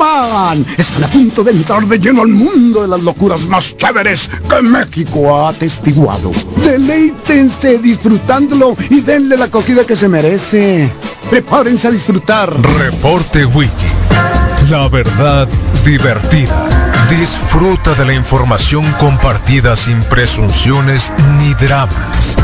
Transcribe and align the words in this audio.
Están 0.00 1.04
a 1.04 1.10
punto 1.10 1.44
de 1.44 1.50
entrar 1.50 1.86
de 1.86 1.98
lleno 1.98 2.22
al 2.22 2.28
mundo 2.28 2.80
de 2.80 2.88
las 2.88 3.02
locuras 3.02 3.46
más 3.46 3.76
chéveres 3.76 4.30
que 4.48 4.62
México 4.62 5.36
ha 5.36 5.50
atestiguado. 5.50 6.32
Deleítense 6.64 7.76
disfrutándolo 7.78 8.74
y 8.88 9.02
denle 9.02 9.36
la 9.36 9.44
acogida 9.44 9.84
que 9.84 9.96
se 9.96 10.08
merece. 10.08 10.90
Prepárense 11.28 11.88
a 11.88 11.90
disfrutar. 11.90 12.50
Reporte 12.78 13.44
Wiki. 13.44 13.70
La 14.70 14.88
verdad 14.88 15.46
divertida. 15.84 16.66
Disfruta 17.10 17.92
de 17.92 18.06
la 18.06 18.14
información 18.14 18.90
compartida 18.98 19.76
sin 19.76 20.00
presunciones 20.04 21.12
ni 21.38 21.52
dramas. 21.54 22.36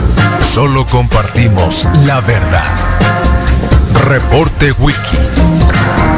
Solo 0.52 0.84
compartimos 0.86 1.86
la 2.04 2.20
verdad. 2.20 2.66
Reporte 4.05 4.73
Wiki. 4.79 5.17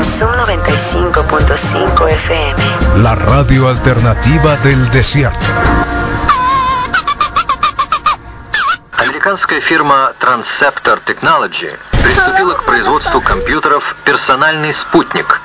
Son 0.01 0.35
95.5 0.35 2.09
FM. 2.09 3.02
La 3.03 3.16
radio 3.16 3.67
alternativa 3.67 4.55
del 4.57 4.89
desierto. 4.91 5.38
Американская 8.98 9.62
фирма 9.62 10.12
Transceptor 10.20 10.99
Technology 11.05 11.71
приступила 12.03 12.53
к 12.55 12.63
производству 12.63 13.21
компьютеров 13.21 13.84
«Персональный 14.03 14.73
спутник». 14.73 15.39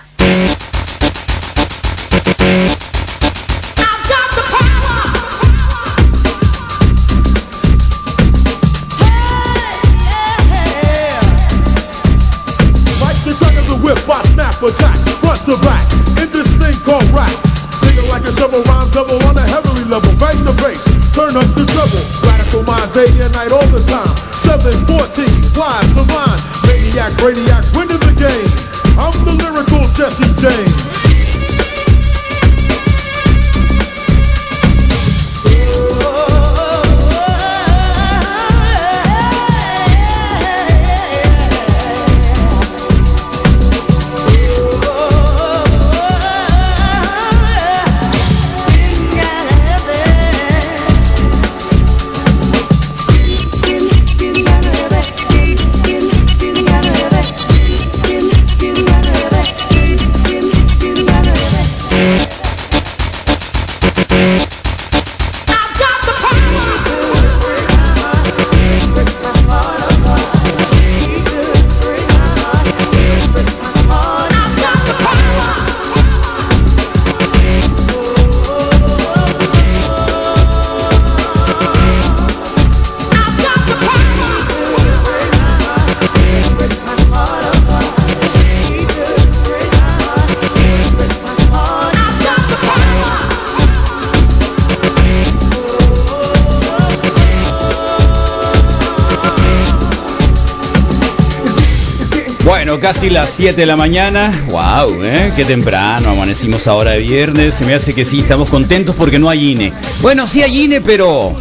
Casi 102.81 103.09
las 103.09 103.29
7 103.29 103.55
de 103.61 103.65
la 103.65 103.75
mañana. 103.75 104.31
Wow, 104.49 105.03
¿eh? 105.03 105.31
Qué 105.35 105.45
temprano. 105.45 106.09
Amanecimos 106.11 106.67
ahora 106.67 106.91
de 106.91 106.99
viernes. 106.99 107.55
Se 107.55 107.65
me 107.65 107.73
hace 107.73 107.93
que 107.93 108.03
sí, 108.03 108.19
estamos 108.19 108.49
contentos 108.49 108.95
porque 108.95 109.19
no 109.19 109.29
hay 109.29 109.51
INE. 109.51 109.71
Bueno, 110.01 110.27
sí 110.27 110.41
hay 110.43 110.63
INE, 110.65 110.81
pero, 110.81 111.33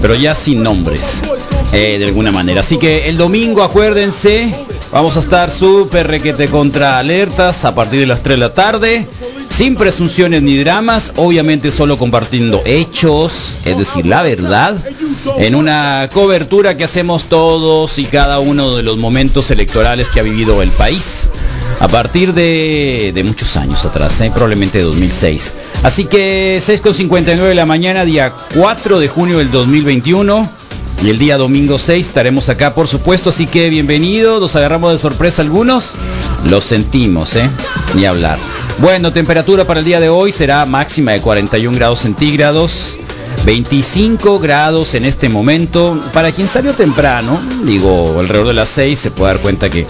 pero 0.00 0.14
ya 0.14 0.34
sin 0.34 0.62
nombres. 0.62 1.22
eh, 1.72 1.96
de 1.98 2.04
alguna 2.04 2.30
manera. 2.32 2.60
Así 2.60 2.76
que 2.76 3.08
el 3.08 3.16
domingo, 3.16 3.62
acuérdense, 3.62 4.52
vamos 4.92 5.16
a 5.16 5.20
estar 5.20 5.50
súper 5.50 6.06
requete 6.08 6.48
contra 6.48 6.98
alertas 6.98 7.64
a 7.64 7.74
partir 7.74 8.00
de 8.00 8.06
las 8.06 8.22
3 8.22 8.36
de 8.36 8.40
la 8.40 8.52
tarde. 8.52 9.06
Sin 9.48 9.74
presunciones 9.76 10.42
ni 10.42 10.56
dramas, 10.58 11.12
obviamente 11.16 11.70
solo 11.70 11.96
compartiendo 11.96 12.62
hechos, 12.64 13.51
es 13.64 13.78
decir, 13.78 14.06
la 14.06 14.22
verdad, 14.22 14.76
en 15.38 15.54
una 15.54 16.08
cobertura 16.12 16.76
que 16.76 16.84
hacemos 16.84 17.24
todos 17.24 17.98
y 17.98 18.06
cada 18.06 18.40
uno 18.40 18.76
de 18.76 18.82
los 18.82 18.98
momentos 18.98 19.50
electorales 19.50 20.10
que 20.10 20.20
ha 20.20 20.22
vivido 20.22 20.62
el 20.62 20.70
país 20.70 21.30
a 21.80 21.88
partir 21.88 22.32
de, 22.32 23.22
muchos 23.24 23.56
años 23.56 23.84
atrás, 23.84 24.20
¿eh? 24.20 24.30
probablemente 24.32 24.78
de 24.78 24.84
2006. 24.84 25.52
Así 25.82 26.04
que 26.04 26.58
6.59 26.60 27.38
de 27.38 27.54
la 27.54 27.66
mañana, 27.66 28.04
día 28.04 28.32
4 28.54 28.98
de 28.98 29.08
junio 29.08 29.38
del 29.38 29.50
2021. 29.50 30.62
Y 31.02 31.10
el 31.10 31.18
día 31.18 31.36
domingo 31.36 31.80
6 31.80 32.06
estaremos 32.06 32.48
acá, 32.48 32.74
por 32.74 32.86
supuesto, 32.86 33.30
así 33.30 33.46
que 33.46 33.68
bienvenidos, 33.70 34.40
los 34.40 34.54
agarramos 34.54 34.92
de 34.92 34.98
sorpresa 34.98 35.42
algunos, 35.42 35.94
los 36.44 36.64
sentimos, 36.64 37.34
¿eh? 37.34 37.50
Ni 37.96 38.06
hablar. 38.06 38.38
Bueno, 38.78 39.10
temperatura 39.10 39.66
para 39.66 39.80
el 39.80 39.86
día 39.86 39.98
de 39.98 40.08
hoy 40.08 40.30
será 40.30 40.64
máxima 40.64 41.10
de 41.10 41.20
41 41.20 41.76
grados 41.76 42.00
centígrados, 42.00 42.91
25 43.44 44.38
grados 44.38 44.94
en 44.94 45.04
este 45.04 45.28
momento. 45.28 46.00
Para 46.12 46.30
quien 46.32 46.46
salió 46.46 46.74
temprano, 46.74 47.40
digo, 47.64 48.18
alrededor 48.18 48.48
de 48.48 48.54
las 48.54 48.68
6, 48.68 48.98
se 48.98 49.10
puede 49.10 49.34
dar 49.34 49.42
cuenta 49.42 49.68
que 49.68 49.86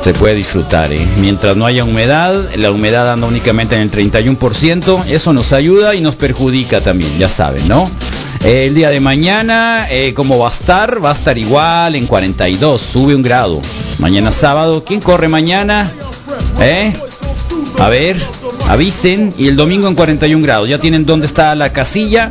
se 0.00 0.14
puede 0.14 0.34
disfrutar. 0.34 0.92
¿eh? 0.92 1.06
Mientras 1.20 1.56
no 1.56 1.66
haya 1.66 1.84
humedad, 1.84 2.34
la 2.56 2.70
humedad 2.70 3.10
anda 3.12 3.26
únicamente 3.26 3.74
en 3.74 3.82
el 3.82 3.90
31%, 3.90 5.06
eso 5.06 5.32
nos 5.32 5.52
ayuda 5.52 5.94
y 5.94 6.00
nos 6.00 6.16
perjudica 6.16 6.80
también, 6.80 7.18
ya 7.18 7.28
saben, 7.28 7.66
¿no? 7.68 7.88
El 8.44 8.74
día 8.74 8.90
de 8.90 9.00
mañana, 9.00 9.86
eh, 9.88 10.14
¿cómo 10.14 10.38
va 10.38 10.48
a 10.48 10.52
estar? 10.52 11.04
Va 11.04 11.10
a 11.10 11.14
estar 11.14 11.38
igual 11.38 11.94
en 11.94 12.06
42, 12.06 12.80
sube 12.80 13.14
un 13.14 13.22
grado. 13.22 13.60
Mañana 13.98 14.32
sábado, 14.32 14.84
¿quién 14.84 15.00
corre 15.00 15.28
mañana? 15.28 15.90
¿Eh? 16.60 16.92
A 17.78 17.88
ver, 17.88 18.16
avisen. 18.68 19.32
Y 19.38 19.48
el 19.48 19.56
domingo 19.56 19.88
en 19.88 19.94
41 19.94 20.42
grados. 20.44 20.68
Ya 20.68 20.78
tienen 20.78 21.06
dónde 21.06 21.26
está 21.26 21.54
la 21.54 21.72
casilla. 21.72 22.30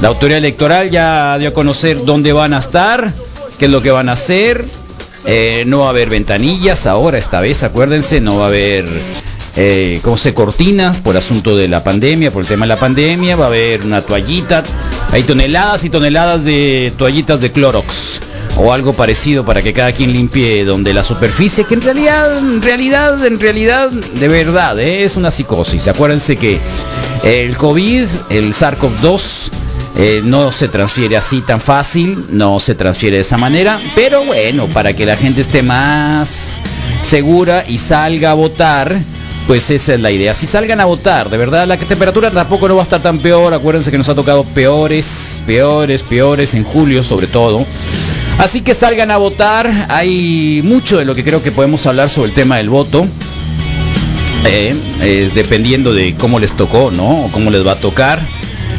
La 0.00 0.08
autoridad 0.08 0.38
electoral 0.38 0.90
ya 0.90 1.38
dio 1.38 1.48
a 1.48 1.52
conocer 1.52 2.04
dónde 2.04 2.32
van 2.32 2.52
a 2.54 2.58
estar, 2.58 3.12
qué 3.58 3.66
es 3.66 3.70
lo 3.70 3.82
que 3.82 3.90
van 3.90 4.08
a 4.08 4.12
hacer. 4.12 4.64
Eh, 5.24 5.64
no 5.66 5.80
va 5.80 5.86
a 5.86 5.90
haber 5.90 6.08
ventanillas 6.08 6.86
ahora, 6.86 7.18
esta 7.18 7.40
vez, 7.40 7.64
acuérdense, 7.64 8.20
no 8.20 8.38
va 8.38 8.44
a 8.44 8.48
haber, 8.48 8.84
eh, 9.56 9.98
¿cómo 10.02 10.16
se 10.16 10.34
cortinas 10.34 10.98
por 10.98 11.16
asunto 11.16 11.56
de 11.56 11.66
la 11.66 11.82
pandemia, 11.82 12.30
por 12.30 12.42
el 12.42 12.48
tema 12.48 12.64
de 12.64 12.68
la 12.68 12.76
pandemia, 12.76 13.34
va 13.34 13.46
a 13.46 13.48
haber 13.48 13.84
una 13.84 14.02
toallita, 14.02 14.62
hay 15.10 15.24
toneladas 15.24 15.82
y 15.82 15.90
toneladas 15.90 16.44
de 16.44 16.92
toallitas 16.96 17.40
de 17.40 17.50
Clorox 17.50 18.20
o 18.56 18.72
algo 18.72 18.92
parecido 18.92 19.44
para 19.44 19.62
que 19.62 19.72
cada 19.72 19.92
quien 19.92 20.12
limpie 20.12 20.64
donde 20.64 20.94
la 20.94 21.02
superficie, 21.02 21.64
que 21.64 21.74
en 21.74 21.82
realidad, 21.82 22.38
en 22.38 22.62
realidad, 22.62 23.24
en 23.24 23.38
realidad, 23.38 23.90
de 23.90 24.28
verdad, 24.28 24.78
¿eh? 24.78 25.04
es 25.04 25.16
una 25.16 25.30
psicosis. 25.30 25.88
Acuérdense 25.88 26.36
que 26.36 26.58
el 27.24 27.56
COVID, 27.56 28.06
el 28.30 28.54
SARS-CoV-2, 28.54 29.50
eh, 29.98 30.20
no 30.24 30.52
se 30.52 30.68
transfiere 30.68 31.16
así 31.16 31.40
tan 31.40 31.60
fácil, 31.60 32.26
no 32.30 32.60
se 32.60 32.74
transfiere 32.74 33.16
de 33.16 33.22
esa 33.22 33.38
manera, 33.38 33.80
pero 33.94 34.24
bueno, 34.24 34.66
para 34.66 34.92
que 34.92 35.06
la 35.06 35.16
gente 35.16 35.40
esté 35.40 35.62
más 35.62 36.60
segura 37.02 37.64
y 37.66 37.78
salga 37.78 38.32
a 38.32 38.34
votar, 38.34 38.94
pues 39.46 39.70
esa 39.70 39.94
es 39.94 40.00
la 40.00 40.10
idea. 40.10 40.34
Si 40.34 40.46
salgan 40.46 40.80
a 40.80 40.84
votar, 40.84 41.30
de 41.30 41.38
verdad, 41.38 41.66
la 41.66 41.78
temperatura 41.78 42.30
tampoco 42.30 42.68
no 42.68 42.74
va 42.74 42.82
a 42.82 42.84
estar 42.84 43.00
tan 43.00 43.20
peor. 43.20 43.54
Acuérdense 43.54 43.90
que 43.90 43.98
nos 43.98 44.08
ha 44.08 44.14
tocado 44.14 44.44
peores, 44.44 45.42
peores, 45.46 46.02
peores 46.02 46.54
en 46.54 46.64
julio 46.64 47.02
sobre 47.04 47.26
todo. 47.26 47.64
Así 48.38 48.60
que 48.60 48.74
salgan 48.74 49.10
a 49.10 49.16
votar. 49.16 49.86
Hay 49.88 50.60
mucho 50.64 50.98
de 50.98 51.04
lo 51.04 51.14
que 51.14 51.24
creo 51.24 51.42
que 51.42 51.52
podemos 51.52 51.86
hablar 51.86 52.10
sobre 52.10 52.30
el 52.30 52.34
tema 52.34 52.56
del 52.56 52.68
voto. 52.68 53.06
Eh, 54.44 55.30
dependiendo 55.34 55.92
de 55.92 56.14
cómo 56.16 56.38
les 56.38 56.52
tocó, 56.52 56.90
¿no? 56.90 57.24
O 57.24 57.32
cómo 57.32 57.50
les 57.50 57.66
va 57.66 57.72
a 57.72 57.80
tocar. 57.80 58.20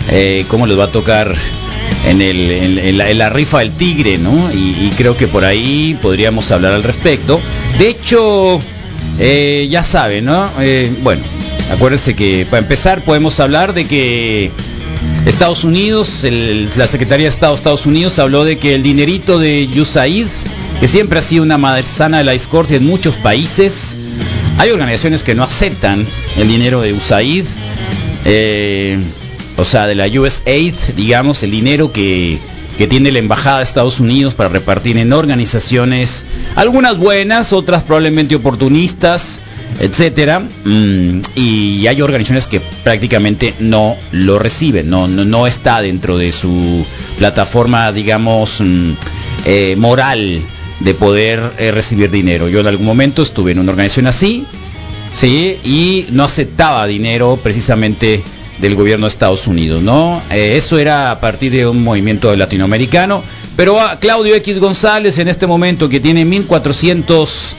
Eh, 0.09 0.45
cómo 0.47 0.65
les 0.67 0.77
va 0.77 0.85
a 0.85 0.91
tocar 0.91 1.35
en, 2.05 2.21
el, 2.21 2.97
la, 2.97 3.29
rifa 3.29 3.59
del 3.59 3.71
tigre, 3.71 4.17
¿no? 4.17 4.51
Y, 4.53 4.91
creo 4.95 5.17
que 5.17 5.27
por 5.27 5.43
ahí 5.43 5.97
podríamos 6.01 6.49
hablar 6.51 6.73
al 6.73 6.83
respecto. 6.83 7.39
De 7.77 7.89
hecho, 7.89 8.59
eh, 9.19 9.67
ya 9.69 9.83
saben, 9.83 10.25
¿no? 10.25 10.49
Eh, 10.59 10.91
bueno, 11.03 11.21
acuérdense 11.71 12.15
que 12.15 12.45
para 12.49 12.59
empezar 12.59 13.03
podemos 13.03 13.39
hablar 13.39 13.73
de 13.73 13.85
que 13.85 14.51
Estados 15.25 15.63
Unidos, 15.63 16.23
la 16.23 16.87
Secretaría 16.87 17.25
de 17.25 17.29
Estado 17.29 17.53
de 17.53 17.57
Estados 17.57 17.85
Unidos 17.85 18.17
habló 18.19 18.45
de 18.45 18.57
que 18.57 18.75
el 18.75 18.83
dinerito 18.83 19.39
de 19.39 19.67
USAID, 19.77 20.27
que 20.79 20.87
siempre 20.87 21.19
ha 21.19 21.21
sido 21.21 21.43
una 21.43 21.57
manzana 21.57 22.19
de 22.19 22.23
la 22.23 22.31
discordia 22.31 22.77
en 22.77 22.85
muchos 22.85 23.17
países, 23.17 23.97
hay 24.57 24.71
organizaciones 24.71 25.23
que 25.23 25.35
no 25.35 25.43
aceptan 25.43 26.07
el 26.37 26.47
dinero 26.47 26.81
de 26.81 26.93
USAID, 26.93 27.45
o 29.57 29.65
sea, 29.65 29.87
de 29.87 29.95
la 29.95 30.07
USAID, 30.07 30.73
digamos, 30.95 31.43
el 31.43 31.51
dinero 31.51 31.91
que, 31.91 32.37
que 32.77 32.87
tiene 32.87 33.11
la 33.11 33.19
Embajada 33.19 33.57
de 33.57 33.63
Estados 33.63 33.99
Unidos 33.99 34.35
para 34.35 34.49
repartir 34.49 34.97
en 34.97 35.11
organizaciones, 35.11 36.23
algunas 36.55 36.97
buenas, 36.97 37.51
otras 37.53 37.83
probablemente 37.83 38.35
oportunistas, 38.35 39.41
etcétera, 39.79 40.39
mm, 40.39 41.21
y 41.35 41.87
hay 41.87 42.01
organizaciones 42.01 42.45
que 42.45 42.61
prácticamente 42.83 43.53
no 43.59 43.95
lo 44.11 44.37
reciben, 44.37 44.89
no, 44.89 45.07
no, 45.07 45.25
no 45.25 45.47
está 45.47 45.81
dentro 45.81 46.17
de 46.17 46.31
su 46.31 46.85
plataforma, 47.17 47.91
digamos, 47.91 48.61
mm, 48.61 48.91
eh, 49.45 49.75
moral 49.77 50.41
de 50.79 50.93
poder 50.93 51.41
eh, 51.57 51.71
recibir 51.71 52.11
dinero. 52.11 52.47
Yo 52.47 52.59
en 52.59 52.67
algún 52.67 52.85
momento 52.85 53.23
estuve 53.23 53.51
en 53.51 53.59
una 53.59 53.71
organización 53.71 54.05
así, 54.05 54.45
sí, 55.11 55.57
y 55.63 56.05
no 56.11 56.23
aceptaba 56.23 56.85
dinero 56.85 57.39
precisamente 57.41 58.21
del 58.59 58.75
gobierno 58.75 59.05
de 59.05 59.09
Estados 59.09 59.47
Unidos, 59.47 59.81
¿no? 59.81 60.21
Eh, 60.31 60.55
eso 60.57 60.79
era 60.79 61.11
a 61.11 61.19
partir 61.19 61.51
de 61.51 61.67
un 61.67 61.83
movimiento 61.83 62.35
latinoamericano, 62.35 63.23
pero 63.55 63.79
a 63.79 63.99
Claudio 63.99 64.35
X 64.35 64.59
González 64.59 65.17
en 65.19 65.27
este 65.27 65.47
momento 65.47 65.89
que 65.89 65.99
tiene 65.99 66.25
1400 66.25 67.55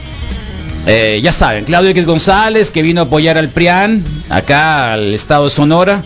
eh, 0.87 1.21
ya 1.23 1.33
saben, 1.33 1.65
Claudio 1.65 1.91
X 1.91 2.07
González 2.07 2.71
que 2.71 2.81
vino 2.81 3.03
a 3.03 3.05
apoyar 3.05 3.37
al 3.37 3.51
PRIAN 3.51 4.03
acá 4.31 4.95
al 4.95 5.13
estado 5.13 5.45
de 5.45 5.51
Sonora. 5.51 6.03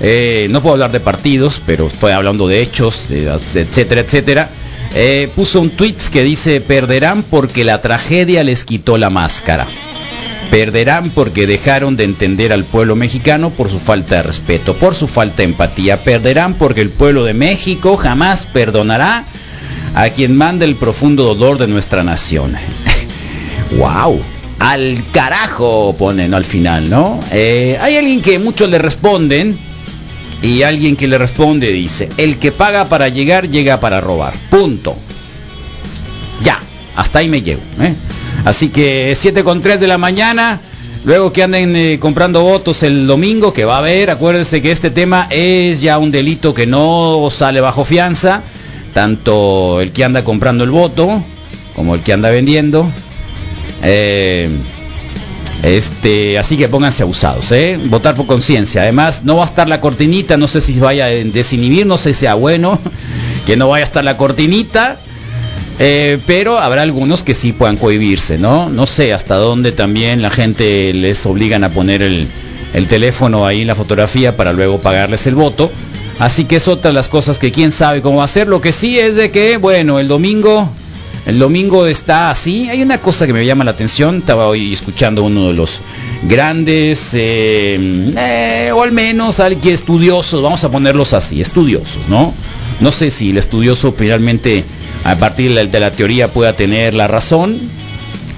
Eh, 0.00 0.48
no 0.50 0.62
puedo 0.62 0.74
hablar 0.74 0.92
de 0.92 1.00
partidos, 1.00 1.60
pero 1.66 1.86
estoy 1.88 2.12
hablando 2.12 2.48
de 2.48 2.62
hechos, 2.62 3.10
etcétera, 3.10 4.00
etcétera. 4.00 4.48
Eh, 4.94 5.28
puso 5.34 5.60
un 5.60 5.70
tweet 5.70 5.96
que 6.10 6.22
dice 6.22 6.60
perderán 6.60 7.22
porque 7.22 7.64
la 7.64 7.82
tragedia 7.82 8.44
les 8.44 8.64
quitó 8.64 8.96
la 8.96 9.10
máscara. 9.10 9.66
Perderán 10.50 11.10
porque 11.10 11.46
dejaron 11.46 11.96
de 11.96 12.04
entender 12.04 12.52
al 12.52 12.64
pueblo 12.64 12.96
mexicano 12.96 13.50
por 13.50 13.70
su 13.70 13.78
falta 13.78 14.16
de 14.16 14.22
respeto, 14.22 14.74
por 14.74 14.94
su 14.94 15.08
falta 15.08 15.38
de 15.38 15.44
empatía. 15.44 16.02
Perderán 16.02 16.54
porque 16.54 16.80
el 16.80 16.90
pueblo 16.90 17.24
de 17.24 17.34
México 17.34 17.96
jamás 17.96 18.46
perdonará 18.46 19.24
a 19.94 20.08
quien 20.10 20.36
manda 20.36 20.64
el 20.64 20.76
profundo 20.76 21.24
dolor 21.24 21.58
de 21.58 21.68
nuestra 21.68 22.02
nación. 22.02 22.54
wow. 23.78 24.20
Al 24.58 25.02
carajo 25.12 25.94
ponen 25.98 26.32
al 26.32 26.44
final, 26.44 26.88
¿no? 26.88 27.20
Eh, 27.32 27.76
hay 27.80 27.96
alguien 27.96 28.22
que 28.22 28.38
muchos 28.38 28.70
le 28.70 28.78
responden 28.78 29.58
y 30.42 30.62
alguien 30.62 30.96
que 30.96 31.08
le 31.08 31.18
responde 31.18 31.72
dice, 31.72 32.08
el 32.16 32.38
que 32.38 32.52
paga 32.52 32.84
para 32.86 33.08
llegar 33.08 33.50
llega 33.50 33.80
para 33.80 34.00
robar. 34.00 34.34
Punto. 34.50 34.96
Ya, 36.42 36.60
hasta 36.96 37.20
ahí 37.20 37.28
me 37.28 37.42
llevo. 37.42 37.62
¿eh? 37.80 37.94
Así 38.44 38.68
que 38.68 39.12
7 39.16 39.44
con 39.44 39.60
3 39.60 39.80
de 39.80 39.86
la 39.86 39.98
mañana. 39.98 40.60
Luego 41.04 41.32
que 41.32 41.42
anden 41.42 41.76
eh, 41.76 41.98
comprando 42.00 42.42
votos 42.42 42.82
el 42.82 43.06
domingo, 43.06 43.52
que 43.52 43.66
va 43.66 43.76
a 43.76 43.78
haber, 43.78 44.08
acuérdense 44.08 44.62
que 44.62 44.72
este 44.72 44.90
tema 44.90 45.26
es 45.30 45.82
ya 45.82 45.98
un 45.98 46.10
delito 46.10 46.54
que 46.54 46.66
no 46.66 47.28
sale 47.30 47.60
bajo 47.60 47.84
fianza. 47.84 48.42
Tanto 48.94 49.80
el 49.80 49.92
que 49.92 50.04
anda 50.04 50.24
comprando 50.24 50.64
el 50.64 50.70
voto 50.70 51.22
como 51.74 51.94
el 51.94 52.02
que 52.02 52.12
anda 52.12 52.30
vendiendo. 52.30 52.88
Eh, 53.82 54.48
este, 55.62 56.38
así 56.38 56.56
que 56.56 56.68
pónganse 56.68 57.02
abusados, 57.02 57.50
¿eh? 57.52 57.78
Votar 57.86 58.14
por 58.14 58.26
conciencia. 58.26 58.82
Además, 58.82 59.22
no 59.24 59.36
va 59.36 59.44
a 59.44 59.46
estar 59.46 59.68
la 59.68 59.80
cortinita, 59.80 60.36
no 60.36 60.46
sé 60.46 60.60
si 60.60 60.78
vaya 60.78 61.06
a 61.06 61.08
desinhibir, 61.08 61.86
no 61.86 61.96
sé 61.96 62.12
si 62.12 62.20
sea 62.20 62.34
bueno 62.34 62.78
que 63.46 63.56
no 63.56 63.68
vaya 63.68 63.84
a 63.84 63.86
estar 63.86 64.04
la 64.04 64.16
cortinita. 64.16 64.98
Eh, 65.78 66.18
pero 66.26 66.58
habrá 66.58 66.82
algunos 66.82 67.22
que 67.22 67.34
sí 67.34 67.52
puedan 67.52 67.76
cohibirse, 67.76 68.38
¿no? 68.38 68.68
No 68.68 68.86
sé 68.86 69.12
hasta 69.12 69.36
dónde 69.36 69.72
también 69.72 70.22
la 70.22 70.30
gente 70.30 70.92
les 70.92 71.24
obligan 71.26 71.64
a 71.64 71.70
poner 71.70 72.02
el, 72.02 72.26
el 72.74 72.86
teléfono 72.86 73.46
ahí 73.46 73.62
en 73.62 73.66
la 73.66 73.74
fotografía 73.74 74.36
para 74.36 74.52
luego 74.52 74.78
pagarles 74.78 75.26
el 75.26 75.34
voto. 75.34 75.70
Así 76.18 76.44
que 76.44 76.56
es 76.56 76.68
otra 76.68 76.90
de 76.90 76.94
las 76.94 77.08
cosas 77.08 77.38
que 77.38 77.50
quién 77.50 77.72
sabe 77.72 78.00
cómo 78.00 78.18
va 78.18 78.24
a 78.24 78.28
ser. 78.28 78.46
Lo 78.46 78.60
que 78.60 78.72
sí 78.72 78.98
es 78.98 79.16
de 79.16 79.30
que, 79.30 79.56
bueno, 79.56 79.98
el 79.98 80.06
domingo 80.06 80.70
el 81.26 81.38
domingo 81.38 81.86
está 81.86 82.30
así. 82.30 82.68
Hay 82.68 82.82
una 82.82 82.98
cosa 82.98 83.26
que 83.26 83.32
me 83.32 83.46
llama 83.46 83.64
la 83.64 83.70
atención. 83.70 84.18
Estaba 84.18 84.46
hoy 84.46 84.74
escuchando 84.74 85.22
uno 85.22 85.48
de 85.48 85.54
los 85.54 85.80
grandes, 86.22 87.10
eh, 87.14 87.78
eh, 88.16 88.70
o 88.74 88.82
al 88.82 88.92
menos 88.92 89.40
alguien 89.40 89.74
estudiosos, 89.74 90.42
vamos 90.42 90.64
a 90.64 90.70
ponerlos 90.70 91.14
así, 91.14 91.40
estudiosos, 91.40 92.08
¿no? 92.08 92.34
No 92.80 92.92
sé 92.92 93.10
si 93.10 93.30
el 93.30 93.38
estudioso 93.38 93.94
finalmente, 93.96 94.64
a 95.04 95.16
partir 95.16 95.54
de 95.54 95.80
la, 95.80 95.90
teoría, 95.90 96.28
pueda 96.28 96.54
tener 96.54 96.94
la 96.94 97.06
razón, 97.06 97.58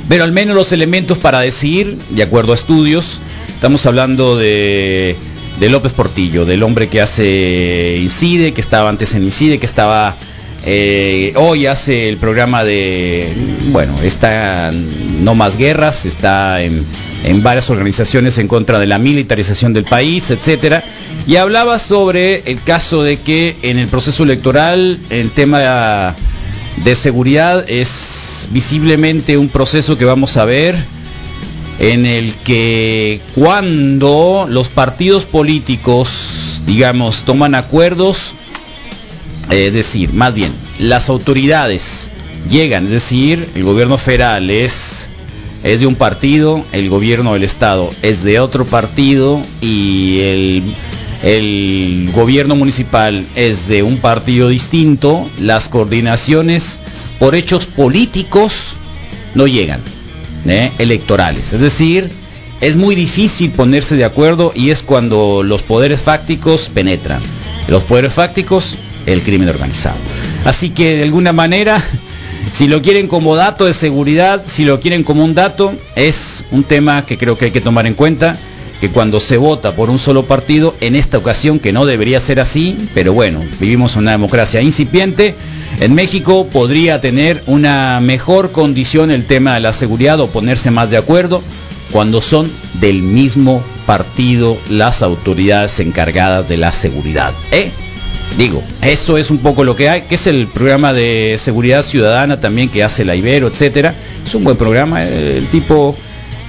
pero 0.09 0.25
al 0.25 0.33
menos 0.33 0.57
los 0.57 0.73
elementos 0.73 1.19
para 1.19 1.41
decir, 1.41 1.97
de 2.11 2.23
acuerdo 2.23 2.53
a 2.53 2.57
estudios, 2.57 3.21
estamos 3.49 3.87
hablando 3.87 4.37
de, 4.37 5.17
de 5.61 5.69
López 5.71 5.93
Portillo, 5.93 6.45
del 6.45 6.65
hombre 6.65 6.89
que 6.89 7.01
hace 7.01 7.99
Incide, 8.01 8.53
que 8.53 8.61
estaba 8.61 8.89
antes 8.89 9.15
en 9.15 9.23
Incide, 9.25 9.59
que 9.59 9.67
estaba 9.67 10.17
eh, 10.65 11.33
hoy 11.37 11.67
hace 11.67 12.09
el 12.09 12.17
programa 12.17 12.65
de, 12.65 13.33
bueno, 13.71 13.95
está 14.03 14.73
No 14.73 15.37
Más 15.37 15.57
Guerras, 15.57 16.05
está 16.05 16.63
en, 16.63 16.85
en 17.23 17.43
varias 17.45 17.71
organizaciones 17.71 18.39
en 18.39 18.49
contra 18.49 18.81
de 18.81 18.87
la 18.87 18.99
militarización 18.99 19.73
del 19.73 19.85
país, 19.85 20.33
etcétera, 20.33 20.83
y 21.29 21.37
hablaba 21.37 21.79
sobre 21.79 22.43
el 22.51 22.61
caso 22.61 23.05
de 23.05 23.19
que 23.19 23.57
en 23.63 23.79
el 23.79 23.87
proceso 23.87 24.25
electoral 24.25 24.99
el 25.11 25.31
tema 25.31 26.17
de 26.85 26.95
seguridad 26.95 27.69
es 27.69 28.49
visiblemente 28.51 29.37
un 29.37 29.49
proceso 29.49 29.99
que 29.99 30.05
vamos 30.05 30.37
a 30.37 30.45
ver 30.45 30.77
en 31.79 32.07
el 32.07 32.35
que 32.35 33.21
cuando 33.35 34.47
los 34.49 34.69
partidos 34.69 35.27
políticos, 35.27 36.61
digamos, 36.67 37.23
toman 37.25 37.55
acuerdos, 37.55 38.35
es 39.51 39.73
decir, 39.73 40.13
más 40.13 40.35
bien, 40.35 40.53
las 40.79 41.09
autoridades 41.09 42.11
llegan, 42.49 42.85
es 42.87 42.93
decir, 42.93 43.49
el 43.55 43.65
gobierno 43.65 43.99
federal 43.99 44.51
es, 44.51 45.09
es 45.65 45.81
de 45.81 45.87
un 45.87 45.97
partido, 45.97 46.65
el 46.73 46.89
gobierno 46.89 47.35
del 47.35 47.45
estado 47.45 47.91
es 48.03 48.23
de 48.23 48.41
otro 48.41 48.65
partido 48.65 49.43
y 49.61 50.21
el, 50.21 50.63
el 51.23 52.11
gobierno 52.15 52.57
municipal 52.57 53.25
es 53.35 53.69
de 53.69 53.83
un 53.83 53.99
partido 53.99 54.49
distinto, 54.49 55.29
las 55.41 55.69
coordinaciones 55.69 56.79
por 57.19 57.35
hechos 57.35 57.67
políticos 57.67 58.77
no 59.35 59.47
llegan, 59.47 59.81
¿eh? 60.47 60.71
electorales. 60.79 61.53
Es 61.53 61.61
decir, 61.61 62.11
es 62.61 62.77
muy 62.77 62.95
difícil 62.95 63.51
ponerse 63.51 63.97
de 63.97 64.05
acuerdo 64.05 64.53
y 64.55 64.71
es 64.71 64.83
cuando 64.83 65.43
los 65.43 65.63
poderes 65.63 66.03
fácticos 66.03 66.71
penetran. 66.73 67.21
Los 67.69 67.85
poderes 67.85 68.15
fácticos, 68.15 68.75
el 69.07 69.23
crimen 69.23 69.49
organizado. 69.49 69.97
Así 70.45 70.71
que 70.71 70.97
de 70.97 71.03
alguna 71.03 71.33
manera, 71.33 71.83
si 72.53 72.67
lo 72.69 72.81
quieren 72.81 73.09
como 73.09 73.37
dato 73.37 73.65
de 73.67 73.75
seguridad, 73.75 74.43
si 74.47 74.65
lo 74.65 74.81
quieren 74.81 75.03
como 75.05 75.25
un 75.25 75.35
dato, 75.35 75.75
es 75.97 76.45
un 76.51 76.65
tema 76.65 77.05
que 77.05 77.19
creo 77.19 77.37
que 77.37 77.47
hay 77.47 77.51
que 77.51 77.61
tomar 77.61 77.87
en 77.87 77.95
cuenta, 77.95 78.37
que 78.87 78.93
cuando 78.93 79.19
se 79.19 79.37
vota 79.37 79.73
por 79.73 79.91
un 79.91 79.99
solo 79.99 80.27
partido, 80.27 80.73
en 80.81 80.95
esta 80.95 81.19
ocasión, 81.19 81.59
que 81.59 81.73
no 81.73 81.87
debería 81.87 82.21
ser 82.21 82.39
así, 82.39 82.77
pero 82.95 83.13
bueno, 83.13 83.41
vivimos 83.59 83.97
una 83.97 84.13
democracia 84.13 84.63
incipiente, 84.63 85.35
en 85.81 85.93
México 85.95 86.47
podría 86.47 87.01
tener 87.01 87.43
una 87.47 87.99
mejor 88.01 88.53
condición 88.53 89.11
el 89.11 89.27
tema 89.27 89.55
de 89.55 89.61
la 89.61 89.73
seguridad 89.73 90.21
o 90.21 90.29
ponerse 90.29 90.71
más 90.71 90.89
de 90.91 90.99
acuerdo 90.99 91.43
cuando 91.91 92.23
son 92.23 92.49
del 92.81 93.03
mismo 93.03 93.61
partido 93.87 94.57
las 94.71 95.03
autoridades 95.03 95.81
encargadas 95.81 96.49
de 96.49 96.57
la 96.57 96.73
seguridad. 96.73 97.33
¿eh? 97.51 97.71
Digo, 98.39 98.63
eso 98.83 99.19
es 99.19 99.33
un 99.33 99.39
poco 99.39 99.65
lo 99.65 99.75
que 99.75 99.89
hay, 99.89 100.03
que 100.03 100.15
es 100.15 100.29
el 100.29 100.47
programa 100.47 100.93
de 100.93 101.37
seguridad 101.39 101.83
ciudadana 101.83 102.39
también 102.39 102.69
que 102.69 102.85
hace 102.85 103.05
la 103.05 103.17
Ibero, 103.17 103.49
etcétera. 103.49 103.95
Es 104.25 104.35
un 104.35 104.45
buen 104.45 104.57
programa, 104.57 105.05
eh, 105.05 105.39
el 105.39 105.49
tipo 105.49 105.97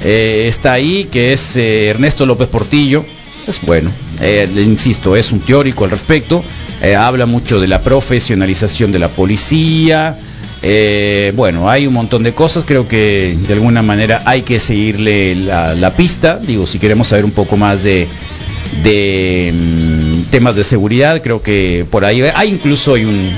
eh, 0.04 0.46
está 0.48 0.74
ahí, 0.74 1.08
que 1.12 1.34
es 1.34 1.56
eh, 1.56 1.88
Ernesto 1.88 2.26
López 2.26 2.48
Portillo. 2.48 3.06
Es 3.48 3.62
bueno, 3.62 3.90
eh, 4.22 4.48
le 4.54 4.62
insisto, 4.62 5.16
es 5.16 5.32
un 5.32 5.40
teórico 5.40 5.86
al 5.86 5.92
respecto. 5.92 6.44
habla 6.98 7.26
mucho 7.26 7.60
de 7.60 7.68
la 7.68 7.82
profesionalización 7.82 8.92
de 8.92 9.00
la 9.00 9.08
policía. 9.08 10.18
bueno, 11.34 11.70
hay 11.70 11.88
un 11.88 11.94
montón 11.94 12.24
de 12.24 12.34
cosas. 12.34 12.66
Creo 12.66 12.88
que 12.88 13.38
de 13.48 13.54
alguna 13.54 13.82
manera 13.82 14.22
hay 14.26 14.42
que 14.42 14.60
seguirle 14.60 15.36
la, 15.36 15.76
la 15.76 15.96
pista. 15.96 16.38
Digo, 16.38 16.68
si 16.68 16.78
queremos 16.78 17.08
saber 17.08 17.24
un 17.24 17.32
poco 17.32 17.56
más 17.56 17.84
de, 17.84 18.08
de 18.84 19.54
mm, 19.54 20.24
temas 20.30 20.56
de 20.56 20.66
seguridad, 20.66 21.22
creo 21.22 21.42
que 21.42 21.86
por 21.90 22.04
ahí 22.04 22.22
hay 22.22 22.50
incluso 22.50 22.96
hay 22.96 23.06
un 23.06 23.32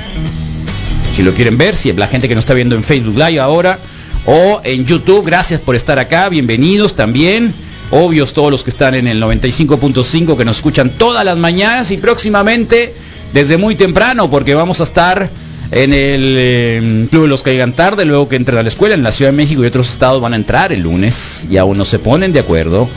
si 1.15 1.23
lo 1.23 1.33
quieren 1.33 1.57
ver, 1.57 1.75
si 1.75 1.91
la 1.93 2.07
gente 2.07 2.27
que 2.27 2.35
nos 2.35 2.43
está 2.43 2.53
viendo 2.53 2.75
en 2.75 2.83
Facebook 2.83 3.15
Live 3.15 3.39
ahora 3.39 3.77
o 4.31 4.61
en 4.63 4.85
YouTube, 4.85 5.25
gracias 5.25 5.59
por 5.59 5.75
estar 5.75 5.97
acá, 5.97 6.29
bienvenidos 6.29 6.95
también. 6.95 7.51
obvios 7.89 8.33
todos 8.33 8.51
los 8.51 8.63
que 8.63 8.69
están 8.69 8.93
en 8.93 9.07
el 9.07 9.19
95.5 9.19 10.37
que 10.37 10.45
nos 10.45 10.57
escuchan 10.57 10.91
todas 10.91 11.25
las 11.25 11.35
mañanas 11.35 11.89
y 11.89 11.97
próximamente 11.97 12.93
desde 13.33 13.57
muy 13.57 13.73
temprano 13.73 14.29
porque 14.29 14.53
vamos 14.53 14.81
a 14.81 14.83
estar 14.83 15.31
en 15.71 15.93
el 15.93 16.35
eh, 16.37 17.07
Club 17.09 17.23
de 17.23 17.27
los 17.27 17.41
que 17.41 17.53
llegan 17.53 17.73
tarde, 17.73 18.05
luego 18.05 18.29
que 18.29 18.35
entren 18.35 18.59
a 18.59 18.61
la 18.61 18.69
escuela 18.69 18.93
en 18.93 19.01
la 19.01 19.11
Ciudad 19.11 19.31
de 19.31 19.37
México 19.37 19.63
y 19.63 19.65
otros 19.65 19.89
estados 19.89 20.21
van 20.21 20.33
a 20.33 20.35
entrar 20.35 20.71
el 20.71 20.81
lunes 20.81 21.47
y 21.49 21.57
aún 21.57 21.79
no 21.79 21.85
se 21.85 21.97
ponen 21.97 22.31
de 22.31 22.41
acuerdo. 22.41 22.87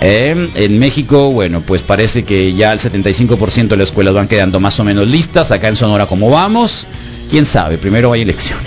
Eh, 0.00 0.50
en 0.54 0.78
México, 0.78 1.32
bueno, 1.32 1.62
pues 1.62 1.82
parece 1.82 2.22
que 2.24 2.54
ya 2.54 2.72
el 2.72 2.78
75% 2.78 3.68
de 3.68 3.76
las 3.76 3.88
escuelas 3.88 4.14
van 4.14 4.28
quedando 4.28 4.60
más 4.60 4.78
o 4.78 4.84
menos 4.84 5.10
listas. 5.10 5.50
Acá 5.50 5.66
en 5.66 5.74
Sonora, 5.74 6.06
¿cómo 6.06 6.30
vamos? 6.30 6.86
¿Quién 7.28 7.44
sabe? 7.44 7.76
Primero 7.76 8.12
hay 8.12 8.22
elección. 8.22 8.58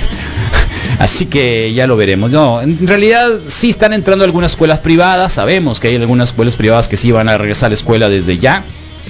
Así 1.00 1.28
que 1.28 1.74
ya 1.74 1.88
lo 1.88 1.96
veremos. 1.96 2.30
No, 2.30 2.62
en 2.62 2.86
realidad 2.86 3.32
sí 3.48 3.70
están 3.70 3.94
entrando 3.94 4.26
algunas 4.26 4.52
escuelas 4.52 4.80
privadas. 4.80 5.34
Sabemos 5.34 5.80
que 5.80 5.88
hay 5.88 5.96
algunas 5.96 6.30
escuelas 6.30 6.58
privadas 6.58 6.90
que 6.90 6.98
sí 6.98 7.12
van 7.12 7.30
a 7.30 7.38
regresar 7.38 7.68
a 7.68 7.70
la 7.70 7.76
escuela 7.76 8.10
desde 8.10 8.38
ya. 8.38 8.64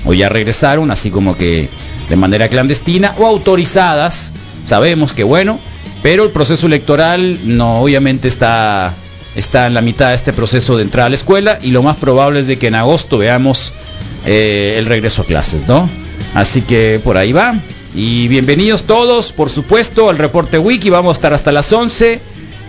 O 0.05 0.13
ya 0.13 0.29
regresaron, 0.29 0.91
así 0.91 1.10
como 1.10 1.36
que 1.36 1.67
de 2.08 2.15
manera 2.15 2.48
clandestina 2.48 3.15
o 3.17 3.25
autorizadas. 3.25 4.31
Sabemos 4.65 5.13
que 5.13 5.24
bueno, 5.24 5.60
pero 6.03 6.24
el 6.24 6.29
proceso 6.29 6.67
electoral 6.67 7.39
no 7.46 7.81
obviamente 7.81 8.27
está 8.27 8.93
está 9.36 9.67
en 9.67 9.74
la 9.74 9.81
mitad 9.81 10.10
de 10.10 10.15
este 10.15 10.34
proceso 10.34 10.77
de 10.77 10.84
entrada 10.84 11.08
a 11.08 11.10
la 11.10 11.15
escuela 11.15 11.60
y 11.62 11.72
lo 11.72 11.81
más 11.81 11.98
probable 11.98 12.41
es 12.41 12.48
de 12.48 12.58
que 12.58 12.67
en 12.67 12.75
agosto 12.75 13.17
veamos 13.17 13.74
eh, 14.25 14.75
el 14.77 14.86
regreso 14.86 15.24
a 15.24 15.25
clases, 15.25 15.67
¿no? 15.67 15.89
Así 16.36 16.62
que 16.62 17.00
por 17.03 17.17
ahí 17.17 17.31
va. 17.31 17.55
Y 17.96 18.27
bienvenidos 18.27 18.84
todos, 18.84 19.31
por 19.31 19.50
supuesto, 19.50 20.10
al 20.10 20.17
reporte 20.17 20.60
wiki. 20.60 20.89
Vamos 20.89 21.10
a 21.10 21.13
estar 21.17 21.34
hasta 21.34 21.51
las 21.51 21.74
11, 21.74 22.19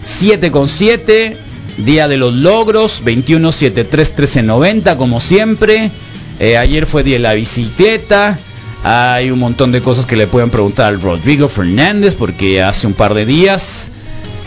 7 0.02 0.50
con 0.50 0.66
7, 0.66 1.36
Día 1.78 2.08
de 2.08 2.16
los 2.16 2.32
Logros, 2.32 3.04
21 3.04 3.52
73 3.52 4.16
13 4.16 4.42
90, 4.42 4.96
como 4.96 5.20
siempre. 5.20 5.90
Eh, 6.38 6.56
ayer 6.56 6.86
fue 6.86 7.02
Día 7.02 7.16
de 7.16 7.20
la 7.20 7.34
Bicicleta. 7.34 8.38
Hay 8.82 9.30
un 9.30 9.38
montón 9.38 9.72
de 9.72 9.82
cosas 9.82 10.06
que 10.06 10.16
le 10.16 10.26
pueden 10.26 10.48
preguntar 10.48 10.86
al 10.86 11.02
Rodrigo 11.02 11.48
Fernández 11.48 12.14
porque 12.18 12.62
hace 12.62 12.86
un 12.86 12.94
par 12.94 13.12
de 13.12 13.26
días 13.26 13.90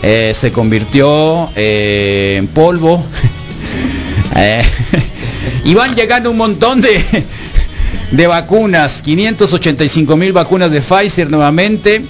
eh, 0.02 0.32
se 0.34 0.50
convirtió 0.50 1.50
eh, 1.54 2.34
en 2.38 2.48
polvo. 2.48 3.04
Y 5.64 5.74
van 5.74 5.94
llegando 5.94 6.30
un 6.30 6.36
montón 6.36 6.80
de, 6.80 7.02
de 8.10 8.26
vacunas, 8.26 9.02
585 9.02 10.16
mil 10.16 10.32
vacunas 10.32 10.70
de 10.70 10.80
Pfizer 10.80 11.30
nuevamente. 11.30 12.04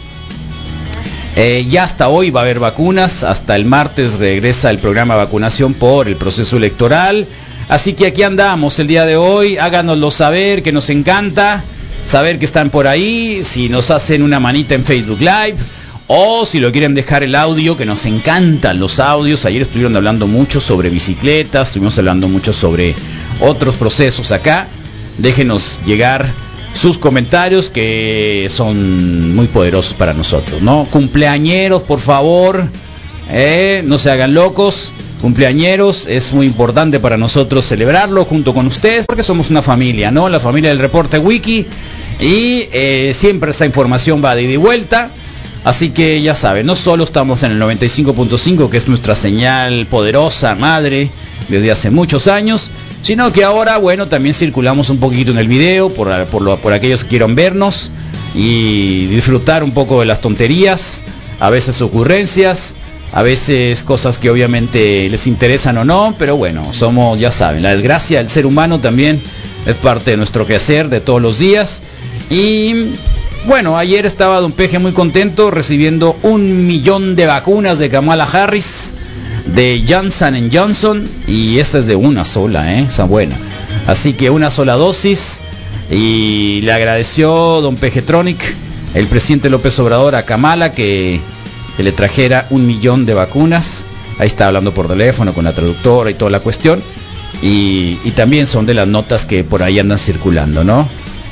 Eh, 1.37 1.67
ya 1.69 1.85
hasta 1.85 2.09
hoy 2.09 2.31
va 2.31 2.41
a 2.41 2.43
haber 2.45 2.61
vacunas, 2.61 3.25
hasta 3.25 3.57
el 3.57 3.65
martes 3.65 4.15
regresa 4.15 4.71
el 4.71 4.79
programa 4.79 5.15
de 5.15 5.25
vacunación 5.25 5.75
por 5.75 6.07
el 6.07 6.17
proceso 6.17 6.57
electoral. 6.57 7.27
Así 7.69 7.95
que 7.95 8.07
aquí 8.07 8.23
andamos 8.23 8.79
el 8.79 8.87
día 8.87 9.05
de 9.05 9.17
hoy, 9.17 9.57
háganoslo 9.57 10.11
saber, 10.11 10.63
que 10.63 10.71
nos 10.71 10.91
encanta 10.91 11.65
saber 12.05 12.39
que 12.39 12.45
están 12.45 12.71
por 12.71 12.87
ahí, 12.87 13.43
si 13.45 13.69
nos 13.69 13.91
hacen 13.91 14.23
una 14.23 14.39
manita 14.39 14.75
en 14.75 14.85
Facebook 14.85 15.21
Live 15.21 15.57
o 16.07 16.45
si 16.45 16.61
lo 16.61 16.71
quieren 16.71 16.95
dejar 16.95 17.23
el 17.23 17.35
audio, 17.35 17.77
que 17.77 17.87
nos 17.87 18.05
encantan 18.05 18.79
los 18.79 19.01
audios. 19.01 19.45
Ayer 19.47 19.63
estuvieron 19.63 19.97
hablando 19.97 20.27
mucho 20.27 20.61
sobre 20.61 20.91
bicicletas, 20.91 21.69
estuvimos 21.69 21.99
hablando 21.99 22.29
mucho 22.29 22.53
sobre 22.53 22.95
otros 23.41 23.77
procesos 23.77 24.31
acá. 24.31 24.69
Déjenos 25.19 25.79
llegar 25.87 26.33
sus 26.75 26.99
comentarios 26.99 27.71
que 27.71 28.49
son 28.51 29.35
muy 29.35 29.47
poderosos 29.47 29.95
para 29.95 30.13
nosotros, 30.13 30.61
¿no? 30.61 30.87
Cumpleañeros, 30.91 31.83
por 31.83 32.01
favor, 32.01 32.69
eh, 33.31 33.83
no 33.87 33.99
se 33.99 34.11
hagan 34.11 34.35
locos. 34.35 34.93
Cumpleañeros, 35.21 36.07
es 36.07 36.35
muy 36.35 36.47
importante 36.47 37.01
para 37.01 37.17
nosotros 37.17 37.65
celebrarlo 37.65 38.27
junto 38.27 38.53
con 38.53 38.67
ustedes 38.67 39.07
porque 39.07 39.23
somos 39.23 39.49
una 39.49 39.63
familia, 39.63 40.11
¿no? 40.11 40.29
La 40.29 40.39
familia 40.39 40.69
del 40.69 40.81
reporte 40.81 41.19
wiki 41.19 41.67
y 42.21 42.69
eh, 42.73 43.13
siempre 43.15 43.53
esa 43.53 43.65
información 43.65 44.23
va 44.23 44.35
de 44.35 44.43
ida 44.43 44.53
y 44.53 44.57
vuelta. 44.57 45.11
Así 45.65 45.91
que 45.91 46.21
ya 46.21 46.35
saben, 46.35 46.67
no 46.67 46.77
solo 46.77 47.05
estamos 47.05 47.43
en 47.43 47.53
el 47.53 47.63
95.5, 47.63 48.69
que 48.69 48.77
es 48.77 48.87
nuestra 48.87 49.15
señal 49.15 49.87
poderosa, 49.87 50.55
madre, 50.55 51.09
desde 51.49 51.71
hace 51.71 51.91
muchos 51.91 52.27
años, 52.27 52.71
sino 53.05 53.33
que 53.35 53.45
ahora, 53.45 53.77
bueno, 53.77 54.09
también 54.09 54.35
circulamos 54.35 54.89
un 54.89 54.99
poquito 54.99 55.31
en 55.31 55.37
el 55.37 55.47
video 55.47 55.91
por, 55.91 56.25
por, 56.27 56.59
por 56.59 56.73
aquellos 56.73 57.05
que 57.05 57.11
quieran 57.11 57.35
vernos 57.35 57.91
y 58.35 59.05
disfrutar 59.07 59.63
un 59.63 59.73
poco 59.73 60.01
de 60.01 60.07
las 60.07 60.23
tonterías, 60.23 61.01
a 61.39 61.51
veces 61.51 61.83
ocurrencias, 61.83 62.75
a 63.13 63.23
veces 63.23 63.83
cosas 63.83 64.17
que 64.17 64.31
obviamente 64.31 65.09
les 65.11 65.27
interesan 65.27 65.77
o 65.77 65.85
no, 65.85 66.15
pero 66.19 66.39
bueno, 66.39 66.73
somos, 66.73 67.21
ya 67.21 67.31
saben, 67.31 67.63
la 67.63 67.73
desgracia 67.73 68.19
del 68.19 68.31
ser 68.31 68.47
humano 68.47 68.81
también 68.81 69.21
es 69.67 69.77
parte 69.77 70.13
de 70.13 70.17
nuestro 70.17 70.47
quehacer 70.47 70.89
de 70.89 71.01
todos 71.01 71.21
los 71.21 71.39
días. 71.39 71.83
Y 72.31 72.87
bueno, 73.47 73.77
ayer 73.77 74.07
estaba 74.07 74.41
Don 74.41 74.53
Peje 74.53 74.79
muy 74.79 74.93
contento 74.93 75.51
recibiendo 75.51 76.17
un 76.23 76.67
millón 76.67 77.17
de 77.17 77.27
vacunas 77.27 77.79
de 77.79 77.91
Kamala 77.91 78.25
Harris, 78.25 78.95
de 79.47 79.85
Johnson 79.89 80.51
Johnson, 80.53 81.09
y 81.27 81.59
esa 81.59 81.79
es 81.79 81.87
de 81.87 81.97
una 81.97 82.25
sola, 82.25 82.75
¿eh? 82.79 82.85
esa 82.87 83.05
buena. 83.05 83.37
Así 83.87 84.15
que 84.15 84.31
una 84.31 84.51
sola 84.51 84.75
dosis, 84.75 85.41
y 85.91 86.61
le 86.63 86.73
agradeció 86.73 87.61
Don 87.61 87.77
Pejetronic, 87.77 88.39
el 88.95 89.07
presidente 89.07 89.51
López 89.51 89.79
Obrador, 89.79 90.15
a 90.15 90.25
Kamala 90.25 90.73
que, 90.73 91.21
le 91.77 91.93
trajera 91.93 92.47
un 92.51 92.67
millón 92.67 93.05
de 93.05 93.15
vacunas. 93.15 93.85
Ahí 94.19 94.29
está 94.29 94.47
hablando 94.47 94.73
por 94.73 94.87
teléfono 94.87 95.35
con 95.35 95.45
la 95.45 95.53
traductora 95.53 96.09
y 96.09 96.15
toda 96.15 96.31
la 96.31 96.39
cuestión. 96.39 96.81
Y, 97.43 97.99
y 98.05 98.13
también 98.13 98.47
son 98.47 98.65
de 98.65 98.75
las 98.75 98.87
notas 98.87 99.27
que 99.27 99.43
por 99.43 99.65
ahí 99.65 99.81
andan 99.81 99.99
circulando, 99.99 100.63
¿no? 100.63 100.89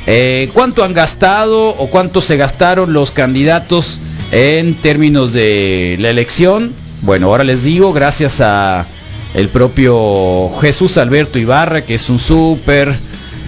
Eh, 0.06 0.50
¿Cuánto 0.52 0.82
han 0.82 0.94
gastado 0.94 1.68
o 1.68 1.86
cuánto 1.88 2.20
se 2.20 2.36
gastaron 2.36 2.92
los 2.92 3.12
candidatos 3.12 4.00
en 4.32 4.74
términos 4.74 5.32
de 5.32 5.96
la 6.00 6.10
elección? 6.10 6.72
Bueno, 7.02 7.26
ahora 7.26 7.42
les 7.42 7.64
digo, 7.64 7.92
gracias 7.92 8.40
a 8.40 8.86
el 9.34 9.48
propio 9.48 10.50
Jesús 10.60 10.98
Alberto 10.98 11.40
Ibarra, 11.40 11.84
que 11.84 11.96
es 11.96 12.08
un 12.08 12.20
súper 12.20 12.94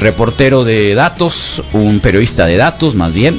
reportero 0.01 0.65
de 0.65 0.97
datos, 0.97 1.63
un 1.73 2.01
periodista 2.01 2.47
de 2.47 2.57
datos 2.57 2.97
más 2.97 3.13
bien, 3.13 3.39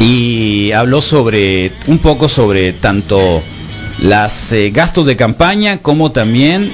y 0.00 0.72
habló 0.72 1.02
sobre 1.02 1.70
un 1.86 1.98
poco 1.98 2.30
sobre 2.30 2.72
tanto 2.72 3.42
las 4.00 4.52
eh, 4.52 4.70
gastos 4.70 5.04
de 5.04 5.16
campaña 5.16 5.76
como 5.78 6.10
también 6.10 6.72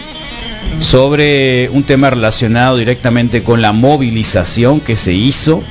sobre 0.80 1.68
un 1.70 1.82
tema 1.82 2.10
relacionado 2.10 2.76
directamente 2.76 3.42
con 3.42 3.60
la 3.60 3.72
movilización 3.72 4.78
que 4.78 4.96
se 4.96 5.14
hizo 5.14 5.64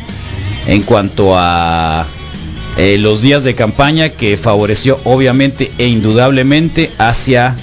en 0.68 0.84
cuanto 0.84 1.38
a 1.38 2.06
eh, 2.82 2.98
los 2.98 3.22
días 3.22 3.44
de 3.44 3.56
campaña 3.56 4.08
que 4.08 4.38
favoreció 4.38 5.02
obviamente 5.04 5.70
e 5.78 5.88
indudablemente 5.88 6.90
hacia 6.98 7.58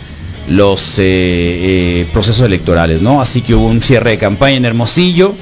los 0.47 0.99
eh, 0.99 1.05
eh, 1.07 2.07
procesos 2.13 2.45
electorales, 2.45 3.01
¿no? 3.01 3.23
Así 3.23 3.41
que 3.41 3.55
hubo 3.55 3.67
un 3.67 3.81
cierre 3.81 4.11
de 4.11 4.19
campaña 4.19 4.59
en 4.59 4.67
Hermosillo, 4.67 5.35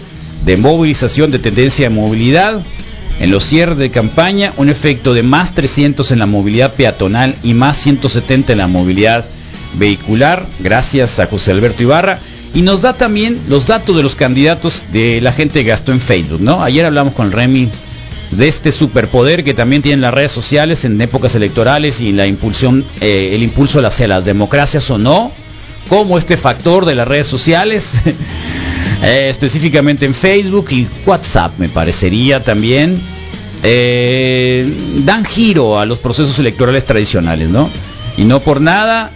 de 0.45 0.57
movilización, 0.57 1.33
de 1.33 1.41
tendencia 1.41 1.89
de 1.89 1.95
movilidad, 1.95 2.63
en 3.19 3.33
los 3.33 3.43
cierres 3.43 3.77
de 3.77 3.91
campaña, 3.91 4.53
un 4.59 4.69
efecto 4.69 5.13
de 5.13 5.25
más 5.25 5.53
300 5.55 6.09
en 6.13 6.21
la 6.21 6.27
movilidad 6.27 6.75
peatonal 6.75 7.35
y 7.43 7.55
más 7.55 7.77
170 7.79 8.53
en 8.53 8.59
la 8.59 8.69
movilidad 8.69 9.25
vehicular, 9.77 10.47
gracias 10.61 11.19
a 11.19 11.27
José 11.27 11.51
Alberto 11.51 11.83
Ibarra. 11.83 12.21
Y 12.55 12.63
nos 12.63 12.83
da 12.83 12.93
también 12.93 13.41
los 13.49 13.67
datos 13.67 13.97
de 13.97 14.05
los 14.05 14.15
candidatos 14.15 14.85
de 14.93 15.21
la 15.21 15.33
gente 15.33 15.65
que 15.65 15.71
gastó 15.71 15.91
en 15.91 16.01
Facebook, 16.01 16.43
¿no? 16.43 16.63
Ayer 16.63 16.87
hablamos 16.87 17.15
con 17.15 17.33
Remy 17.33 17.69
de 18.37 18.49
este 18.49 18.73
superpoder 18.73 19.45
que 19.45 19.55
también 19.55 19.83
tienen 19.83 20.01
las 20.01 20.15
redes 20.15 20.33
sociales 20.33 20.85
en 20.85 21.01
épocas 21.01 21.35
electorales 21.35 22.01
y 22.01 22.13
la 22.13 22.27
impulsión, 22.27 22.85
eh, 23.01 23.33
el 23.35 23.43
impulso 23.43 23.85
hacia 23.87 24.09
las 24.09 24.25
democracias 24.25 24.91
o 24.91 24.99
no, 24.99 25.31
como 25.89 26.19
este 26.19 26.37
factor 26.37 26.87
de 26.87 26.95
las 26.95 27.07
redes 27.07 27.27
sociales, 27.27 27.95
eh, 29.03 29.29
específicamente 29.31 30.07
en 30.07 30.15
Facebook 30.15 30.67
y 30.71 30.87
WhatsApp 31.07 31.59
me 31.59 31.69
parecería 31.69 32.43
también, 32.43 33.01
eh, 33.63 34.71
dan 35.05 35.25
giro 35.25 35.79
a 35.79 35.87
los 35.87 35.99
procesos 35.99 36.39
electorales 36.39 36.85
tradicionales, 36.85 37.49
¿no? 37.49 37.71
Y 38.17 38.25
no 38.25 38.41
por 38.41 38.61
nada, 38.61 39.11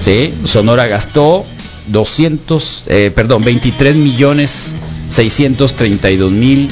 ¿Sí? 0.03 0.33
Sonora 0.45 0.87
gastó 0.87 1.45
200, 1.87 2.83
eh, 2.87 3.11
perdón, 3.13 3.43
23 3.43 3.95
millones 3.95 4.75
632 5.09 6.31
mil 6.31 6.69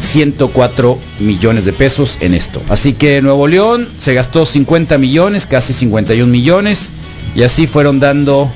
104 0.00 0.98
millones 1.20 1.64
de 1.64 1.72
pesos 1.72 2.18
en 2.20 2.34
esto. 2.34 2.62
Así 2.68 2.94
que 2.94 3.20
Nuevo 3.22 3.46
León 3.46 3.88
se 3.98 4.14
gastó 4.14 4.46
50 4.46 4.98
millones, 4.98 5.46
casi 5.46 5.72
51 5.72 6.30
millones, 6.30 6.90
y 7.34 7.42
así 7.42 7.66
fueron 7.66 8.00
dando 8.00 8.50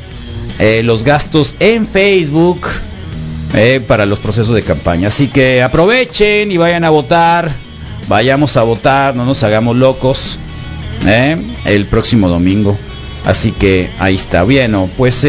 eh, 0.58 0.82
los 0.84 1.04
gastos 1.04 1.56
en 1.60 1.86
Facebook 1.86 2.66
eh, 3.54 3.80
para 3.86 4.06
los 4.06 4.20
procesos 4.20 4.54
de 4.54 4.62
campaña. 4.62 5.08
Así 5.08 5.28
que 5.28 5.62
aprovechen 5.62 6.50
y 6.50 6.56
vayan 6.56 6.84
a 6.84 6.90
votar, 6.90 7.50
vayamos 8.08 8.56
a 8.56 8.62
votar, 8.62 9.14
no 9.14 9.24
nos 9.24 9.42
hagamos 9.42 9.76
locos 9.76 10.38
eh, 11.06 11.36
el 11.64 11.86
próximo 11.86 12.28
domingo. 12.28 12.76
Así 13.24 13.52
que 13.52 13.88
ahí 13.98 14.16
está. 14.16 14.42
Bueno, 14.42 14.88
pues 14.96 15.26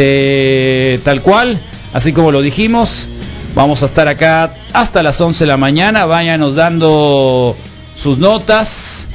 tal 1.03 1.21
cual, 1.21 1.57
así 1.93 2.11
como 2.11 2.31
lo 2.31 2.41
dijimos. 2.41 3.07
Vamos 3.55 3.83
a 3.83 3.85
estar 3.85 4.09
acá 4.09 4.53
hasta 4.73 5.01
las 5.01 5.21
11 5.21 5.45
de 5.45 5.47
la 5.47 5.55
mañana. 5.55 6.05
Váyanos 6.05 6.55
dando 6.55 7.55
sus 7.95 8.17
notas. 8.17 9.07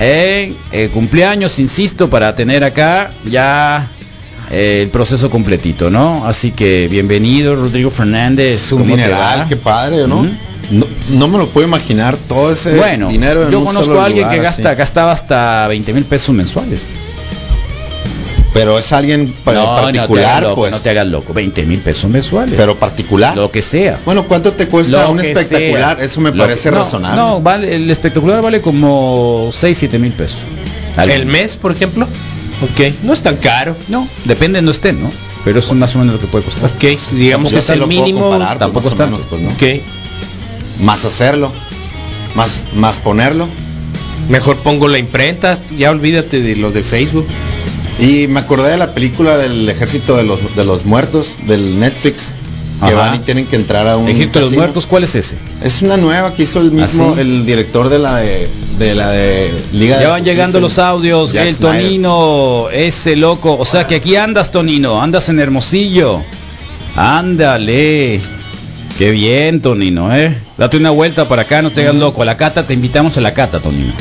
Eh, 0.00 0.54
eh, 0.72 0.90
cumpleaños, 0.92 1.58
insisto, 1.58 2.08
para 2.08 2.34
tener 2.34 2.64
acá 2.64 3.10
ya 3.26 3.86
el 4.52 4.88
proceso 4.90 5.30
completito, 5.30 5.88
¿no? 5.90 6.26
Así 6.26 6.50
que 6.52 6.86
bienvenido, 6.90 7.54
Rodrigo 7.56 7.90
Fernández. 7.90 8.70
Un 8.72 8.82
¿Cómo 8.82 8.90
te 8.94 9.00
dineral, 9.00 9.46
qué 9.48 9.56
padre, 9.56 10.06
¿no? 10.06 10.22
¿Mm? 10.24 10.30
¿no? 10.72 10.86
no 11.10 11.28
me 11.28 11.38
lo 11.38 11.46
puedo 11.48 11.66
imaginar 11.66 12.16
todo 12.28 12.52
ese 12.52 12.74
Bueno, 12.76 13.08
dinero 13.08 13.44
en 13.44 13.50
yo 13.50 13.58
un 13.60 13.64
conozco 13.66 13.86
solo 13.86 14.00
a 14.02 14.04
alguien 14.06 14.24
lugar, 14.24 14.36
que 14.38 14.42
gasta, 14.42 14.68
así. 14.70 14.78
gastaba 14.78 15.12
hasta 15.12 15.66
20 15.68 15.92
mil 15.94 16.04
pesos 16.04 16.34
mensuales. 16.34 16.80
Pero 18.54 18.78
es 18.78 18.92
alguien 18.92 19.32
no, 19.46 19.52
no 19.54 19.76
particular, 19.82 20.42
loco, 20.42 20.54
pues. 20.56 20.72
no 20.72 20.80
te 20.80 20.90
hagas 20.90 21.06
loco. 21.06 21.32
20 21.32 21.64
mil 21.64 21.78
pesos 21.80 22.10
mensuales. 22.10 22.54
Pero 22.54 22.76
particular. 22.76 23.34
lo 23.34 23.50
que 23.50 23.62
sea. 23.62 23.98
Bueno, 24.04 24.24
¿cuánto 24.24 24.52
te 24.52 24.68
cuesta 24.68 25.04
Lo 25.04 25.12
un 25.12 25.20
espectacular? 25.20 25.96
sea. 25.96 26.04
Eso 26.04 26.20
me 26.20 26.30
Lo 26.32 26.36
parece 26.36 26.68
que- 26.68 26.74
no, 26.74 26.82
razonable. 26.82 27.16
No, 27.22 27.40
vale, 27.40 27.74
el 27.74 27.90
espectacular 27.90 28.42
vale 28.42 28.60
como 28.60 29.48
6, 29.52 29.78
7 29.78 29.98
mil 29.98 30.12
pesos. 30.12 30.40
El 31.08 31.24
mes, 31.24 31.56
por 31.56 31.72
ejemplo. 31.72 32.06
Ok, 32.62 32.92
no 33.02 33.12
es 33.12 33.22
tan 33.22 33.36
caro. 33.36 33.76
No, 33.88 34.08
depende 34.24 34.58
de 34.58 34.62
no 34.62 34.70
estén, 34.70 35.00
¿no? 35.02 35.10
Pero 35.44 35.58
eso 35.58 35.72
es 35.72 35.78
más 35.80 35.94
o 35.96 35.98
menos 35.98 36.14
lo 36.14 36.20
que 36.20 36.26
puede 36.28 36.44
costar. 36.44 36.70
Ok, 36.70 36.84
digamos 37.12 37.50
Yo 37.50 37.56
que 37.56 37.58
es 37.60 37.70
el 37.70 37.86
mínimo. 37.86 38.30
comparar, 38.30 38.58
pues, 38.58 38.58
tampoco 38.60 38.84
más 38.84 38.86
o 38.86 38.88
es 38.90 38.96
tanto. 38.96 39.16
menos, 39.16 39.26
pues, 39.28 39.42
¿no? 39.42 39.48
Ok, 39.50 39.82
Más 40.80 41.04
hacerlo. 41.04 41.52
Más, 42.36 42.66
más 42.74 42.98
ponerlo. 42.98 43.46
mejor 44.28 44.56
pongo 44.58 44.86
la 44.88 44.98
imprenta. 44.98 45.58
Ya 45.76 45.90
olvídate 45.90 46.40
de 46.40 46.56
lo 46.56 46.70
de 46.70 46.82
Facebook. 46.84 47.26
Y 47.98 48.26
me 48.28 48.40
acordé 48.40 48.70
de 48.70 48.76
la 48.78 48.94
película 48.94 49.36
del 49.36 49.68
ejército 49.68 50.16
de 50.16 50.22
los, 50.22 50.54
de 50.56 50.64
los 50.64 50.84
muertos, 50.86 51.34
del 51.46 51.78
Netflix. 51.78 52.28
Que 52.84 52.94
van 52.94 53.14
y 53.14 53.18
tienen 53.20 53.46
que 53.46 53.56
entrar 53.56 53.86
a 53.86 53.96
un 53.96 54.08
Egipto 54.08 54.38
de 54.40 54.46
los. 54.46 54.54
Muertos, 54.54 54.86
¿cuál 54.86 55.04
es 55.04 55.14
ese? 55.14 55.36
Es 55.62 55.82
una 55.82 55.96
nueva 55.96 56.34
que 56.34 56.42
hizo 56.42 56.60
el 56.60 56.72
mismo, 56.72 57.10
¿Ah, 57.10 57.14
sí? 57.14 57.20
el 57.20 57.46
director 57.46 57.88
de 57.88 57.98
la 57.98 58.16
de, 58.16 58.48
de 58.78 58.94
la 58.94 59.10
de 59.10 59.52
Liga 59.72 59.98
de 59.98 60.02
Ya 60.02 60.08
van 60.08 60.24
llegando 60.24 60.58
los 60.58 60.78
audios, 60.78 61.32
Jack 61.32 61.46
el 61.46 61.54
Snyder. 61.54 61.82
Tonino, 61.82 62.68
ese 62.72 63.14
loco. 63.16 63.56
O 63.56 63.64
sea 63.64 63.86
que 63.86 63.96
aquí 63.96 64.16
andas, 64.16 64.50
Tonino, 64.50 65.00
andas 65.00 65.28
en 65.28 65.38
Hermosillo. 65.38 66.20
Ándale. 66.96 68.20
Qué 68.98 69.10
bien, 69.10 69.60
Tonino, 69.62 70.14
¿eh? 70.14 70.36
Date 70.58 70.76
una 70.76 70.90
vuelta 70.90 71.28
para 71.28 71.42
acá, 71.42 71.62
no 71.62 71.70
te 71.70 71.82
hagas 71.82 71.94
loco. 71.94 72.22
A 72.22 72.24
la 72.24 72.36
cata, 72.36 72.66
te 72.66 72.74
invitamos 72.74 73.16
a 73.16 73.20
la 73.20 73.32
cata, 73.32 73.60
Tonino. 73.60 73.92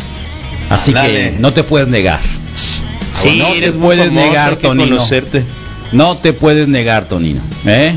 Así 0.69 0.93
que 0.93 1.35
no 1.39 1.53
te 1.53 1.63
puedes 1.63 1.87
negar. 1.87 2.19
Sí, 3.13 3.37
no 3.39 3.47
te 3.53 3.71
puedes 3.73 4.11
negar, 4.11 4.55
Tonino. 4.57 4.95
conocerte. 4.95 5.43
No 5.91 6.17
te 6.17 6.33
puedes 6.33 6.67
negar, 6.67 7.05
Tonino. 7.05 7.41
¿eh? 7.65 7.95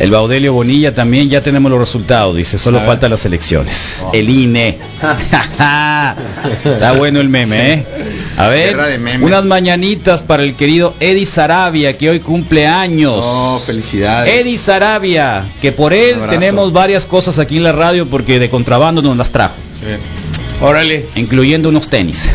El 0.00 0.10
Baudelio 0.10 0.52
Bonilla 0.52 0.94
también 0.94 1.28
ya 1.30 1.42
tenemos 1.42 1.70
los 1.70 1.78
resultados, 1.78 2.34
dice, 2.36 2.58
solo 2.58 2.78
A 2.78 2.80
ver. 2.80 2.88
faltan 2.90 3.10
las 3.10 3.24
elecciones. 3.24 3.98
Oh. 4.04 4.10
El 4.12 4.28
INE. 4.30 4.78
Está 6.64 6.92
bueno 6.96 7.20
el 7.20 7.28
meme, 7.28 7.72
¿eh? 7.74 7.86
A 8.36 8.48
ver, 8.48 8.76
unas 9.20 9.44
mañanitas 9.44 10.22
para 10.22 10.42
el 10.42 10.54
querido 10.54 10.94
Eddie 10.98 11.26
Sarabia, 11.26 11.96
que 11.96 12.10
hoy 12.10 12.20
cumple 12.20 12.66
años. 12.66 13.20
Oh, 13.22 13.62
felicidades. 13.64 14.40
Eddie 14.40 14.58
Sarabia, 14.58 15.44
que 15.60 15.70
por 15.72 15.92
él 15.92 16.16
tenemos 16.28 16.72
varias 16.72 17.06
cosas 17.06 17.38
aquí 17.38 17.58
en 17.58 17.64
la 17.64 17.72
radio 17.72 18.06
porque 18.06 18.38
de 18.38 18.48
contrabando 18.50 19.02
nos 19.02 19.16
las 19.16 19.30
trajo, 19.30 19.54
Sí. 19.78 19.86
Órale. 20.64 21.06
incluyendo 21.16 21.68
unos 21.68 21.88
tenis. 21.88 22.28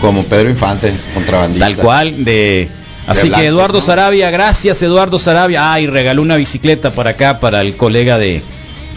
Como 0.00 0.22
Pedro 0.24 0.48
Infante, 0.50 0.92
contrabandista. 1.14 1.66
Tal 1.66 1.76
cual, 1.76 2.24
de... 2.24 2.68
Así 3.10 3.30
que 3.30 3.46
Eduardo 3.46 3.80
¿no? 3.80 3.84
Sarabia, 3.84 4.30
gracias 4.30 4.82
Eduardo 4.82 5.18
Sarabia. 5.18 5.72
Ah, 5.72 5.80
y 5.80 5.86
regaló 5.86 6.22
una 6.22 6.36
bicicleta 6.36 6.92
para 6.92 7.10
acá, 7.10 7.40
para 7.40 7.60
el 7.60 7.74
colega 7.76 8.18
de 8.18 8.40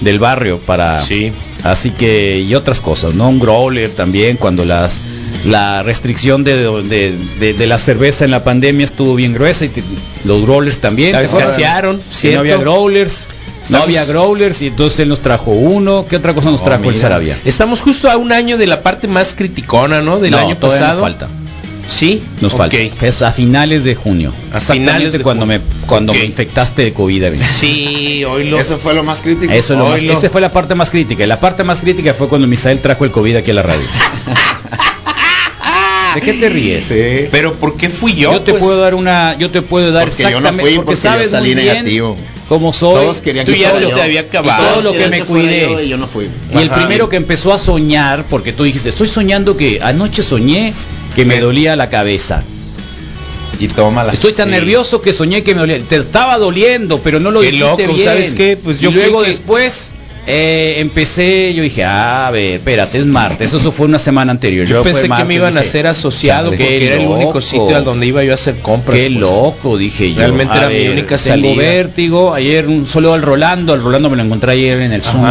del 0.02 0.20
barrio, 0.20 0.58
para... 0.60 1.02
Sí. 1.02 1.32
Así 1.64 1.92
que, 1.92 2.40
y 2.42 2.56
otras 2.56 2.82
cosas, 2.82 3.14
¿no? 3.16 3.30
Un 3.30 3.40
growler 3.40 3.90
también, 3.90 4.36
cuando 4.36 4.66
las 4.66 5.00
la 5.46 5.82
restricción 5.84 6.44
de, 6.44 6.58
de, 6.84 7.14
de- 7.40 7.54
de 7.54 7.68
la 7.68 7.78
cerveza 7.78 8.26
en 8.26 8.32
la 8.32 8.44
pandemia 8.44 8.84
estuvo 8.84 9.16
bien 9.16 9.34
gruesa 9.34 9.64
y 9.66 9.70
te- 9.70 9.84
los 10.26 10.42
growlers 10.42 10.80
también. 10.80 11.16
Escasearon, 11.16 12.02
¿cierto? 12.12 12.36
no 12.36 12.40
había 12.42 12.58
growlers, 12.58 13.28
no 13.70 13.78
había 13.78 14.04
growlers 14.04 14.62
y 14.62 14.68
entonces 14.68 15.00
él 15.00 15.10
nos 15.10 15.22
trajo 15.22 15.52
uno. 15.52 16.06
¿Qué 16.10 16.18
otra 16.18 16.34
cosa 16.34 16.52
nos 16.52 16.60
Oh, 16.62 16.66
trajo 16.66 16.84
el 16.84 16.90
mira. 16.90 17.00
Sarabia? 17.02 17.40
Estamos 17.46 17.80
justo 17.82 18.10
a 18.12 18.18
un 18.18 18.34
año 18.34 18.58
de 18.58 18.68
la 18.68 18.82
parte 18.82 19.08
más 19.08 19.34
criticona, 19.34 20.02
¿no? 20.02 20.20
Del 20.20 20.32
No, 20.32 20.40
año 20.40 20.56
pasado. 20.60 20.94
nos 20.96 21.02
falta. 21.02 21.30
Sí, 21.94 22.24
Nos 22.42 22.54
falta. 22.54 22.78
Es 22.78 23.22
a 23.22 23.32
finales 23.32 23.84
de 23.84 23.96
junio. 23.96 24.34
A 24.52 24.58
Exactamente 24.58 24.92
finales 24.94 25.14
de 25.14 25.24
cuando 25.24 25.46
junio. 25.46 25.60
me 25.60 25.86
cuando 25.88 26.14
me 26.14 26.26
infectaste 26.26 26.82
de 26.84 26.94
COVID. 26.94 27.22
David. 27.22 27.42
Sí, 27.42 28.24
hoy 28.26 28.50
lo. 28.50 28.60
Eso 28.60 28.78
fue 28.78 28.94
lo 28.94 29.04
más 29.04 29.22
crítico. 29.22 29.54
Eso 29.54 29.74
es 29.74 29.80
lo 29.80 29.90
más, 29.90 30.32
fue 30.32 30.42
la 30.42 30.52
parte 30.52 30.76
más 30.76 30.90
crítica. 30.90 31.24
Y 31.24 31.28
La 31.28 31.40
parte 31.40 31.64
más 31.64 31.82
crítica 31.82 32.14
fue 32.14 32.28
cuando 32.28 32.48
Misael 32.48 32.80
trajo 32.80 33.06
el 33.06 33.12
COVID 33.12 33.38
aquí 33.38 33.52
a 33.52 33.54
la 33.54 33.64
radio. 33.64 33.86
¿De 36.16 36.22
qué 36.22 36.34
te 36.34 36.50
ríes? 36.50 36.86
Sí. 36.86 37.28
Pero 37.32 37.54
¿por 37.56 37.78
qué 37.78 37.90
fui 37.90 38.14
yo? 38.16 38.34
Yo, 38.34 38.42
te 38.42 38.52
pues? 38.52 38.64
puedo 38.64 38.80
dar 38.80 38.96
una, 38.96 39.38
yo 39.38 39.50
te 39.50 39.62
puedo 39.62 39.92
dar 39.92 40.08
Porque 40.08 40.24
yo 40.24 40.30
no 40.32 40.38
exactamente, 40.38 40.62
fui, 40.64 40.76
porque, 40.76 40.86
porque 40.86 41.02
yo 41.02 41.10
sabes 41.10 41.30
salí 41.32 41.54
muy 41.54 41.64
bien 41.64 41.74
negativo. 41.76 42.18
cómo 42.50 42.74
soy. 42.74 42.96
Todos 43.06 43.22
querían 43.22 43.46
Tú 43.46 43.54
que 43.54 43.60
ya 43.60 43.74
se 43.76 43.84
yo. 43.84 43.90
te 43.96 44.02
había 44.02 44.22
acabado. 44.22 44.64
Todo 44.82 44.82
lo 44.82 44.92
que 44.94 45.08
me 45.10 45.20
cuidé. 45.22 45.62
yo 45.62 45.82
Y 45.82 45.90
yo 45.90 45.98
no 45.98 46.08
fui. 46.08 46.28
Y 46.54 46.58
el 46.58 46.70
primero 46.70 47.10
que 47.10 47.18
empezó 47.18 47.54
a 47.54 47.58
soñar, 47.60 48.26
porque 48.30 48.54
tú 48.54 48.64
dijiste, 48.64 48.90
estoy 48.90 49.08
soñando 49.08 49.56
que 49.58 49.80
anoche 49.82 50.24
soñé 50.24 50.72
que 51.16 51.26
me 51.26 51.36
Me- 51.36 51.42
dolía 51.42 51.76
la 51.76 51.90
cabeza. 51.90 52.44
Y 53.60 53.68
tómala. 53.68 54.12
Estoy 54.14 54.34
tan 54.34 54.48
Sí. 54.50 54.52
nervioso 54.56 55.00
que 55.02 55.14
soñé 55.14 55.44
que 55.44 55.54
me 55.54 55.62
dolía. 55.62 55.80
Te 55.80 55.98
estaba 55.98 56.38
doliendo, 56.38 57.00
pero 57.00 57.20
no 57.20 57.30
lo 57.32 57.42
Qué 57.42 57.52
dijiste 57.52 57.84
loco, 57.84 57.94
bien. 57.94 58.08
¿sabes 58.08 58.34
qué? 58.34 58.58
Pues 58.62 58.80
yo 58.80 58.90
y 58.90 58.94
luego 58.94 59.22
que- 59.22 59.30
después 59.30 59.90
eh, 60.26 60.76
empecé, 60.78 61.54
yo 61.54 61.64
dije, 61.64 61.84
ah, 61.84 62.28
a 62.28 62.32
ver, 62.32 62.54
espérate, 62.54 62.98
es 62.98 63.06
martes. 63.06 63.54
Eso 63.54 63.72
fue 63.72 63.88
una 63.88 64.00
semana 64.00 64.32
anterior. 64.32 64.66
Yo 64.66 64.82
pensé 64.84 65.10
que 65.10 65.24
me 65.26 65.36
iban 65.36 65.58
a 65.58 65.62
hacer 65.62 65.86
asociado 65.86 66.50
porque 66.50 66.66
qué 66.66 66.86
era 66.88 66.96
el 66.96 67.08
único 67.08 67.42
sitio 67.42 67.76
al 67.76 67.84
donde 67.84 68.06
iba 68.08 68.24
yo 68.24 68.32
a 68.32 68.36
hacer 68.36 68.56
compras. 68.60 68.98
Qué 68.98 69.08
pues. 69.08 69.20
loco, 69.20 69.78
dije 69.78 70.14
yo. 70.14 70.20
Realmente 70.20 70.54
A 70.54 70.58
era 70.60 70.70
mi 70.70 70.88
única 70.88 71.18
Tengo 71.18 71.48
salida. 71.48 71.56
vértigo. 71.56 72.34
Ayer 72.34 72.68
un 72.68 72.88
solo 72.88 73.14
al 73.14 73.22
Rolando, 73.22 73.74
al 73.74 73.84
Rolando 73.84 74.10
me 74.10 74.16
lo 74.16 74.24
encontré 74.24 74.54
ayer 74.54 74.82
en 74.82 74.94
el 74.94 75.02
Zoom. 75.02 75.26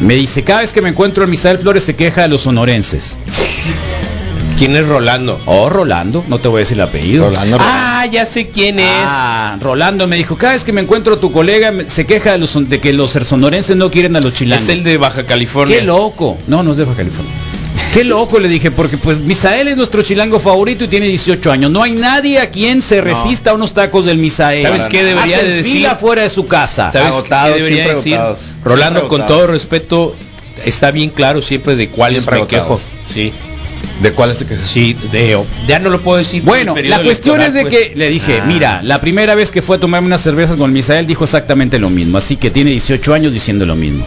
Me 0.00 0.14
dice, 0.14 0.42
cada 0.42 0.62
vez 0.62 0.72
que 0.72 0.82
me 0.82 0.88
encuentro 0.88 1.22
a 1.22 1.26
Misael 1.28 1.58
Flores 1.58 1.84
se 1.84 1.94
queja 1.94 2.22
de 2.22 2.28
los 2.28 2.42
sonorenses. 2.42 3.16
¿Quién 4.64 4.76
es 4.76 4.88
Rolando? 4.88 5.38
Oh, 5.44 5.68
Rolando, 5.68 6.24
no 6.26 6.38
te 6.38 6.48
voy 6.48 6.58
a 6.58 6.60
decir 6.60 6.78
el 6.78 6.84
apellido. 6.84 7.26
Rolando, 7.28 7.58
Ah, 7.60 8.06
ya 8.10 8.24
sé 8.24 8.48
quién 8.48 8.78
es. 8.80 8.86
Ah, 8.88 9.58
Rolando 9.60 10.06
me 10.08 10.16
dijo, 10.16 10.38
cada 10.38 10.54
vez 10.54 10.64
que 10.64 10.72
me 10.72 10.80
encuentro 10.80 11.14
a 11.16 11.20
tu 11.20 11.30
colega 11.32 11.70
se 11.86 12.06
queja 12.06 12.32
de, 12.32 12.38
los, 12.38 12.68
de 12.70 12.80
que 12.80 12.94
los 12.94 13.10
sonorenses 13.10 13.76
no 13.76 13.90
quieren 13.90 14.16
a 14.16 14.20
los 14.22 14.32
chilangos. 14.32 14.62
es 14.64 14.70
el 14.70 14.82
de 14.82 14.96
Baja 14.96 15.26
California. 15.26 15.78
Qué 15.78 15.84
loco. 15.84 16.38
No, 16.46 16.62
no 16.62 16.72
es 16.72 16.78
de 16.78 16.84
Baja 16.86 16.96
California. 16.96 17.30
Qué 17.92 18.04
loco 18.04 18.38
le 18.38 18.48
dije, 18.48 18.70
porque 18.70 18.96
pues 18.96 19.18
Misael 19.18 19.68
es 19.68 19.76
nuestro 19.76 20.00
chilango 20.00 20.40
favorito 20.40 20.84
y 20.84 20.88
tiene 20.88 21.08
18 21.08 21.52
años. 21.52 21.70
No 21.70 21.82
hay 21.82 21.92
nadie 21.92 22.38
a 22.38 22.48
quien 22.48 22.80
se 22.80 23.02
resista 23.02 23.50
a 23.50 23.54
unos 23.54 23.72
tacos 23.74 24.06
del 24.06 24.16
Misael. 24.16 24.62
¿Sabes 24.62 24.84
qué 24.84 25.04
debería 25.04 25.36
Hacen 25.36 25.50
de 25.50 25.56
decir? 25.56 25.72
fila 25.74 25.96
fuera 25.96 26.22
de 26.22 26.30
su 26.30 26.46
casa. 26.46 26.90
¿Sabes 26.90 27.08
Agotados, 27.08 27.52
qué 27.52 27.58
debería 27.58 27.76
siempre 27.84 27.96
decir? 27.96 28.14
agotados. 28.16 28.56
Rolando, 28.64 29.00
Siempre 29.00 29.18
con 29.18 29.28
todo 29.28 29.46
respeto, 29.46 30.16
está 30.64 30.90
bien 30.90 31.10
claro 31.10 31.42
siempre 31.42 31.76
de 31.76 31.88
cuáles 31.90 32.26
me 32.30 32.46
quejo. 32.46 32.80
Sí, 33.12 33.32
¿De 34.02 34.12
cuáles 34.12 34.38
te 34.38 34.46
quejas? 34.46 34.66
sí, 34.66 34.96
de, 35.12 35.38
ya 35.68 35.78
no 35.78 35.90
lo 35.90 36.00
puedo 36.00 36.18
decir. 36.18 36.42
Bueno, 36.42 36.74
la 36.76 37.02
cuestión 37.02 37.40
es 37.40 37.54
de 37.54 37.60
electoral, 37.62 37.88
que 37.90 37.96
le 37.96 38.08
dije, 38.08 38.40
Ah. 38.42 38.44
mira, 38.46 38.80
la 38.82 39.00
primera 39.00 39.34
vez 39.34 39.50
que 39.50 39.62
fue 39.62 39.76
a 39.76 39.80
tomarme 39.80 40.06
una 40.06 40.18
cerveza 40.18 40.56
con 40.56 40.72
Misael 40.72 41.06
dijo 41.06 41.24
exactamente 41.24 41.78
lo 41.78 41.90
mismo, 41.90 42.18
así 42.18 42.36
que 42.36 42.50
tiene 42.50 42.70
18 42.70 43.14
años 43.14 43.32
diciendo 43.32 43.66
lo 43.66 43.76
mismo. 43.76 44.06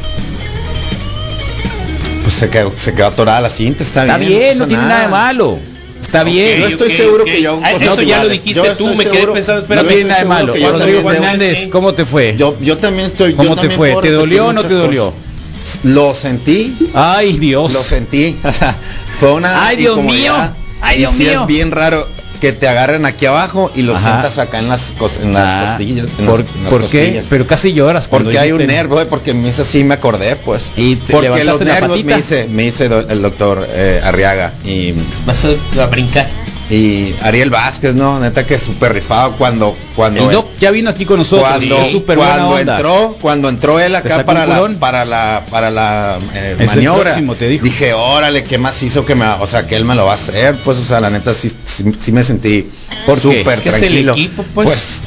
pues 2.23 2.33
se 2.35 2.49
quedó, 2.49 2.73
se 2.77 2.93
quedó 2.93 3.07
atorada 3.07 3.39
la 3.41 3.49
cinta, 3.49 3.83
está, 3.83 4.01
Está 4.01 4.17
bien. 4.17 4.57
no 4.57 4.67
tiene 4.67 4.83
nada 4.83 5.01
de 5.03 5.07
malo. 5.07 5.57
Está 6.01 6.23
bien. 6.23 6.59
Yo 6.59 6.67
estoy 6.67 6.91
seguro 6.91 7.23
que 7.25 7.41
yo... 7.41 7.59
Ah, 7.63 7.71
cosas 7.71 7.93
eso 7.93 8.01
ya 8.03 8.23
lo 8.23 8.29
dijiste 8.29 8.61
Yo 8.63 8.75
tú, 8.75 8.85
me 8.95 9.03
quedé 9.05 9.13
seguro- 9.15 9.33
pensando, 9.33 9.61
No 9.61 9.67
pero 9.67 9.81
yo 9.83 9.87
tiene 9.87 10.03
nada 10.05 10.19
de 10.19 10.25
malo. 10.25 10.53
que 10.53 10.67
Rodrigo 10.69 11.09
Fernández. 11.09 11.67
¿cómo 11.71 11.93
te 11.93 12.05
fue? 12.05 12.35
Yo, 12.37 12.55
yo 12.61 12.77
también 12.77 13.07
estoy... 13.07 13.31
yo 13.31 13.37
¿Cómo 13.37 13.55
te 13.55 13.69
fue? 13.69 13.95
¿Te 14.01 14.11
dolió 14.11 14.47
o 14.47 14.53
no 14.53 14.63
te 14.63 14.73
dolió? 14.73 15.05
cosas. 15.05 15.79
Lo 15.83 16.15
sentí, 16.15 16.75
Ay, 16.93 17.33
Dios. 17.39 17.73
lo 17.73 17.81
sentí. 17.81 18.35
Fue 19.19 19.33
una 19.33 19.65
Ay, 19.67 19.77
Dios 19.77 19.97
mío. 20.01 20.33
Ay, 20.81 20.97
Y 20.97 20.99
Dios 20.99 21.13
sí 21.15 21.23
mío. 21.23 21.41
es 21.41 21.47
bien 21.47 21.71
raro 21.71 22.07
que 22.39 22.51
te 22.53 22.67
agarren 22.67 23.03
aquí 23.07 23.25
abajo 23.25 23.71
y 23.73 23.81
lo 23.81 23.95
Ajá. 23.95 24.03
sientas 24.11 24.37
acá 24.37 24.59
en 24.59 24.69
las, 24.69 24.93
cos- 24.95 25.19
en 25.23 25.33
las 25.33 25.55
Ah, 25.55 25.65
costillas. 25.65 26.05
en 26.19 26.25
¿Por, 26.27 26.39
las- 26.41 26.55
en 26.55 26.63
las 26.63 26.71
por 26.71 26.81
qué? 26.81 26.99
costillas. 27.01 27.25
Pero 27.29 27.47
casi 27.47 27.73
lloras. 27.73 28.07
Porque 28.07 28.37
hay 28.37 28.51
un 28.51 28.59
dijiste- 28.59 28.73
nervio, 28.75 29.01
eh, 29.01 29.05
porque 29.07 29.33
me 29.33 29.49
hice 29.49 29.63
así, 29.63 29.83
me 29.83 29.95
acordé, 29.95 30.35
pues. 30.35 30.69
¿Y 30.77 30.97
te 30.97 31.13
porque 31.13 31.43
los 31.43 31.59
nervios 31.61 32.03
me 32.03 32.15
dice, 32.15 32.47
me 32.47 32.63
dice 32.63 32.85
el 32.85 33.21
doctor 33.23 33.65
eh, 33.71 34.01
Arriaga 34.03 34.53
y, 34.63 34.93
Vas 35.25 35.45
a, 35.45 35.81
a 35.81 35.85
brincar. 35.87 36.29
Y 36.69 37.15
Ariel 37.21 37.49
Vázquez, 37.49 37.95
¿no? 37.95 38.19
Neta 38.19 38.45
que 38.45 38.59
súper 38.59 38.93
rifado 38.93 39.31
cuando 39.37 39.75
cuando 39.95 40.25
El 40.27 40.31
Doc 40.33 40.47
ya 40.59 40.69
vino 40.71 40.89
aquí 40.89 41.05
con 41.05 41.17
nosotros. 41.19 41.47
cuando, 41.49 41.85
súper 41.89 42.17
buena 42.17 42.33
cuando 42.35 42.55
onda. 42.55 42.75
entró, 42.75 43.17
cuando 43.21 43.49
entró 43.49 43.79
él 43.79 43.91
¿Te 43.93 43.97
acá 43.99 44.25
para 44.25 44.45
la, 44.45 44.67
para 44.79 45.05
la 45.05 45.43
para 45.49 45.71
la 45.71 46.17
eh, 46.33 46.55
el 46.59 46.65
maniobra, 46.65 47.03
próximo, 47.11 47.35
te 47.35 47.47
dijo. 47.47 47.63
dije, 47.63 47.93
órale, 47.93 48.43
qué 48.43 48.57
más 48.57 48.81
hizo 48.83 49.05
que 49.05 49.15
me, 49.15 49.25
o 49.25 49.47
sea, 49.47 49.65
que 49.65 49.75
él 49.77 49.85
me 49.85 49.95
lo 49.95 50.05
va 50.05 50.11
a 50.11 50.15
hacer, 50.15 50.55
pues, 50.65 50.77
o 50.77 50.83
sea, 50.83 50.99
la 50.99 51.09
neta 51.09 51.33
sí, 51.33 51.49
sí, 51.65 51.85
sí 51.99 52.11
me 52.11 52.23
sentí 52.23 52.67
¿Por 53.05 53.17
súper 53.19 53.61
que 53.61 53.69
es 53.69 53.75
el 53.75 53.81
tranquilo. 53.81 54.13
equipo, 54.13 54.43
pues. 54.53 55.01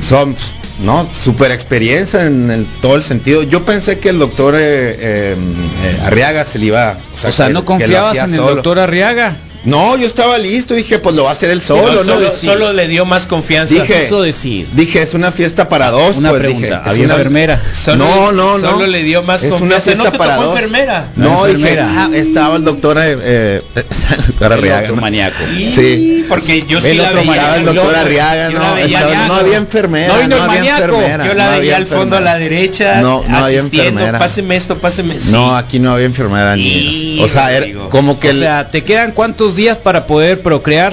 son, 0.00 0.34
no, 0.82 1.06
súper 1.22 1.50
experiencia 1.52 2.24
en 2.26 2.50
el- 2.50 2.66
todo 2.80 2.96
el 2.96 3.02
sentido. 3.02 3.42
Yo 3.42 3.64
pensé 3.64 3.98
que 3.98 4.08
el 4.08 4.18
doctor 4.18 4.54
eh, 4.56 4.60
eh, 4.98 5.36
eh, 5.84 5.98
Arriaga 6.04 6.44
se 6.44 6.58
le 6.58 6.66
iba, 6.66 6.96
O 7.14 7.30
sea, 7.30 7.46
que 7.48 7.52
no 7.52 7.64
confiabas 7.64 8.16
en 8.16 8.30
el 8.30 8.36
solo. 8.36 8.54
doctor 8.56 8.78
Arriaga. 8.78 9.36
No, 9.64 9.96
yo 9.96 10.06
estaba 10.06 10.38
listo, 10.38 10.74
dije, 10.74 10.98
pues 10.98 11.14
lo 11.14 11.24
va 11.24 11.30
a 11.30 11.32
hacer 11.34 11.50
él 11.50 11.62
solo, 11.62 11.86
Solo, 11.86 12.04
¿no? 12.04 12.12
solo, 12.14 12.30
solo 12.30 12.72
le 12.72 12.88
dio 12.88 13.04
más 13.04 13.26
confianza. 13.26 13.74
Dije, 13.74 14.02
Quiso 14.02 14.20
decir. 14.22 14.66
Dije, 14.72 15.02
es 15.02 15.14
una 15.14 15.30
fiesta 15.30 15.68
para 15.68 15.90
dos, 15.90 16.16
Una 16.18 16.30
pues 16.30 16.42
pregunta. 16.42 16.66
dije. 16.66 16.80
¿Había 16.90 17.04
una- 17.04 17.14
enfermera? 17.14 17.60
Solo- 17.72 17.96
no, 18.04 18.32
no, 18.32 18.58
no. 18.58 18.70
Solo 18.72 18.86
le 18.88 19.02
dio 19.04 19.22
más 19.22 19.42
Es 19.44 19.50
una 19.52 19.58
confianza. 19.76 19.84
fiesta 19.92 20.10
¿No 20.10 20.18
para 20.18 20.36
dos. 20.36 20.56
enfermera? 20.58 21.06
No, 21.16 21.46
La 21.46 21.52
dije, 21.54 21.70
enfermera. 21.70 22.04
ah, 22.04 22.10
estaba 22.12 22.56
el 22.56 22.64
doctor, 22.64 22.98
eh, 23.00 23.16
eh, 23.22 23.62
doctor 24.26 24.52
Arriaga. 24.52 24.88
¿no? 24.88 24.96
maníaco. 24.96 25.36
Sí. 25.74 26.24
Porque 26.28 26.62
yo 26.66 26.80
sí 26.80 26.88
el 26.88 26.98
la 26.98 27.12
veía. 27.12 27.32
Estaba 27.34 27.56
el 27.56 27.64
doctor 27.64 27.94
Arriaga, 27.94 28.50
no, 28.50 28.76
estaba- 28.76 29.26
no 29.28 29.34
había 29.34 29.56
enfermera, 29.58 30.08
No 30.08 30.14
no, 30.14 30.20
el 30.22 30.32
había 30.32 30.46
maníaco. 30.46 30.82
enfermera. 30.82 31.26
Yo 31.26 31.34
la 31.34 31.50
no 31.52 31.58
veía 31.60 31.76
al 31.76 31.86
fondo 31.86 32.16
a 32.16 32.20
la 32.20 32.32
enfermera. 32.32 32.56
derecha, 32.60 33.00
No, 33.00 33.24
no 33.28 33.36
había 33.44 33.60
enfermera. 33.60 34.18
páseme 34.18 34.56
esto, 34.56 34.78
páseme. 34.78 35.16
No, 35.30 35.56
aquí 35.56 35.78
no 35.78 35.92
había 35.92 36.06
enfermera 36.06 36.56
ni 36.56 37.20
o 37.22 37.28
sea, 37.28 37.50
como 37.90 38.18
que 38.18 38.30
O 38.30 38.34
sea, 38.34 38.70
¿te 38.70 38.82
quedan 38.82 39.12
cuántos 39.12 39.51
días 39.56 39.78
para 39.78 40.06
poder 40.06 40.40
procrear? 40.40 40.92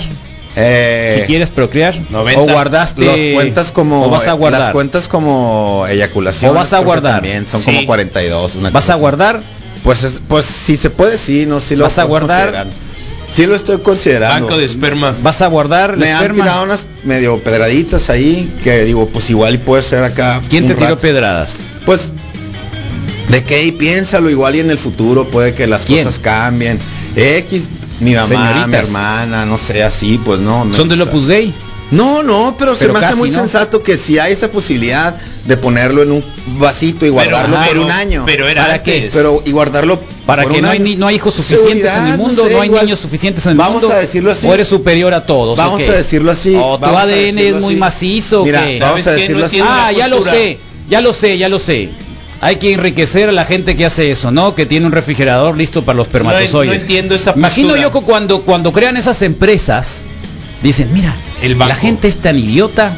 eh, 0.56 1.20
si 1.22 1.28
quieres 1.28 1.50
procrear. 1.52 1.96
90. 2.10 2.42
O 2.42 2.46
guardaste. 2.48 3.06
los 3.06 3.18
cuentas 3.36 3.72
como 3.72 4.04
O 4.06 4.10
vas 4.10 4.28
a 4.28 4.34
guardar. 4.34 4.60
las 4.62 4.70
cuentas 4.72 5.08
como 5.08 5.86
eyaculación 5.88 6.52
O 6.52 6.54
vas 6.54 6.74
a 6.74 6.80
guardar. 6.80 7.14
también 7.22 7.48
son 7.48 7.62
Sí. 7.62 7.66
como 7.68 7.86
42 7.86 8.56
una 8.56 8.70
¿Vas 8.72 8.84
cosa 8.86 8.94
a 8.94 8.98
guardar? 8.98 9.42
pues 9.84 10.04
es- 10.04 10.22
pues 10.28 10.46
si 10.46 10.76
se 10.76 10.90
puede 10.90 11.18
sí 11.18 11.46
no 11.46 11.62
sí 11.62 11.76
lo 11.78 11.86
¿Vas 11.86 11.98
a 12.00 12.04
guardar? 12.04 12.68
sí 13.32 13.46
lo 13.46 13.56
estoy 13.56 13.78
considerando 13.78 14.48
Banco 14.48 14.58
de 14.58 14.66
esperma. 14.66 15.16
¿Vas 15.22 15.42
a 15.42 15.48
guardar 15.48 15.96
me 15.96 16.12
han 16.12 16.34
tirado 16.34 16.64
unas 16.64 16.84
medio 17.06 17.38
pedraditas 17.40 18.10
ahí 18.10 18.52
que 18.64 18.84
digo 18.86 19.08
pues 19.08 19.30
igual 19.30 19.54
y 19.56 19.58
puede 19.60 19.84
ser 19.84 20.04
acá 20.04 20.42
¿Quién 20.50 20.68
te 20.68 20.74
tiró 20.74 20.88
rato. 20.90 21.00
pedradas? 21.00 21.58
Pues 21.86 22.12
de 23.30 23.44
qué 23.44 23.64
y 23.64 23.72
piénsalo 23.72 24.30
igual 24.30 24.56
y 24.56 24.60
en 24.60 24.72
el 24.72 24.80
futuro 24.80 25.26
puede 25.30 25.54
que 25.54 25.68
las 25.68 25.86
¿Quién? 25.86 26.04
cosas 26.06 26.20
cambien. 26.20 26.80
X, 27.16 27.70
mi 28.00 28.14
mamá, 28.16 28.28
Señoritas. 28.28 28.68
mi 28.68 28.76
hermana, 28.76 29.46
no 29.46 29.58
sé, 29.58 29.84
así, 29.84 30.18
pues 30.24 30.40
no. 30.40 30.66
me- 30.66 30.76
¿Son 30.76 30.88
del 30.90 31.02
Opus 31.02 31.28
Dei? 31.28 31.54
No, 31.92 32.22
no, 32.22 32.56
pero, 32.58 32.76
se 32.76 32.88
me 32.88 33.00
hace 33.00 33.16
muy 33.16 33.32
¿no? 33.32 33.40
sensato 33.40 33.82
que 33.82 33.98
si 33.98 34.20
hay 34.20 34.32
esa 34.34 34.50
posibilidad 34.50 35.16
de 35.46 35.58
ponerlo 35.58 36.04
en 36.04 36.12
un 36.12 36.24
vasito 36.60 37.04
y 37.04 37.10
guardarlo 37.10 37.58
por 37.68 37.80
un 37.80 37.90
año. 37.90 38.24
Pero 38.28 38.48
era 38.48 38.62
¿Para 38.62 38.74
antes. 38.76 38.94
qué? 39.06 39.10
pero 39.12 39.42
y 39.44 39.52
guardarlo 39.52 40.00
Para 40.28 40.44
por 40.44 40.52
que 40.52 40.60
un 40.60 40.66
no 40.66 40.70
hay, 40.70 40.80
ni- 40.80 40.96
no 40.98 41.08
hay 41.08 41.16
hijos 41.16 41.34
suficientes 41.34 41.92
en 41.92 42.06
el 42.06 42.18
mundo, 42.20 42.44
no, 42.44 42.50
sé, 42.50 42.60
hay 42.60 42.68
igual- 42.68 42.86
niños 42.86 43.00
suficientes 43.00 43.44
en 43.48 43.54
el 43.54 43.58
Vamos 43.58 43.82
mundo. 43.82 43.96
a 43.96 44.00
decirlo 44.00 44.32
así. 44.32 44.46
O 44.48 44.54
eres 44.54 44.68
superior 44.68 45.12
a 45.16 45.26
todos. 45.26 45.58
¿o 45.58 45.62
Vamos 45.64 45.82
a 45.90 45.94
decirlo 45.94 46.32
así. 46.32 46.54
O 46.56 46.76
tu 46.78 46.82
vamos 46.82 47.02
ADN 47.02 47.38
es 47.40 47.56
muy 47.56 47.74
así. 47.74 47.76
macizo. 47.78 48.44
Mira, 48.46 48.64
vamos 48.82 49.08
a 49.08 49.12
decirlo 49.14 49.46
así. 49.48 49.60
Ah, 49.60 49.92
ya 49.92 50.08
lo 50.08 50.22
sé, 50.22 50.60
ya 50.92 51.02
lo 51.02 51.12
sé, 51.12 51.40
ya 51.40 51.50
lo 51.50 51.58
sé. 51.58 51.90
Hay 52.42 52.56
que 52.56 52.74
enriquecer 52.74 53.30
a 53.30 53.32
la 53.32 53.46
gente 53.46 53.76
que 53.76 53.86
hace 53.86 54.12
eso, 54.12 54.32
¿no? 54.32 54.56
Que 54.56 54.66
tiene 54.66 54.86
un 54.86 54.92
refrigerador 54.92 55.58
listo 55.58 55.84
para 55.84 55.98
los 55.98 56.08
espermatozoides. 56.08 56.76
no 56.76 56.82
entiendo 56.82 57.16
esa 57.16 57.34
Imagino 57.36 57.76
yo 57.76 57.92
que 57.92 58.02
cuando, 58.02 58.44
cuando 58.44 58.72
crean 58.72 58.96
esas 58.96 59.22
empresas, 59.22 60.02
dicen, 60.64 60.94
mira, 60.94 61.14
El 61.42 61.58
la 61.58 61.76
gente 61.76 62.08
es 62.08 62.16
tan 62.16 62.40
idiota 62.40 62.94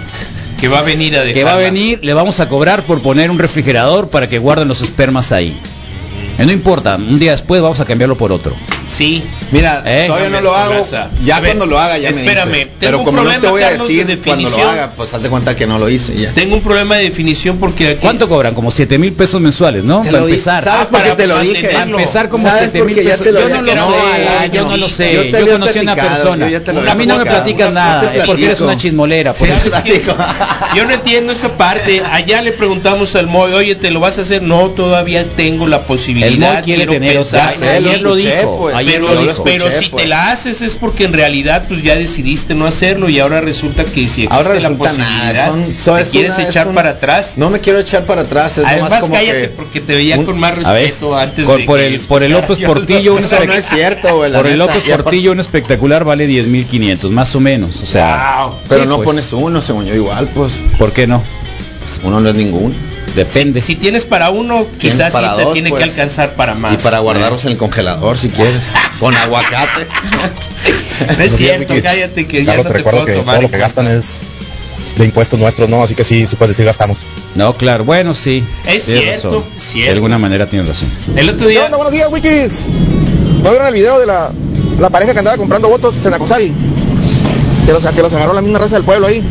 Que 0.60 0.67
va 0.67 0.80
a 0.80 0.84
venir 0.84 1.17
a 1.17 1.23
que 1.23 1.43
va 1.43 1.54
a 1.54 1.58
dejarla. 1.58 1.71
venir, 1.71 1.99
le 2.04 2.13
vamos 2.13 2.39
a 2.39 2.47
cobrar 2.49 2.84
por 2.84 3.01
poner 3.01 3.32
un 3.32 3.39
refrigerador 3.39 4.10
para 4.10 4.30
que 4.30 4.38
guarden 4.38 4.67
los 4.67 4.82
espermas 4.82 5.32
ahí. 5.32 5.58
Eh, 6.38 6.45
no 6.45 6.51
importa, 6.51 6.95
un 6.95 7.17
día 7.17 7.32
después 7.32 7.62
vamos 7.62 7.80
a 7.80 7.86
cambiarlo 7.86 8.15
por 8.15 8.32
otro. 8.32 8.56
Sí. 8.91 9.23
Mira, 9.51 9.84
¿Eh? 9.86 10.06
todavía 10.08 10.30
no 10.30 10.41
lo 10.41 10.56
hago. 10.56 10.86
Ya 11.23 11.38
A 11.38 11.39
ver, 11.39 11.51
cuando 11.51 11.65
lo 11.65 11.80
haga 11.80 11.97
ya 11.97 12.10
espérame, 12.10 12.49
me 12.51 12.58
dices. 12.60 12.73
tengo 12.80 12.80
Pero 12.80 12.99
un 12.99 13.06
como 13.06 13.17
no 13.17 13.23
te 13.23 13.30
problema, 13.39 13.51
voy 13.51 13.62
a 13.63 13.69
Carlos, 13.69 13.88
de 13.88 13.93
decir 14.06 14.19
cuando 14.25 14.49
lo 14.49 14.69
haga, 14.69 14.91
pues 14.95 15.13
haz 15.13 15.23
de 15.23 15.30
cuenta 15.30 15.56
que 15.56 15.67
no 15.67 15.80
lo 15.80 15.89
hice 15.89 16.15
ya. 16.15 16.32
Tengo 16.34 16.56
un 16.56 16.62
problema 16.62 16.97
de 16.97 17.04
definición 17.04 17.58
porque 17.58 17.89
aquí 17.89 17.99
¿Cuánto 18.01 18.27
cobran? 18.27 18.54
Como 18.54 18.69
7 18.71 18.97
mil 18.97 19.13
pesos 19.13 19.39
mensuales, 19.41 19.84
¿no? 19.84 20.01
Para 20.04 20.19
empezar. 20.19 20.63
¿Sabes 20.63 20.88
Ah, 20.88 20.88
por 20.91 21.04
qué 21.04 21.12
te 21.12 21.27
lo 21.27 21.39
dije? 21.39 21.69
Para 21.69 21.84
empezar 21.84 22.30
como 22.30 22.43
¿Sabes 22.47 22.71
7 22.71 22.80
por 22.80 22.88
mil 22.88 22.95
pesos. 22.97 23.25
Yo 23.25 23.32
no 23.32 23.62
lo 23.62 23.71
sé, 23.71 24.51
yo 24.54 24.67
no 24.67 24.77
lo 24.77 24.89
sé. 24.89 25.32
Yo 25.32 25.51
conocí 25.51 25.80
a 25.80 25.82
una 25.82 25.95
persona. 25.95 26.49
a 26.91 26.95
mí 26.95 27.06
no 27.06 27.17
me 27.17 27.25
platicas 27.25 27.73
nada, 27.73 28.13
es 28.13 28.25
porque 28.25 28.45
eres 28.45 28.62
una 28.62 28.77
chismolera. 28.77 29.34
Yo 30.75 30.86
no 30.86 30.91
entiendo 30.93 31.34
esa 31.34 31.49
parte. 31.58 32.01
Allá 32.12 32.41
le 32.41 32.51
preguntamos 32.51 33.15
al 33.15 33.27
Moy, 33.27 33.54
oye, 33.54 33.75
¿te 33.75 33.91
lo 33.91 33.99
vas 33.99 34.17
a 34.17 34.21
hacer? 34.21 34.41
No, 34.41 34.67
todavía 34.69 35.25
tengo 35.36 35.67
la 35.67 35.82
posibilidad. 35.82 36.30
El 36.30 36.39
Moy 36.39 36.56
quiere 36.63 36.86
quiero 36.88 36.93
tener, 36.93 37.17
ayer 37.69 38.01
lo 38.01 38.15
dijo. 38.15 38.69
Ayer 38.82 38.94
pero, 39.02 39.08
lo 39.08 39.13
yo 39.13 39.20
dijo. 39.22 39.32
escuché, 39.32 39.52
pero 39.58 39.72
si 39.72 39.89
pues. 39.89 40.04
te 40.04 40.10
la 40.10 40.32
haces 40.32 40.62
es 40.62 40.76
porque 40.76 41.06
en 41.06 41.13
realidad 41.13 41.65
pues 41.67 41.82
ya 41.84 41.96
decidiste 41.96 42.54
no 42.54 42.65
hacerlo 42.65 43.10
y 43.10 43.20
ahora 43.20 43.41
resulta 43.41 43.86
que 43.86 43.91
si 44.08 44.24
existe 44.24 44.28
Ahora 44.34 44.50
la 44.50 44.56
resulta 44.70 44.94
nada, 44.94 45.08
posibilidad 45.34 45.48
son- 45.50 45.78
son- 45.78 45.96
te 45.98 46.02
es 46.04 46.10
quieres 46.10 46.38
una- 46.38 46.48
echar 46.50 46.67
un- 46.67 46.76
para 46.76 46.89
atrás. 46.91 47.34
No 47.38 47.50
me 47.50 47.60
quiero 47.60 47.80
echar 47.80 48.06
para 48.06 48.22
atrás, 48.22 48.58
es 48.58 48.65
Además 48.65 48.89
nomás 48.89 49.00
como 49.02 49.13
cállate 49.13 49.41
que 49.41 49.48
porque 49.50 49.80
te 49.82 49.96
veía 49.96 50.17
un- 50.17 50.26
con 50.26 50.39
más 50.39 50.58
respeto 50.58 51.17
antes 51.17 51.46
por, 51.46 51.60
de 51.60 51.65
por 51.65 51.80
que 51.80 51.88
el 51.88 52.00
por 52.02 52.24
el 52.24 52.32
López 52.32 52.60
Portillo 52.60 53.13
un 53.15 53.22
no 53.48 53.54
es 53.54 53.65
cierto, 53.70 54.17
güey, 54.17 54.32
por 54.32 54.48
el. 54.48 54.58
López 54.58 54.84
Portillo 54.96 55.32
un 55.32 55.39
espectacular 55.39 56.04
vale 56.04 56.28
10.500, 56.28 57.10
más 57.12 57.34
o 57.36 57.39
menos, 57.39 57.82
o 57.82 57.86
sea. 57.86 58.48
Pero 58.70 58.86
no 58.86 58.98
pues. 58.98 59.06
pones 59.06 59.34
uno, 59.34 59.62
según 59.62 59.86
yo 59.86 59.96
igual, 59.96 60.28
pues 60.34 60.54
¿por 60.78 60.91
qué 60.91 61.08
no? 61.08 61.22
uno 62.04 62.20
no 62.22 62.30
es 62.30 62.36
ninguno. 62.36 62.74
Depende. 63.15 63.62
Si 63.62 63.76
tienes 63.76 64.06
para 64.06 64.30
uno, 64.30 64.65
quizás 64.80 65.13
sí 65.13 65.19
te 65.19 65.43
dos, 65.43 65.54
tiene 65.54 65.69
pues. 65.69 65.84
que 65.84 65.89
alcanzar 65.89 66.34
para 66.36 66.56
más. 66.56 66.74
Y 66.74 66.78
para 66.78 67.00
guardarlos 67.00 67.45
en 67.45 67.52
el 67.52 67.58
congelador 67.58 68.17
si 68.17 68.30
quieres, 68.30 68.62
con 69.00 69.15
aguacate. 69.15 69.88
No 71.17 71.24
es 71.24 71.36
cierto, 71.36 71.74
cállate 71.82 72.28
que 72.28 72.45
ya 72.45 72.56
no 72.56 72.63
te 72.63 72.69
te 72.69 72.74
recuerdo 72.76 73.00
puedo 73.02 73.06
que 73.06 73.19
tomar 73.19 73.36
todo 73.36 73.41
lo 73.43 73.52
que 73.52 73.58
gastan 73.58 73.88
es 73.88 74.21
de 74.97 75.06
impuestos 75.06 75.39
nuestros, 75.39 75.69
¿no? 75.69 75.84
Así 75.84 75.95
que 75.95 76.04
sí, 76.04 76.28
sí 76.28 76.36
puedes 76.36 76.56
decir 76.56 76.65
gastamos. 76.65 77.00
No, 77.36 77.56
claro, 77.56 77.84
bueno, 77.84 78.13
sí. 78.13 78.43
Es 78.65 78.86
cierto, 78.86 79.30
razón. 79.30 79.43
cierto. 79.58 79.89
De 79.89 79.95
alguna 79.95 80.17
manera 80.17 80.47
tienes 80.47 80.67
razón. 80.67 80.89
El 81.15 81.30
otro 81.30 81.47
¿Qué 81.47 81.54
día 81.54 81.65
onda? 81.65 81.78
Buenos 81.78 81.93
días, 81.93 82.08
Wikis. 82.12 82.69
¿No 83.43 83.50
vieron 83.50 83.67
el 83.67 83.74
video 83.74 84.00
de 84.00 84.06
la, 84.06 84.32
la 84.80 84.89
pareja 84.89 85.13
que 85.13 85.19
andaba 85.19 85.38
comprando 85.38 85.69
votos 85.69 86.06
en 86.06 86.13
Acosari? 86.13 86.52
Que 87.65 87.74
los, 87.74 87.86
que 87.86 88.02
los 88.02 88.13
agarró 88.13 88.34
la 88.34 88.41
misma 88.41 88.60
raza 88.60 88.76
del 88.76 88.84
pueblo 88.84 89.08
ahí. 89.08 89.24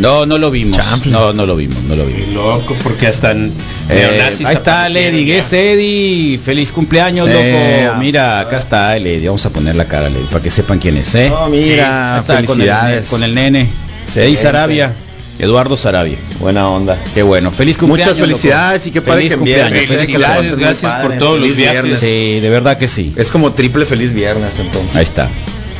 No, 0.00 0.26
no 0.26 0.38
lo 0.38 0.50
vimos. 0.50 0.78
No, 1.06 1.32
no 1.32 1.46
lo 1.46 1.56
vimos, 1.56 1.82
no 1.84 1.96
lo 1.96 2.04
vimos. 2.06 2.28
loco 2.34 2.76
porque 2.82 3.06
hasta 3.06 3.32
en 3.32 3.52
Eh, 3.88 4.08
neonazis 4.10 4.46
ahí 4.46 4.54
está 4.54 4.88
Lady, 4.88 5.30
es 5.32 5.52
Eddie. 5.52 6.38
Feliz 6.38 6.72
cumpleaños, 6.72 7.28
loco. 7.28 7.40
Eh, 7.42 7.90
mira, 7.98 8.40
acá 8.40 8.58
está 8.58 8.98
Lady. 8.98 9.26
Vamos 9.26 9.44
a 9.46 9.50
poner 9.50 9.74
la 9.76 9.86
cara, 9.86 10.08
Lady, 10.10 10.26
para 10.30 10.42
que 10.42 10.50
sepan 10.50 10.78
quién 10.78 10.96
es, 10.96 11.14
¿eh? 11.14 11.28
No, 11.30 11.48
mira, 11.48 12.18
está, 12.20 12.34
felicidades. 12.36 13.08
Con 13.08 13.22
el, 13.22 13.30
con 13.30 13.38
el 13.38 13.52
nene. 13.52 13.68
Eddie 14.14 14.36
Sarabia. 14.36 14.92
Eduardo 15.38 15.76
Sarabia. 15.76 16.16
Buena 16.38 16.68
onda. 16.68 16.96
Qué 17.12 17.22
bueno. 17.24 17.50
Feliz 17.50 17.76
cumpleaños. 17.76 18.14
Muchas 18.16 18.26
felicidades 18.28 18.82
loco. 18.86 18.88
y 18.88 18.92
que 18.92 19.02
padre 19.02 19.18
Feliz 19.22 19.32
que 19.32 19.38
cumpleaños. 19.38 20.50
muy 20.56 20.60
gracias 20.60 20.92
padre. 20.92 21.08
por 21.08 21.18
todos 21.18 21.40
los 21.40 21.50
Feliz 21.50 21.56
viernes. 21.56 22.00
Sí, 22.00 22.38
de 22.40 22.48
verdad 22.50 22.78
que 22.78 22.86
sí. 22.86 23.12
Es 23.16 23.30
como 23.32 23.52
triple 23.52 23.84
feliz 23.84 24.12
viernes 24.12 24.54
entonces. 24.60 24.94
Ahí 24.94 25.02
está. 25.02 25.28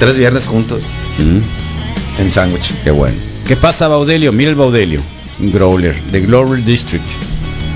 Tres 0.01 0.19
viernes 0.19 0.47
juntos 0.47 0.83
Mm, 1.19 2.21
en 2.21 2.31
sándwich. 2.33 2.73
qué 2.83 2.91
bueno. 2.91 3.17
¿Qué 3.47 3.57
pasa, 3.57 3.89
Baudelio? 3.89 4.33
Mira 4.33 4.51
el 4.51 4.57
Baudelio. 4.57 5.01
Growler, 5.39 5.95
de 6.05 6.21
Glory 6.21 6.63
District. 6.63 7.05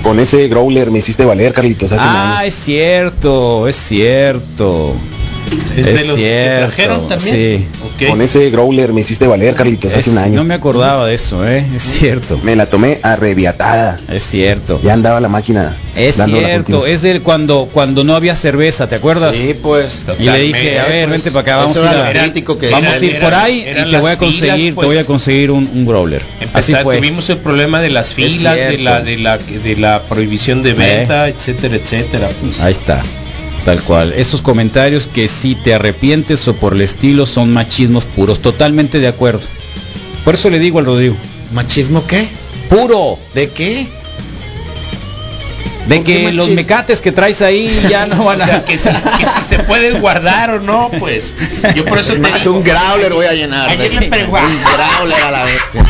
Con 0.01 0.19
ese 0.19 0.47
growler 0.47 0.89
me 0.89 0.99
hiciste 0.99 1.25
valer, 1.25 1.53
Carlitos, 1.53 1.91
hace 1.91 2.03
Ah, 2.07 2.41
es 2.45 2.55
cierto, 2.55 3.67
es 3.67 3.75
cierto. 3.75 4.95
Es, 5.75 5.87
Es 5.87 6.01
de 6.01 6.07
los 6.07 6.15
que 6.17 6.21
cierto, 6.23 6.65
trajeron 6.67 7.07
también. 7.07 7.67
sí. 7.99 8.05
Con 8.07 8.21
ese 8.21 8.49
growler 8.49 8.93
me 8.93 9.01
hiciste 9.01 9.27
valer, 9.27 9.53
Carlitos, 9.55 9.91
hace 9.93 9.99
Es- 10.01 10.07
un 10.07 10.17
año. 10.17 10.35
no 10.35 10.43
me 10.43 10.53
acordaba 10.53 11.05
de 11.07 11.15
eso, 11.15 11.45
¿eh? 11.47 11.65
Es 11.75 11.83
cierto. 11.83 12.39
Me 12.43 12.55
la 12.55 12.65
tomé 12.67 12.99
arrebiatada. 13.03 13.99
Es 14.09 14.23
cierto. 14.23 14.79
Ya 14.83 14.93
andaba 14.93 15.19
la 15.21 15.29
máquina. 15.29 15.75
Es 15.95 16.15
cierto, 16.23 16.85
es 16.85 17.01
del 17.01 17.21
cuando 17.21 17.69
cuando 17.71 18.03
no 18.03 18.15
había 18.15 18.35
cerveza, 18.35 18.87
¿te 18.87 18.95
acuerdas? 18.95 19.35
Sí, 19.35 19.53
pues. 19.61 20.05
Y 20.19 20.23
le 20.23 20.39
dije, 20.39 20.79
a 20.79 20.85
ver, 20.85 21.07
pues, 21.09 21.23
vente 21.23 21.31
para 21.31 21.41
acá, 21.41 21.55
vamos 21.57 21.75
a 21.77 21.79
ir 21.79 21.85
era 22.15 22.33
que 22.33 22.69
vamos 22.69 22.83
eran- 22.85 23.01
a 23.01 23.05
ir 23.05 23.19
por 23.19 23.33
ahí 23.33 23.63
eran 23.65 23.87
y 23.87 23.91
te 23.91 23.97
voy 23.99 24.11
a 24.11 24.17
conseguir, 24.17 24.51
filas, 24.53 24.65
te 24.67 24.73
pues. 24.73 24.87
voy 24.87 24.97
a 24.97 25.05
conseguir 25.05 25.51
un, 25.51 25.67
un 25.73 25.85
growler. 25.85 26.21
Así 26.53 26.73
fue. 26.83 26.97
tuvimos 26.97 27.29
el 27.29 27.37
problema 27.37 27.81
de 27.81 27.89
las 27.89 28.13
filas, 28.13 28.55
de 28.55 28.77
la, 28.77 29.01
de 29.01 29.17
la 29.17 29.37
de 29.37 29.75
la 29.75 30.01
prohibición 30.03 30.63
de 30.63 30.73
venta, 30.73 31.27
etcétera, 31.27 31.75
etcétera. 31.75 32.29
pues. 32.41 32.61
Ahí 32.61 32.71
está. 32.71 33.01
Tal 33.69 33.81
cual. 33.83 34.13
Esos 34.13 34.41
comentarios 34.41 35.05
que 35.05 35.27
si 35.27 35.53
te 35.53 35.75
arrepientes 35.75 36.47
o 36.47 36.55
por 36.55 36.73
el 36.73 36.81
estilo 36.81 37.27
son 37.27 37.53
machismos 37.53 38.05
puros. 38.05 38.39
Totalmente 38.39 38.99
de 38.99 39.07
acuerdo. 39.07 39.41
Por 40.25 40.33
eso 40.33 40.49
le 40.49 40.57
digo 40.57 40.79
al 40.79 40.85
Rodrigo. 40.85 41.15
¿Machismo 41.53 42.03
qué? 42.07 42.27
Puro. 42.67 43.19
¿De 43.35 43.49
qué? 43.49 43.87
De 45.87 45.95
¿Con 45.97 46.03
qué 46.03 46.23
que 46.25 46.31
los 46.33 46.49
mecates 46.49 46.99
que 47.01 47.11
traes 47.11 47.43
ahí 47.43 47.83
ya 47.87 48.07
no 48.07 48.23
van 48.25 48.39
O 48.39 48.43
a... 48.43 48.45
sea, 48.47 48.65
que 48.65 48.75
si, 48.77 48.89
que 48.89 49.25
si 49.37 49.43
se 49.43 49.59
pueden 49.59 50.01
guardar 50.01 50.49
o 50.51 50.59
no, 50.59 50.89
pues. 50.99 51.35
Yo 51.75 51.85
por 51.85 51.99
eso 51.99 52.13
te 52.13 52.19
Más 52.19 52.41
digo, 52.43 52.55
un 52.55 52.63
growler 52.63 53.13
voy 53.13 53.27
a 53.27 53.33
llenar. 53.33 53.69
Ayer 53.69 53.89
de- 53.91 53.99
le 54.01 54.09
pregunté- 54.09 54.41
Un 54.45 54.57
growler 54.63 55.23
a 55.23 55.31
la 55.31 55.43
bestia. 55.45 55.85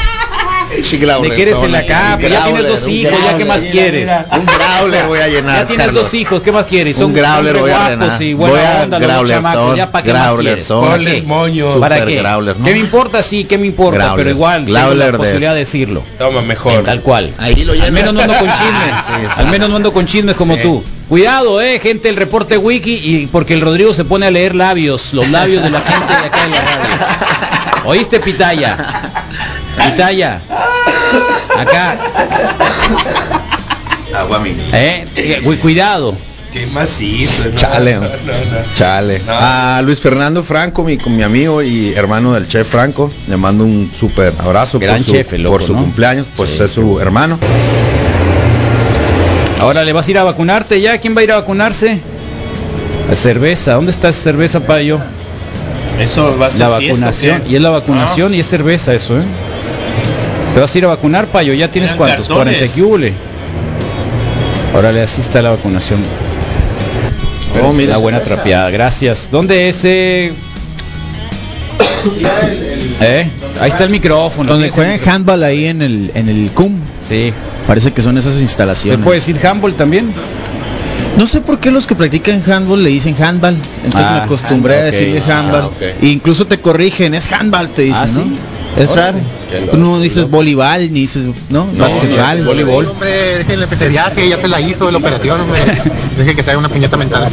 Sí, 0.83 0.97
growler, 0.97 1.31
De 1.31 1.35
que 1.35 1.41
eres 1.41 1.55
son 1.55 1.65
en 1.65 1.71
la 1.71 1.85
capa, 1.85 2.21
ya 2.21 2.43
tienes 2.43 2.67
dos 2.67 2.87
hijos, 2.87 3.17
ya 3.25 3.37
qué 3.37 3.45
más 3.45 3.63
quieres. 3.63 4.09
Un 4.31 4.45
growler 4.45 5.07
voy 5.07 5.19
a 5.19 5.27
llenar. 5.27 5.57
Ya 5.61 5.65
tienes 5.67 5.85
Carlos. 5.87 6.03
dos 6.03 6.13
hijos, 6.13 6.41
¿qué 6.41 6.51
más 6.51 6.65
quieres? 6.65 6.95
Son 6.97 7.07
un 7.07 7.13
growler 7.13 7.57
voy 7.57 7.71
a 7.71 7.73
guapos 7.73 7.89
llenar. 7.89 8.21
y 8.21 8.33
buena 8.33 8.53
Voy 8.55 8.63
a 8.63 8.83
onda 8.83 8.99
los 8.99 9.29
chamacos, 9.29 9.77
ya 9.77 9.91
para 9.91 10.03
qué 10.03 10.13
más 10.13 10.23
growler 10.27 10.45
quieres. 10.45 10.65
son. 10.65 10.81
¿Para 10.81 10.93
Ponles 10.95 11.21
qué? 11.21 11.27
moño. 11.27 11.79
¿Para 11.79 11.95
Super 11.97 12.07
qué? 12.13 12.19
growler, 12.21 12.57
¿no? 12.59 12.65
¿Qué 12.65 12.71
me 12.71 12.77
importa? 12.79 13.23
Sí, 13.23 13.43
¿qué 13.45 13.57
me 13.57 13.67
importa? 13.67 13.97
Growler. 13.99 14.17
Pero 14.17 14.29
igual 14.29 14.65
tengo 14.65 14.93
la 14.93 15.11
posibilidad 15.13 15.53
de 15.53 15.59
decirlo. 15.59 16.03
Toma, 16.17 16.41
mejor. 16.41 16.83
Tal 16.83 17.01
cual. 17.01 17.31
Ahí 17.39 17.55
lo 17.65 17.73
Al 17.73 17.91
menos 17.91 18.13
no 18.13 18.21
ando 18.21 18.37
con 18.37 18.47
chismes. 18.51 19.05
Sí, 19.07 19.13
sí. 19.35 19.41
Al 19.41 19.47
menos 19.47 19.69
no 19.69 19.75
ando 19.77 19.91
con 19.91 20.05
chismes 20.05 20.35
como 20.35 20.55
Sí. 20.55 20.61
tú. 20.61 20.83
Cuidado, 21.09 21.59
eh, 21.61 21.79
gente, 21.79 22.09
el 22.09 22.15
reporte 22.15 22.57
wiki 22.57 22.93
y 23.03 23.25
porque 23.31 23.55
el 23.55 23.61
Rodrigo 23.61 23.93
se 23.95 24.03
pone 24.05 24.27
a 24.27 24.31
leer 24.31 24.53
labios, 24.53 25.13
los 25.13 25.27
labios 25.29 25.63
de 25.63 25.71
la 25.71 25.81
gente 25.81 26.07
de 26.07 26.19
acá 26.27 26.43
de 26.43 26.49
la 26.51 26.61
radio. 26.61 27.83
¿Oíste, 27.85 28.19
Pitaya? 28.19 28.77
Pitaya. 29.83 30.41
Acá, 31.57 31.97
Agua 34.15 34.39
mini. 34.39 34.61
eh, 34.73 35.05
eh, 35.15 35.41
cu- 35.43 35.55
cuidado. 35.57 36.15
Qué 36.51 36.65
macizo. 36.67 37.45
No, 37.45 37.55
Chale. 37.55 37.95
no, 37.95 38.01
no, 38.01 38.07
no. 38.07 38.73
Chale. 38.73 39.19
No. 39.25 39.33
A 39.37 39.81
Luis 39.83 39.99
Fernando 39.99 40.43
Franco, 40.43 40.83
mi, 40.83 40.97
con 40.97 41.15
mi 41.15 41.21
amigo 41.21 41.61
y 41.61 41.93
hermano 41.93 42.33
del 42.33 42.47
chef 42.47 42.67
Franco, 42.67 43.11
le 43.27 43.37
mando 43.37 43.63
un 43.65 43.91
súper 43.97 44.33
abrazo 44.39 44.79
Gran 44.79 44.97
por 44.97 45.05
su, 45.05 45.11
chef, 45.11 45.33
loco, 45.33 45.51
por 45.57 45.63
su 45.63 45.73
¿no? 45.73 45.81
cumpleaños, 45.81 46.27
pues 46.35 46.49
Sí, 46.49 46.63
es 46.63 46.71
su 46.71 46.99
hermano. 46.99 47.37
Ahora 49.59 49.83
le 49.83 49.93
vas 49.93 50.07
a 50.07 50.11
ir 50.11 50.17
a 50.17 50.23
vacunarte 50.23 50.81
ya. 50.81 50.97
¿Quién 50.99 51.15
va 51.15 51.21
a 51.21 51.23
ir 51.23 51.31
a 51.33 51.35
vacunarse? 51.35 51.99
La 53.09 53.15
cerveza. 53.15 53.73
¿Dónde 53.73 53.91
está 53.91 54.09
esa 54.09 54.21
cerveza, 54.21 54.61
payo? 54.61 54.99
Eso 55.99 56.35
va 56.39 56.47
a 56.47 56.49
ser 56.49 56.61
La 56.61 56.77
fiesta, 56.77 56.93
vacunación. 57.07 57.41
¿o 57.41 57.43
qué? 57.43 57.49
Y 57.51 57.55
es 57.57 57.61
la 57.61 57.69
vacunación 57.69 58.33
y 58.33 58.39
es 58.39 58.47
cerveza 58.49 58.93
eso, 58.93 59.17
¿eh? 59.19 59.23
¿Te 60.53 60.59
vas 60.59 60.73
a 60.73 60.77
ir 60.77 60.85
a 60.85 60.89
vacunar, 60.89 61.27
payo? 61.27 61.53
¿Ya 61.53 61.69
tienes 61.69 61.91
Eran 61.91 61.97
cuántos? 61.97 62.27
cartones. 62.27 62.55
40 62.57 62.75
que 62.75 62.83
hule. 62.83 63.13
Órale, 64.75 65.01
así 65.01 65.21
está 65.21 65.41
la 65.41 65.51
vacunación. 65.51 65.99
Pero 67.53 67.69
Oh, 67.69 67.73
mira, 67.73 67.91
una 67.91 67.97
buena 67.97 68.17
cerveza. 68.19 68.35
trapeada. 68.35 68.69
Gracias. 68.69 69.29
¿Dónde 69.31 69.69
es 69.69 69.77
ese? 69.77 70.27
¿Eh? 73.01 73.27
Ahí 73.61 73.69
está 73.69 73.83
el 73.83 73.89
micrófono. 73.89 74.51
Donde 74.51 74.69
¿Tienes 74.69 74.75
juegan 74.75 74.99
el 75.01 75.09
handball 75.09 75.43
ahí 75.43 75.65
en 75.65 75.81
el 75.81 76.11
en 76.15 76.29
el 76.29 76.49
CUM. 76.53 76.73
Sí. 77.05 77.33
Parece 77.67 77.91
que 77.91 78.01
son 78.01 78.17
esas 78.17 78.35
¿Se 78.35 78.41
instalaciones. 78.41 79.03
puede 79.03 79.19
decir 79.19 79.45
handball 79.45 79.73
también? 79.73 80.11
No 81.17 81.25
sé 81.25 81.41
por 81.41 81.59
qué 81.59 81.69
los 81.71 81.85
que 81.85 81.95
practican 81.95 82.41
handball 82.49 82.81
le 82.83 82.89
dicen 82.91 83.15
handball. 83.21 83.55
Entonces 83.83 84.09
Ah, 84.09 84.13
me 84.19 84.23
acostumbré 84.23 84.75
a 84.75 84.77
handball, 84.77 84.91
decirle 84.91 85.21
handball. 85.33 85.69
Ah. 85.81 85.85
E 86.01 86.05
incluso 86.07 86.45
te 86.47 86.59
corrigen, 86.59 87.13
es 87.13 87.29
handball, 87.31 87.67
te 87.69 87.81
dicen, 87.83 88.03
Ah, 88.03 88.07
¿sí? 88.07 88.19
¿no? 88.19 88.48
Es 88.79 88.95
raro. 88.95 89.17
Tú 89.71 89.77
no 89.77 89.85
loco, 89.87 89.99
dices 89.99 90.29
voleibol, 90.29 90.79
ni 90.91 91.01
dices, 91.01 91.25
¿no? 91.25 91.33
No, 91.49 91.65
Básquetbol. 91.73 92.37
sí, 92.37 92.41
voleibol. 92.43 92.85
Hombre, 92.87 93.37
déjenle 93.39 93.67
que 93.67 93.75
se 93.75 93.89
viaje, 93.89 94.29
ya 94.29 94.39
se 94.39 94.47
la 94.47 94.61
hizo 94.61 94.85
de 94.85 94.93
la 94.93 94.97
operación, 94.99 95.41
hombre. 95.41 95.59
Deje 96.17 96.35
que 96.35 96.43
se 96.43 96.49
haga 96.51 96.59
una 96.59 96.69
piñata 96.69 96.95
mental. 96.97 97.27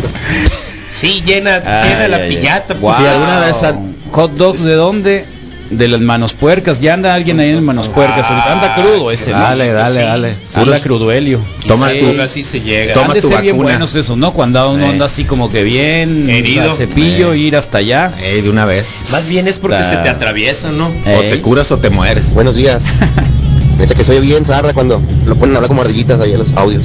Sí, 0.90 1.22
llena, 1.24 1.58
llena 1.84 2.08
la 2.08 2.26
piñata. 2.26 2.74
Wow. 2.74 2.82
pues. 2.92 2.96
Si 2.98 3.04
alguna 3.06 3.40
vez 3.40 3.62
al- 3.62 3.78
Hot 4.12 4.32
dogs 4.32 4.62
de 4.62 4.74
dónde? 4.74 5.24
De 5.70 5.88
las 5.88 6.00
manos 6.00 6.32
puercas. 6.32 6.80
Ya 6.80 6.94
anda 6.94 7.12
alguien 7.14 7.40
ahí 7.40 7.50
en 7.50 7.64
manos 7.64 7.88
puercas. 7.88 8.30
ahorita. 8.30 8.52
Anda 8.52 8.74
crudo 8.76 9.10
ese. 9.10 9.32
¿no? 9.32 9.38
Dale, 9.38 9.72
dale, 9.72 9.94
Sí. 10.00 10.06
dale. 10.06 10.34
Anda 10.54 10.80
cruduelio. 10.80 11.40
Toma 11.66 11.90
Sí, 11.90 12.00
tu- 12.00 12.20
así 12.22 12.44
se 12.44 12.60
llega. 12.60 12.94
Toma 12.94 13.14
tu 13.14 13.28
ser 13.28 13.42
bien 13.42 13.56
vacuna. 13.56 13.72
buenos 13.72 13.94
esos, 13.96 14.16
¿no? 14.16 14.32
Cuando 14.32 14.70
uno 14.70 14.84
Eh. 14.84 14.88
anda 14.90 15.06
así 15.06 15.24
como 15.24 15.50
que 15.50 15.64
bien 15.64 16.30
Herido. 16.30 16.70
al 16.70 16.76
cepillo, 16.76 17.32
Eh. 17.32 17.38
ir 17.38 17.56
hasta 17.56 17.78
allá. 17.78 18.12
De 18.16 18.48
una 18.48 18.64
vez. 18.64 18.86
Más 19.10 19.28
bien 19.28 19.48
es 19.48 19.58
porque 19.58 19.80
Está- 19.80 19.90
se 19.90 19.96
te 20.04 20.08
atraviesan, 20.08 20.78
¿no? 20.78 20.86
O 20.88 21.20
te 21.20 21.40
curas 21.40 21.70
o 21.72 21.78
te 21.78 21.90
mueres. 21.90 22.32
Buenos 22.32 22.54
días. 22.56 22.84
Neta 23.78 23.94
que 23.94 24.04
soy 24.04 24.20
bien 24.20 24.44
zarra 24.44 24.72
cuando 24.72 25.02
lo 25.26 25.34
ponen 25.36 25.54
a 25.54 25.58
hablar 25.58 25.68
como 25.68 25.82
ardillitas 25.82 26.20
ahí 26.20 26.32
en 26.32 26.38
los 26.38 26.54
audios. 26.54 26.84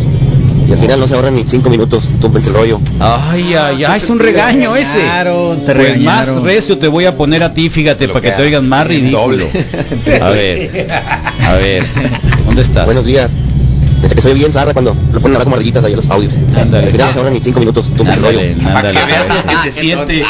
Y 0.71 0.73
al 0.73 0.79
final 0.79 0.99
no 1.01 1.07
se 1.07 1.15
ahorran 1.15 1.35
ni 1.35 1.43
cinco 1.45 1.69
minutos, 1.69 2.01
túmpense 2.21 2.49
el 2.49 2.55
rollo. 2.55 2.79
Ay, 3.01 3.53
ay, 3.55 3.83
ay, 3.83 3.97
es 3.97 4.09
un 4.09 4.19
regaño 4.19 4.77
ese. 4.77 4.99
regañaron, 4.99 5.65
te 5.65 5.75
Pues 5.75 5.99
más 5.99 6.27
recio 6.37 6.77
te 6.77 6.87
voy 6.87 7.03
a 7.05 7.17
poner 7.17 7.43
a 7.43 7.53
ti, 7.53 7.69
fíjate, 7.69 8.07
Lo 8.07 8.13
para 8.13 8.21
que 8.23 8.29
que 8.31 8.37
te 8.37 8.43
oigan 8.43 8.69
más 8.69 8.87
ridículo. 8.87 9.19
Doble. 9.21 9.47
A 10.21 10.29
ver, 10.29 10.87
a 11.45 11.53
ver, 11.55 11.83
¿dónde 12.45 12.61
estás? 12.61 12.85
Buenos 12.85 13.05
días. 13.05 13.33
Que 14.15 14.21
soy 14.21 14.33
bien 14.33 14.51
zarra 14.51 14.71
cuando 14.73 14.95
lo 15.13 15.19
ponen 15.19 15.35
a 15.35 15.39
hablar 15.39 15.43
como 15.43 15.55
ardillitas 15.57 15.83
ahí 15.83 15.91
en 15.91 15.97
los 15.97 16.09
audios. 16.09 16.33
Ándale. 16.59 16.85
Al 16.87 16.91
final 16.91 17.07
no 17.07 17.13
se 17.13 17.19
ahorran 17.19 17.33
ni 17.33 17.39
cinco 17.41 17.59
minutos, 17.59 17.85
túmpense 17.95 18.19
el 18.19 18.25
rollo. 18.25 18.39
Ándale. 18.65 18.99
Que 19.63 19.71
se 19.71 19.77
siente. 19.77 20.23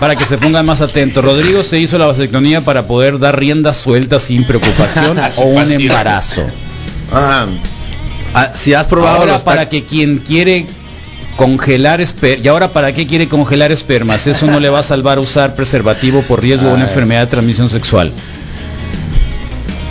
Para 0.00 0.16
que 0.16 0.24
se 0.24 0.38
pongan 0.38 0.64
más 0.66 0.80
atentos. 0.80 1.22
Rodrigo 1.24 1.62
se 1.62 1.78
hizo 1.78 1.98
la 1.98 2.06
vasectomía 2.06 2.62
para 2.62 2.86
poder 2.86 3.18
dar 3.18 3.38
rienda 3.38 3.74
suelta 3.74 4.18
sin 4.18 4.44
preocupación 4.44 5.18
A 5.18 5.28
o 5.36 5.42
un 5.44 5.56
pasión. 5.56 5.82
embarazo. 5.82 6.42
Ah, 7.12 7.46
ah, 8.34 8.50
si 8.54 8.74
has 8.74 8.86
probado 8.86 9.18
Ahora 9.18 9.34
los 9.34 9.44
para 9.44 9.68
que 9.68 9.84
quien 9.84 10.18
quiere 10.18 10.66
congelar 11.36 12.00
espermas, 12.00 12.44
y 12.44 12.48
ahora 12.48 12.68
para 12.68 12.92
qué 12.92 13.06
quiere 13.06 13.28
congelar 13.28 13.70
espermas, 13.72 14.26
eso 14.26 14.46
no 14.46 14.58
le 14.60 14.68
va 14.70 14.78
a 14.80 14.82
salvar 14.82 15.18
usar 15.18 15.54
preservativo 15.54 16.22
por 16.22 16.40
riesgo 16.42 16.68
de 16.68 16.74
una 16.74 16.84
Ay. 16.84 16.88
enfermedad 16.88 17.20
de 17.22 17.26
transmisión 17.26 17.68
sexual. 17.68 18.10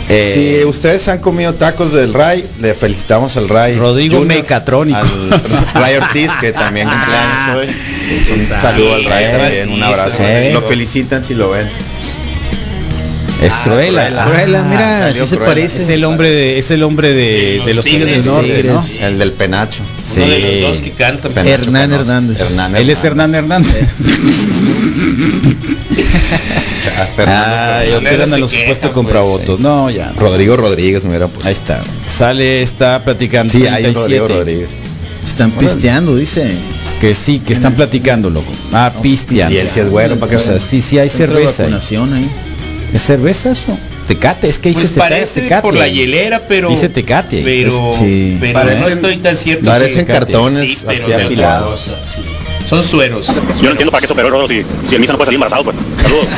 Eh, 0.08 0.60
Si 0.62 0.64
ustedes 0.68 1.08
han 1.08 1.18
comido 1.18 1.54
tacos 1.54 1.92
del 1.92 2.14
Ray, 2.14 2.44
le 2.60 2.74
felicitamos 2.74 3.36
al 3.36 3.48
Ray. 3.48 3.76
Rodrigo 3.76 4.18
Junior, 4.18 4.38
Mecatrónico. 4.38 4.98
Al 4.98 5.42
Ray 5.74 5.96
Ortiz, 5.96 6.30
que 6.40 6.52
también 6.52 6.88
cumpleaños 6.88 7.56
hoy. 7.56 7.74
Pues 8.08 8.38
un 8.38 8.60
saludo 8.60 8.94
al 8.94 9.04
Ray 9.04 9.24
Eh, 9.24 9.30
también, 9.36 9.72
un 9.72 9.82
abrazo. 9.82 10.22
Lo 10.52 10.62
felicitan 10.62 11.24
si 11.24 11.34
lo 11.34 11.50
ven. 11.50 11.68
Es 13.42 13.52
Ah, 13.54 13.60
Cruella. 13.64 14.06
Cruella. 14.08 14.24
Cruella, 14.24 14.62
mira, 14.62 15.14
sí 15.14 15.20
se 15.26 15.36
Cruella. 15.36 15.44
parece. 15.46 15.82
Es 15.82 15.88
el 15.88 16.04
hombre 16.04 16.30
de, 16.30 16.58
es 16.58 16.70
el 16.70 16.82
hombre 16.82 17.12
de, 17.12 17.62
de 17.64 17.74
los 17.74 17.84
Tigres 17.84 18.12
del 18.12 18.26
Norte, 18.26 18.62
¿no? 18.64 18.82
Sí. 18.82 18.98
El 19.00 19.18
del 19.18 19.32
penacho. 19.32 19.82
Uno 20.16 20.26
de 20.26 20.38
los 20.38 20.60
dos 20.72 20.80
que 20.82 20.90
cantan. 20.92 21.32
Penacho 21.32 21.64
Hernán. 21.64 21.92
Hernández. 21.92 22.40
Hernán 22.40 22.76
Él 22.76 22.90
es 22.90 23.04
Hernán 23.04 23.34
Hernández. 23.34 23.74
Ah, 27.18 27.80
Ah, 27.80 27.84
yo 27.84 28.00
te 28.00 28.16
gana 28.16 28.36
los 28.38 28.52
supuestos 28.52 28.90
pues, 28.94 29.58
No, 29.58 29.90
ya. 29.90 30.12
no. 30.14 30.20
Rodrigo 30.20 30.56
Rodríguez 30.56 31.02
me 31.04 31.10
hubiera 31.10 31.26
puesto. 31.28 31.48
Ahí 31.48 31.52
está. 31.52 31.82
Sale, 32.06 32.62
está 32.62 33.02
platicando. 33.04 33.50
Sí, 33.52 33.66
hay 33.66 33.84
un 33.86 33.92
37. 33.94 33.98
Rodrigo 34.00 34.28
Rodríguez. 34.28 34.70
Están 35.26 35.50
pisteando, 35.50 36.16
dice. 36.16 36.48
Que 37.00 37.14
sí, 37.14 37.40
que 37.40 37.52
están 37.52 37.74
platicando, 37.74 38.30
loco. 38.30 38.50
Ah, 38.72 38.92
pisteando. 39.02 39.54
Y 39.54 39.58
él 39.58 39.68
sí 39.68 39.80
es 39.80 39.90
güero, 39.90 40.16
¿para 40.16 40.30
qué 40.30 40.36
O 40.36 40.40
sea, 40.40 40.58
sí, 40.60 40.80
sí 40.80 40.98
hay 40.98 41.10
cerveza. 41.10 41.64
ahí. 41.64 41.72
ahí. 41.74 42.28
¿Es 42.94 43.02
cerveza 43.02 43.50
eso? 43.50 43.76
Tecate, 44.08 44.48
es 44.48 44.58
que 44.60 44.68
dice 44.68 44.82
Pues 44.82 44.92
tecate, 44.94 45.10
parece 45.10 45.40
tecate 45.42 45.62
por 45.62 45.74
la 45.74 45.88
hielera, 45.88 46.40
pero. 46.48 46.70
Dice 46.70 46.88
tecate. 46.88 47.42
Pero, 47.44 47.90
Es- 47.90 47.96
sí. 47.96 48.36
pero 48.40 48.58
Parecen- 48.60 48.80
no 48.80 48.88
estoy 48.88 49.16
tan 49.18 49.36
cierto. 49.36 49.66
parecen 49.70 50.06
si- 50.06 50.12
cartones 50.12 50.78
sí, 50.78 50.84
pero 50.86 51.02
así 51.04 51.12
apilados. 51.12 51.90
Son 52.68 52.82
sueros. 52.82 53.26
Yo 53.28 53.62
no 53.64 53.70
entiendo 53.70 53.92
para 53.92 54.04
qué 54.06 54.12
el 54.12 54.30
Rodo 54.30 54.48
si, 54.48 54.62
si 54.88 54.94
el 54.94 55.00
misa 55.00 55.12
no 55.12 55.18
puede 55.18 55.26
salir 55.26 55.36
embarazado, 55.36 55.64
pues. 55.64 55.76
Saludos. 56.02 56.26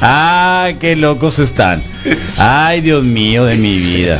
ah, 0.00 0.70
qué 0.80 0.96
locos 0.96 1.38
están. 1.38 1.82
Ay, 2.38 2.80
Dios 2.80 3.04
mío 3.04 3.44
de 3.44 3.56
mi 3.56 3.76
vida. 3.78 4.18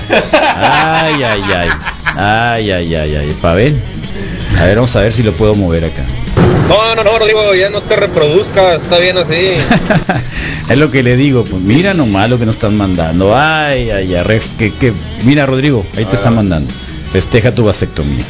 Ay, 0.57 1.23
ay, 1.23 1.43
ay. 1.57 1.69
Ay, 2.17 2.71
ay, 2.71 2.95
ay, 2.95 3.17
ay. 3.17 3.37
Pavel. 3.41 3.77
A 4.61 4.65
ver, 4.65 4.77
vamos 4.77 4.95
a 4.97 5.01
ver 5.01 5.12
si 5.12 5.23
lo 5.23 5.33
puedo 5.33 5.55
mover 5.55 5.85
acá. 5.87 6.03
No, 6.69 6.95
no, 6.95 7.05
no, 7.05 7.19
Rodrigo, 7.19 7.55
ya 7.55 7.69
no 7.71 7.81
te 7.83 7.97
reproduzcas, 7.97 8.83
está 8.83 8.99
bien 8.99 9.19
así. 9.19 9.57
es 10.71 10.79
lo 10.79 10.91
que 10.91 11.03
le 11.03 11.17
digo, 11.17 11.45
pues 11.45 11.61
mira 11.63 11.93
nomás 11.93 12.31
lo 12.31 12.39
que 12.39 12.47
nos 12.47 12.57
están 12.57 12.77
mandando. 12.77 13.37
Ay, 13.37 13.91
ay, 13.91 14.15
ay, 14.15 14.41
que, 14.59 14.73
que- 14.73 14.93
mira 15.25 15.45
Rodrigo, 15.47 15.85
ahí 15.97 16.05
te 16.07 16.17
están 16.17 16.35
mandando. 16.35 16.73
Festeja 17.13 17.55
tu 17.55 17.65
vasectomía. 17.65 18.25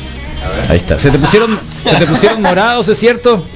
Ahí 0.68 0.76
está. 0.76 0.98
¿Se 0.98 1.10
te 1.10 1.18
pusieron, 1.18 1.58
se 1.88 1.96
te 1.96 2.06
pusieron 2.06 2.42
morados, 2.42 2.88
es 2.88 2.98
cierto? 2.98 3.46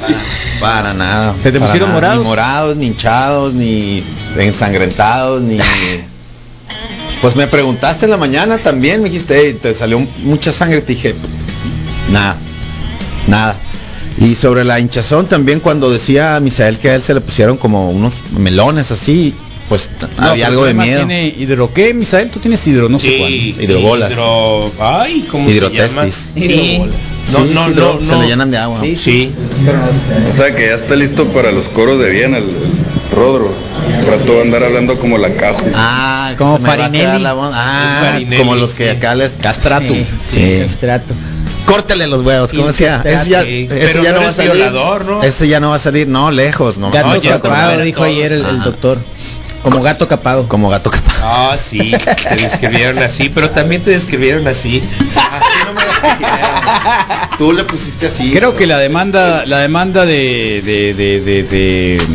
Para 0.61 0.95
nada. 0.95 1.35
¿Se 1.42 1.51
te 1.51 1.59
pusieron 1.59 1.88
nada, 1.88 1.95
morados? 2.01 2.19
Ni 2.19 2.25
morados, 2.25 2.77
ni 2.77 2.87
hinchados, 2.87 3.55
ni 3.55 4.05
ensangrentados, 4.38 5.42
ni... 5.42 5.59
Pues 7.21 7.35
me 7.35 7.47
preguntaste 7.49 8.05
en 8.05 8.11
la 8.12 8.19
mañana 8.19 8.59
también, 8.59 9.03
me 9.03 9.09
dijiste, 9.09 9.40
"Ey, 9.40 9.55
te 9.55 9.75
salió 9.75 9.99
mucha 10.23 10.53
sangre, 10.53 10.81
te 10.83 10.92
dije, 10.92 11.14
nada, 12.11 12.37
nada. 13.27 13.57
Y 14.18 14.35
sobre 14.35 14.64
la 14.64 14.81
hinchazón 14.81 15.26
también 15.26 15.61
cuando 15.61 15.90
decía 15.90 16.37
a 16.37 16.40
Misael 16.40 16.79
que 16.79 16.90
a 16.90 16.94
él 16.94 17.02
se 17.02 17.12
le 17.14 17.20
pusieron 17.20 17.57
como 17.59 17.90
unos 17.90 18.14
melones 18.38 18.90
así, 18.90 19.35
pues 19.68 19.90
No, 20.18 20.29
había 20.29 20.46
algo 20.46 20.64
de 20.64 20.72
miedo. 20.74 20.98
Tiene 21.07 21.26
hidro 21.37 21.72
qué, 21.74 21.92
Misael? 21.92 22.31
Tú 22.31 22.38
tienes 22.38 22.66
hidro, 22.66 22.88
no 22.88 22.98
sé 22.98 23.18
cuánto. 23.18 23.37
Hidrobolas. 23.62 24.12
Hidro... 24.12 24.70
Ay, 24.81 25.26
¿cómo 25.31 25.48
se 25.50 25.57
llama? 25.57 25.68
Hidrotestis. 26.07 26.31
Sí. 26.35 26.79
No, 26.79 26.87
Sí, 26.87 27.33
no, 27.33 27.38
sí, 27.46 27.50
no, 27.55 27.68
hidro- 27.70 27.98
no. 28.00 28.07
se 28.07 28.16
le 28.22 28.26
llenan 28.29 28.50
de 28.50 28.59
agua. 28.59 28.81
Sí, 28.81 28.96
sí. 28.96 29.31
O 30.29 30.33
sea 30.33 30.55
que 30.55 30.66
ya 30.68 30.74
está 30.76 30.94
listo 30.96 31.26
para 31.26 31.50
los 31.52 31.66
coros 31.66 31.98
de 32.00 32.09
Viena, 32.11 32.38
el, 32.38 32.44
el 32.44 32.50
Rodro. 33.14 33.50
Rato 34.07 34.40
andar 34.40 34.62
hablando 34.64 34.98
como 34.98 35.18
la 35.18 35.33
caja. 35.35 35.59
Ah, 35.74 36.35
Como 36.38 36.59
Farinelli. 36.59 37.22
la. 37.22 37.35
Ah, 37.52 38.18
como 38.38 38.55
los 38.55 38.72
que 38.74 38.85
sí. 38.90 38.96
acá 38.96 39.14
les 39.14 39.33
Castrato. 39.33 39.92
Sí, 39.92 40.07
Sí. 40.29 40.40
sí, 40.40 40.59
castrato. 40.62 41.12
Córtale 41.66 42.07
los 42.07 42.24
huevos, 42.24 42.52
como 42.52 42.68
decía. 42.68 43.02
Ese 43.05 43.29
ya, 43.29 43.42
ese 43.42 43.66
Pero 43.68 44.02
ya 44.02 44.12
no 44.12 44.18
no 44.20 44.24
va 44.24 44.31
a 44.31 44.35
salir. 44.35 44.52
violador, 44.52 45.05
¿no? 45.05 45.22
Ese 45.22 45.48
ya 45.48 45.61
no 45.61 45.70
va 45.70 45.76
a 45.76 45.81
salir, 45.81 46.07
no, 46.09 46.31
lejos, 46.31 46.79
no. 46.79 46.90
Gato 46.90 47.09
No, 47.09 47.20
capado, 47.20 47.81
dijo 47.81 48.05
ayer 48.05 48.33
el, 48.33 48.62
doctor. 48.62 48.98
Como 49.62 49.83
gato 49.83 50.07
capado. 50.07 50.46
Como 50.48 50.68
gato 50.68 50.90
capaz. 50.92 51.14
Ah, 51.22 51.57
sí, 51.59 51.90
te 52.29 52.37
describieron 52.37 53.02
así, 53.02 53.29
pero 53.31 53.50
también 53.50 53.83
te 53.83 53.90
describieron 53.90 54.46
así. 54.46 54.81
Tú 57.38 57.52
le 57.52 57.64
pusiste 57.64 58.07
así. 58.07 58.31
Creo 58.33 58.55
que 58.55 58.66
la 58.66 58.79
demanda, 58.79 59.44
la 59.44 59.59
demanda 59.59 60.07
de, 60.07 60.62
de, 60.64 60.94
de, 60.94 61.20
de, 61.20 61.42
de- 61.42 62.07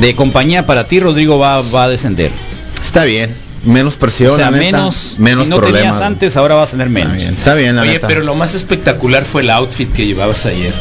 de 0.00 0.14
compañía 0.14 0.66
para 0.66 0.86
ti, 0.86 1.00
Rodrigo, 1.00 1.38
va, 1.38 1.62
va 1.62 1.84
a 1.84 1.88
descender. 1.88 2.30
Está 2.84 3.04
bien. 3.04 3.34
Menos 3.66 3.96
presión, 3.96 4.32
o 4.32 4.36
sea, 4.36 4.50
la 4.50 4.56
neta, 4.58 4.78
menos, 4.78 5.16
menos 5.18 5.44
si 5.44 5.50
no 5.50 5.56
problemas. 5.58 5.82
tenías 5.82 6.00
antes, 6.00 6.36
ahora 6.36 6.54
vas 6.54 6.68
a 6.68 6.70
tener 6.72 6.86
Está 6.88 6.98
menos. 7.00 7.16
bien, 7.16 7.34
está 7.34 7.54
bien, 7.54 7.76
la 7.76 7.82
Oye, 7.82 7.92
neta. 7.92 8.06
pero 8.08 8.22
lo 8.22 8.34
más 8.34 8.54
espectacular 8.54 9.24
fue 9.24 9.42
el 9.42 9.50
outfit 9.50 9.92
que 9.92 10.06
llevabas 10.06 10.46
ayer, 10.46 10.72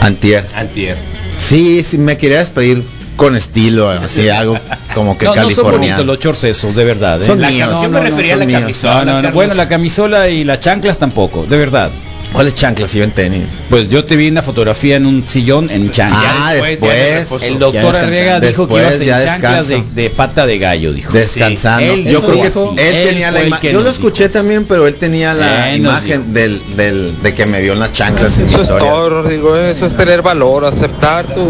Antier. 0.00 0.44
antier. 0.54 0.96
Sí, 1.38 1.82
sí, 1.84 1.98
me 1.98 2.18
quería 2.18 2.38
despedir 2.40 2.82
con 3.16 3.36
estilo, 3.36 3.88
así 3.88 4.28
algo 4.28 4.58
como 4.94 5.16
que 5.16 5.24
no, 5.26 5.30
no 5.34 5.36
son 5.36 5.44
californiano. 5.44 5.78
bonitos 5.98 6.06
los 6.06 6.18
shorts 6.18 6.44
esos, 6.44 6.74
de 6.74 6.84
verdad. 6.84 7.22
¿eh? 7.22 7.26
Son 7.26 7.40
La 7.40 7.48
míos. 7.50 7.70
yo 7.74 7.82
No, 7.88 7.88
me 7.88 8.00
no, 8.00 8.06
refería 8.10 8.34
a 8.34 8.36
la 8.38 8.44
míos. 8.44 8.60
camisola. 8.60 8.94
No, 8.94 9.00
no, 9.04 9.06
no, 9.06 9.14
Carlos. 9.16 9.34
bueno, 9.34 9.54
la 9.54 9.68
camisola 9.68 10.28
y 10.28 10.44
las 10.44 10.60
chanclas 10.60 10.98
tampoco, 10.98 11.44
de 11.48 11.56
verdad. 11.56 11.90
¿Cuáles 12.36 12.54
chanclas 12.54 12.94
iban 12.94 13.12
tenis? 13.12 13.62
Pues 13.70 13.88
yo 13.88 14.04
te 14.04 14.14
vi 14.14 14.28
una 14.28 14.42
fotografía 14.42 14.96
en 14.96 15.06
un 15.06 15.26
sillón 15.26 15.70
en 15.70 15.90
chanclas. 15.90 16.22
Ah, 16.38 16.52
después, 16.52 17.30
ya. 17.40 17.46
El 17.46 17.58
doctor. 17.58 17.96
Arriaga 17.96 18.40
dijo 18.40 18.68
que 18.68 18.74
iba 18.74 18.82
ya 18.82 19.16
hacer 19.16 19.26
chanclas 19.26 19.68
de, 19.94 20.10
pata 20.10 20.46
de 20.46 20.58
gallo, 20.58 20.92
dijo. 20.92 21.12
descansando. 21.14 21.96
Yo 21.96 22.22
creo 22.22 22.42
que 22.42 22.48
así. 22.48 22.58
él, 22.76 22.94
Él 22.94 23.08
tenía 23.08 23.30
la 23.30 23.42
imagen. 23.42 23.72
Yo 23.72 23.80
lo 23.80 23.88
escuché 23.88 24.24
dijo. 24.28 24.38
también, 24.38 24.66
pero 24.66 24.86
él 24.86 24.96
tenía 24.96 25.32
la 25.32 25.70
Él 25.72 25.78
imagen 25.80 26.34
del, 26.34 26.60
del, 26.76 27.14
de 27.22 27.34
que 27.34 27.46
me 27.46 27.62
vio 27.62 27.72
en 27.72 27.80
las 27.80 27.94
chanclas 27.94 28.36
en 28.38 28.44
mi 28.44 28.50
Eso 28.50 28.58
es 28.58 28.62
historia. 28.64 28.90
todo, 28.90 29.08
Rodrigo. 29.08 29.56
Eso 29.56 29.86
es 29.86 29.96
tener 29.96 30.20
valor, 30.20 30.66
aceptar 30.66 31.24
tu 31.24 31.42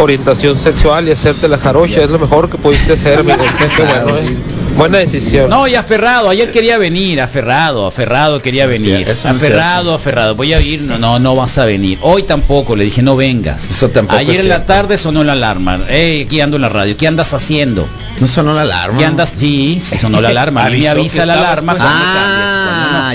orientación 0.00 0.58
sexual 0.58 1.06
y 1.08 1.10
hacerte 1.12 1.48
la 1.48 1.58
jarocha. 1.58 2.02
Es 2.02 2.08
lo 2.10 2.18
mejor 2.18 2.48
que 2.48 2.56
pudiste 2.56 2.94
hacer, 2.94 3.18
amigo. 3.20 3.36
Bueno, 3.76 4.16
¿eh? 4.16 4.36
Buena 4.76 4.98
decisión. 4.98 5.50
No, 5.50 5.66
y 5.66 5.74
aferrado, 5.74 6.28
ayer 6.30 6.50
quería 6.50 6.78
venir, 6.78 7.20
aferrado, 7.20 7.86
aferrado 7.86 8.40
quería 8.40 8.66
venir. 8.66 9.08
es 9.08 9.26
aferrado, 9.26 9.94
voy 10.34 10.52
a 10.52 10.60
ir, 10.60 10.82
no, 10.82 10.98
no, 10.98 11.18
no 11.18 11.34
vas 11.34 11.58
a 11.58 11.64
venir. 11.64 11.98
Hoy 12.02 12.22
tampoco, 12.22 12.76
le 12.76 12.84
dije, 12.84 13.02
no 13.02 13.16
vengas. 13.16 13.68
Eso 13.70 13.88
tampoco 13.90 14.18
Ayer 14.18 14.36
es 14.36 14.40
en 14.42 14.48
la 14.48 14.64
tarde 14.64 14.98
sonó 14.98 15.24
la 15.24 15.32
alarma. 15.32 15.80
Ey, 15.88 16.22
aquí 16.22 16.40
ando 16.40 16.56
en 16.56 16.62
la 16.62 16.68
radio, 16.68 16.96
¿qué 16.96 17.06
andas 17.06 17.34
haciendo? 17.34 17.88
No 18.20 18.28
sonó 18.28 18.54
la 18.54 18.62
alarma. 18.62 18.98
¿Qué 18.98 19.04
andas? 19.04 19.34
Sí, 19.36 19.80
sí 19.82 19.98
sonó 19.98 20.20
la 20.20 20.28
alarma. 20.30 20.64
A 20.66 20.70
mí 20.70 20.80
me 20.80 20.88
avisa 20.88 21.26
la 21.26 21.34
alarma 21.34 21.72
pues. 21.74 21.84
no. 21.84 21.90
Ah, 21.90 23.14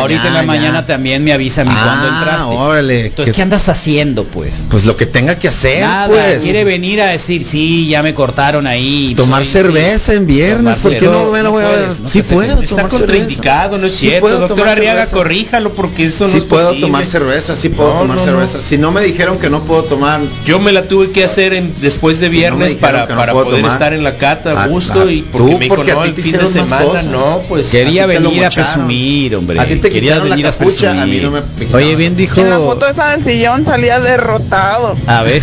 Ahorita 0.00 0.28
en 0.28 0.34
la 0.34 0.40
ya. 0.40 0.46
mañana 0.46 0.86
también 0.86 1.22
me 1.24 1.32
avisa 1.32 1.62
a 1.62 1.64
mí 1.64 1.70
cuando 1.72 2.06
Ah, 2.08 2.18
entraste. 2.18 2.54
órale. 2.56 3.06
Entonces, 3.06 3.32
que- 3.32 3.36
¿qué 3.36 3.42
andas 3.42 3.68
haciendo, 3.68 4.24
pues? 4.24 4.52
Pues 4.70 4.84
lo 4.84 4.96
que 4.96 5.06
tenga 5.06 5.38
que 5.38 5.48
hacer, 5.48 5.82
Nada, 5.82 6.08
pues. 6.08 6.42
quiere 6.42 6.64
venir 6.64 7.00
a 7.00 7.08
decir, 7.08 7.44
sí, 7.44 7.88
ya 7.88 8.02
me 8.02 8.14
cortaron 8.14 8.66
ahí. 8.66 9.14
Tomar 9.16 9.44
soy- 9.44 9.52
cerveza 9.52 10.14
en 10.14 10.26
viernes, 10.26 10.78
¿por 10.78 10.92
qué 10.92 11.00
no 11.06 11.30
me 11.30 11.38
lo 11.38 11.44
No 11.44 11.50
voy 11.52 11.64
a 11.64 11.68
ver? 11.68 11.88
no 12.00 12.08
sí 12.08 12.22
puedo. 12.22 12.42
Está 12.60 12.66
tomar 12.66 12.66
cerveza. 12.66 12.88
contraindicado, 12.88 13.78
no 13.78 13.86
es 13.86 13.92
Sí 13.94 13.98
cierto. 14.08 14.20
puedo 14.20 14.38
Doctor 14.48 14.68
Arriaga, 14.68 15.00
cerveza. 15.00 15.16
corríjalo 15.16 15.72
porque 15.74 16.04
eso 16.06 16.24
no 16.24 16.30
Sí 16.30 16.38
es 16.38 16.44
puedo 16.44 16.66
posible. 16.68 16.86
tomar 16.86 17.06
cerveza, 17.06 17.56
sí 17.56 17.68
puedo 17.68 17.94
No, 17.94 18.00
tomar 18.00 18.16
no, 18.16 18.24
cerveza. 18.24 18.60
Si 18.62 18.78
no 18.78 18.90
me 18.92 19.00
dijeron 19.02 19.38
que 19.38 19.50
no 19.50 19.62
puedo 19.64 19.84
tomar, 19.84 20.20
Yo 20.44 20.58
me 20.58 20.72
la 20.72 20.84
tuve 20.84 21.10
que 21.10 21.24
hacer 21.24 21.52
en- 21.54 21.74
después 21.80 22.20
de 22.20 22.28
viernes 22.28 22.74
para, 22.74 23.06
para 23.08 23.32
puedo 23.32 23.46
poder 23.46 23.60
tomar. 23.60 23.72
estar 23.72 23.92
en 23.92 24.04
la 24.04 24.16
cata 24.16 24.52
a 24.52 24.64
Ah, 24.64 24.66
gusto 24.68 25.04
ah, 25.06 25.10
y 25.10 25.22
porque 25.22 25.56
me 25.58 25.64
dijo, 25.66 25.84
no, 25.84 26.04
el 26.04 26.14
fin 26.14 26.36
de 26.38 26.46
semana, 26.46 27.02
no, 27.04 27.42
pues... 27.48 27.68
Quería 27.70 28.06
venir 28.06 28.44
a 28.44 28.50
presumir, 28.50 29.36
hombre. 29.36 29.60
a 29.60 29.66
ti 29.66 29.76
te 29.76 29.89
Quería 29.90 30.12
quitaron 30.14 30.28
la 30.28 30.34
venir 30.36 30.46
a 30.46 30.50
capucha, 30.52 31.02
a 31.02 31.06
mí 31.06 31.18
no 31.18 31.30
me 31.30 31.40
Oye, 31.74 31.96
bien 31.96 32.16
dijo 32.16 32.40
En 32.40 32.50
la 32.50 32.58
foto 32.58 32.86
de 32.86 32.94
San 32.94 33.24
Sillón 33.24 33.64
salía 33.64 34.00
derrotado. 34.00 34.94
A 35.06 35.22
ver, 35.22 35.42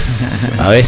a 0.60 0.70
ver. 0.70 0.86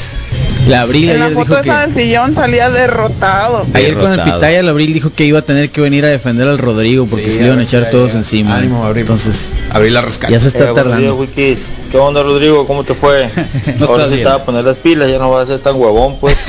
la 0.67 0.81
Abril 0.81 1.09
En 1.09 1.19
la 1.19 1.29
foto 1.29 1.41
dijo 1.41 1.55
de 1.55 1.61
que 1.63 1.69
San 1.69 1.93
Sillón 1.93 2.35
salía 2.35 2.69
derrotado. 2.69 3.65
ayer 3.73 3.97
con 3.97 4.11
el 4.11 4.21
pitaya 4.21 4.63
la 4.63 4.71
Abril 4.71 4.93
dijo 4.93 5.11
que 5.13 5.25
iba 5.25 5.39
a 5.39 5.43
tener 5.43 5.69
que 5.69 5.81
venir 5.81 6.05
a 6.05 6.09
defender 6.09 6.47
al 6.47 6.57
Rodrigo 6.57 7.05
porque 7.05 7.29
Sí, 7.29 7.37
se 7.37 7.41
le 7.41 7.47
iban 7.47 7.59
a 7.59 7.63
echar 7.63 7.83
ya 7.83 7.91
todos 7.91 8.15
encima. 8.15 8.57
Ánimo, 8.57 8.85
Abril. 8.85 9.01
Entonces, 9.01 9.49
abrí 9.71 9.89
la 9.89 10.01
rescate. 10.01 10.33
ya 10.33 10.39
se 10.39 10.47
está 10.49 10.73
tardando. 10.73 11.15
Wikis. 11.15 11.69
¿Qué 11.91 11.97
onda, 11.97 12.23
Rodrigo? 12.23 12.65
¿Cómo 12.67 12.83
te 12.83 12.93
fue? 12.93 13.29
No 13.79 13.85
Ahora 13.87 14.07
sí 14.07 14.23
vas 14.23 14.35
a 14.35 14.45
poner 14.45 14.63
las 14.65 14.75
pilas, 14.77 15.09
ya 15.09 15.17
no 15.19 15.31
vas 15.31 15.45
a 15.45 15.47
ser 15.53 15.59
tan 15.59 15.75
huevón, 15.75 16.17
pues. 16.19 16.35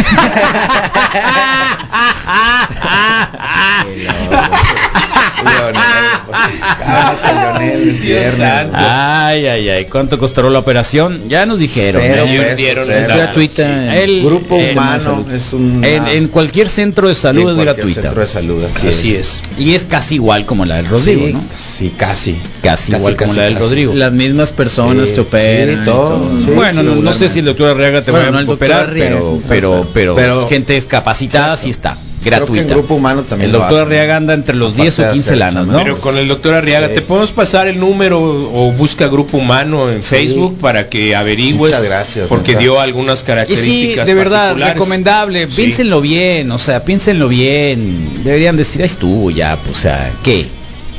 Dios 8.02 8.34
santo. 8.36 8.76
Ay, 8.76 9.46
ay, 9.46 9.68
ay. 9.68 9.84
¿Cuánto 9.86 10.18
costará 10.18 10.50
la 10.50 10.58
operación? 10.58 11.28
Ya 11.28 11.46
nos 11.46 11.58
dijeron. 11.58 12.02
Cero 12.04 12.24
¿eh? 12.26 12.38
pesos, 12.38 12.56
dieron 12.56 12.84
cero. 12.86 12.98
es 13.00 13.08
gratuita. 13.08 13.96
El 13.96 14.22
Grupo 14.24 14.56
eh, 14.56 14.70
humano 14.72 15.26
es 15.32 15.52
un 15.52 15.84
En, 15.84 16.06
en 16.06 16.28
cualquier 16.28 16.68
centro 16.68 17.08
de 17.08 17.14
salud 17.14 17.42
en 17.42 17.48
es 17.50 17.54
cualquier 17.54 17.76
gratuita. 17.76 18.02
centro 18.02 18.20
de 18.20 18.26
salud, 18.26 18.64
así, 18.64 18.88
Así 18.88 19.14
es. 19.14 19.42
Y 19.58 19.74
es 19.74 19.84
casi 19.84 20.16
igual 20.16 20.44
como 20.46 20.64
la 20.64 20.76
del 20.76 20.86
Rodrigo, 20.88 21.26
sí, 21.26 21.32
¿no? 21.32 21.42
Sí, 21.56 21.92
casi. 21.96 22.32
Casi, 22.62 22.92
Casi, 22.92 22.92
igual 22.92 23.16
como 23.16 23.28
casi, 23.30 23.38
la 23.38 23.44
del 23.46 23.54
casi. 23.54 23.64
Rodrigo. 23.64 23.94
Las 23.94 24.12
mismas 24.12 24.52
personas 24.52 25.08
Sí, 25.08 25.14
te 25.14 25.20
operan. 25.22 25.76
sí, 25.76 25.80
y 25.82 25.84
todo, 25.84 26.38
sí. 26.44 26.50
bueno, 26.52 26.82
no, 26.82 26.94
no 26.96 27.12
sé 27.12 27.28
si 27.28 27.40
el 27.40 27.44
doctor 27.46 27.70
Arriaga 27.70 28.02
te 28.02 28.10
Bueno, 28.10 28.32
va 28.32 28.38
a 28.38 28.40
el 28.42 28.48
operar, 28.48 28.90
pero, 28.92 29.40
pero, 29.48 29.86
pero, 29.92 30.14
Pero- 30.14 30.48
gente 30.48 30.80
capacitada 30.82 31.56
sí 31.56 31.70
está, 31.70 31.96
Creo 32.22 32.44
que 32.44 32.52
en 32.52 32.56
gratuita. 32.56 32.74
grupo 32.74 32.94
humano 32.94 33.22
también 33.22 33.46
el 33.48 33.52
lo 33.52 33.58
doctor 33.60 33.78
hacen. 33.78 33.86
Arriaga 33.88 34.16
anda 34.16 34.34
entre 34.34 34.54
los 34.54 34.74
Aparte 34.74 34.82
10 34.82 34.98
o 34.98 35.02
de 35.02 35.12
15 35.12 35.26
hacer 35.28 35.38
lanas, 35.38 35.66
¿no? 35.66 35.78
Pero 35.82 35.98
con 35.98 36.18
el 36.18 36.28
doctor 36.28 36.54
Arriaga, 36.54 36.88
Sí. 36.88 36.94
¿te 36.94 37.00
podemos 37.02 37.32
pasar 37.32 37.66
el 37.68 37.78
número 37.80 38.20
o 38.20 38.72
busca 38.72 39.08
Grupo 39.08 39.38
Humano 39.38 39.90
en 39.90 40.02
Sí. 40.02 40.08
Facebook 40.10 40.58
para 40.58 40.88
que 40.88 41.16
averigües? 41.16 41.70
Muchas 41.72 41.84
gracias, 41.84 42.28
Porque 42.28 42.56
dio 42.56 42.78
algunas 42.80 43.22
Y 43.22 43.24
características 43.24 44.06
sí, 44.06 44.12
de 44.12 44.14
verdad, 44.14 44.54
recomendable, 44.56 45.48
Sí. 45.50 45.56
piénsenlo 45.56 46.00
bien, 46.00 46.50
o 46.52 46.58
sea, 46.58 46.84
piénsenlo 46.84 47.28
bien. 47.28 48.10
Deberían 48.22 48.56
decir, 48.56 48.82
ahí 48.82 48.86
estuvo 48.86 49.30
ya, 49.30 49.56
pues, 49.56 49.78
o 49.78 49.80
sea, 49.80 50.10
¿qué? 50.22 50.46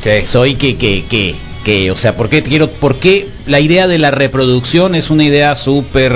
¿Qué? 0.03 0.25
Soy 0.25 0.55
que, 0.55 0.75
que, 0.77 1.03
que, 1.07 1.35
que, 1.63 1.91
o 1.91 1.95
sea, 1.95 2.15
¿por 2.17 2.29
qué 2.29 2.41
quiero, 2.41 2.67
por 2.69 2.95
qué 2.95 3.27
la 3.45 3.59
idea 3.59 3.87
de 3.87 3.99
la 3.99 4.09
reproducción 4.09 4.95
es 4.95 5.11
una 5.11 5.23
idea 5.23 5.55
súper 5.55 6.13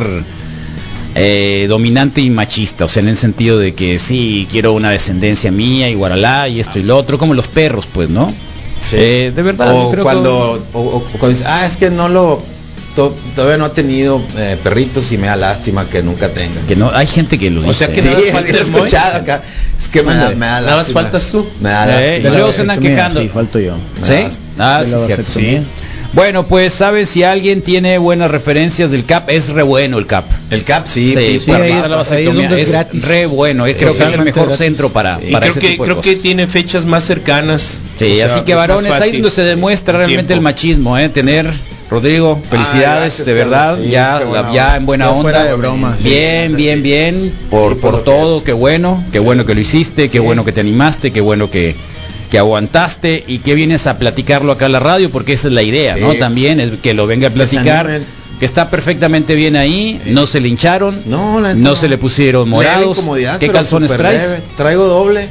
eh, 1.15 1.65
dominante 1.69 2.21
y 2.21 2.29
machista? 2.29 2.85
O 2.85 2.89
sea, 2.89 3.01
en 3.01 3.09
el 3.09 3.17
sentido 3.17 3.57
de 3.57 3.73
que 3.73 3.97
sí, 3.99 4.47
quiero 4.51 4.73
una 4.73 4.91
descendencia 4.91 5.51
mía 5.51 5.89
y 5.89 5.95
guaralá 5.95 6.47
y 6.47 6.59
esto 6.59 6.77
y 6.79 6.83
lo 6.83 6.97
otro, 6.97 7.17
como 7.17 7.33
los 7.33 7.47
perros, 7.47 7.87
pues, 7.91 8.09
¿no? 8.09 8.29
Sí. 8.81 8.97
Eh, 8.99 9.31
de 9.35 9.41
verdad, 9.41 9.71
o 9.73 9.89
creo 9.89 10.03
cuando, 10.03 10.63
o- 10.73 10.79
o 10.79 11.03
cuando 11.19 11.39
ah, 11.47 11.65
es 11.65 11.77
que 11.77 11.89
no 11.89 12.07
lo, 12.09 12.43
to- 12.95 13.15
todavía 13.35 13.57
no 13.57 13.65
ha 13.65 13.73
tenido 13.73 14.21
eh, 14.37 14.57
perritos 14.63 15.11
y 15.11 15.17
me 15.17 15.25
da 15.27 15.35
lástima 15.35 15.85
que 15.89 16.03
nunca 16.03 16.29
tenga. 16.29 16.61
que 16.67 16.75
no, 16.75 16.91
hay 16.93 17.07
gente 17.07 17.39
que 17.39 17.49
lo 17.49 17.61
dice. 17.61 17.71
O 17.71 17.73
sea 17.73 17.91
que 17.91 18.01
Sí, 18.01 18.09
más 18.09 18.21
sí, 18.23 18.31
falta 18.31 18.51
escuchado 18.51 19.17
acá. 19.17 19.41
Es 19.79 19.87
que 19.87 20.03
me 20.03 20.13
da, 20.13 20.29
me 20.31 20.45
da 20.45 20.61
Nada 20.61 20.61
más 20.61 20.77
lástima. 20.77 21.01
faltas 21.01 21.25
tú. 21.31 21.47
Me 21.61 21.69
da 21.69 21.85
Eh, 21.85 22.09
lástima. 22.09 22.29
y 22.29 22.37
luego 22.37 22.53
se 22.53 22.61
andan 22.61 22.79
quejando. 22.79 23.21
Sí, 23.21 23.29
falto 23.29 23.59
yo. 23.59 23.75
¿Sí? 24.03 24.13
Ah, 24.59 24.81
sí, 24.83 24.91
cierto. 24.91 25.07
vasectomía. 25.23 25.63
Bueno, 26.15 26.43
pues 26.47 26.73
sabes 26.73 27.09
si 27.09 27.23
alguien 27.23 27.61
tiene 27.61 27.97
buenas 27.97 28.31
referencias 28.31 28.89
del 28.89 29.03
CAP, 29.05 29.29
es 29.31 29.49
re 29.49 29.63
bueno 29.63 29.97
el 29.97 30.05
CAP. 30.07 30.23
El 30.49 30.63
CAP 30.63 30.87
sí, 30.87 31.13
Sí, 31.13 31.39
sí, 31.41 31.51
para 31.51 31.65
ahí 31.65 31.71
es- 31.73 31.77
la 31.77 31.83
ahí 31.83 31.91
es 31.91 31.97
vasectomía 31.97 32.57
es 32.57 32.69
es 32.73 33.07
re 33.09 33.25
bueno, 33.25 33.67
eh, 33.67 33.75
creo 33.77 33.93
que 33.97 34.03
es 34.03 34.13
el 34.13 34.21
mejor 34.21 34.43
gratis. 34.43 34.57
centro 34.57 34.89
para, 34.93 35.19
Y 35.21 35.31
para 35.33 35.41
creo 35.47 35.51
ese 35.51 35.59
que 35.59 35.69
tipo 35.71 35.83
de 35.83 35.89
creo 35.91 36.01
que 36.01 36.15
tiene 36.15 36.47
fechas 36.47 36.85
más 36.85 37.03
cercanas. 37.03 37.81
Sí, 37.99 38.13
O 38.13 38.15
sea, 38.15 38.25
así 38.27 38.39
que 38.45 38.53
es 38.53 38.57
varones, 38.57 38.93
ahí 38.93 39.11
donde 39.11 39.29
se 39.29 39.41
demuestra 39.41 39.93
el 39.95 39.97
realmente 39.99 40.27
tiempo. 40.27 40.33
el 40.39 40.41
machismo, 40.41 40.97
eh, 40.97 41.09
tener 41.09 41.51
Rodrigo, 41.89 42.41
felicidades, 42.49 43.17
gracias, 43.17 43.27
de 43.27 43.33
verdad, 43.33 43.77
sí, 43.83 43.89
ya, 43.89 44.19
la- 44.21 44.51
ya 44.53 44.75
en 44.77 44.85
buena 44.85 45.05
Ya 45.05 45.11
onda. 45.11 45.21
fuera 45.21 45.43
de 45.43 45.53
broma, 45.55 45.97
sí. 46.01 46.07
Bien, 46.09 46.55
bien, 46.55 46.81
bien, 46.81 47.33
por, 47.51 47.73
Sí, 47.73 47.79
por 47.79 47.81
por 47.81 47.91
lo 47.91 47.97
que 47.99 48.03
todo, 48.05 48.37
es. 48.39 48.43
qué 48.45 48.53
bueno, 48.53 49.03
qué 49.11 49.19
bueno 49.19 49.45
que 49.45 49.53
lo 49.53 49.59
hiciste, 49.59 50.03
qué 50.09 50.17
Sí. 50.17 50.19
bueno 50.19 50.43
que 50.45 50.51
te 50.53 50.61
animaste, 50.61 51.11
qué 51.11 51.21
bueno 51.21 51.51
que, 51.51 51.75
que 52.29 52.37
aguantaste 52.39 53.23
y 53.27 53.39
que 53.39 53.53
vienes 53.55 53.87
a 53.87 53.97
platicarlo 53.97 54.51
acá 54.51 54.65
a 54.65 54.69
la 54.69 54.79
radio, 54.79 55.09
porque 55.09 55.33
esa 55.33 55.47
es 55.47 55.53
la 55.53 55.63
idea, 55.63 55.95
Sí. 55.95 56.01
¿no? 56.01 56.13
También 56.15 56.59
el 56.59 56.77
que 56.79 56.93
lo 56.93 57.07
venga 57.07 57.27
a 57.27 57.31
platicar, 57.31 58.01
que 58.39 58.45
está 58.45 58.69
perfectamente 58.69 59.35
bien 59.35 59.55
ahí, 59.55 60.01
no 60.07 60.27
se 60.27 60.39
le 60.41 60.49
hincharon, 60.49 61.01
No, 61.05 61.39
no 61.39 61.53
no. 61.53 61.75
se 61.75 61.87
le 61.87 61.97
pusieron 61.97 62.49
morados. 62.49 62.99
¿Qué 63.39 63.49
calzones 63.49 63.91
traes? 63.91 64.21
leve. 64.23 64.41
Traigo 64.57 64.85
doble. 64.85 65.29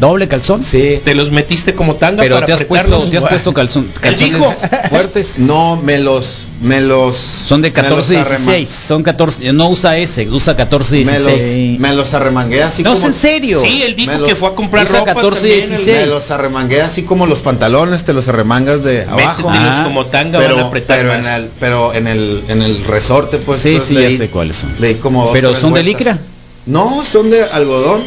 ¿Doble 0.00 0.26
calzón? 0.26 0.62
Sí. 0.62 1.00
Te 1.04 1.14
los 1.14 1.30
metiste 1.30 1.74
como 1.74 1.96
tanga 1.96 2.22
Pero 2.22 2.36
para 2.36 2.46
te 2.46 2.52
has 2.54 2.64
puesto, 2.64 2.98
te 3.10 3.18
has 3.18 3.24
puesto 3.24 3.52
calzón, 3.52 3.90
calzones 4.00 4.42
fuertes. 4.88 5.38
No, 5.38 5.76
me 5.76 5.98
los, 5.98 6.41
me 6.62 6.80
los. 6.80 7.16
Son 7.16 7.60
de 7.60 7.70
me 7.70 7.76
los 7.76 7.86
14 7.88 8.16
arrema- 8.18 8.52
16, 8.52 8.68
son 8.70 9.02
14, 9.02 9.52
no 9.52 9.68
usa 9.68 9.96
ese, 9.98 10.28
usa 10.30 10.56
14 10.56 10.94
Me 11.04 11.12
16. 11.18 11.70
los, 11.72 11.80
me 11.80 11.92
los 11.94 12.14
arremangué 12.14 12.62
así 12.62 12.82
No, 12.82 12.94
como. 12.94 13.08
es 13.08 13.14
en 13.14 13.20
serio. 13.20 13.60
Sí, 13.60 13.82
él 13.82 13.94
dijo 13.96 14.12
Me 14.12 14.18
los- 14.20 14.28
que 14.28 14.34
fue 14.34 14.48
a 14.48 14.52
comprar 14.54 14.84
usa 14.86 15.00
ropa 15.00 15.14
14 15.14 15.40
también, 15.40 15.60
el- 15.62 15.68
16. 15.68 15.96
Me 15.98 16.06
los 16.06 16.30
arremangué 16.30 16.80
así 16.82 17.02
como 17.02 17.26
los 17.26 17.42
pantalones, 17.42 18.04
te 18.04 18.12
los 18.12 18.28
arremangas 18.28 18.82
de 18.84 19.02
abajo. 19.02 19.48
Ah. 19.50 19.82
como 19.84 20.06
tanga 20.06 20.38
van 20.38 20.46
a 20.50 20.54
Pero, 20.54 20.66
apretar 20.66 20.98
pero 20.98 21.14
en 21.14 21.24
el, 21.26 21.50
pero 21.60 21.92
en 21.94 22.06
el, 22.06 22.42
en 22.48 22.62
el 22.62 22.84
resorte, 22.84 23.38
pues. 23.38 23.60
Sí, 23.60 23.78
sí, 23.80 23.94
ya 23.94 24.16
sé 24.16 24.28
cuáles 24.28 24.56
son. 24.56 24.74
Le 24.78 24.88
di 24.88 24.94
como 24.94 25.24
dos, 25.24 25.32
Pero 25.32 25.54
son 25.54 25.74
de 25.74 25.82
licra. 25.82 26.18
No, 26.66 27.04
son 27.04 27.28
de 27.30 27.42
algodón. 27.42 28.02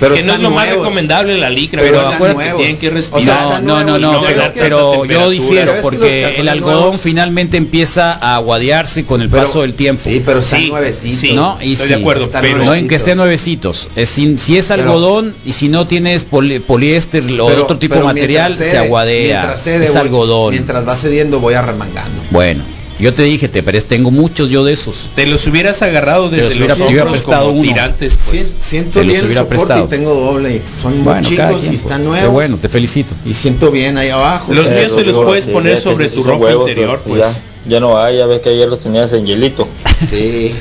Pero 0.00 0.14
que 0.14 0.22
no 0.22 0.34
es 0.34 0.40
lo 0.40 0.50
más 0.50 0.68
recomendable 0.70 1.36
la 1.38 1.50
licra, 1.50 1.82
Pero 1.82 1.98
pero, 2.18 2.28
que 2.28 2.34
nuevos. 2.34 2.56
tienen 2.58 2.78
que 2.78 2.88
O 2.88 2.90
sea, 2.90 3.00
respirar. 3.00 3.62
No, 3.62 3.82
no, 3.84 3.98
no, 3.98 4.12
no, 4.12 4.20
pero, 4.54 5.04
yo 5.04 5.30
difiero 5.30 5.72
¿Ves 5.72 5.80
que 5.80 5.82
los 5.82 5.90
porque 5.96 6.40
el 6.40 6.48
algodón 6.48 6.80
nuevos? 6.80 7.00
finalmente 7.00 7.56
empieza 7.56 8.12
a 8.12 8.36
aguadearse 8.36 9.04
con 9.04 9.22
el 9.22 9.28
Pero- 9.28 9.44
paso 9.44 9.62
del 9.62 9.74
tiempo. 9.74 10.02
Sí, 10.04 10.22
pero 10.24 10.40
están 10.40 10.60
Sí, 10.62 10.70
nuevecitos. 10.70 11.18
sí. 11.20 11.32
¿no? 11.32 11.58
Y 11.60 11.72
Estoy 11.72 11.88
sí, 11.88 11.94
de 11.94 12.00
acuerdo, 12.00 12.24
están 12.24 12.42
pero 12.42 12.58
no 12.58 12.74
en 12.74 12.88
que 12.88 12.94
estén 12.94 13.16
nuevecitos. 13.16 13.88
Es 13.96 14.08
sin- 14.08 14.38
si 14.38 14.56
es 14.56 14.66
Pero- 14.66 14.82
algodón 14.82 15.34
y 15.44 15.52
si 15.52 15.68
no 15.68 15.86
tienes 15.86 16.24
poli- 16.24 16.60
poliéster 16.60 17.22
o 17.40 17.46
Pero- 17.46 17.64
otro 17.64 17.78
tipo 17.78 17.96
de 17.96 18.02
material, 18.04 18.54
se 18.54 18.76
aguadea. 18.78 19.56
cede, 19.58 19.84
es 19.86 19.92
voy- 19.92 20.00
algodón. 20.00 20.50
Mientras 20.54 20.86
va 20.86 20.96
cediendo 20.96 21.40
voy 21.40 21.54
arremangando. 21.54 22.22
Bueno, 22.30 22.62
yo 22.98 23.14
te 23.14 23.22
dije, 23.22 23.48
te 23.48 23.62
pero 23.62 23.80
tengo 23.82 24.10
muchos 24.10 24.50
yo 24.50 24.64
de 24.64 24.72
esos. 24.72 25.08
te 25.14 25.26
los 25.26 25.46
hubieras 25.46 25.82
agarrado 25.82 26.28
desde 26.30 26.48
los 26.50 26.56
hubiera- 26.58 26.68
los 26.74 26.78
te 26.78 26.84
hubiera 26.84 27.02
hombros 27.04 27.22
prestado 27.24 27.46
como 27.48 27.60
uno. 27.60 27.68
tirantes, 27.72 28.16
pues. 28.16 28.28
Sien- 28.30 28.56
siento 28.60 28.90
te 29.00 29.04
los 29.04 29.06
bien 29.06 29.20
el 29.20 29.26
hubiera 29.26 29.42
soporte 29.42 29.64
prestado. 29.66 29.84
y 29.84 29.88
tengo 29.88 30.14
doble. 30.14 30.62
Son 30.80 30.92
muy 30.94 31.02
Bueno, 31.04 31.20
chicos 31.28 31.56
quien, 31.60 31.72
y 31.72 31.76
están 31.76 31.88
pues. 31.98 32.08
nuevos. 32.08 32.20
Qué 32.24 32.32
bueno, 32.32 32.56
te 32.56 32.68
felicito. 32.68 33.14
Y 33.26 33.34
siento 33.34 33.70
bien 33.70 33.98
ahí 33.98 34.08
abajo. 34.10 34.52
Los 34.52 34.70
míos 34.70 34.92
se 34.94 35.04
los 35.04 35.16
puedes 35.24 35.46
poner 35.46 35.78
sobre 35.78 36.08
tu 36.08 36.22
ropa 36.22 36.50
interior, 36.52 37.00
pues. 37.06 37.20
Ya, 37.22 37.70
ya 37.70 37.80
no 37.80 37.98
hay, 37.98 38.18
ya 38.18 38.26
ves 38.26 38.40
que 38.40 38.48
ayer 38.50 38.68
los 38.68 38.80
tenías 38.80 39.12
en 39.12 39.26
hielito. 39.26 39.68
Sí. 40.08 40.52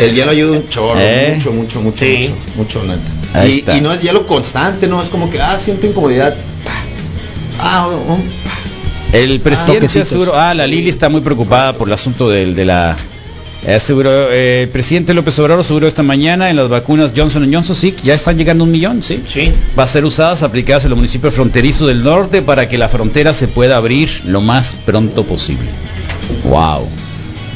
El 0.00 0.14
hielo 0.14 0.30
ayuda 0.30 0.52
un 0.58 0.68
chorro, 0.68 0.98
¿Eh? 1.00 1.32
mucho, 1.34 1.52
mucho, 1.52 1.80
mucho, 1.80 2.04
Sí. 2.04 2.30
mucho, 2.56 2.80
mucho, 2.80 2.84
neta. 2.84 3.00
Ahí 3.40 3.52
Y, 3.54 3.58
está. 3.58 3.76
y 3.76 3.80
no 3.80 3.92
es 3.92 4.00
hielo 4.02 4.26
constante, 4.26 4.86
no 4.86 5.02
es 5.02 5.08
como 5.10 5.28
que, 5.28 5.40
ah, 5.40 5.58
siento 5.58 5.86
incomodidad. 5.86 6.34
Ah, 7.58 7.88
oh, 7.88 8.12
oh. 8.12 8.18
El 9.12 9.40
presidente 9.40 9.80
toquecitos. 9.80 10.08
aseguró, 10.08 10.34
ah, 10.36 10.54
la 10.54 10.66
Lili 10.66 10.88
está 10.88 11.08
muy 11.08 11.20
preocupada 11.20 11.72
por 11.72 11.88
el 11.88 11.94
asunto 11.94 12.28
del, 12.28 12.54
de 12.54 12.64
la... 12.64 12.96
Aseguró, 13.66 14.30
eh, 14.30 14.62
el 14.62 14.68
presidente 14.68 15.12
López 15.14 15.36
Obrador 15.40 15.60
aseguró 15.60 15.88
esta 15.88 16.04
mañana 16.04 16.48
en 16.48 16.56
las 16.56 16.68
vacunas 16.68 17.12
Johnson 17.16 17.52
Johnson, 17.52 17.74
sí, 17.74 17.94
ya 18.04 18.14
están 18.14 18.38
llegando 18.38 18.62
un 18.62 18.70
millón, 18.70 19.02
sí. 19.02 19.20
Sí. 19.26 19.50
Va 19.76 19.82
a 19.82 19.86
ser 19.88 20.04
usadas, 20.04 20.44
aplicadas 20.44 20.84
en 20.84 20.90
los 20.90 20.96
municipios 20.96 21.34
fronterizos 21.34 21.88
del 21.88 22.04
norte 22.04 22.40
para 22.40 22.68
que 22.68 22.78
la 22.78 22.88
frontera 22.88 23.34
se 23.34 23.48
pueda 23.48 23.76
abrir 23.76 24.08
lo 24.26 24.40
más 24.40 24.76
pronto 24.86 25.24
posible. 25.24 25.68
Wow. 26.44 26.86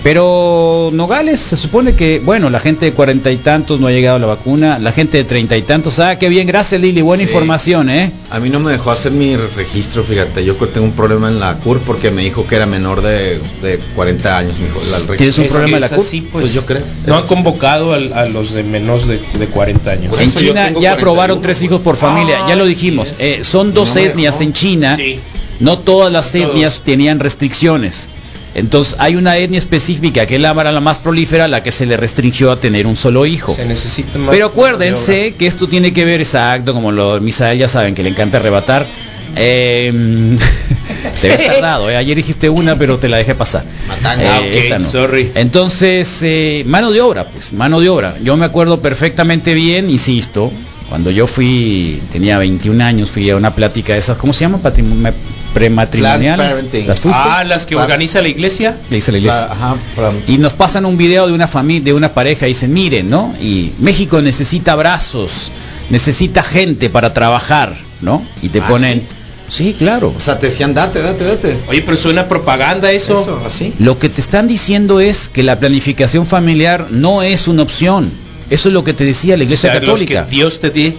Pero 0.02 0.90
Nogales 0.92 1.38
se 1.38 1.56
supone 1.56 1.94
que, 1.94 2.20
bueno, 2.24 2.50
la 2.50 2.58
gente 2.58 2.86
de 2.86 2.92
cuarenta 2.92 3.30
y 3.30 3.36
tantos 3.36 3.78
no 3.78 3.86
ha 3.86 3.92
llegado 3.92 4.16
a 4.16 4.18
la 4.18 4.26
vacuna, 4.26 4.80
la 4.80 4.90
gente 4.90 5.18
de 5.18 5.22
treinta 5.24 5.56
y 5.56 5.62
tantos, 5.62 6.00
ah, 6.00 6.18
qué 6.18 6.28
bien, 6.28 6.46
gracias 6.48 6.80
Lili, 6.80 7.02
buena 7.02 7.22
Sí. 7.22 7.28
información, 7.28 7.88
¿eh? 7.88 8.10
A 8.30 8.40
mí 8.40 8.50
no 8.50 8.58
me 8.58 8.72
dejó 8.72 8.90
hacer 8.90 9.12
mi 9.12 9.36
registro, 9.36 10.02
fíjate. 10.02 10.44
Yo 10.44 10.56
creo 10.56 10.68
que 10.70 10.74
tengo 10.74 10.86
un 10.86 10.92
problema 10.92 11.28
en 11.28 11.38
la 11.38 11.54
CUR 11.58 11.78
porque 11.80 12.10
me 12.10 12.22
dijo 12.22 12.46
que 12.48 12.56
era 12.56 12.66
menor 12.66 13.00
de, 13.00 13.40
de 13.62 13.78
40 13.94 14.36
años. 14.36 14.58
Me 14.58 14.66
dijo, 14.66 14.80
la- 14.90 15.16
¿Tienes 15.16 15.38
un 15.38 15.44
Es 15.44 15.52
problema 15.52 15.76
de 15.76 15.80
la 15.82 15.88
CUR? 15.90 15.98
así, 16.04 16.20
Pues 16.20 16.52
yo 16.52 16.66
creo. 16.66 16.82
No 17.06 17.16
han 17.16 17.26
convocado 17.28 17.92
al- 17.92 18.12
a, 18.12 18.26
los 18.26 18.52
de 18.54 18.64
menos 18.64 19.06
de, 19.06 19.20
de 19.38 19.46
40 19.46 19.90
años. 19.92 20.18
En 20.18 20.34
China 20.34 20.66
ya 20.68 20.72
41, 20.72 20.90
aprobaron 20.94 21.40
tres 21.42 21.58
pues. 21.58 21.64
hijos 21.66 21.80
por 21.80 21.94
familia, 21.96 22.40
Ah, 22.44 22.48
ya 22.48 22.56
lo 22.56 22.64
sí, 22.64 22.70
dijimos. 22.70 23.14
eh, 23.20 23.40
son 23.42 23.72
dos 23.72 23.94
No 23.94 24.00
etnias 24.00 24.40
en 24.40 24.52
China, 24.52 24.96
Sí. 24.96 25.20
no 25.60 25.78
todas 25.78 26.12
las 26.12 26.32
Todos. 26.32 26.46
etnias 26.48 26.80
tenían 26.84 27.20
restricciones. 27.20 28.08
Entonces 28.54 28.96
hay 28.98 29.16
una 29.16 29.36
etnia 29.38 29.58
específica 29.58 30.26
que 30.26 30.36
es 30.36 30.40
la, 30.40 30.52
la 30.54 30.80
más 30.80 30.98
prolífera, 30.98 31.48
la 31.48 31.62
que 31.62 31.72
se 31.72 31.86
le 31.86 31.96
restringió 31.96 32.50
a 32.52 32.56
tener 32.60 32.86
un 32.86 32.96
solo 32.96 33.24
hijo. 33.26 33.54
Se 33.54 33.64
necesita 33.64 34.18
más 34.18 34.18
Pero 34.18 34.26
mano 34.26 34.32
de 34.32 34.42
obra. 34.44 34.46
acuérdense 34.52 35.34
que 35.38 35.46
esto 35.46 35.68
tiene 35.68 35.92
que 35.92 36.04
ver 36.04 36.20
exacto, 36.20 36.74
como 36.74 36.92
lo 36.92 37.20
Misael 37.20 37.58
ya 37.58 37.68
saben 37.68 37.94
que 37.94 38.02
le 38.02 38.10
encanta 38.10 38.36
arrebatar. 38.38 38.86
Eh, 39.34 39.90
te 41.22 41.28
ves 41.28 41.46
tardado, 41.46 41.88
eh. 41.90 41.96
ayer 41.96 42.14
dijiste 42.16 42.50
una 42.50 42.76
pero 42.76 42.98
te 42.98 43.08
la 43.08 43.16
dejé 43.16 43.34
pasar. 43.34 43.64
Matanga. 43.88 44.40
Eh, 44.42 44.58
esta 44.58 44.78
no. 44.78 44.86
sorry. 44.90 45.30
Entonces, 45.34 46.18
eh, 46.22 46.62
mano 46.66 46.90
de 46.90 47.00
obra, 47.00 47.24
pues, 47.24 47.52
mano 47.54 47.80
de 47.80 47.88
obra. 47.88 48.14
Yo 48.22 48.36
me 48.36 48.44
acuerdo 48.44 48.80
perfectamente 48.80 49.54
bien, 49.54 49.88
insisto, 49.88 50.52
cuando 50.90 51.10
yo 51.10 51.26
fui, 51.26 52.00
tenía 52.12 52.36
21 52.36 52.84
años, 52.84 53.10
fui 53.10 53.30
a 53.30 53.36
una 53.36 53.54
plática 53.54 53.94
de 53.94 54.00
esas, 54.00 54.18
¿cómo 54.18 54.34
se 54.34 54.40
llama? 54.40 54.58
Me- 55.00 55.12
Prematrimoniales. 55.54 56.64
¿Las 56.86 57.00
fuiste? 57.00 57.20
Ah, 57.22 57.44
las 57.44 57.66
que 57.66 57.76
organiza 57.76 58.20
la 58.22 58.28
iglesia. 58.28 58.76
La 58.90 58.96
iglesia. 58.96 59.22
La- 59.22 59.42
ajá, 59.52 59.76
para- 59.96 60.12
Y 60.26 60.38
nos 60.38 60.52
pasan 60.52 60.84
un 60.86 60.96
video 60.96 61.26
de 61.26 61.32
una 61.32 61.46
familia, 61.48 61.84
de 61.84 61.92
una 61.94 62.12
pareja, 62.14 62.46
y 62.46 62.50
dicen, 62.50 62.72
miren, 62.72 63.08
¿no? 63.10 63.34
Y 63.40 63.72
México 63.78 64.20
necesita 64.22 64.74
brazos, 64.74 65.50
necesita 65.90 66.42
gente 66.42 66.88
para 66.90 67.12
trabajar, 67.14 67.74
¿no? 68.00 68.22
Y 68.42 68.48
te 68.48 68.60
Ah, 68.60 68.66
ponen, 68.68 69.02
sí, 69.48 69.74
claro. 69.78 70.12
O 70.16 70.20
sea, 70.20 70.38
te 70.38 70.46
decían, 70.46 70.74
date, 70.74 71.00
date, 71.02 71.24
date. 71.24 71.56
Oye, 71.68 71.82
pero 71.82 71.96
suena 71.96 72.28
propaganda 72.28 72.90
eso. 72.92 73.20
Eso, 73.20 73.42
así. 73.46 73.72
Lo 73.78 73.98
que 73.98 74.08
te 74.08 74.20
están 74.20 74.48
diciendo 74.48 75.00
es 75.00 75.28
que 75.28 75.42
la 75.42 75.58
planificación 75.58 76.26
familiar 76.26 76.86
no 76.90 77.22
es 77.22 77.48
una 77.48 77.62
opción. 77.62 78.10
Eso 78.50 78.68
es 78.68 78.74
lo 78.74 78.84
que 78.84 78.92
te 78.92 79.04
decía 79.04 79.36
la 79.36 79.42
O 79.42 79.44
Iglesia 79.44 79.72
sea, 79.72 79.80
los 79.80 80.00
que 80.00 80.06
Católica. 80.14 80.26
Dios 80.30 80.60
te 80.60 80.70
di. 80.70 80.94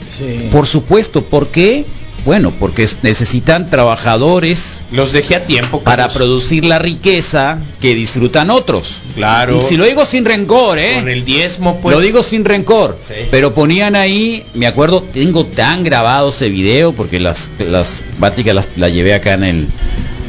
Por 0.51 0.65
supuesto, 0.65 1.23
¿por 1.23 1.47
qué? 1.49 1.85
Bueno, 2.25 2.53
porque 2.57 2.83
es- 2.83 2.97
necesitan 3.03 3.69
trabajadores 3.69 4.81
Los 4.91 5.11
dejé 5.11 5.35
a 5.35 5.45
tiempo. 5.45 5.81
para 5.81 6.07
producir 6.07 6.63
la 6.63 6.79
riqueza 6.79 7.57
que 7.81 7.93
disfrutan 7.95 8.49
otros. 8.49 8.99
Claro. 9.15 9.59
Y 9.59 9.61
si 9.61 9.75
lo 9.77 9.83
digo 9.85 10.05
sin 10.05 10.23
rencor, 10.23 10.79
¿eh? 10.79 10.95
Con 10.99 11.09
el 11.09 11.25
diezmo, 11.25 11.79
pues. 11.81 11.93
Lo 11.95 12.01
digo 12.01 12.23
sin 12.23 12.45
rencor, 12.45 12.97
Sí. 13.03 13.13
pero 13.29 13.53
ponían 13.53 13.95
ahí, 13.97 14.45
me 14.53 14.67
acuerdo, 14.67 15.01
tengo 15.13 15.45
tan 15.45 15.83
grabado 15.83 16.29
ese 16.29 16.49
video 16.49 16.93
porque 16.93 17.19
las 17.19 17.49
las 17.59 18.01
las, 18.17 18.67
las 18.77 18.93
llevé 18.93 19.13
acá 19.13 19.33
en 19.33 19.43
el 19.43 19.67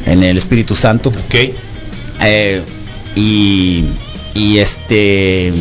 en 0.06 0.22
el 0.24 0.36
Espíritu 0.36 0.74
Santo 0.74 1.10
Ok. 1.10 1.52
eh, 2.22 2.60
y 3.16 3.84
y 4.34 4.58
este 4.58 5.52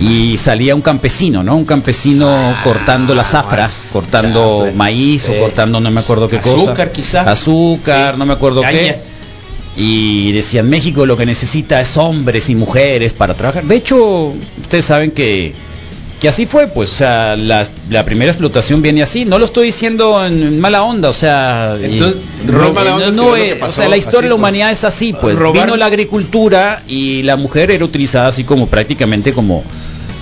y 0.00 0.38
salía 0.38 0.74
un 0.74 0.80
campesino, 0.80 1.42
¿no? 1.42 1.56
Un 1.56 1.64
campesino 1.66 2.26
Ah, 2.28 2.60
cortando 2.64 3.14
la 3.14 3.22
zafra, 3.22 3.66
pues, 3.66 3.90
cortando 3.92 4.66
ya, 4.66 4.72
maíz 4.72 5.28
o 5.28 5.38
cortando 5.38 5.78
no 5.78 5.90
me 5.90 6.00
acuerdo 6.00 6.26
qué 6.26 6.38
cosa. 6.38 6.56
Azúcar, 6.56 6.90
quizá. 6.92 7.30
Azúcar, 7.30 8.14
Sí. 8.14 8.18
no 8.18 8.26
me 8.26 8.32
acuerdo 8.32 8.62
Caña. 8.62 8.78
qué. 8.78 8.98
Y 9.76 10.32
decían, 10.32 10.68
México 10.68 11.06
lo 11.06 11.16
que 11.16 11.26
necesita 11.26 11.80
es 11.80 11.96
hombres 11.96 12.48
y 12.50 12.54
mujeres 12.54 13.12
para 13.12 13.34
trabajar. 13.34 13.64
De 13.64 13.76
hecho, 13.76 14.32
ustedes 14.62 14.84
saben 14.84 15.10
que, 15.12 15.54
que 16.20 16.28
así 16.28 16.44
fue, 16.46 16.68
pues, 16.68 16.90
o 16.90 16.92
sea, 16.92 17.34
la, 17.36 17.66
la 17.88 18.04
primera 18.04 18.30
explotación 18.30 18.82
viene 18.82 19.02
así. 19.02 19.24
No 19.24 19.38
lo 19.38 19.46
estoy 19.46 19.66
diciendo 19.66 20.24
en, 20.24 20.42
en 20.42 20.60
mala 20.60 20.82
onda, 20.82 21.08
o 21.08 21.12
sea... 21.14 21.76
y- 21.80 21.84
Entonces, 21.86 22.20
no 22.46 22.62
es 22.66 22.72
mala 22.74 22.94
onda, 22.96 23.10
no, 23.10 23.12
no 23.22 23.36
es 23.36 23.40
lo 23.52 23.58
que 23.58 23.64
es- 23.64 23.68
o 23.68 23.72
sea, 23.72 23.88
la 23.88 23.96
historia 23.96 24.18
así, 24.18 24.24
de 24.24 24.28
la 24.28 24.34
pues. 24.34 24.38
humanidad 24.38 24.70
es 24.70 24.84
así, 24.84 25.12
pues. 25.14 25.36
Robar- 25.38 25.64
Vino 25.64 25.76
la 25.76 25.86
agricultura 25.86 26.82
y 26.86 27.22
la 27.22 27.36
mujer 27.36 27.70
era 27.70 27.84
utilizada 27.84 28.28
así 28.28 28.44
como 28.44 28.66
prácticamente 28.66 29.32
como 29.32 29.64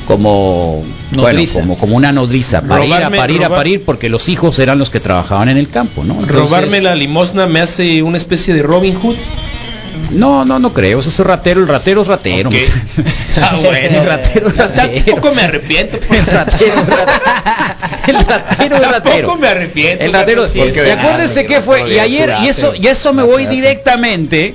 como 0.06 0.82
bueno, 1.12 1.28
Nodriza. 1.32 1.60
como 1.60 1.76
como 1.76 1.94
una 1.96 2.12
nodriza 2.12 2.62
para 2.62 2.84
ir 2.86 2.94
a 2.94 3.10
parir 3.10 3.44
a 3.44 3.48
parir 3.50 3.82
porque 3.84 4.08
los 4.08 4.30
hijos 4.30 4.58
eran 4.58 4.78
los 4.78 4.88
que 4.88 5.00
trabajaban 5.00 5.50
en 5.50 5.58
el 5.58 5.68
campo, 5.68 6.02
¿no? 6.02 6.14
Entonces- 6.14 6.34
Robarme 6.34 6.80
la 6.80 6.94
limosna 6.94 7.46
me 7.46 7.60
hace 7.60 8.02
una 8.02 8.16
especie 8.16 8.54
de 8.54 8.62
Robin 8.62 8.94
Hood. 8.94 9.16
No, 10.10 10.44
no, 10.44 10.58
no 10.58 10.72
creo. 10.72 11.00
Eso 11.00 11.10
es 11.10 11.18
ratero. 11.20 11.60
El 11.60 11.68
ratero 11.68 12.02
es 12.02 12.08
ratero. 12.08 12.50
Ah, 13.40 13.56
bueno. 13.62 14.00
El 14.00 14.04
ratero 14.06 14.48
es 14.48 14.56
ratero. 14.56 15.04
Tampoco 15.04 15.34
me 15.34 15.42
arrepiento. 15.42 15.98
pues. 16.00 16.26
El 16.28 16.34
ratero 16.34 16.72
es 16.74 16.86
ratero. 16.88 18.08
El 18.08 18.16
ratero 18.26 18.74
es 18.76 18.80
ratero. 18.82 19.02
Tampoco 19.02 19.36
me 19.36 19.48
arrepiento. 19.48 20.04
El 20.04 20.12
ratero. 20.12 20.42
Porque 20.42 20.70
y 20.70 20.72
de- 20.72 20.92
acuérdense 20.92 21.46
que 21.46 21.60
fue. 21.60 21.92
Y 21.94 21.98
ayer, 21.98 22.34
y 22.42 22.48
eso, 22.48 22.72
y 22.74 22.86
eso 22.88 23.12
me 23.12 23.22
voy 23.22 23.46
directamente 23.46 24.54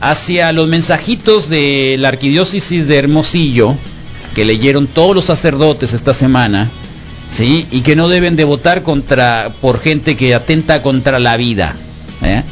hacia 0.00 0.52
los 0.52 0.66
mensajitos 0.68 1.48
de 1.48 1.96
la 1.98 2.08
arquidiócesis 2.08 2.88
de 2.88 2.98
Hermosillo 2.98 3.76
que 4.34 4.44
leyeron 4.44 4.86
todos 4.88 5.14
los 5.14 5.26
sacerdotes 5.26 5.92
esta 5.94 6.12
semana, 6.12 6.68
sí, 7.30 7.66
y 7.70 7.82
que 7.82 7.94
no 7.94 8.08
deben 8.08 8.34
de 8.34 8.42
votar 8.44 8.82
contra 8.82 9.50
por 9.60 9.78
gente 9.80 10.16
que 10.16 10.34
atenta 10.34 10.82
contra 10.82 11.20
la 11.20 11.36
vida. 11.36 11.76
¿eh? 12.22 12.42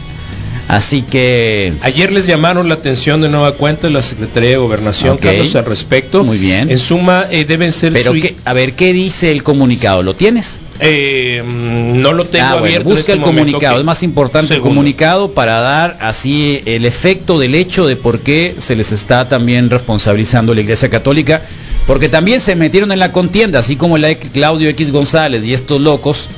Así 0.73 1.03
que 1.03 1.75
Ayer 1.83 2.11
les 2.11 2.27
llamaron 2.27 2.69
la 2.69 2.75
atención 2.77 3.21
de 3.21 3.29
nueva 3.29 3.53
cuenta 3.53 3.89
de 3.89 3.93
la 3.93 4.01
Secretaría 4.03 4.51
de 4.51 4.57
Gobernación, 4.57 5.15
Ok. 5.17 5.21
Carlos, 5.21 5.55
al 5.55 5.67
respecto. 5.67 6.25
Muy 6.25 6.39
bien. 6.39 6.71
En 6.71 6.79
suma, 6.79 7.27
eh, 7.31 7.45
deben 7.45 7.73
ser 7.73 7.93
Pero 7.93 8.13
a 8.47 8.53
ver, 8.55 8.73
¿qué 8.73 8.95
dice 8.95 9.31
el 9.31 9.43
comunicado? 9.43 10.03
¿Lo 10.03 10.15
tienes? 10.15 10.61
Eh, 10.81 11.43
no 11.47 12.13
lo 12.15 12.25
tengo 12.25 12.45
Ah, 12.47 12.53
bueno, 12.53 12.65
abierto. 12.67 12.89
busca 12.89 13.01
este 13.01 13.13
el 13.13 13.21
momento, 13.21 13.41
comunicado, 13.53 13.79
es 13.81 13.85
más 13.85 14.03
importante 14.03 14.55
el 14.55 14.61
comunicado 14.63 15.33
para 15.33 15.61
dar 15.61 15.99
así 16.01 16.61
el 16.65 16.87
efecto 16.87 17.39
del 17.39 17.55
hecho 17.55 17.87
de 17.87 17.97
por 17.97 18.21
qué 18.21 18.55
se 18.59 18.75
les 18.75 18.93
está 18.93 19.29
también 19.29 19.69
responsabilizando 19.69 20.55
la 20.55 20.63
Iglesia 20.63 20.89
Católica, 20.89 21.43
porque 21.87 22.09
también 22.09 22.41
se 22.41 22.57
metieron 22.57 22.91
en 22.93 22.99
la 22.99 23.13
contienda, 23.13 23.59
así 23.59 23.77
como 23.77 23.99
la 23.99 24.11
ex- 24.11 24.31
Claudio 24.31 24.71
X 24.71 24.91
González 24.91 25.45
y 25.45 25.53
estos 25.53 25.81
locos 25.83 26.29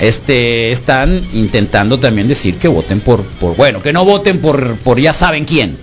este 0.00 0.72
están 0.72 1.22
intentando 1.34 2.00
también 2.00 2.26
decir 2.26 2.56
que 2.56 2.68
voten 2.68 3.00
por 3.00 3.22
por 3.22 3.54
bueno, 3.54 3.82
que 3.82 3.92
no 3.92 4.04
voten 4.04 4.40
por 4.40 4.76
por 4.76 4.98
ya 4.98 5.12
saben 5.12 5.44
quién. 5.44 5.76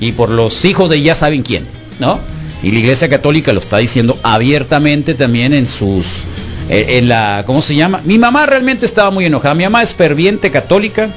Y 0.00 0.12
por 0.12 0.30
los 0.30 0.64
hijos 0.64 0.88
de 0.88 1.00
ya 1.00 1.14
saben 1.14 1.42
quién, 1.42 1.64
¿no? 2.00 2.18
Y 2.62 2.70
la 2.70 2.78
Iglesia 2.78 3.08
Católica 3.08 3.52
lo 3.52 3.60
está 3.60 3.78
diciendo 3.78 4.16
abiertamente 4.22 5.14
también 5.14 5.52
en 5.52 5.66
sus 5.66 6.22
eh, 6.68 6.98
en 6.98 7.08
la 7.08 7.42
¿cómo 7.46 7.60
se 7.60 7.74
llama? 7.74 8.00
Mi 8.04 8.18
mamá 8.18 8.46
realmente 8.46 8.86
estaba 8.86 9.10
muy 9.10 9.24
enojada. 9.24 9.54
Mi 9.54 9.64
mamá 9.64 9.82
es 9.82 9.94
ferviente 9.94 10.50
católica, 10.50 11.10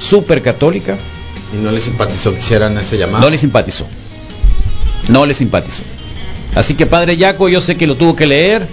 súper 0.00 0.42
católica. 0.42 0.96
Y 1.52 1.62
no 1.62 1.70
le 1.70 1.80
simpatizó 1.80 2.32
que 2.32 2.38
hicieran 2.40 2.76
ese 2.78 2.96
llamado. 2.98 3.22
No 3.22 3.30
le 3.30 3.38
simpatizó. 3.38 3.86
No 5.08 5.26
le 5.26 5.34
simpatizó. 5.34 5.82
Así 6.54 6.74
que 6.74 6.86
padre 6.86 7.18
Yaco, 7.18 7.48
yo 7.50 7.60
sé 7.60 7.76
que 7.76 7.86
lo 7.86 7.96
tuvo 7.96 8.16
que 8.16 8.26
leer, 8.26 8.66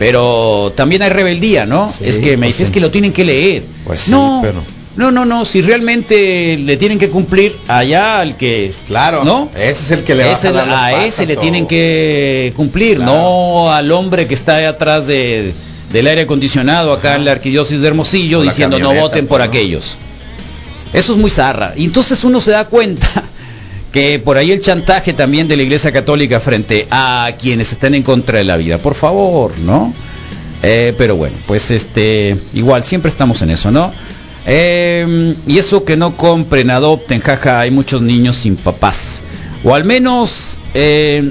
pero 0.00 0.72
también 0.74 1.02
hay 1.02 1.10
rebeldía, 1.10 1.66
¿no? 1.66 1.92
Sí, 1.92 2.04
es 2.06 2.18
que 2.18 2.30
me 2.38 2.46
pues 2.46 2.56
dices 2.56 2.68
sí. 2.68 2.72
que 2.74 2.80
lo 2.80 2.90
tienen 2.90 3.12
que 3.12 3.22
leer. 3.22 3.64
Pues 3.84 4.00
sí, 4.00 4.10
no, 4.10 4.40
pero- 4.42 4.64
no, 4.96 5.10
no, 5.10 5.26
no, 5.26 5.44
si 5.44 5.60
realmente 5.60 6.56
le 6.58 6.76
tienen 6.78 6.98
que 6.98 7.10
cumplir 7.10 7.54
allá 7.68 8.18
al 8.20 8.36
que 8.38 8.72
Claro, 8.86 9.24
¿no? 9.24 9.50
ese 9.54 9.70
es 9.70 9.90
el 9.90 10.02
que 10.02 10.14
le 10.14 10.24
va 10.24 10.30
a 10.30 10.32
Ese- 10.32 10.50
las 10.52 10.66
a 10.68 11.04
ese 11.04 11.26
le 11.26 11.36
o- 11.36 11.40
tienen 11.40 11.66
que 11.66 12.52
cumplir, 12.56 12.98
no 12.98 13.70
al 13.72 13.92
hombre 13.92 14.26
que 14.26 14.32
está 14.34 14.66
atrás 14.66 15.06
de, 15.06 15.52
del 15.92 16.06
aire 16.06 16.22
acondicionado 16.22 16.94
acá 16.94 17.16
en 17.16 17.26
la 17.26 17.32
arquidiócesis 17.32 17.80
de 17.82 17.86
Hermosillo 17.86 18.40
diciendo 18.40 18.78
no 18.78 18.94
voten 18.94 19.26
por 19.26 19.38
pues, 19.38 19.48
¿no? 19.48 19.52
aquellos. 19.52 19.96
Eso 20.94 21.12
es 21.12 21.18
muy 21.18 21.30
zarra. 21.30 21.74
Y 21.76 21.84
entonces 21.84 22.24
uno 22.24 22.40
se 22.40 22.50
da 22.52 22.64
cuenta 22.64 23.22
que 23.92 24.18
por 24.18 24.36
ahí 24.36 24.52
el 24.52 24.62
chantaje 24.62 25.12
también 25.12 25.48
de 25.48 25.56
la 25.56 25.62
Iglesia 25.62 25.92
Católica 25.92 26.40
frente 26.40 26.86
a 26.90 27.32
quienes 27.40 27.72
estén 27.72 27.94
en 27.94 28.02
contra 28.02 28.38
de 28.38 28.44
la 28.44 28.56
vida. 28.56 28.78
Por 28.78 28.94
favor, 28.94 29.52
¿no? 29.58 29.92
Eh, 30.62 30.94
pero 30.96 31.16
bueno, 31.16 31.36
pues 31.46 31.70
este, 31.70 32.36
igual 32.54 32.84
siempre 32.84 33.08
estamos 33.08 33.42
en 33.42 33.50
eso, 33.50 33.70
¿no? 33.70 33.92
Eh, 34.46 35.34
y 35.46 35.58
eso 35.58 35.84
que 35.84 35.96
no 35.96 36.16
compren, 36.16 36.70
adopten, 36.70 37.20
jaja, 37.20 37.60
hay 37.60 37.70
muchos 37.70 38.02
niños 38.02 38.36
sin 38.36 38.56
papás. 38.56 39.22
O 39.64 39.74
al 39.74 39.84
menos, 39.84 40.58
eh, 40.74 41.30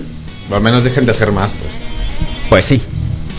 O 0.52 0.56
al 0.56 0.62
menos 0.62 0.84
dejen 0.84 1.06
de 1.06 1.12
hacer 1.12 1.32
más, 1.32 1.52
pues. 1.54 1.74
pues 2.50 2.66
sí, 2.66 2.82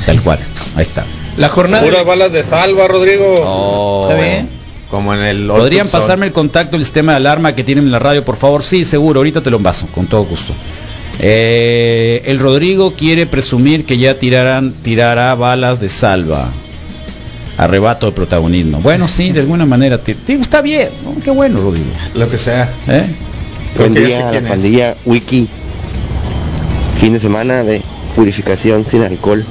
tal 0.06 0.20
cual, 0.22 0.38
ahí 0.76 0.82
está. 0.82 1.04
La 1.36 1.48
jornada 1.48 1.82
Puras 1.84 2.04
balas 2.04 2.32
de 2.32 2.42
salva, 2.42 2.88
Rodrigo. 2.88 3.42
Oh, 3.44 4.08
¿Está 4.08 4.22
bien? 4.22 4.59
Como 4.90 5.14
en 5.14 5.20
el 5.20 5.46
¿Podrían 5.46 5.86
Tucson. 5.86 6.00
pasarme 6.00 6.26
el 6.26 6.32
contacto 6.32 6.76
del 6.76 6.84
sistema 6.84 7.12
de 7.12 7.16
alarma 7.18 7.54
que 7.54 7.62
tienen 7.62 7.84
en 7.84 7.92
la 7.92 8.00
radio, 8.00 8.24
por 8.24 8.36
favor? 8.36 8.62
Sí, 8.62 8.84
seguro, 8.84 9.20
ahorita 9.20 9.40
te 9.40 9.50
lo 9.50 9.60
paso, 9.60 9.86
con 9.94 10.06
todo 10.06 10.24
gusto. 10.24 10.52
Eh, 11.20 12.22
el 12.26 12.38
Rodrigo 12.38 12.94
quiere 12.94 13.26
presumir 13.26 13.84
que 13.84 13.98
ya 13.98 14.14
tirarán, 14.14 14.72
tirará 14.72 15.34
balas 15.34 15.80
de 15.80 15.88
salva. 15.88 16.48
Arrebato 17.56 18.06
de 18.06 18.12
protagonismo. 18.12 18.80
Bueno, 18.80 19.06
sí, 19.06 19.30
de 19.30 19.40
alguna 19.40 19.66
manera. 19.66 20.00
está 20.06 20.62
bien, 20.62 20.88
¿no? 21.04 21.22
Qué 21.22 21.30
bueno, 21.30 21.60
Rodrigo. 21.60 21.90
Lo 22.14 22.28
que 22.28 22.38
sea. 22.38 22.72
¿Eh? 22.88 23.04
Buen 23.76 23.94
día 23.94 24.32
la 24.32 24.48
pandilla 24.48 24.96
Wiki. 25.04 25.46
Fin 26.96 27.12
de 27.12 27.20
semana 27.20 27.62
de 27.62 27.82
purificación 28.16 28.84
sin 28.84 29.02
alcohol. 29.02 29.44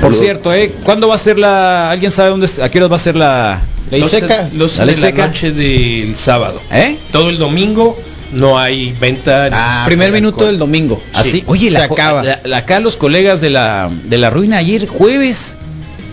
Por 0.00 0.14
cierto, 0.14 0.52
¿eh? 0.54 0.72
¿cuándo 0.84 1.08
va 1.08 1.14
a 1.14 1.18
ser 1.18 1.38
la... 1.38 1.90
¿Alguien 1.90 2.10
sabe 2.10 2.30
dónde, 2.30 2.48
a 2.62 2.68
qué 2.68 2.78
hora 2.78 2.88
va 2.88 2.96
a 2.96 3.00
ser 3.00 3.16
la... 3.16 3.60
Ley 3.90 4.00
Los- 4.00 4.10
seca. 4.10 4.48
Los 4.54 4.78
¿La 4.78 4.86
de 4.86 4.96
la 4.96 5.26
noche 5.26 5.52
del 5.52 6.14
sábado. 6.16 6.60
¿Eh? 6.72 6.96
Todo 7.12 7.28
el 7.30 7.38
domingo 7.38 7.98
no 8.32 8.58
hay 8.58 8.92
venta. 9.00 9.48
Ah, 9.52 9.82
Primer 9.86 10.12
minuto 10.12 10.36
alcohol. 10.36 10.46
del 10.52 10.58
domingo. 10.58 11.02
Así, 11.12 11.30
Sí. 11.30 11.44
oye, 11.46 11.70
se 11.70 11.78
la, 11.78 11.84
acaba. 11.84 12.22
la- 12.22 12.40
la- 12.44 12.58
acá 12.58 12.78
los 12.80 12.96
colegas 12.96 13.40
de 13.40 13.50
la, 13.50 13.90
de 14.04 14.16
la 14.18 14.30
ruina 14.30 14.58
ayer, 14.58 14.86
jueves, 14.86 15.56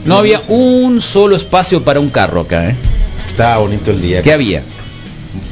no 0.05 0.15
No, 0.15 0.19
había 0.21 0.37
no 0.37 0.43
sé. 0.43 0.51
un 0.53 1.01
solo 1.01 1.35
espacio 1.35 1.83
para 1.83 1.99
un 1.99 2.09
carro 2.09 2.41
acá, 2.41 2.69
¿eh? 2.69 2.75
Estaba 3.25 3.57
bonito 3.57 3.91
el 3.91 4.01
día. 4.01 4.21
¿Qué 4.23 4.33
había? 4.33 4.63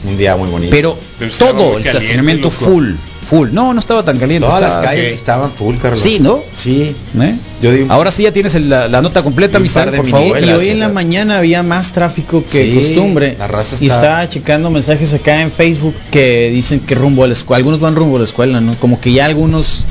Un 0.07 0.17
día 0.17 0.35
muy 0.35 0.49
bonito. 0.49 0.71
Pero 0.71 0.97
todo 1.37 1.77
el 1.77 1.83
caliente, 1.83 1.89
estacionamiento 1.89 2.43
loco. 2.49 2.55
full, 2.65 2.91
full. 3.27 3.49
No, 3.51 3.73
no 3.73 3.79
estaba 3.79 4.03
tan 4.03 4.17
caliente. 4.17 4.45
Todas 4.47 4.61
las 4.61 4.77
calles 4.77 5.13
estaban 5.13 5.51
full, 5.51 5.75
Carlos. 5.81 6.01
Sí, 6.01 6.19
¿no? 6.19 6.41
Sí. 6.53 6.95
¿Eh? 7.19 7.35
Yo 7.61 7.69
un- 7.71 7.91
Ahora 7.91 8.11
sí 8.11 8.23
ya 8.23 8.31
tienes 8.31 8.53
el- 8.55 8.69
la, 8.69 8.87
la 8.87 9.01
nota 9.01 9.23
completa, 9.23 9.59
de 9.59 9.97
por 9.97 10.07
favor. 10.07 10.39
Y 10.43 10.49
hoy 10.51 10.69
en 10.69 10.79
la 10.79 10.89
mañana 10.89 11.37
había 11.39 11.63
más 11.63 11.91
tráfico 11.91 12.43
que 12.43 12.63
Sí, 12.65 12.75
costumbre. 12.75 13.35
la 13.39 13.47
raza 13.47 13.77
Y 13.79 13.87
estaba 13.87 14.27
checando 14.29 14.69
mensajes 14.69 15.13
acá 15.13 15.41
en 15.41 15.51
Facebook 15.51 15.95
que 16.11 16.49
dicen 16.51 16.79
que 16.79 16.95
rumbo 16.95 17.23
a 17.23 17.27
la 17.27 17.33
escuela, 17.33 17.57
algunos 17.57 17.79
van 17.79 17.95
rumbo 17.95 18.17
a 18.17 18.19
la 18.19 18.25
escuela, 18.25 18.61
¿no? 18.61 18.73
Como 18.75 18.99
que 19.01 19.11
ya 19.13 19.25
algunos 19.25 19.83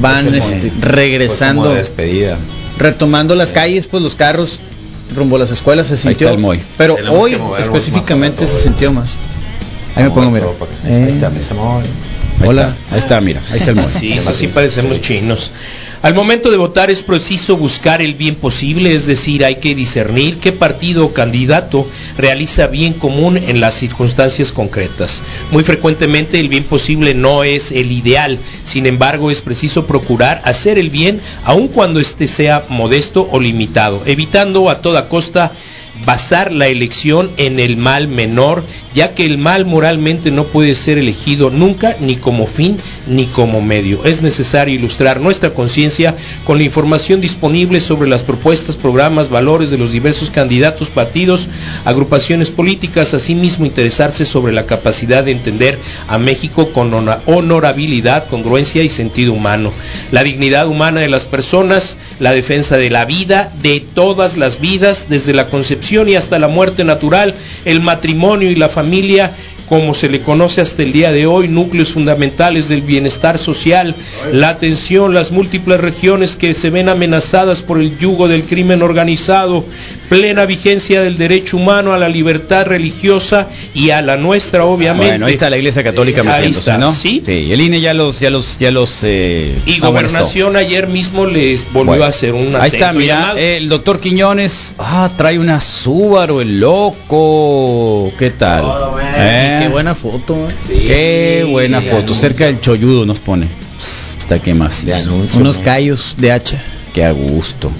van 0.00 0.24
como- 0.26 0.36
este, 0.36 0.70
regresando, 0.80 1.62
como 1.62 1.74
de 1.74 1.80
despedida. 1.80 2.36
retomando 2.78 3.34
las 3.34 3.52
calles, 3.52 3.86
pues 3.86 4.02
los 4.02 4.14
carros 4.14 4.58
rumbo 5.14 5.36
a 5.36 5.38
las 5.38 5.50
escuelas 5.50 5.86
se 5.86 5.96
sintió. 5.96 6.26
está 6.26 6.34
el 6.34 6.40
Moy. 6.40 6.60
Pero 6.76 6.96
Tenemos 6.96 7.18
hoy 7.20 7.36
específicamente 7.60 8.46
se 8.46 8.58
sintió 8.60 8.92
más. 8.92 9.18
Ahí 9.96 10.04
me 10.04 10.10
pongo, 10.10 10.30
mira. 10.30 10.46
Ahí 10.84 10.92
está, 10.92 11.28
Eh. 11.28 11.86
Ahí 12.38 12.48
Hola. 12.48 12.68
está, 12.68 12.94
ahí 12.94 12.98
está, 12.98 13.20
mira, 13.22 13.40
ahí 13.50 13.56
está 13.56 13.70
el 13.70 13.76
mono. 13.76 13.88
Sí, 13.88 14.12
eso 14.12 14.34
sí 14.34 14.48
parecemos 14.48 15.00
chinos. 15.00 15.50
Al 16.02 16.14
momento 16.14 16.50
de 16.50 16.58
votar 16.58 16.90
es 16.90 17.02
preciso 17.02 17.56
buscar 17.56 18.02
el 18.02 18.14
bien 18.14 18.34
posible, 18.34 18.94
es 18.94 19.06
decir, 19.06 19.42
hay 19.42 19.56
que 19.56 19.74
discernir 19.74 20.36
qué 20.36 20.52
partido 20.52 21.06
o 21.06 21.12
candidato 21.14 21.88
realiza 22.18 22.66
bien 22.66 22.92
común 22.92 23.38
en 23.38 23.60
las 23.60 23.74
circunstancias 23.74 24.52
concretas. 24.52 25.22
Muy 25.50 25.64
frecuentemente 25.64 26.38
el 26.38 26.50
bien 26.50 26.64
posible 26.64 27.14
no 27.14 27.42
es 27.42 27.72
el 27.72 27.90
ideal, 27.90 28.38
sin 28.64 28.84
embargo 28.84 29.30
es 29.30 29.40
preciso 29.40 29.86
procurar 29.86 30.42
hacer 30.44 30.78
el 30.78 30.90
bien 30.90 31.20
aun 31.44 31.68
cuando 31.68 32.00
éste 32.00 32.28
sea 32.28 32.64
modesto 32.68 33.26
o 33.32 33.40
limitado, 33.40 34.02
evitando 34.04 34.68
a 34.68 34.82
toda 34.82 35.08
costa 35.08 35.52
basar 36.04 36.52
la 36.52 36.68
elección 36.68 37.30
en 37.38 37.58
el 37.58 37.76
mal 37.76 38.06
menor, 38.06 38.62
ya 38.96 39.14
que 39.14 39.26
el 39.26 39.36
mal 39.36 39.66
moralmente 39.66 40.30
no 40.30 40.44
puede 40.44 40.74
ser 40.74 40.96
elegido 40.96 41.50
nunca 41.50 41.96
ni 42.00 42.16
como 42.16 42.46
fin 42.46 42.78
ni 43.06 43.26
como 43.26 43.60
medio. 43.60 44.06
Es 44.06 44.22
necesario 44.22 44.74
ilustrar 44.74 45.20
nuestra 45.20 45.50
conciencia 45.50 46.14
con 46.44 46.56
la 46.56 46.64
información 46.64 47.20
disponible 47.20 47.82
sobre 47.82 48.08
las 48.08 48.22
propuestas, 48.22 48.74
programas, 48.74 49.28
valores 49.28 49.70
de 49.70 49.76
los 49.76 49.92
diversos 49.92 50.30
candidatos, 50.30 50.88
partidos, 50.88 51.46
agrupaciones 51.84 52.48
políticas, 52.48 53.12
asimismo 53.12 53.66
interesarse 53.66 54.24
sobre 54.24 54.54
la 54.54 54.64
capacidad 54.64 55.22
de 55.22 55.32
entender 55.32 55.78
a 56.08 56.16
México 56.16 56.70
con 56.72 56.94
honorabilidad, 57.26 58.26
congruencia 58.28 58.82
y 58.82 58.88
sentido 58.88 59.34
humano, 59.34 59.72
la 60.10 60.24
dignidad 60.24 60.68
humana 60.68 61.02
de 61.02 61.08
las 61.08 61.26
personas, 61.26 61.98
la 62.18 62.32
defensa 62.32 62.78
de 62.78 62.88
la 62.88 63.04
vida, 63.04 63.52
de 63.60 63.80
todas 63.80 64.38
las 64.38 64.58
vidas, 64.58 65.06
desde 65.10 65.34
la 65.34 65.48
concepción 65.48 66.08
y 66.08 66.14
hasta 66.14 66.38
la 66.38 66.48
muerte 66.48 66.82
natural, 66.82 67.34
el 67.66 67.82
matrimonio 67.82 68.50
y 68.50 68.54
la 68.54 68.70
familia, 68.70 68.85
como 69.68 69.94
se 69.94 70.08
le 70.08 70.20
conoce 70.20 70.60
hasta 70.60 70.82
el 70.82 70.92
día 70.92 71.10
de 71.10 71.26
hoy, 71.26 71.48
núcleos 71.48 71.92
fundamentales 71.92 72.68
del 72.68 72.82
bienestar 72.82 73.38
social, 73.38 73.94
la 74.32 74.48
atención, 74.48 75.12
las 75.12 75.32
múltiples 75.32 75.80
regiones 75.80 76.36
que 76.36 76.54
se 76.54 76.70
ven 76.70 76.88
amenazadas 76.88 77.62
por 77.62 77.80
el 77.80 77.98
yugo 77.98 78.28
del 78.28 78.44
crimen 78.44 78.82
organizado, 78.82 79.64
plena 80.08 80.46
vigencia 80.46 81.02
del 81.02 81.16
derecho 81.18 81.56
humano 81.56 81.92
a 81.92 81.98
la 81.98 82.08
libertad 82.08 82.66
religiosa 82.66 83.48
y 83.74 83.90
a 83.90 84.02
la 84.02 84.16
nuestra, 84.16 84.64
obviamente. 84.64 85.06
Bueno, 85.12 85.26
ahí 85.26 85.32
está 85.32 85.50
la 85.50 85.56
Iglesia 85.56 85.82
Católica 85.82 86.22
Ahí 86.26 86.50
está, 86.50 86.78
¿no? 86.78 86.92
¿sí? 86.92 87.22
el 87.26 87.60
INE 87.60 87.80
ya 87.80 87.94
los, 87.94 88.20
ya 88.20 88.30
los, 88.30 88.58
ya 88.58 88.70
los. 88.70 89.00
eh, 89.02 89.54
Y 89.66 89.76
amonestó. 89.76 89.86
Gobernación 89.92 90.56
ayer 90.56 90.86
mismo 90.88 91.26
les 91.26 91.64
volvió 91.72 91.84
Bueno, 91.92 92.04
a 92.04 92.08
hacer 92.08 92.32
un 92.34 92.54
Ahí 92.56 92.70
está, 92.72 92.92
mira, 92.92 93.20
llamado. 93.20 93.38
eh, 93.38 93.56
el 93.58 93.68
doctor 93.68 94.00
Quiñones, 94.00 94.74
ah, 94.78 95.10
trae 95.16 95.38
una 95.38 95.60
Subaru, 95.60 96.40
el 96.40 96.60
loco, 96.60 98.12
¿qué 98.18 98.30
tal? 98.30 98.64
¿Eh? 99.16 99.58
Qué 99.62 99.68
buena 99.68 99.94
foto. 99.94 100.36
¿eh? 100.70 100.84
Qué 100.86 101.46
buena 101.50 101.80
sí, 101.80 101.88
foto, 101.88 102.14
cerca 102.14 102.46
del 102.46 102.60
cholludo 102.60 103.06
nos 103.06 103.18
pone. 103.18 103.46
Pss, 103.78 104.16
Está 104.18 104.38
que 104.38 104.54
más. 104.54 104.84
Unos 105.36 105.58
¿no? 105.58 105.64
callos 105.64 106.14
de 106.18 106.32
hacha. 106.32 106.60
Qué 106.94 107.04
a 107.04 107.12
gusto. 107.12 107.70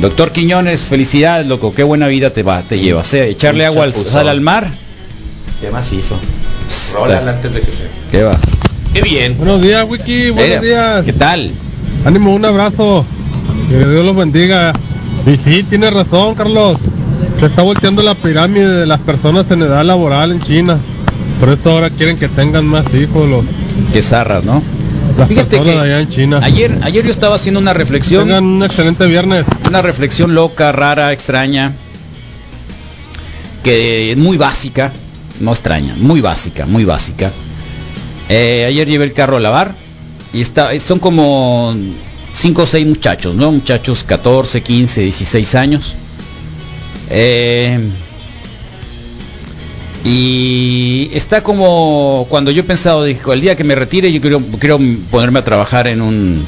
Doctor 0.00 0.32
Quiñones, 0.32 0.82
felicidades, 0.82 1.46
loco, 1.46 1.72
qué 1.74 1.82
buena 1.82 2.06
vida 2.08 2.30
te 2.30 2.42
va, 2.42 2.62
te 2.62 2.78
llevas. 2.78 3.12
eh. 3.14 3.28
Echarle 3.28 3.66
agua 3.66 3.84
al, 3.84 3.92
sal 3.92 4.28
al 4.28 4.40
mar, 4.40 4.66
Qué 5.60 5.70
macizo. 5.70 6.16
Rólala 6.94 7.32
antes 7.32 7.52
de 7.54 7.60
que 7.60 7.70
se. 7.70 7.82
¿qué 8.10 8.22
va? 8.22 8.38
Qué 8.94 9.02
bien. 9.02 9.36
Buenos 9.36 9.60
días, 9.60 9.84
Wiki. 9.88 10.30
Buenos 10.30 10.56
Eh, 10.64 10.66
días. 10.66 11.04
¿Qué 11.04 11.12
tal? 11.12 11.50
Ánimo, 12.04 12.34
un 12.34 12.44
abrazo. 12.46 13.04
Que 13.68 13.76
Dios 13.76 14.04
los 14.06 14.16
bendiga. 14.16 14.72
Y 15.26 15.32
sí, 15.48 15.62
tiene 15.64 15.90
razón, 15.90 16.34
Carlos. 16.34 16.78
Se 17.38 17.46
está 17.46 17.60
volteando 17.62 18.02
la 18.02 18.14
pirámide 18.14 18.68
de 18.68 18.86
las 18.86 19.00
personas 19.00 19.44
en 19.50 19.62
edad 19.62 19.84
laboral 19.84 20.32
en 20.32 20.40
China. 20.42 20.78
Por 21.38 21.50
eso 21.50 21.70
ahora 21.72 21.90
quieren 21.90 22.16
que 22.18 22.28
tengan 22.28 22.64
más 22.66 22.86
hijos 22.94 23.28
los, 23.28 23.44
Qué 23.92 24.00
zarras, 24.02 24.44
¿no? 24.44 24.62
Fíjate 25.26 25.60
que 25.62 25.70
allá 25.70 26.00
en 26.00 26.08
China. 26.08 26.40
Ayer, 26.42 26.78
ayer 26.82 27.04
yo 27.04 27.10
estaba 27.10 27.36
haciendo 27.36 27.60
una 27.60 27.72
reflexión. 27.72 28.24
Tengan 28.24 28.44
un 28.44 28.62
excelente 28.62 29.06
viernes. 29.06 29.46
Una 29.66 29.82
reflexión 29.82 30.34
loca, 30.34 30.72
rara, 30.72 31.12
extraña. 31.12 31.72
Que 33.62 34.12
es 34.12 34.16
muy 34.16 34.36
básica. 34.36 34.92
No 35.40 35.52
extraña, 35.52 35.94
muy 35.96 36.20
básica, 36.20 36.66
muy 36.66 36.84
básica. 36.84 37.30
Eh, 38.28 38.66
ayer 38.68 38.88
llevé 38.88 39.04
el 39.04 39.12
carro 39.12 39.38
a 39.38 39.40
lavar. 39.40 39.74
Y 40.32 40.40
está, 40.42 40.78
son 40.78 40.98
como 40.98 41.74
5 42.32 42.62
o 42.62 42.66
6 42.66 42.86
muchachos, 42.86 43.34
¿no? 43.34 43.50
Muchachos 43.50 44.04
14, 44.04 44.62
15, 44.62 45.00
16 45.02 45.54
años. 45.54 45.94
Eh, 47.10 47.78
y 50.04 51.10
está 51.12 51.42
como 51.42 52.26
cuando 52.28 52.50
yo 52.50 52.60
he 52.60 52.64
pensado, 52.64 53.04
dijo, 53.04 53.32
el 53.32 53.40
día 53.40 53.56
que 53.56 53.64
me 53.64 53.74
retire 53.74 54.12
yo 54.12 54.20
quiero, 54.20 54.40
quiero 54.58 54.78
ponerme 55.10 55.40
a 55.40 55.44
trabajar 55.44 55.86
en 55.86 56.00
un 56.00 56.46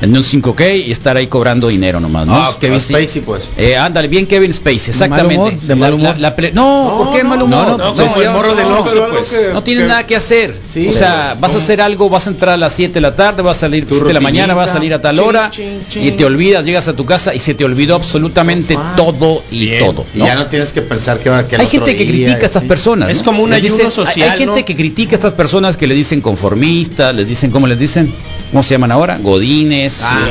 en 0.00 0.16
un 0.16 0.22
5K 0.22 0.86
y 0.86 0.90
estar 0.92 1.16
ahí 1.16 1.26
cobrando 1.26 1.68
dinero 1.68 1.98
nomás, 2.00 2.26
¿no? 2.26 2.34
Ah, 2.34 2.56
Kevin 2.60 2.76
Así. 2.76 2.94
Spacey, 2.94 3.22
pues. 3.22 3.42
Eh, 3.56 3.76
ándale, 3.76 4.06
bien 4.08 4.26
Kevin 4.26 4.52
Spacey, 4.54 4.92
¿De 4.92 5.08
mal 5.08 5.20
exactamente. 5.20 5.36
humor? 5.36 5.60
¿De 5.60 5.74
mal 5.74 5.94
humor? 5.94 6.14
la- 6.18 6.30
la 6.30 6.36
ple- 6.36 6.52
no, 6.52 6.94
¿por 7.04 7.16
qué 7.16 7.24
mal 7.24 7.42
humor? 7.42 7.66
no, 7.78 7.94
no, 7.94 8.22
el 8.22 8.30
morro 8.30 8.54
del 8.54 8.66
Oxxo, 8.66 8.94
no, 9.08 9.08
pues. 9.08 9.36
no 9.52 9.62
tienes 9.62 9.84
nada 9.86 10.06
que 10.06 10.14
hacer. 10.16 10.54
Sí, 10.68 10.86
o 10.88 10.92
sea, 10.92 11.36
vas 11.40 11.54
a 11.54 11.58
hacer 11.58 11.80
algo, 11.80 12.08
vas 12.08 12.26
a 12.26 12.30
entrar 12.30 12.54
a 12.54 12.56
las 12.56 12.72
7 12.74 12.94
de 12.94 13.00
la 13.00 13.16
tarde, 13.16 13.42
vas 13.42 13.56
a 13.56 13.60
salir 13.60 13.86
Tu 13.86 13.94
7 13.94 14.08
de 14.08 14.14
la 14.14 14.20
mañana, 14.20 14.54
vas 14.54 14.70
a 14.70 14.72
salir 14.74 14.94
a 14.94 15.00
tal 15.00 15.18
hora 15.20 15.50
Chin, 15.50 15.80
chin, 15.88 16.04
y 16.06 16.10
te 16.12 16.24
olvidas, 16.24 16.64
llegas 16.64 16.86
a 16.88 16.94
tu 16.94 17.04
casa 17.04 17.34
y 17.34 17.38
se 17.40 17.54
te 17.54 17.64
olvidó 17.64 17.94
absolutamente 17.96 18.78
todo 18.96 19.42
y 19.50 19.66
Bien. 19.66 19.84
todo. 19.84 20.04
Y 20.14 20.18
¿no? 20.18 20.26
ya 20.26 20.34
no 20.36 20.46
tienes 20.46 20.72
que 20.72 20.82
pensar 20.82 21.18
que 21.18 21.28
va 21.30 21.46
que 21.48 21.56
el 21.56 21.60
Hay 21.62 21.66
otro 21.66 21.86
gente 21.86 21.96
que 21.96 22.04
día, 22.04 22.26
critica 22.26 22.42
a 22.44 22.46
estas 22.46 22.62
sí. 22.62 22.68
personas. 22.68 23.10
Es 23.10 23.18
¿no? 23.18 23.24
como 23.24 23.42
un 23.42 23.52
ayuno 23.52 23.74
dicen- 23.76 23.90
social, 23.90 24.30
Hay, 24.30 24.46
¿no? 24.46 24.54
gente 24.54 24.64
que 24.64 24.76
critica 24.76 25.16
a 25.16 25.16
estas 25.16 25.32
personas 25.32 25.76
que 25.76 25.86
le 25.86 25.94
dicen 25.94 26.20
conformistas, 26.20 27.14
les 27.14 27.28
dicen, 27.28 27.50
¿cómo 27.50 27.66
les 27.66 27.78
dicen? 27.78 28.12
¿Cómo 28.50 28.62
se 28.62 28.74
llaman 28.74 28.92
ahora? 28.92 29.18
Godines. 29.22 29.87
Ah. 30.02 30.28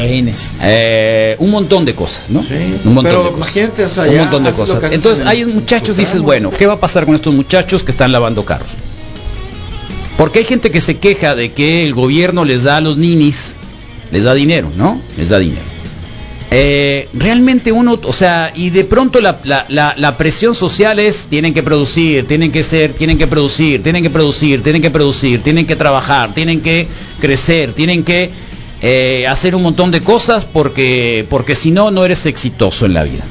Eh, 0.64 1.36
un 1.40 1.50
montón 1.52 1.86
de 1.86 1.94
cosas, 1.96 2.24
¿no? 2.30 2.40
Un 2.86 2.94
montón 2.94 3.04
Pero 3.04 3.18
de 3.24 3.30
cosas. 3.32 3.38
imagínate, 3.38 3.86
o 3.86 3.90
sea, 3.90 4.04
un 4.04 4.12
ya 4.14 4.22
montón 4.24 4.44
de 4.44 4.50
haces 4.50 4.60
lo 4.60 4.66
cosas. 4.66 4.80
que 4.80 4.86
haces 4.88 4.96
Entonces 4.98 5.22
en 5.22 5.28
hay 5.28 5.46
muchachos, 5.46 5.98
dices, 5.98 6.22
bueno, 6.22 6.52
¿qué 6.52 6.66
va 6.68 6.74
a 6.74 6.80
pasar 6.80 7.06
con 7.06 7.16
estos 7.16 7.34
muchachos 7.34 7.84
que 7.84 7.92
están 7.92 8.12
lavando 8.12 8.46
carros? 8.46 8.70
Porque 10.18 10.40
hay 10.40 10.46
gente 10.46 10.72
que 10.72 10.82
se 10.82 10.98
queja 10.98 11.36
de 11.36 11.52
que 11.52 11.86
el 11.86 11.94
gobierno 11.94 12.44
les 12.44 12.64
da 12.64 12.78
a 12.78 12.82
los 12.82 12.98
ninis, 12.98 13.54
les 14.12 14.24
da 14.24 14.34
dinero, 14.34 14.72
¿no? 14.76 15.00
Les 15.18 15.30
da 15.30 15.38
dinero. 15.40 15.62
Eh, 16.50 17.10
realmente 17.14 17.74
uno, 17.74 18.00
o 18.02 18.14
sea, 18.14 18.54
y 18.56 18.70
de 18.70 18.86
pronto 18.86 19.20
la, 19.20 19.38
la- 19.44 19.66
la- 19.68 19.94
la 19.98 20.16
presión 20.18 20.56
social 20.56 20.98
es, 20.98 21.26
tienen 21.30 21.54
que 21.54 21.62
producir, 21.62 22.26
tienen 22.26 22.54
que 22.54 22.64
ser, 22.64 22.94
tienen 22.94 23.18
que 23.18 23.28
producir, 23.28 23.84
tienen 23.84 24.02
que 24.02 24.10
producir, 24.10 24.64
tienen 24.64 24.82
que 24.82 24.90
producir, 24.90 25.42
tienen 25.44 25.66
que 25.68 25.76
trabajar, 25.76 26.34
tienen 26.34 26.62
que 26.62 26.88
crecer, 27.20 27.74
tienen 27.74 28.04
que 28.06 28.32
eh, 28.82 29.26
hacer 29.28 29.56
un 29.56 29.64
montón 29.64 29.92
de 29.92 30.02
cosas 30.02 30.46
porque, 30.46 31.26
porque 31.30 31.56
si 31.56 31.72
no, 31.72 31.92
no 31.92 32.06
eres 32.06 32.26
exitoso 32.26 32.86
en 32.86 32.94
la 32.94 33.04
vida. 33.04 33.24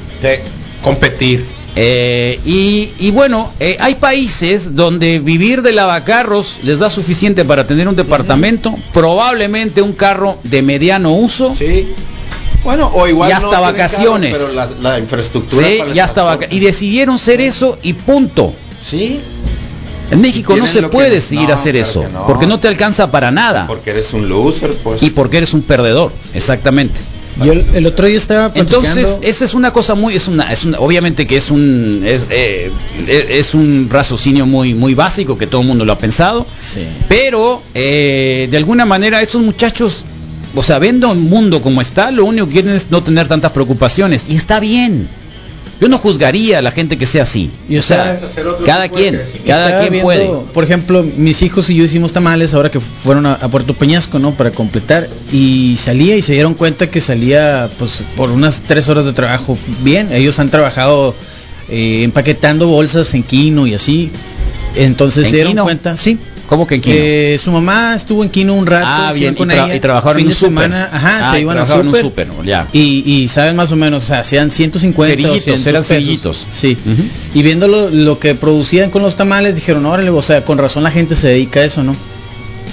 Competir. 0.83 1.45
Eh, 1.79 2.39
y, 2.43 2.89
y 2.99 3.11
bueno, 3.11 3.51
eh, 3.59 3.77
hay 3.79 3.95
países 3.95 4.75
donde 4.75 5.19
vivir 5.19 5.61
de 5.61 5.73
lavacarros 5.73 6.59
les 6.63 6.79
da 6.79 6.89
suficiente 6.89 7.45
para 7.45 7.67
tener 7.67 7.87
un 7.87 7.95
departamento, 7.95 8.73
probablemente 8.93 9.81
un 9.83 9.93
carro 9.93 10.39
de 10.43 10.61
mediano 10.63 11.11
uso. 11.13 11.53
Sí. 11.55 11.87
Bueno, 12.63 12.89
o 12.93 13.07
igual 13.07 13.29
y 13.29 13.33
hasta 13.33 13.59
vacaciones. 13.59 14.35
carro, 14.35 14.47
pero 14.49 14.81
la, 14.81 14.91
la 14.93 14.99
infraestructura 14.99 15.67
Sí, 15.67 15.75
para 15.77 16.03
hasta 16.03 16.23
vaca- 16.23 16.47
y 16.49 16.59
decidieron 16.59 17.19
ser 17.19 17.41
eso 17.41 17.77
y 17.83 17.93
punto. 17.93 18.53
Sí. 18.81 19.19
En 20.11 20.21
México 20.21 20.55
no 20.55 20.65
se 20.67 20.81
que- 20.81 20.87
puede 20.89 21.09
decidir 21.09 21.47
no, 21.49 21.53
hacer 21.53 21.73
claro 21.75 21.89
eso, 21.89 22.05
no. 22.13 22.27
porque 22.27 22.47
no 22.47 22.59
te 22.59 22.67
alcanza 22.67 23.11
para 23.11 23.29
nada 23.31 23.65
Porque 23.67 23.89
eres 23.91 24.13
un 24.13 24.29
loser, 24.29 24.71
pues. 24.83 25.03
y 25.03 25.09
porque 25.09 25.37
eres 25.37 25.53
un 25.53 25.61
perdedor, 25.61 26.11
exactamente. 26.33 26.99
Yo 27.43 27.51
el, 27.51 27.67
el 27.75 27.85
otro 27.85 28.07
día 28.07 28.17
estaba 28.17 28.51
platicando... 28.51 28.87
Entonces, 28.87 29.19
esa 29.21 29.45
es 29.45 29.53
una 29.53 29.71
cosa 29.71 29.93
muy, 29.93 30.15
es 30.15 30.27
una, 30.27 30.51
es 30.51 30.65
una, 30.65 30.79
obviamente 30.79 31.27
que 31.27 31.37
es 31.37 31.51
un, 31.51 32.01
es, 32.03 32.25
eh, 32.31 32.71
es 33.07 33.53
un 33.53 33.89
raciocinio 33.91 34.47
muy, 34.47 34.73
muy 34.73 34.95
básico 34.95 35.37
que 35.37 35.45
todo 35.45 35.61
el 35.61 35.67
mundo 35.67 35.85
lo 35.85 35.93
ha 35.93 35.99
pensado, 35.99 36.47
Sí. 36.57 36.79
pero 37.07 37.61
eh, 37.75 38.47
de 38.49 38.57
alguna 38.57 38.85
manera 38.85 39.21
esos 39.21 39.41
muchachos, 39.43 40.03
o 40.55 40.63
sea, 40.63 40.79
viendo 40.79 41.11
el 41.11 41.19
mundo 41.19 41.61
como 41.61 41.79
está, 41.81 42.09
lo 42.09 42.25
único 42.25 42.47
que 42.47 42.53
quieren 42.53 42.73
es 42.75 42.87
no 42.89 43.03
tener 43.03 43.27
tantas 43.27 43.51
preocupaciones 43.51 44.25
y 44.27 44.35
está 44.35 44.59
bien. 44.59 45.07
Yo 45.79 45.87
no 45.87 45.97
juzgaría 45.99 46.59
a 46.59 46.61
la 46.61 46.71
gente 46.71 46.97
que 46.97 47.05
sea 47.05 47.23
así. 47.23 47.51
Y 47.69 47.77
o 47.77 47.81
sea, 47.81 48.17
cada 48.65 48.89
quien, 48.89 49.21
cada 49.45 49.79
quien 49.79 49.91
viendo, 49.91 50.03
puede. 50.05 50.27
Por 50.53 50.63
ejemplo, 50.63 51.03
mis 51.03 51.41
hijos 51.43 51.69
y 51.69 51.75
yo 51.75 51.83
hicimos 51.83 52.13
tamales 52.13 52.53
ahora 52.53 52.71
que 52.71 52.79
fueron 52.79 53.25
a, 53.27 53.33
a 53.33 53.47
Puerto 53.47 53.73
Peñasco, 53.75 54.17
¿no? 54.17 54.31
Para 54.31 54.51
completar. 54.51 55.07
Y 55.31 55.75
salía 55.77 56.15
y 56.15 56.21
se 56.21 56.33
dieron 56.33 56.55
cuenta 56.55 56.89
que 56.89 56.99
salía, 56.99 57.69
pues, 57.77 58.03
por 58.15 58.31
unas 58.31 58.61
tres 58.61 58.89
horas 58.89 59.05
de 59.05 59.13
trabajo 59.13 59.57
bien. 59.83 60.11
Ellos 60.11 60.39
han 60.39 60.49
trabajado 60.49 61.13
eh, 61.69 62.03
empaquetando 62.03 62.67
bolsas 62.67 63.13
en 63.13 63.23
Quino 63.23 63.67
y 63.67 63.73
así. 63.75 64.09
Entonces 64.75 65.25
¿En 65.25 65.29
se 65.29 65.35
dieron 65.37 65.51
Quino? 65.53 65.63
cuenta, 65.63 65.95
sí. 65.95 66.17
¿Cómo 66.47 66.65
que 66.65 66.75
en 66.75 66.81
Quino? 66.81 66.95
Eh, 66.97 67.39
su 67.43 67.51
mamá 67.51 67.93
estuvo 67.95 68.23
en 68.23 68.29
Quino 68.29 68.53
un 68.55 68.65
rato. 68.65 68.85
Ah, 68.87 69.11
bien, 69.13 69.35
con 69.35 69.51
y, 69.51 69.53
tra- 69.53 69.65
ella, 69.65 69.75
y 69.75 69.79
trabajaron 69.79 70.15
fin 70.17 70.21
en 70.21 70.27
un 70.27 70.29
de 70.29 70.35
súper. 70.35 70.63
semana, 70.63 70.89
ajá, 70.91 71.19
Ah, 71.29 71.31
se 71.33 71.39
y 71.39 71.41
iban 71.41 71.57
a 71.57 71.63
en 71.63 71.71
un 71.71 71.85
súper. 71.85 72.01
súper, 72.01 72.27
ya. 72.45 72.67
Y, 72.71 73.03
y 73.05 73.27
saben 73.27 73.55
más 73.55 73.71
o 73.71 73.75
menos, 73.75 74.03
o 74.05 74.07
sea, 74.07 74.19
hacían 74.21 74.49
150 74.49 75.09
Cerillitos, 75.11 75.35
200 75.39 75.67
eran 75.67 75.81
pesos. 75.81 75.87
cerillitos. 75.87 76.47
Sí. 76.49 76.77
Y 77.33 77.43
viendo 77.43 77.67
lo, 77.67 77.89
lo 77.89 78.17
que 78.19 78.33
producían 78.33 78.89
con 78.89 79.01
los 79.01 79.15
tamales, 79.15 79.55
dijeron, 79.55 79.85
órale, 79.85 80.09
o 80.09 80.21
sea, 80.21 80.45
con 80.45 80.57
razón 80.57 80.83
la 80.83 80.91
gente 80.91 81.15
se 81.15 81.27
dedica 81.27 81.59
a 81.59 81.65
eso, 81.65 81.83
¿no? 81.83 81.93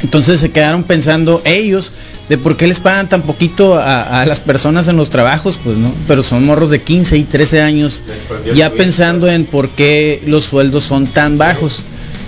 Entonces 0.03 0.39
se 0.39 0.51
quedaron 0.51 0.83
pensando 0.83 1.41
ellos 1.45 1.91
de 2.29 2.37
por 2.37 2.57
qué 2.57 2.66
les 2.66 2.79
pagan 2.79 3.09
tan 3.09 3.22
poquito 3.22 3.75
a, 3.77 4.20
a 4.20 4.27
las 4.27 4.39
personas 4.39 4.87
en 4.89 4.97
los 4.97 5.09
trabajos, 5.09 5.59
pues 5.62 5.79
no, 5.79 5.91
pero 6.07 6.22
son 6.22 6.45
morros 6.45 6.70
de 6.70 6.81
15 6.83 7.16
y 7.16 7.25
13 7.25 7.61
años 7.62 8.03
ya 8.55 8.70
pensando 8.70 9.29
en 9.29 9.47
por 9.47 9.68
qué 9.70 10.22
los 10.27 10.45
sueldos 10.45 10.85
son 10.85 11.07
tan 11.07 11.39
bajos. 11.39 11.81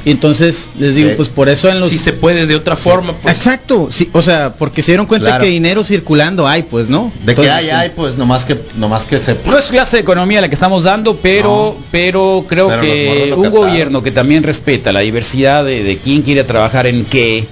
Y 0.07 0.13
entonces 0.13 0.71
les 0.79 0.95
digo, 0.95 1.11
pues 1.17 1.29
por 1.29 1.49
eso 1.49 1.69
en 1.69 1.81
los 1.81 1.89
Si 1.89 1.99
se 1.99 2.13
puede 2.13 2.47
de 2.47 2.55
otra 2.55 2.77
forma, 2.77 3.13
pues. 3.21 3.37
Exacto, 3.37 3.89
sí, 3.91 4.09
o 4.13 4.23
sea, 4.23 4.53
porque 4.55 4.81
se 4.81 4.93
dieron 4.93 5.07
cuenta 5.07 5.31
Claro. 5.31 5.43
que 5.43 5.51
dinero 5.51 5.83
circulando 5.83 6.47
hay, 6.47 6.63
pues, 6.63 6.89
¿no? 6.89 7.11
De 7.25 7.35
que 7.35 7.51
hay, 7.51 7.65
sí. 7.65 7.71
hay, 7.73 7.91
pues 7.91 8.17
nomás 8.17 8.45
que, 8.45 8.57
nomás 8.77 9.05
que 9.09 9.19
se 9.19 9.35
No 9.45 9.59
es 9.59 9.65
clase 9.65 9.97
de 9.97 10.03
economía 10.03 10.41
la 10.41 10.49
que 10.49 10.55
estamos 10.55 10.85
dando, 10.85 11.17
pero 11.17 11.77
pero 11.91 12.45
creo 12.49 12.69
Pero 12.69 12.81
que 12.83 13.33
un 13.37 13.43
captaron. 13.43 13.69
gobierno 13.69 14.03
que 14.05 14.13
también 14.13 14.45
respeta 14.45 14.93
la 14.93 15.01
diversidad 15.01 15.65
de, 15.65 15.83
de 15.83 15.97
quién 15.97 16.23
quiere 16.23 16.45
trabajar 16.45 16.87
en 16.87 17.05
qué, 17.05 17.45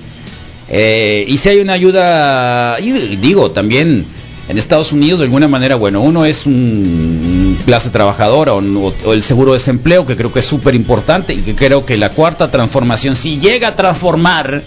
eh, 0.69 1.25
y 1.27 1.37
si 1.39 1.49
hay 1.49 1.59
una 1.59 1.73
ayuda, 1.73 2.77
y 2.81 2.93
digo, 3.17 3.51
también 3.51 4.07
en 4.49 4.59
Estados 4.59 4.93
Unidos 4.93 5.21
de 5.21 5.25
alguna 5.25 5.49
manera, 5.49 5.77
bueno, 5.77 6.03
uno 6.03 6.27
es 6.27 6.47
un 6.47 7.59
clase 7.65 7.91
trabajadora 7.91 8.53
o, 8.55 9.13
el 9.13 9.23
seguro 9.23 9.53
de 9.53 9.59
desempleo, 9.59 10.05
que 10.05 10.17
creo 10.17 10.33
que 10.33 10.41
es 10.41 10.47
súper 10.47 10.75
importante 10.75 11.33
y 11.33 11.39
que 11.39 11.55
creo 11.55 11.87
que 11.87 11.97
la 11.97 12.11
cuarta 12.11 12.51
transformación, 12.51 13.17
si 13.17 13.39
llega 13.39 13.69
a 13.69 13.77
transformar, 13.77 14.63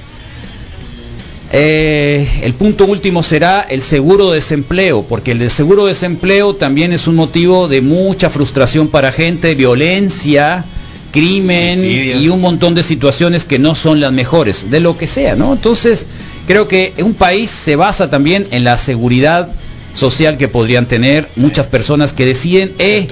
eh, 1.51 2.27
el 2.41 2.53
punto 2.55 2.85
último 2.85 3.21
será 3.23 3.61
el 3.69 3.81
seguro 3.81 4.31
de 4.31 4.35
desempleo, 4.35 5.03
porque 5.03 5.31
el 5.31 5.49
seguro 5.51 5.85
de 5.85 5.89
desempleo 5.89 6.55
también 6.55 6.91
es 6.91 7.07
un 7.07 7.15
motivo 7.15 7.67
de 7.67 7.81
mucha 7.81 8.29
frustración 8.29 8.87
para 8.87 9.11
gente, 9.11 9.53
violencia, 9.53 10.65
crimen 11.11 11.79
Suicidios. 11.79 12.21
y 12.21 12.29
un 12.29 12.41
montón 12.41 12.73
de 12.73 12.83
situaciones 12.83 13.45
que 13.45 13.59
no 13.59 13.75
son 13.75 13.99
las 13.99 14.11
mejores, 14.11 14.69
de 14.71 14.79
lo 14.79 14.97
que 14.97 15.07
sea, 15.07 15.35
¿no? 15.35 15.53
Entonces, 15.53 16.07
creo 16.47 16.67
que 16.67 16.93
un 16.97 17.13
país 17.13 17.51
se 17.51 17.75
basa 17.75 18.09
también 18.09 18.47
en 18.51 18.63
la 18.63 18.77
seguridad 18.77 19.49
social 19.97 20.37
que 20.37 20.47
podrían 20.47 20.85
tener 20.85 21.27
muchas 21.35 21.65
personas 21.65 22.13
que 22.13 22.25
deciden, 22.25 22.73
eh, 22.79 23.07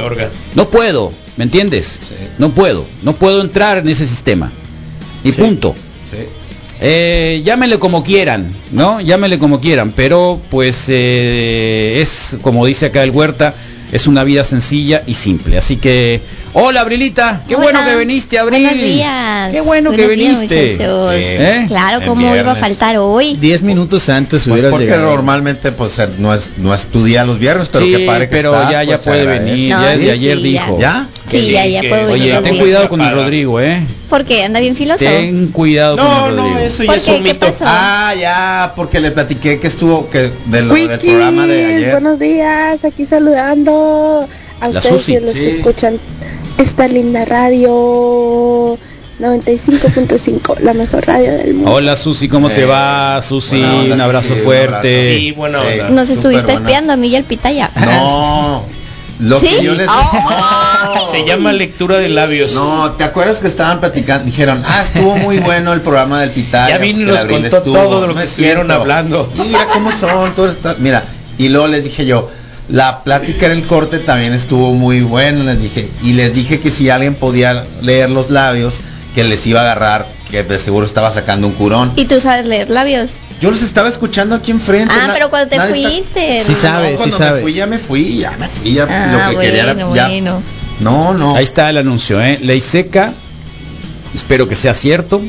no 0.55 0.69
puedo, 0.69 1.11
¿me 1.35 1.43
entiendes? 1.43 1.99
No 2.37 2.51
puedo, 2.51 2.85
no 3.01 3.15
puedo 3.15 3.41
entrar 3.41 3.79
en 3.79 3.89
ese 3.89 4.07
sistema. 4.07 4.51
Y 5.23 5.31
punto. 5.31 5.75
Eh, 6.81 7.41
llámenle 7.45 7.79
como 7.79 8.03
quieran, 8.03 8.53
¿no? 8.71 8.99
Llámenle 9.01 9.39
como 9.39 9.61
quieran, 9.61 9.93
pero 9.95 10.39
pues 10.51 10.85
eh, 10.89 11.99
es, 12.01 12.37
como 12.41 12.65
dice 12.65 12.87
acá 12.87 13.03
el 13.03 13.11
Huerta, 13.11 13.53
es 13.91 14.07
una 14.07 14.23
vida 14.23 14.43
sencilla 14.43 15.01
y 15.07 15.13
simple. 15.13 15.57
Así 15.57 15.77
que, 15.77 16.19
hola 16.57 16.81
Abrilita, 16.81 17.41
qué 17.47 17.55
Hola. 17.55 17.63
bueno 17.65 17.79
que 17.85 17.95
viniste, 17.97 18.39
Abril. 18.39 18.63
Buenos 18.63 18.83
días. 18.83 19.51
Qué 19.51 19.61
bueno 19.61 19.89
Buenos 19.91 20.07
que 20.07 20.15
días, 20.15 20.39
viniste. 20.39 20.71
muchachos. 20.71 21.11
¿Eh? 21.13 21.65
Claro, 21.67 22.05
¿cómo 22.05 22.35
iba 22.35 22.51
a 22.53 22.55
faltar 22.55 22.97
hoy? 22.97 23.35
10 23.35 23.61
minutos 23.63 24.07
antes 24.09 24.43
Pues 24.43 24.47
hubieras 24.47 24.71
porque 24.71 24.85
llegado. 24.85 25.11
normalmente 25.11 25.71
pues 25.73 25.99
eh, 25.99 26.07
no 26.17 26.33
es 26.33 26.51
no 26.57 26.73
es 26.73 26.87
tu 26.87 27.03
día 27.03 27.25
los 27.25 27.39
viernes, 27.39 27.69
pero 27.71 27.85
Sí, 27.85 27.91
qué 27.91 28.05
padre 28.05 28.29
que 28.29 28.35
pero 28.37 28.53
está, 28.55 28.71
ya, 28.71 28.83
ya 28.83 28.95
pues, 28.97 29.05
puede 29.07 29.25
venir, 29.25 29.73
No, 29.73 29.81
ya 29.81 29.89
desde 29.89 30.03
sí, 30.05 30.09
ayer 30.11 30.37
sí, 30.37 30.43
dijo. 30.43 30.77
¿Ya? 30.79 31.07
Sí, 31.29 31.51
ya, 31.51 31.65
ya 31.67 31.81
puedo 31.81 32.11
Oye, 32.13 32.29
venir. 32.31 32.43
ten 32.43 32.57
cuidado 32.59 32.89
con 32.89 33.01
el 33.01 33.11
Rodrigo, 33.13 33.59
¿eh? 33.59 33.81
¿Por 34.09 34.23
qué? 34.23 34.43
¿Anda 34.45 34.59
bien 34.61 34.75
filoso? 34.75 34.99
Ten 34.99 35.47
cuidado 35.47 35.97
con 35.97 36.05
el 36.05 36.37
Rodrigo. 36.37 36.85
¿Por 36.85 37.01
qué? 37.01 37.21
¿Qué 37.23 37.35
pasó? 37.35 37.53
Ah, 37.61 38.13
ya, 38.19 38.73
porque 38.75 38.99
le 39.01 39.11
platiqué 39.11 39.59
que 39.59 39.67
estuvo 39.67 40.09
que 40.09 40.31
de 40.45 40.61
lo 40.61 40.73
del 40.73 40.99
programa 40.99 41.47
de 41.47 41.65
ayer. 41.65 41.91
buenos 41.91 42.17
días, 42.19 42.85
aquí 42.85 43.05
saludando 43.05 44.27
a 44.61 44.67
La 44.69 44.79
ustedes 44.79 45.01
Susi, 45.01 45.11
y 45.13 45.15
a 45.17 45.19
los 45.21 45.31
sí. 45.31 45.39
que 45.39 45.49
escuchan 45.51 45.99
esta 46.57 46.87
linda 46.87 47.25
radio. 47.25 48.77
95.5, 49.17 50.59
la 50.59 50.73
mejor 50.73 51.07
radio 51.07 51.31
del 51.37 51.53
mundo. 51.53 51.71
Hola 51.71 51.95
Susi, 51.95 52.27
¿cómo 52.27 52.49
te 52.49 52.65
va? 52.65 53.21
Susi, 53.21 53.63
onda, 53.63 53.95
un 53.95 54.01
abrazo 54.01 54.27
Susi, 54.29 54.41
fuerte. 54.41 54.73
abrazo. 54.73 55.19
Sí, 55.19 55.31
buena 55.31 55.61
onda. 55.61 55.89
Nos 55.89 56.09
estuviste 56.09 56.51
buena. 56.51 56.59
espiando 56.67 56.91
a 56.93 56.97
mí 56.97 57.07
y 57.07 57.15
al 57.15 57.23
pitaya. 57.23 57.71
No. 57.79 58.63
Lo 59.21 59.39
¿Sí? 59.39 59.47
que 59.47 59.63
yo 59.63 59.73
les. 59.73 59.87
Se 61.09 61.23
llama 61.25 61.53
lectura 61.53 61.97
de 61.99 62.09
labios. 62.09 62.51
No, 62.55 62.91
¿te 62.97 63.05
acuerdas 63.05 63.39
que 63.39 63.47
estaban 63.47 63.79
platicando? 63.79 64.25
Dijeron, 64.25 64.61
ah, 64.67 64.81
estuvo 64.83 65.15
muy 65.15 65.37
bueno 65.39 65.71
el 65.71 65.79
programa 65.79 66.19
del 66.19 66.31
Pitaya. 66.31 66.75
Ya 66.75 66.77
vino 66.79 66.99
y 66.99 67.05
nos 67.05 67.23
contó 67.23 67.57
estuvo". 67.57 67.73
todo 67.73 68.01
de 68.01 68.07
lo 68.07 68.13
No 68.13 68.19
que 68.19 68.25
es 68.25 68.29
estuvieron 68.31 68.65
cierto. 68.65 68.81
hablando. 68.81 69.31
Mira 69.37 69.67
cómo 69.71 69.93
son, 69.93 70.35
todo 70.35 70.49
está- 70.49 70.75
mira. 70.79 71.01
Y 71.37 71.47
luego 71.47 71.67
les 71.69 71.85
dije 71.85 72.05
yo, 72.05 72.29
la 72.69 73.03
plática 73.03 73.45
en 73.45 73.51
el 73.53 73.63
corte 73.67 73.99
también 73.99 74.33
estuvo 74.33 74.73
muy 74.73 75.01
buena, 75.01 75.43
les 75.43 75.61
dije. 75.61 75.87
Y 76.03 76.13
les 76.13 76.33
dije 76.33 76.59
que 76.59 76.71
si 76.71 76.89
alguien 76.89 77.15
podía 77.15 77.65
leer 77.81 78.09
los 78.09 78.29
labios, 78.31 78.75
que 79.13 79.23
les 79.23 79.45
iba 79.47 79.59
a 79.61 79.63
agarrar, 79.63 80.07
que 80.31 80.43
de 80.43 80.59
seguro 80.59 80.85
estaba 80.85 81.13
sacando 81.13 81.47
un 81.47 81.53
curón. 81.53 81.93
Y 81.95 82.05
tú 82.05 82.19
sabes 82.19 82.45
leer 82.45 82.69
labios. 82.69 83.11
Yo 83.41 83.51
los 83.51 83.61
estaba 83.61 83.89
escuchando 83.89 84.33
aquí 84.35 84.51
enfrente. 84.51 84.93
Ah, 84.97 85.09
pero 85.13 85.29
cuando 85.29 85.49
te 85.49 85.57
nadie 85.57 85.75
está- 85.75 85.89
fuiste. 85.89 86.43
Sí 86.43 86.51
no. 86.53 86.57
sabe, 86.57 86.89
sí 86.91 86.95
cuando 86.97 87.17
sabe. 87.17 87.35
me 87.37 87.41
fui, 87.41 87.53
ya 87.53 87.67
me 87.67 87.77
fui, 87.77 88.17
ya 88.17 88.31
me 88.37 88.47
fui, 88.47 88.73
ya 88.73 88.87
Ah, 88.89 89.31
lo 89.31 89.39
que 89.39 89.45
quería 89.45 89.63
era 89.63 89.73
bueno, 89.73 89.95
ya. 89.95 90.07
bueno. 90.07 90.41
No, 90.79 91.13
no. 91.13 91.35
Ahí 91.35 91.43
está 91.43 91.69
el 91.69 91.77
anuncio, 91.77 92.21
¿eh? 92.21 92.39
Ley 92.41 92.61
seca. 92.61 93.13
Espero 94.13 94.47
que 94.47 94.55
sea 94.55 94.73
cierto. 94.73 95.21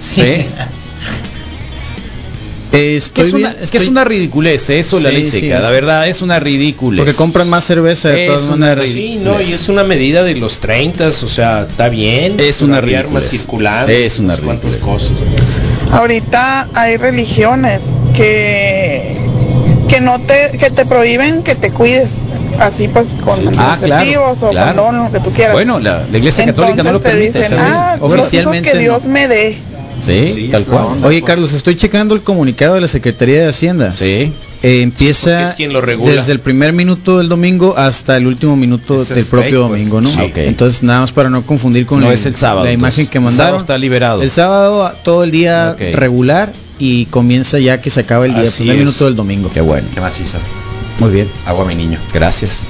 Sí. 0.00 0.46
Eh, 2.72 2.96
Es 2.96 3.10
que 3.10 3.22
es 3.22 3.32
una, 3.32 3.54
que 3.54 3.78
es 3.78 3.86
una 3.86 4.04
ridiculez, 4.04 4.70
¿eh? 4.70 4.78
eso 4.78 4.98
la 5.00 5.10
ley 5.10 5.24
seca, 5.24 5.60
la 5.60 5.70
verdad 5.70 6.08
es 6.08 6.22
una 6.22 6.40
ridiculez. 6.40 6.98
Porque 7.04 7.14
compran 7.14 7.48
más 7.50 7.64
cerveza 7.64 8.08
de 8.08 8.22
Es 8.24 8.26
todas 8.28 8.48
una 8.48 8.56
maneras. 8.68 8.86
Sí, 8.86 9.18
no, 9.22 9.40
y 9.40 9.52
es 9.52 9.68
una 9.68 9.84
medida 9.84 10.24
de 10.24 10.34
los 10.36 10.58
30, 10.60 11.08
o 11.08 11.12
sea, 11.12 11.62
está 11.68 11.88
bien. 11.88 12.36
Es 12.38 12.62
una 12.62 12.80
ridiculez. 12.80 13.28
circulando. 13.28 13.92
Es 13.92 14.18
una 14.18 14.36
no 14.36 14.58
sé 14.70 14.78
cosas. 14.78 15.10
Ahorita 15.90 16.68
hay 16.74 16.96
religiones 16.96 17.80
que 18.16 19.16
que 19.88 20.00
no 20.00 20.20
te 20.20 20.56
que 20.58 20.70
te 20.70 20.86
prohíben 20.86 21.42
que 21.42 21.54
te 21.54 21.70
cuides, 21.70 22.08
así 22.58 22.88
pues 22.88 23.08
con 23.22 23.40
Ah, 23.58 23.76
claro, 23.82 24.32
o 24.40 24.50
claro. 24.50 24.82
condón, 24.84 25.04
lo 25.04 25.12
que 25.12 25.20
tú 25.20 25.30
quieras. 25.32 25.52
Bueno, 25.52 25.78
la, 25.78 26.06
la 26.10 26.18
Iglesia 26.18 26.46
Católica 26.46 26.82
no 26.82 26.92
lo 26.92 27.00
permite. 27.02 27.40
dicen, 27.40 27.58
ah, 27.60 27.96
Oficialmente 28.00 28.70
que 28.70 28.74
no. 28.76 28.80
Dios 28.80 29.04
me 29.04 29.28
dé. 29.28 29.58
Sí, 30.00 30.32
Sí, 30.34 30.48
tal 30.48 30.64
cual. 30.64 30.84
onda. 30.84 31.06
Oye, 31.08 31.20
pues. 31.20 31.28
Carlos, 31.28 31.52
estoy 31.52 31.76
checando 31.76 32.14
el 32.14 32.22
comunicado 32.22 32.74
de 32.74 32.80
la 32.80 32.88
Secretaría 32.88 33.42
de 33.42 33.48
Hacienda. 33.48 33.94
Sí. 33.96 34.32
Eh, 34.64 34.82
empieza 34.82 35.42
es 35.42 35.54
quien 35.56 35.72
lo 35.72 35.80
regula. 35.80 36.12
desde 36.12 36.30
el 36.32 36.38
primer 36.38 36.72
minuto 36.72 37.18
del 37.18 37.28
domingo 37.28 37.74
hasta 37.76 38.16
el 38.16 38.28
último 38.28 38.54
minuto 38.56 39.02
Ese 39.02 39.14
del 39.14 39.24
propio 39.26 39.62
fake, 39.68 39.70
domingo, 39.70 40.00
¿no? 40.00 40.08
Sí. 40.08 40.20
Ok. 40.20 40.36
Entonces, 40.38 40.82
nada 40.84 41.00
más 41.00 41.10
para 41.12 41.30
no 41.30 41.42
confundir 41.42 41.84
con 41.84 42.00
No 42.00 42.08
el- 42.08 42.14
es 42.14 42.26
el 42.26 42.36
sábado. 42.36 42.64
la 42.64 42.72
imagen 42.72 43.00
entonces. 43.06 43.10
que 43.10 43.18
El 43.18 43.22
sábado 43.24 43.36
mandaron. 43.38 43.60
está 43.60 43.78
liberado. 43.78 44.22
El 44.22 44.30
sábado 44.30 44.92
todo 45.02 45.24
el 45.24 45.30
día 45.32 45.74
regular 45.92 46.52
y 46.78 47.06
comienza 47.06 47.58
ya 47.58 47.80
que 47.80 47.90
se 47.90 48.00
acaba 48.00 48.24
el 48.26 48.32
día, 48.34 48.42
el 48.42 48.48
Así 48.48 48.58
primer 48.58 48.76
es. 48.76 48.80
minuto 48.84 49.04
del 49.06 49.16
domingo. 49.16 49.50
Qué 49.52 49.60
bueno. 49.60 49.88
¿Qué 49.94 50.00
más 50.00 50.18
hizo? 50.20 50.38
Muy 51.00 51.10
bien. 51.10 51.28
Agua 51.46 51.64
mi 51.64 51.74
niño. 51.74 51.98
Gracias. 52.14 52.64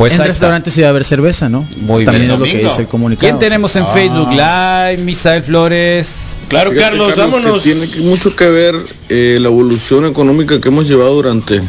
Pues 0.00 0.18
en 0.18 0.24
restaurantes 0.24 0.80
va 0.80 0.86
a 0.86 0.88
haber 0.88 1.04
cerveza, 1.04 1.48
¿no? 1.50 1.66
Muy 1.76 2.04
También 2.06 2.22
bien. 2.28 2.32
es 2.32 2.38
lo 2.38 2.44
que 2.46 2.64
dice 2.64 2.80
el 2.82 2.88
comunicado. 2.88 3.20
¿Quién 3.28 3.38
tenemos 3.38 3.76
en 3.76 3.82
Ah. 3.82 3.92
Facebook 3.92 4.30
Live? 4.30 5.04
Misael 5.04 5.42
Flores. 5.42 6.36
Claro, 6.48 6.70
Fíjate, 6.70 6.88
Carlos, 6.88 7.16
vámonos. 7.16 7.62
tiene 7.62 7.86
mucho 7.98 8.34
que 8.34 8.48
ver 8.48 8.74
eh, 9.10 9.36
la 9.40 9.48
evolución 9.48 10.06
económica 10.06 10.58
que 10.60 10.68
hemos 10.68 10.88
llevado 10.88 11.14
durante 11.14 11.60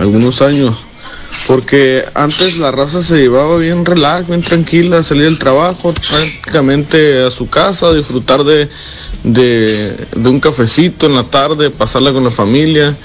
algunos 0.00 0.40
años. 0.42 0.76
Porque 1.48 2.04
antes 2.14 2.56
la 2.58 2.70
raza 2.70 3.02
se 3.02 3.16
llevaba 3.16 3.56
bien 3.56 3.84
relax, 3.84 4.28
bien 4.28 4.42
tranquila, 4.42 5.02
salía 5.02 5.24
del 5.24 5.38
trabajo 5.40 5.92
prácticamente 5.92 7.24
a 7.24 7.30
su 7.32 7.48
casa, 7.48 7.86
a 7.86 7.94
disfrutar 7.94 8.44
de, 8.44 8.68
de, 9.24 10.06
de 10.16 10.28
un 10.28 10.40
cafecito 10.40 11.06
en 11.06 11.14
la 11.14 11.24
tarde, 11.24 11.70
pasarla 11.70 12.12
con 12.12 12.24
la 12.24 12.30
familia. 12.30 12.96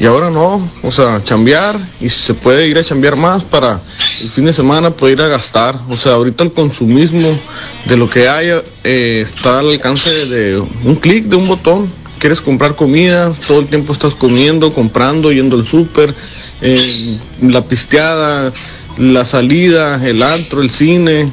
Y 0.00 0.06
ahora 0.06 0.30
no, 0.30 0.68
o 0.82 0.92
sea, 0.92 1.22
chambear 1.22 1.78
y 2.00 2.08
se 2.08 2.34
puede 2.34 2.68
ir 2.68 2.78
a 2.78 2.84
chambear 2.84 3.16
más 3.16 3.42
para 3.44 3.80
el 4.22 4.30
fin 4.30 4.44
de 4.44 4.52
semana 4.52 4.90
poder 4.90 5.18
ir 5.18 5.24
a 5.24 5.28
gastar. 5.28 5.78
O 5.88 5.96
sea, 5.96 6.12
ahorita 6.12 6.44
el 6.44 6.52
consumismo 6.52 7.38
de 7.86 7.96
lo 7.96 8.08
que 8.08 8.28
haya 8.28 8.62
eh, 8.84 9.24
está 9.26 9.60
al 9.60 9.70
alcance 9.70 10.10
de 10.26 10.58
un 10.58 10.96
clic, 10.96 11.24
de 11.24 11.36
un 11.36 11.46
botón. 11.46 11.90
Quieres 12.18 12.40
comprar 12.40 12.76
comida, 12.76 13.34
todo 13.46 13.60
el 13.60 13.66
tiempo 13.66 13.92
estás 13.92 14.14
comiendo, 14.14 14.72
comprando, 14.72 15.32
yendo 15.32 15.56
al 15.56 15.66
súper, 15.66 16.14
eh, 16.62 17.18
la 17.42 17.62
pisteada, 17.62 18.52
la 18.96 19.24
salida, 19.26 20.02
el 20.06 20.22
antro, 20.22 20.62
el 20.62 20.70
cine. 20.70 21.30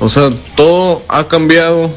O 0.00 0.08
sea, 0.08 0.30
todo 0.56 1.02
ha 1.08 1.28
cambiado, 1.28 1.90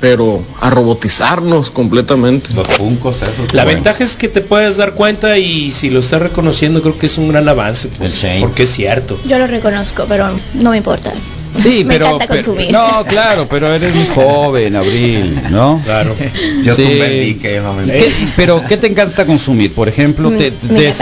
pero 0.00 0.42
a 0.60 0.70
robotizarnos 0.70 1.70
completamente. 1.70 2.52
Los 2.54 2.68
puncos, 2.68 3.16
esos. 3.22 3.52
La 3.52 3.64
Bueno. 3.64 3.76
ventaja 3.78 4.04
es 4.04 4.16
que 4.16 4.28
te 4.28 4.40
puedes 4.40 4.76
dar 4.76 4.92
cuenta 4.92 5.38
y 5.38 5.72
si 5.72 5.90
lo 5.90 6.00
estás 6.00 6.22
reconociendo 6.22 6.80
creo 6.82 6.98
que 6.98 7.06
es 7.06 7.18
un 7.18 7.28
gran 7.28 7.48
avance, 7.48 7.88
pues, 7.88 8.14
Shane. 8.22 8.40
porque 8.40 8.62
es 8.64 8.70
cierto. 8.72 9.18
Yo 9.26 9.38
lo 9.38 9.46
reconozco, 9.46 10.04
pero 10.08 10.28
no 10.54 10.70
me 10.70 10.76
importa. 10.76 11.12
Sí, 11.56 11.82
Me 11.84 11.94
pero, 11.94 12.06
encanta 12.14 12.26
pero- 12.28 12.44
consumir. 12.44 12.72
no, 12.72 13.04
claro, 13.06 13.46
pero 13.48 13.72
eres 13.74 13.94
muy 13.94 14.06
joven, 14.14 14.76
Abril, 14.76 15.40
¿no? 15.50 15.80
Claro. 15.84 16.14
Yo 16.62 16.76
Sí. 16.76 16.82
tumbé 16.82 17.06
el 17.18 17.24
dique, 17.24 17.60
no 17.60 17.72
me 17.74 17.84
¿Qué- 17.84 18.12
pero 18.36 18.62
¿qué 18.68 18.76
te 18.76 18.86
encanta 18.86 19.24
consumir? 19.26 19.72
Por 19.74 19.88
ejemplo, 19.88 20.30
te, 20.30 20.50
Mm, 20.50 20.72
me 20.74 20.92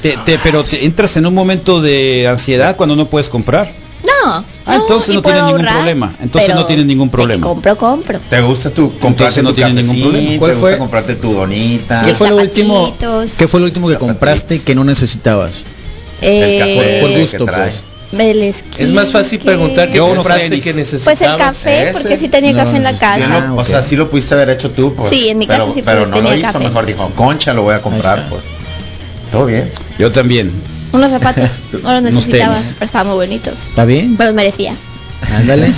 te- 0.00 0.16
te- 0.24 0.38
pero 0.38 0.64
te 0.64 0.84
entras 0.84 1.16
en 1.16 1.26
un 1.26 1.34
momento 1.34 1.80
de 1.82 2.28
ansiedad 2.28 2.76
cuando 2.76 2.96
no 2.96 3.06
puedes 3.06 3.28
comprar. 3.28 3.70
No. 4.04 4.44
Ah, 4.66 4.76
entonces 4.76 5.14
no 5.14 5.22
tienes 5.22 5.42
ningún 5.42 5.60
ahorrar, 5.60 5.74
problema. 5.76 6.14
Entonces 6.20 6.54
no 6.54 6.66
tienes 6.66 6.86
ningún 6.86 7.10
problema. 7.10 7.46
compro, 7.46 7.76
compro. 7.76 8.20
¿Te 8.30 8.40
gusta 8.40 8.70
tu 8.70 8.96
comprarte 8.98 9.42
no 9.42 9.50
tu 9.50 9.56
tiene 9.56 9.82
ningún 9.82 10.02
problema. 10.02 10.38
¿Cuál 10.38 10.50
¿Te 10.52 10.56
fue? 10.58 10.70
gusta 10.70 10.78
comprarte 10.78 11.14
tu 11.16 11.32
donita? 11.32 12.02
¿Qué 12.04 12.14
fue 12.14 12.28
lo 12.30 12.36
último? 12.36 12.96
¿Qué 13.38 13.48
fue 13.48 13.60
lo 13.60 13.66
último 13.66 13.88
que 13.88 13.94
Zapatitos. 13.94 14.18
compraste 14.18 14.62
que 14.62 14.74
no 14.74 14.84
necesitabas? 14.84 15.64
El 16.20 16.58
café 16.58 16.98
Eh, 16.98 17.00
Por 17.00 17.10
que 17.10 17.20
gusto, 17.20 17.46
pues. 17.46 17.82
Es 18.78 18.92
más 18.92 19.10
fácil 19.10 19.38
que- 19.38 19.46
preguntar 19.46 19.90
qué 19.90 19.98
compraste 19.98 20.48
tenis. 20.50 20.64
que 20.64 20.72
Pues 20.74 20.76
necesitabas. 20.92 21.20
el 21.32 21.38
café, 21.38 21.82
Ese. 21.88 21.92
porque 21.92 22.18
sí 22.18 22.28
tenía 22.28 22.52
No, 22.52 22.58
café 22.58 22.76
en 22.76 22.82
la 22.82 22.92
no, 22.92 22.98
casa. 22.98 23.26
No- 23.26 23.36
Ah, 23.36 23.54
O 23.56 23.64
sea, 23.64 23.82
sí 23.82 23.96
lo 23.96 24.10
pudiste 24.10 24.34
haber 24.34 24.50
hecho 24.50 24.70
tú, 24.70 24.94
pues. 24.94 25.08
Sí, 25.08 25.28
en 25.30 25.38
mi 25.38 25.46
casa 25.46 25.60
pero, 25.62 25.74
sí 25.74 25.82
Pero 25.84 26.06
no 26.06 26.20
lo 26.20 26.34
hizo, 26.34 26.42
café. 26.52 26.58
mejor 26.60 26.86
dijo, 26.86 27.10
concha, 27.16 27.54
lo 27.54 27.62
voy 27.62 27.74
a 27.74 27.80
comprar, 27.82 28.28
pues. 28.28 28.44
Todo 29.32 29.46
bien. 29.46 29.70
Yo 29.98 30.12
también. 30.12 30.52
Unos 30.92 31.10
zapatos. 31.10 31.48
No 31.82 31.92
los 31.94 32.02
necesitaba, 32.02 32.56
pero 32.74 32.84
estaban 32.86 33.06
muy 33.08 33.16
bonitos. 33.16 33.54
¿Está 33.70 33.84
bien? 33.84 34.14
Pero 34.16 34.28
los 34.28 34.34
merecía. 34.36 34.74
Ándale. 35.34 35.72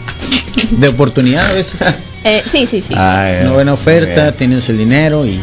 De 0.70 0.88
oportunidad 0.88 1.50
a 1.50 1.52
veces. 1.54 1.80
Eh, 2.24 2.42
sí, 2.50 2.66
sí, 2.66 2.80
sí. 2.80 2.94
Ay, 2.96 3.42
Una 3.42 3.52
buena 3.52 3.72
oferta, 3.74 4.22
bien. 4.22 4.34
tienes 4.36 4.68
el 4.68 4.78
dinero 4.78 5.26
y 5.26 5.38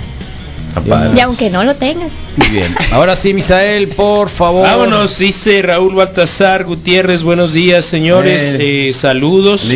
y 1.15 1.19
aunque 1.19 1.51
no 1.51 1.63
lo 1.63 1.75
tengas. 1.75 2.09
Muy 2.35 2.47
bien. 2.47 2.75
Ahora 2.93 3.15
sí, 3.15 3.33
Misael, 3.35 3.89
por 3.89 4.27
favor. 4.29 4.63
Vámonos, 4.63 5.19
dice 5.19 5.61
Raúl 5.61 5.93
Baltasar 5.93 6.63
Gutiérrez, 6.63 7.21
buenos 7.21 7.53
días 7.53 7.85
señores, 7.85 8.41
Eh. 8.55 8.89
eh, 8.89 8.93
saludos. 8.93 9.69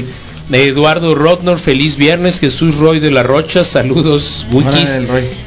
Eduardo 0.49 1.13
Rotnor, 1.13 1.59
feliz 1.59 1.97
viernes. 1.97 2.39
Jesús 2.39 2.75
Roy 2.75 2.99
de 2.99 3.11
la 3.11 3.21
Rocha, 3.21 3.65
saludos, 3.65 4.45
Wikis. 4.51 5.01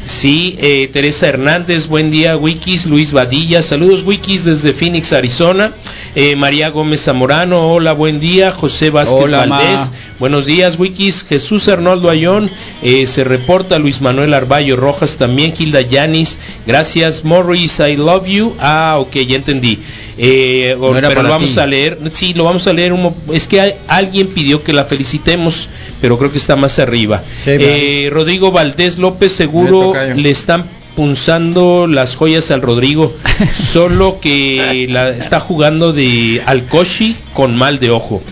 Sí, 0.05 0.59
eh, 0.61 0.91
Teresa 0.93 1.27
Hernández, 1.27 1.87
buen 1.87 2.11
día, 2.11 2.37
Wikis. 2.37 2.85
Luis 2.85 3.13
Vadilla, 3.13 3.63
saludos, 3.63 4.03
Wikis 4.03 4.45
desde 4.45 4.75
Phoenix, 4.75 5.15
Arizona. 5.15 5.73
Eh, 6.15 6.37
María 6.37 6.69
Gómez 6.69 7.05
Zamorano, 7.05 7.73
hola, 7.73 7.93
buen 7.93 8.21
día. 8.21 8.51
José 8.51 8.91
Vázquez 8.91 9.25
Hola, 9.25 9.47
Ma. 9.47 9.59
Valdés, 9.59 9.91
buenos 10.19 10.45
días, 10.45 10.79
Wikis. 10.79 11.25
Jesús 11.27 11.69
Arnoldo 11.69 12.11
Ayón, 12.11 12.51
eh, 12.83 13.07
se 13.07 13.25
reporta 13.25 13.79
Luis 13.79 14.03
Manuel 14.03 14.35
Arballo 14.35 14.77
Rojas 14.77 15.17
también. 15.17 15.55
Hilda 15.57 15.81
Yanis, 15.81 16.39
gracias. 16.67 17.25
Morris, 17.25 17.81
I 17.81 17.97
love 17.97 18.27
you. 18.27 18.55
Ah, 18.59 18.97
ok, 18.99 19.15
ya 19.17 19.37
entendí. 19.37 19.79
Eh, 20.23 20.77
No 20.79 20.93
pero 20.93 21.23
lo 21.23 21.29
vamos 21.31 21.55
ti. 21.55 21.61
a 21.61 21.67
leer. 21.67 21.99
Sí, 22.13 22.35
lo 22.35 22.45
vamos 22.45 22.67
a 22.67 22.73
leer. 22.75 22.93
un 22.93 23.15
es 23.33 23.47
que 23.49 23.61
hay- 23.61 23.75
alguien 23.89 24.27
pidió 24.29 24.63
que 24.63 24.73
la 24.75 24.85
felicitemos, 24.85 25.69
pero 26.03 26.19
creo 26.19 26.31
que 26.31 26.37
está 26.39 26.57
más 26.57 26.79
arriba. 26.79 27.23
Sí, 27.43 27.51
Eh, 27.59 28.11
Rodrigo 28.13 28.51
Valdés 28.53 28.99
López, 28.99 29.33
seguro 29.33 29.95
le 30.17 30.31
están 30.31 30.65
punzando 30.95 31.87
las 31.87 32.17
joyas 32.17 32.51
al 32.51 32.61
Rodrigo, 32.61 33.11
solo 33.55 34.19
que 34.21 34.87
la, 34.91 35.09
está 35.11 35.41
jugando 35.41 35.93
de 35.95 36.43
Alcoshi 36.45 37.17
con 37.33 37.57
mal 37.57 37.79
de 37.79 37.91
ojo. 37.91 38.23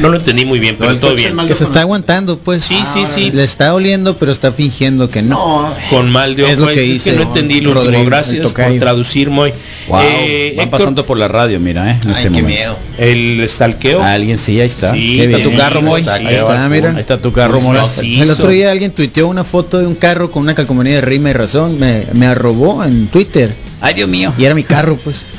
No 0.00 0.08
lo 0.08 0.16
entendí 0.16 0.46
muy 0.46 0.58
bien, 0.58 0.76
pero 0.78 0.96
todo 0.96 1.14
bien. 1.14 1.36
que 1.46 1.54
se 1.54 1.64
está 1.64 1.82
aguantando, 1.82 2.38
pues. 2.38 2.64
Sí, 2.64 2.78
sí, 2.90 3.04
sí. 3.04 3.30
Le 3.30 3.44
está 3.44 3.74
oliendo, 3.74 4.16
pero 4.16 4.32
está 4.32 4.50
fingiendo 4.50 5.10
que 5.10 5.20
no. 5.20 5.34
No, 5.68 5.74
Con 5.90 6.10
mal 6.10 6.34
de 6.34 6.44
ojo. 6.44 6.52
Es 6.52 6.58
lo 6.58 6.68
que 6.68 6.92
es 6.92 7.02
que 7.02 7.12
no 7.12 7.22
entendí 7.24 7.60
lo 7.60 7.74
Rodrigo, 7.74 7.98
último. 7.98 8.06
Gracias 8.06 8.52
por 8.52 8.78
traducir, 8.78 9.28
Moy. 9.28 9.52
Wow, 9.88 10.00
Eh, 10.02 10.54
van 10.56 10.64
Héctor, 10.66 10.70
pasando 10.80 11.04
por 11.04 11.18
la 11.18 11.28
radio, 11.28 11.58
mira, 11.58 11.90
¿eh? 11.90 11.98
En 12.02 12.08
Ay, 12.08 12.14
este 12.16 12.22
qué 12.22 12.42
momento. 12.42 12.48
miedo. 12.48 12.76
el 12.98 13.48
stalkeo. 13.48 14.02
Alguien 14.02 14.38
sí, 14.38 14.60
ahí 14.60 14.66
está. 14.66 14.92
Sí, 14.92 15.20
está 15.20 15.36
bien. 15.38 15.50
tu 15.50 15.56
carro, 15.56 15.82
Moy. 15.82 16.06
Ahí 16.08 16.34
está, 16.34 16.68
mira. 16.68 16.90
Ahí 16.90 17.00
está 17.00 17.18
tu 17.18 17.32
carro, 17.32 17.60
Moy. 17.60 17.78
El 18.02 18.30
otro 18.30 18.50
día 18.50 18.70
alguien 18.70 18.92
tuiteó 18.92 19.26
una 19.28 19.44
foto 19.44 19.78
de 19.78 19.86
un 19.86 19.94
carro 19.94 20.30
con 20.30 20.42
una 20.42 20.54
calcomanía 20.54 20.94
de 20.96 21.00
rima 21.00 21.30
y 21.30 21.32
razón. 21.32 21.78
Me, 21.80 22.04
me 22.14 22.26
arrobó 22.26 22.84
en 22.84 23.08
Twitter. 23.08 23.52
Ay, 23.80 23.94
Dios 23.94 24.08
mío. 24.08 24.32
Y 24.38 24.44
era 24.44 24.54
mi 24.54 24.62
carro, 24.62 24.96
pues. 25.02 25.24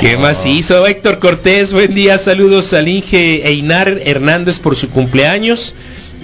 ¿Qué 0.00 0.16
más 0.16 0.44
hizo? 0.46 0.86
Héctor 0.86 1.18
Cortés, 1.18 1.72
buen 1.72 1.94
día, 1.94 2.18
saludos 2.18 2.72
al 2.72 2.88
Inge 2.88 3.46
Einar 3.48 4.00
Hernández 4.04 4.58
por 4.58 4.74
su 4.76 4.88
cumpleaños. 4.90 5.74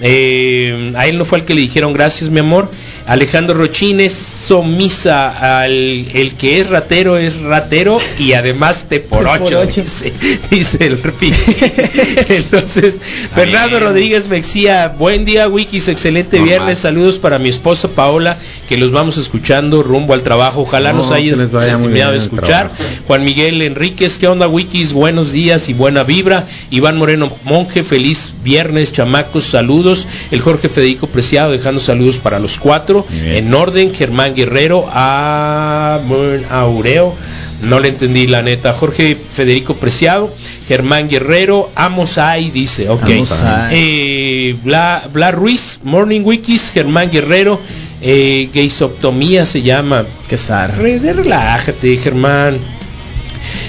Eh, 0.01 0.93
a 0.95 1.07
él 1.07 1.17
no 1.17 1.25
fue 1.25 1.39
al 1.39 1.45
que 1.45 1.53
le 1.53 1.61
dijeron 1.61 1.93
gracias, 1.93 2.29
mi 2.29 2.39
amor. 2.39 2.69
Alejandro 3.09 3.55
Rochines, 3.55 4.13
somisa 4.13 5.61
al 5.61 5.71
el 6.13 6.35
que 6.37 6.61
es 6.61 6.69
ratero 6.69 7.17
es 7.17 7.41
ratero 7.41 7.99
y 8.19 8.33
además 8.33 8.85
te 8.87 8.99
por 8.99 9.27
ocho, 9.27 9.65
dice, 9.65 10.13
dice 10.51 10.85
el 10.85 11.01
repi. 11.01 11.33
Entonces, 12.29 13.01
Fernando 13.33 13.79
Rodríguez 13.79 14.27
Mexía, 14.29 14.89
buen 14.89 15.25
día, 15.25 15.47
Wikis, 15.47 15.87
excelente 15.87 16.37
Normal. 16.37 16.49
viernes, 16.57 16.77
saludos 16.77 17.17
para 17.17 17.39
mi 17.39 17.49
esposa 17.49 17.87
Paola, 17.87 18.37
que 18.67 18.77
los 18.77 18.91
vamos 18.91 19.17
escuchando 19.17 19.81
rumbo 19.81 20.13
al 20.13 20.21
trabajo. 20.21 20.61
Ojalá 20.61 20.93
No, 20.93 20.99
nos 20.99 21.09
hayas 21.09 21.39
terminado 21.39 22.11
de 22.11 22.17
escuchar. 22.19 22.69
trabajo. 22.69 22.75
Juan 23.07 23.23
Miguel 23.25 23.59
Enríquez, 23.63 24.19
¿qué 24.19 24.27
onda 24.27 24.47
Wikis? 24.47 24.93
Buenos 24.93 25.31
días 25.31 25.67
y 25.69 25.73
buena 25.73 26.03
vibra. 26.03 26.45
Iván 26.71 26.97
Moreno 26.97 27.31
Monje, 27.45 27.83
feliz 27.83 28.33
viernes, 28.43 28.91
chamacos, 28.91 29.45
saludos. 29.45 30.07
El 30.31 30.41
Jorge 30.41 30.69
Federico 30.69 31.07
Preciado 31.07 31.51
dejando 31.51 31.79
saludos 31.79 32.19
para 32.19 32.39
los 32.39 32.57
cuatro. 32.57 33.05
En 33.23 33.53
orden, 33.53 33.93
Germán 33.93 34.35
Guerrero, 34.35 34.87
a 34.91 35.99
Aureo. 36.49 37.15
No 37.63 37.79
le 37.79 37.89
entendí 37.89 38.25
la 38.27 38.41
neta. 38.41 38.73
Jorge 38.73 39.15
Federico 39.15 39.73
Preciado, 39.75 40.33
Germán 40.67 41.09
Guerrero, 41.09 41.69
Amos 41.75 42.17
Ay, 42.17 42.51
dice, 42.51 42.87
ok. 42.89 43.03
Eh, 43.71 44.55
Bla, 44.63 45.03
Bla 45.11 45.31
Ruiz, 45.31 45.79
Morning 45.83 46.21
Wikis, 46.23 46.71
Germán 46.71 47.11
Guerrero, 47.11 47.59
eh, 48.01 48.49
Gaisoptomía 48.53 49.45
se 49.45 49.61
llama. 49.61 50.05
De 50.77 51.11
relájate, 51.11 51.97
Germán. 51.97 52.57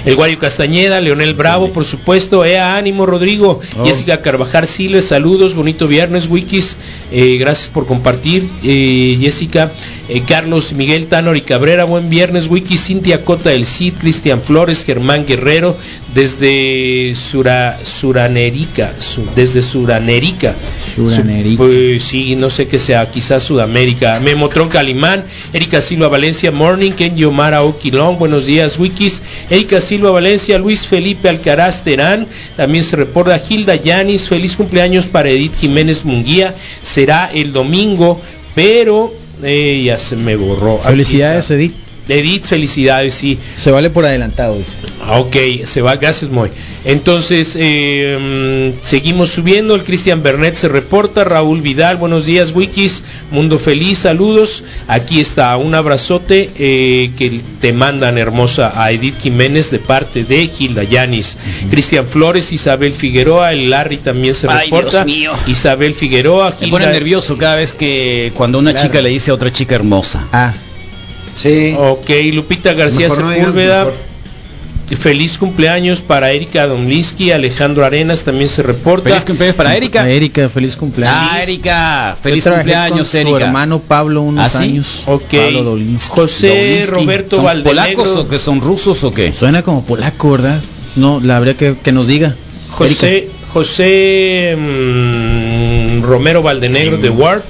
El 0.05 0.15
Guario 0.15 0.39
Castañeda, 0.39 0.99
Leonel 0.99 1.33
Bravo, 1.35 1.71
por 1.71 1.85
supuesto, 1.85 2.43
Ea 2.43 2.75
Ánimo, 2.75 3.05
Rodrigo, 3.05 3.59
Oh. 3.77 3.85
Jessica 3.85 4.21
Carvajal 4.21 4.67
Siles, 4.67 5.05
saludos, 5.05 5.55
bonito 5.55 5.87
viernes, 5.87 6.27
Wikis, 6.27 6.77
eh, 7.11 7.37
gracias 7.39 7.69
por 7.69 7.85
compartir, 7.85 8.47
eh, 8.63 9.17
Jessica, 9.21 9.71
eh, 10.09 10.23
Carlos 10.27 10.73
Miguel 10.73 11.05
Tanor 11.07 11.37
y 11.37 11.41
Cabrera, 11.41 11.83
buen 11.85 12.09
viernes, 12.09 12.47
Wikis, 12.47 12.83
Cintia 12.85 13.23
Cota 13.23 13.51
del 13.51 13.65
Cid, 13.65 13.93
Cristian 13.99 14.41
Flores, 14.41 14.85
Germán 14.85 15.25
Guerrero, 15.25 15.77
desde 16.13 17.13
Sura, 17.15 17.79
Suranerica, 17.83 18.93
su- 18.99 19.25
desde 19.35 19.61
Suranerica, 19.61 20.53
Suranerica. 20.95 21.57
pues 21.57 22.03
sí, 22.03 22.35
no 22.35 22.49
sé 22.49 22.67
qué 22.67 22.79
sea, 22.79 23.09
quizás 23.09 23.43
Sudamérica. 23.43 24.19
Memotron 24.19 24.67
Calimán, 24.69 25.23
Erika 25.53 25.81
Silva 25.81 26.09
Valencia, 26.09 26.51
Morning, 26.51 26.91
Ken 26.91 27.15
Yomara 27.15 27.63
Oquilón, 27.63 28.17
buenos 28.19 28.45
días, 28.45 28.77
Wikis. 28.77 29.21
Erika 29.49 29.79
Silva 29.81 30.11
Valencia, 30.11 30.57
Luis 30.57 30.85
Felipe 30.85 31.29
Alcaraz 31.29 31.83
Terán, 31.83 32.27
también 32.57 32.83
se 32.83 32.95
reporta 32.97 33.39
Gilda 33.39 33.75
Yanis, 33.75 34.27
feliz 34.27 34.57
cumpleaños 34.57 35.07
para 35.07 35.29
Edith 35.29 35.55
Jiménez 35.55 36.03
Munguía, 36.05 36.53
será 36.81 37.31
el 37.33 37.53
domingo, 37.53 38.21
pero 38.53 39.13
eh, 39.43 39.81
ya 39.85 39.97
se 39.97 40.15
me 40.15 40.35
borró. 40.35 40.79
Felicidades. 40.79 41.49
Edith. 41.51 41.73
Edith, 42.09 42.45
felicidades, 42.45 43.13
sí. 43.13 43.37
Se 43.55 43.71
vale 43.71 43.89
por 43.89 44.05
adelantado, 44.05 44.57
dice. 44.57 44.75
Ah, 45.05 45.19
Ok, 45.19 45.35
se 45.65 45.81
va, 45.81 45.95
gracias 45.95 46.29
Moy. 46.31 46.49
Entonces, 46.83 47.55
eh, 47.59 48.73
mm, 48.75 48.83
seguimos 48.85 49.29
subiendo, 49.29 49.75
el 49.75 49.83
Cristian 49.83 50.23
Bernet 50.23 50.55
se 50.55 50.67
reporta, 50.67 51.23
Raúl 51.23 51.61
Vidal, 51.61 51.97
buenos 51.97 52.25
días 52.25 52.53
Wikis, 52.55 53.03
Mundo 53.29 53.59
Feliz, 53.59 53.99
saludos, 53.99 54.63
aquí 54.87 55.19
está, 55.19 55.55
un 55.57 55.75
abrazote 55.75 56.49
eh, 56.57 57.11
que 57.17 57.39
te 57.61 57.71
mandan 57.71 58.17
hermosa 58.17 58.73
a 58.75 58.91
Edith 58.91 59.19
Jiménez 59.21 59.69
de 59.69 59.77
parte 59.79 60.23
de 60.23 60.47
Gilda 60.47 60.83
Yanis, 60.83 61.37
Cristian 61.69 62.07
Flores, 62.07 62.51
Isabel 62.51 62.93
Figueroa, 62.93 63.53
el 63.53 63.69
Larry 63.69 63.97
también 63.97 64.33
se 64.33 64.47
Ay, 64.49 64.65
reporta, 64.71 65.03
Dios 65.03 65.05
mío. 65.05 65.31
Isabel 65.47 65.93
Figueroa, 65.93 66.55
Me 66.59 66.67
pone 66.69 66.85
Gilda- 66.85 66.91
nervioso 66.93 67.37
cada 67.37 67.55
vez 67.57 67.73
que 67.73 68.31
cuando 68.35 68.57
una 68.57 68.71
Claro. 68.71 68.87
chica 68.87 69.01
le 69.01 69.09
dice 69.09 69.29
a 69.31 69.35
otra 69.35 69.51
chica 69.51 69.75
hermosa. 69.75 70.25
Ah, 70.33 70.51
Sí. 71.35 71.75
Ok, 71.77 72.09
Lupita 72.33 72.73
García 72.73 73.09
Mejor 73.09 73.33
Sepúlveda. 73.33 73.87
Feliz 74.99 75.37
cumpleaños 75.37 76.01
para 76.01 76.31
Erika 76.33 76.67
Domlinsky, 76.67 77.31
Alejandro 77.31 77.85
Arenas 77.85 78.25
también 78.25 78.49
se 78.49 78.61
reporta. 78.61 79.07
Feliz 79.07 79.23
cumpleaños 79.23 79.55
para 79.55 79.73
Erika. 79.77 80.09
Erika, 80.09 80.49
feliz 80.49 80.75
cumpleaños. 80.75 81.17
Ah, 81.17 81.41
Erika, 81.41 82.17
feliz 82.21 82.43
cumpleaños, 82.43 82.97
con 82.97 83.05
su 83.05 83.17
Erika. 83.17 83.45
hermano 83.45 83.79
Pablo 83.79 84.21
unos 84.21 84.53
¿Ah, 84.53 84.57
sí? 84.59 84.63
años. 84.65 85.03
Ok. 85.05 85.23
Pablo 85.31 85.63
Dolinsky. 85.63 86.13
José 86.13 86.47
Dolinsky. 86.49 86.91
Roberto 86.91 87.35
¿Son 87.37 87.45
Valdenegro. 87.45 88.03
polacos 88.03 88.17
o 88.17 88.27
que 88.27 88.37
son 88.37 88.59
rusos 88.59 89.01
o 89.05 89.11
qué? 89.13 89.31
Suena 89.33 89.61
como 89.61 89.85
polaco, 89.85 90.31
¿verdad? 90.31 90.61
No, 90.97 91.21
la 91.23 91.37
habría 91.37 91.55
que, 91.55 91.75
que 91.81 91.93
nos 91.93 92.05
diga. 92.07 92.35
José, 92.71 93.29
José 93.53 94.57
mm, 94.57 96.03
Romero 96.03 96.41
Valdenegro 96.41 96.97
de 96.97 97.09
Ward. 97.09 97.41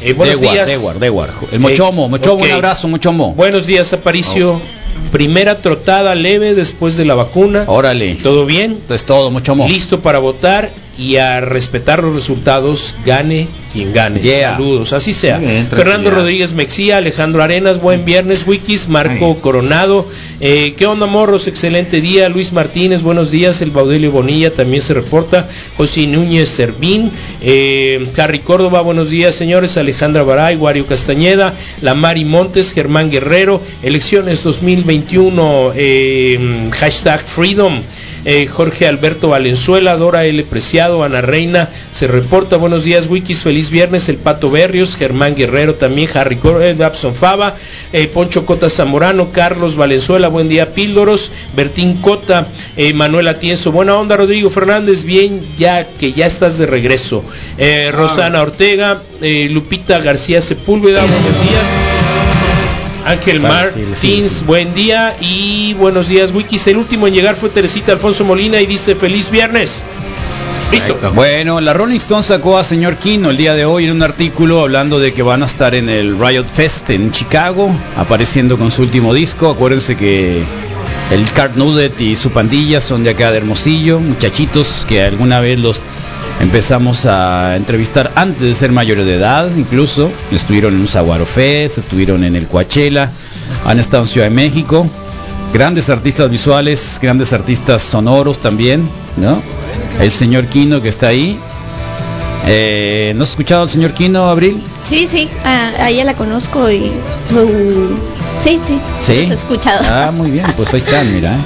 Eh, 0.00 0.12
buenos 0.12 0.40
Dewar, 0.40 0.54
días. 0.54 0.68
Dewar, 0.68 0.98
Dewar. 0.98 1.30
El 1.50 1.60
Mochomo, 1.60 2.08
Mochomo, 2.08 2.42
ok. 2.42 2.44
un 2.44 2.52
abrazo, 2.52 2.88
Mochomo. 2.88 3.34
Buenos 3.34 3.66
días, 3.66 3.92
Aparicio. 3.92 4.60
Primera 5.12 5.58
trotada 5.58 6.14
leve 6.14 6.54
después 6.54 6.96
de 6.96 7.04
la 7.04 7.14
vacuna. 7.14 7.64
Órale. 7.66 8.16
¿Todo 8.22 8.46
bien? 8.46 8.78
Es 8.90 9.04
todo, 9.04 9.30
Mochomo. 9.30 9.66
Listo 9.66 10.00
para 10.00 10.18
votar 10.18 10.70
y 10.98 11.16
a 11.16 11.40
respetar 11.40 12.02
los 12.02 12.14
resultados, 12.14 12.94
gane 13.06 13.46
quien 13.72 13.92
gane. 13.92 14.20
Yeah. 14.20 14.52
Saludos, 14.52 14.92
así 14.92 15.12
sea. 15.14 15.38
Bien, 15.38 15.68
Fernando. 15.68 16.10
Rodríguez 16.10 16.52
Mexía, 16.54 16.96
Alejandro 16.96 17.42
Arenas, 17.42 17.80
buen 17.80 18.04
viernes, 18.04 18.46
Wikis, 18.46 18.88
Marco 18.88 19.36
Coronado. 19.36 20.06
Eh, 20.40 20.74
¿Qué 20.76 20.86
onda, 20.86 21.06
morros? 21.06 21.46
Excelente 21.46 22.00
día. 22.00 22.28
Luis 22.28 22.52
Martínez, 22.52 23.02
buenos 23.02 23.30
días. 23.30 23.60
El 23.62 23.70
Baudelio 23.70 24.10
Bonilla 24.10 24.52
también 24.52 24.82
se 24.82 24.94
reporta. 24.94 25.48
José 25.78 26.08
Núñez 26.08 26.48
Servín. 26.48 27.12
Eh, 27.40 28.04
Harry 28.18 28.40
Córdoba, 28.40 28.80
buenos 28.80 29.10
días, 29.10 29.36
señores. 29.36 29.76
Alejandra 29.76 30.24
Baray, 30.24 30.56
Wario 30.56 30.84
Castañeda. 30.86 31.54
La 31.82 31.94
Mari 31.94 32.24
Montes, 32.24 32.72
Germán 32.72 33.10
Guerrero. 33.12 33.62
Elecciones 33.84 34.42
2021. 34.42 35.72
eh, 35.76 36.68
hashtag 36.72 37.22
Freedom. 37.24 37.80
Eh, 38.24 38.46
Jorge 38.46 38.86
Alberto 38.86 39.28
Valenzuela, 39.28 39.96
Dora 39.96 40.24
L. 40.24 40.42
Preciado, 40.44 41.04
Ana 41.04 41.20
Reina, 41.20 41.68
se 41.92 42.06
reporta, 42.06 42.56
buenos 42.56 42.84
días 42.84 43.06
Wikis, 43.08 43.42
feliz 43.42 43.70
viernes, 43.70 44.08
el 44.08 44.16
Pato 44.16 44.50
Berrios, 44.50 44.96
Germán 44.96 45.34
Guerrero 45.34 45.74
también, 45.74 46.08
Harry 46.14 46.38
eh, 46.60 46.74
Dabson 46.76 47.14
Fava, 47.14 47.56
eh, 47.92 48.06
Poncho 48.12 48.44
Cota 48.44 48.68
Zamorano, 48.70 49.30
Carlos 49.32 49.76
Valenzuela, 49.76 50.28
buen 50.28 50.48
día 50.48 50.74
Píldoros, 50.74 51.30
Bertín 51.54 52.00
Cota, 52.00 52.48
eh, 52.76 52.92
Manuel 52.92 53.28
Atienzo, 53.28 53.72
buena 53.72 53.96
onda 53.96 54.16
Rodrigo 54.16 54.50
Fernández, 54.50 55.04
bien 55.04 55.40
ya 55.56 55.86
que 55.86 56.12
ya 56.12 56.26
estás 56.26 56.58
de 56.58 56.66
regreso, 56.66 57.24
Eh, 57.56 57.90
Rosana 57.92 58.42
Ortega, 58.42 59.02
Lupita 59.20 59.98
García 60.00 60.40
Sepúlveda, 60.42 61.00
buenos 61.00 61.42
días. 61.42 61.97
Ángel 63.04 63.36
sí, 63.36 63.46
Martins, 63.46 64.46
buen 64.46 64.74
día 64.74 65.16
y 65.20 65.74
buenos 65.74 66.08
días 66.08 66.32
Wikis. 66.32 66.66
El 66.66 66.76
último 66.76 67.06
en 67.06 67.14
llegar 67.14 67.36
fue 67.36 67.48
Teresita 67.48 67.92
Alfonso 67.92 68.24
Molina 68.24 68.60
y 68.60 68.66
dice 68.66 68.94
feliz 68.94 69.30
viernes. 69.30 69.84
Listo. 70.70 70.98
Bueno, 71.14 71.60
la 71.62 71.72
Rolling 71.72 71.96
Stone 71.96 72.22
sacó 72.22 72.58
a 72.58 72.64
señor 72.64 72.96
Kino 72.96 73.30
el 73.30 73.38
día 73.38 73.54
de 73.54 73.64
hoy 73.64 73.86
en 73.86 73.92
un 73.92 74.02
artículo 74.02 74.60
hablando 74.60 74.98
de 74.98 75.14
que 75.14 75.22
van 75.22 75.42
a 75.42 75.46
estar 75.46 75.74
en 75.74 75.88
el 75.88 76.18
Riot 76.18 76.44
Fest 76.44 76.90
en 76.90 77.10
Chicago, 77.10 77.74
apareciendo 77.96 78.58
con 78.58 78.70
su 78.70 78.82
último 78.82 79.14
disco. 79.14 79.50
Acuérdense 79.50 79.96
que 79.96 80.42
el 81.10 81.32
Cart 81.32 81.56
Nudet 81.56 81.98
y 82.02 82.16
su 82.16 82.30
pandilla 82.30 82.82
son 82.82 83.02
de 83.02 83.10
acá 83.10 83.30
de 83.30 83.38
Hermosillo, 83.38 83.98
muchachitos 83.98 84.84
que 84.86 85.02
alguna 85.02 85.40
vez 85.40 85.58
los 85.58 85.80
empezamos 86.40 87.04
a 87.06 87.56
entrevistar 87.56 88.12
antes 88.14 88.40
de 88.42 88.54
ser 88.54 88.72
mayores 88.72 89.04
de 89.06 89.14
edad, 89.14 89.48
incluso 89.56 90.10
estuvieron 90.32 90.74
en 90.74 90.80
un 90.80 90.88
Saguaro 90.88 91.26
Fest, 91.26 91.78
estuvieron 91.78 92.24
en 92.24 92.36
el 92.36 92.46
Coachella, 92.46 93.10
han 93.66 93.78
estado 93.78 94.04
en 94.04 94.08
Ciudad 94.08 94.26
de 94.28 94.34
México. 94.34 94.86
Grandes 95.52 95.88
artistas 95.88 96.30
visuales, 96.30 96.98
grandes 97.00 97.32
artistas 97.32 97.82
sonoros 97.82 98.38
también, 98.38 98.88
¿no? 99.16 99.40
El 100.00 100.10
señor 100.10 100.46
Kino 100.46 100.82
que 100.82 100.90
está 100.90 101.08
ahí. 101.08 101.38
Eh, 102.46 103.12
¿No 103.16 103.24
has 103.24 103.30
escuchado 103.30 103.62
al 103.62 103.68
señor 103.68 103.92
Kino, 103.92 104.28
Abril? 104.28 104.62
Sí, 104.88 105.08
sí, 105.10 105.28
a, 105.44 105.84
a 105.84 105.90
ella 105.90 106.04
la 106.04 106.14
conozco 106.14 106.70
y 106.70 106.92
su... 107.28 107.98
Sí, 108.40 108.60
sí, 108.64 108.78
Sí. 109.00 109.12
he 109.30 109.34
escuchado. 109.34 109.80
Ah, 109.88 110.10
muy 110.14 110.30
bien, 110.30 110.46
pues 110.56 110.72
ahí 110.74 110.78
están, 110.78 111.12
mira. 111.14 111.32
¿eh? 111.34 111.38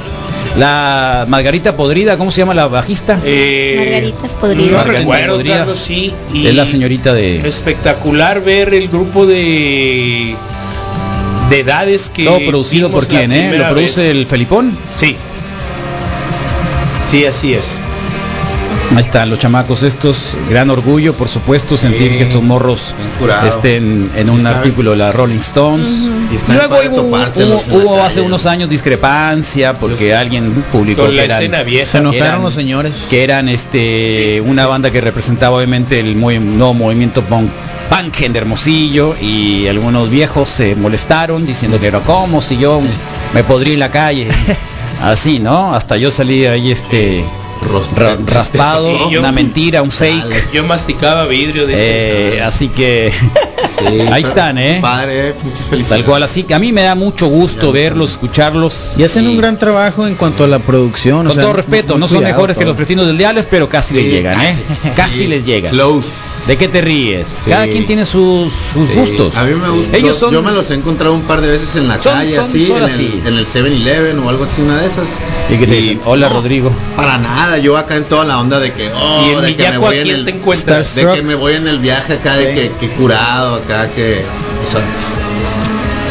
La 0.56 1.24
Margarita 1.28 1.76
Podrida, 1.76 2.18
¿cómo 2.18 2.30
se 2.30 2.38
llama 2.38 2.54
la 2.54 2.66
bajista? 2.68 3.18
Eh, 3.24 3.74
Margaritas 3.78 4.34
podridas. 4.34 4.70
No 4.70 4.76
Margarita 4.76 5.00
recuerdo, 5.00 5.34
Podrida. 5.34 5.58
Carlos, 5.58 5.78
sí. 5.78 6.12
y 6.32 6.46
Es 6.46 6.54
la 6.54 6.66
señorita 6.66 7.14
de... 7.14 7.46
Espectacular 7.48 8.42
ver 8.42 8.74
el 8.74 8.88
grupo 8.88 9.24
de 9.26 10.36
de 11.48 11.60
edades 11.60 12.08
que 12.08 12.24
Todo 12.24 12.38
producido 12.46 12.88
vimos 12.88 13.04
por 13.04 13.14
quién, 13.14 13.30
¿eh? 13.32 13.58
¿Lo 13.58 13.68
produce 13.68 14.00
vez. 14.02 14.10
el 14.10 14.26
Felipón? 14.26 14.76
Sí. 14.96 15.16
Sí, 17.10 17.26
así 17.26 17.52
es. 17.54 17.78
Ahí 18.94 19.02
están 19.02 19.30
los 19.30 19.38
chamacos 19.38 19.82
estos, 19.82 20.36
gran 20.50 20.70
orgullo, 20.70 21.14
por 21.14 21.28
supuesto, 21.28 21.76
sentir 21.76 22.16
que 22.16 22.22
estos 22.22 22.42
morros 22.42 22.94
curado. 23.22 23.48
estén 23.48 24.10
en 24.16 24.30
un 24.30 24.38
Está- 24.38 24.58
artículo 24.58 24.90
de 24.92 24.96
la 24.98 25.12
Rolling 25.12 25.38
Stones. 25.38 26.08
Y 26.30 26.36
está 26.36 26.54
Luego 26.54 26.76
hubo, 26.90 27.02
hubo- 27.78 28.02
hace 28.02 28.20
unos 28.20 28.46
años 28.46 28.68
discrepancia 28.68 29.74
porque 29.74 30.14
alguien 30.14 30.52
publicó 30.72 31.02
Con 31.02 31.10
que 31.10 31.26
la 31.26 31.38
eran, 31.42 31.66
vieja. 31.66 31.90
Se 31.90 31.98
enojaron 31.98 32.26
eran- 32.26 32.42
los 32.42 32.54
señores. 32.54 33.06
que 33.10 33.24
eran 33.24 33.48
este 33.48 34.42
una 34.44 34.66
banda 34.66 34.90
que 34.90 35.00
representaba 35.00 35.56
obviamente 35.56 36.00
el 36.00 36.16
muy, 36.16 36.38
nuevo 36.38 36.74
movimiento 36.74 37.22
punk, 37.22 37.50
punk 37.90 38.20
en 38.22 38.36
Hermosillo 38.36 39.14
y 39.20 39.66
algunos 39.68 40.10
viejos 40.10 40.48
se 40.50 40.74
molestaron 40.74 41.44
diciendo 41.46 41.78
que 41.80 41.86
era 41.88 42.00
como 42.00 42.40
si 42.42 42.56
yo 42.58 42.80
me 43.34 43.44
podría 43.44 43.74
en 43.74 43.80
la 43.80 43.90
calle 43.90 44.28
así 45.02 45.38
no 45.40 45.74
hasta 45.74 45.96
yo 45.96 46.10
salí 46.10 46.44
ahí 46.46 46.70
este 46.70 47.24
ra- 47.96 48.16
raspado 48.26 49.10
yo- 49.10 49.20
una 49.20 49.32
mentira 49.40 49.82
un 49.82 49.90
fake 49.90 50.52
Yo 50.52 50.64
masticaba 50.64 51.26
vidrio 51.26 51.66
de 51.66 51.74
Eh, 51.76 52.42
así 52.42 52.68
que 52.68 53.12
ahí 54.10 54.22
están 54.22 54.58
eh 54.58 54.78
Padre, 54.80 55.34
muchas 55.42 55.60
felicidades. 55.66 55.88
tal 55.88 56.04
cual 56.04 56.22
así 56.22 56.42
que 56.44 56.54
a 56.54 56.58
mí 56.58 56.72
me 56.72 56.82
da 56.82 56.94
mucho 56.94 57.26
gusto 57.26 57.72
verlos 57.72 58.12
escucharlos 58.12 58.94
Y 58.96 59.04
hacen 59.04 59.26
un 59.26 59.36
gran 59.36 59.58
trabajo 59.58 60.06
en 60.06 60.14
cuanto 60.14 60.44
a 60.44 60.48
la 60.48 60.58
producción. 60.58 61.20
o 61.20 61.30
con 61.30 61.34
sea, 61.34 61.44
todo 61.44 61.52
respeto, 61.54 61.98
no 61.98 62.08
son 62.08 62.22
mejores 62.24 62.56
que 62.56 62.64
los 62.64 62.76
vecinos 62.76 63.06
del 63.06 63.18
Diablo, 63.18 63.42
pero 63.50 63.68
casi 63.68 63.94
les 63.94 64.04
llegan, 64.04 64.40
¿eh? 64.40 64.56
Casi 64.96 65.18
Sí. 65.18 65.26
les 65.26 65.44
llegan. 65.44 65.70
Close. 65.72 66.08
¿De 66.46 66.56
qué 66.56 66.66
te 66.66 66.80
ríes? 66.80 67.26
Sí. 67.44 67.50
Cada 67.50 67.66
quien 67.68 67.86
tiene 67.86 68.04
sus, 68.04 68.52
sus 68.72 68.88
Sí, 68.88 68.94
gustos. 68.94 69.36
A 69.36 69.44
mí 69.44 69.54
me 69.54 69.68
gusta. 69.68 69.96
Ellos 69.96 70.18
son 70.18 70.32
Yo 70.32 70.42
me 70.42 70.50
los 70.50 70.68
he 70.70 70.74
encontrado 70.74 71.14
un 71.14 71.22
par 71.22 71.40
de 71.40 71.48
veces 71.48 71.76
en 71.76 71.86
la 71.86 72.00
Son- 72.00 72.12
calle, 72.14 72.34
son- 72.34 72.44
así, 72.46 72.66
son 72.66 72.78
en, 72.78 72.82
así. 72.82 73.20
El, 73.24 73.28
en 73.32 73.38
el 73.38 73.46
7-Eleven 73.46 74.18
o 74.18 74.28
algo 74.28 74.42
así, 74.44 74.60
una 74.62 74.80
de 74.80 74.86
esas. 74.88 75.06
y 75.50 75.56
que 75.56 75.66
te 75.68 75.74
dicen, 75.76 76.00
hola 76.04 76.28
no, 76.28 76.34
Rodrigo. 76.34 76.72
Para 76.96 77.18
nada, 77.18 77.51
yo 77.58 77.76
acá 77.76 77.96
en 77.96 78.04
toda 78.04 78.24
la 78.24 78.38
onda 78.38 78.60
de 78.60 78.72
que, 78.72 78.90
oh, 78.92 79.26
¿Y 79.26 79.30
en 79.32 79.40
de 79.42 79.56
que 79.56 79.70
me 79.70 79.78
voy 79.78 79.98
en 79.98 80.08
el, 80.08 80.24
te 80.24 80.32
de 80.32 81.12
que 81.14 81.22
me 81.22 81.34
voy 81.34 81.54
en 81.54 81.66
el 81.66 81.78
viaje 81.78 82.14
acá, 82.14 82.36
de 82.36 82.54
que, 82.54 82.70
que 82.72 82.88
curado 82.90 83.56
acá, 83.56 83.88
que, 83.90 84.24
o 84.66 84.70
sea, 84.70 84.82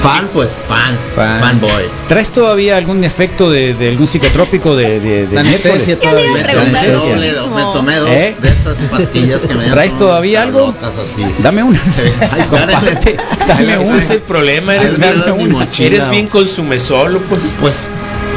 fan 0.02 0.28
pues, 0.34 0.60
fan, 0.68 0.98
Fan. 1.16 1.40
fanboy. 1.42 1.84
¿Traes 2.08 2.30
todavía 2.32 2.78
algún 2.78 3.04
efecto 3.04 3.50
de, 3.52 3.74
de 3.74 3.90
algún 3.90 4.08
psicotrópico 4.08 4.76
de, 4.76 5.00
de, 5.00 5.28
de 5.28 5.40
anestesia 5.40 6.00
todavía. 6.00 6.32
Me 6.34 6.44
tomé, 6.44 6.88
lo 6.88 7.00
doble, 7.00 7.32
mismo. 7.32 7.56
me 7.56 7.62
tomé 7.62 7.96
dos 7.98 8.10
¿Eh? 8.10 8.36
de 8.42 8.50
esas 8.50 8.78
pastillas 8.90 9.46
que 9.46 9.54
me 9.56 9.64
dan 9.66 9.74
¿Traes 9.74 9.98
todavía 9.98 10.44
algo? 10.44 10.74
así. 10.82 11.24
Dame 11.40 11.64
una. 11.64 11.80
Ay, 12.32 12.42
Comparte, 12.50 13.18
dame 13.48 13.78
una. 13.78 13.98
es 14.00 14.10
el 14.10 14.20
problema, 14.22 14.76
eres 14.76 14.98
bien, 14.98 15.14
mira 15.20 15.34
mi 15.36 15.46
mochila. 15.48 15.88
eres 15.88 16.10
bien 16.10 16.28
consume 16.28 16.80
solo, 16.80 17.20
pues. 17.30 17.58
Pues 17.60 17.88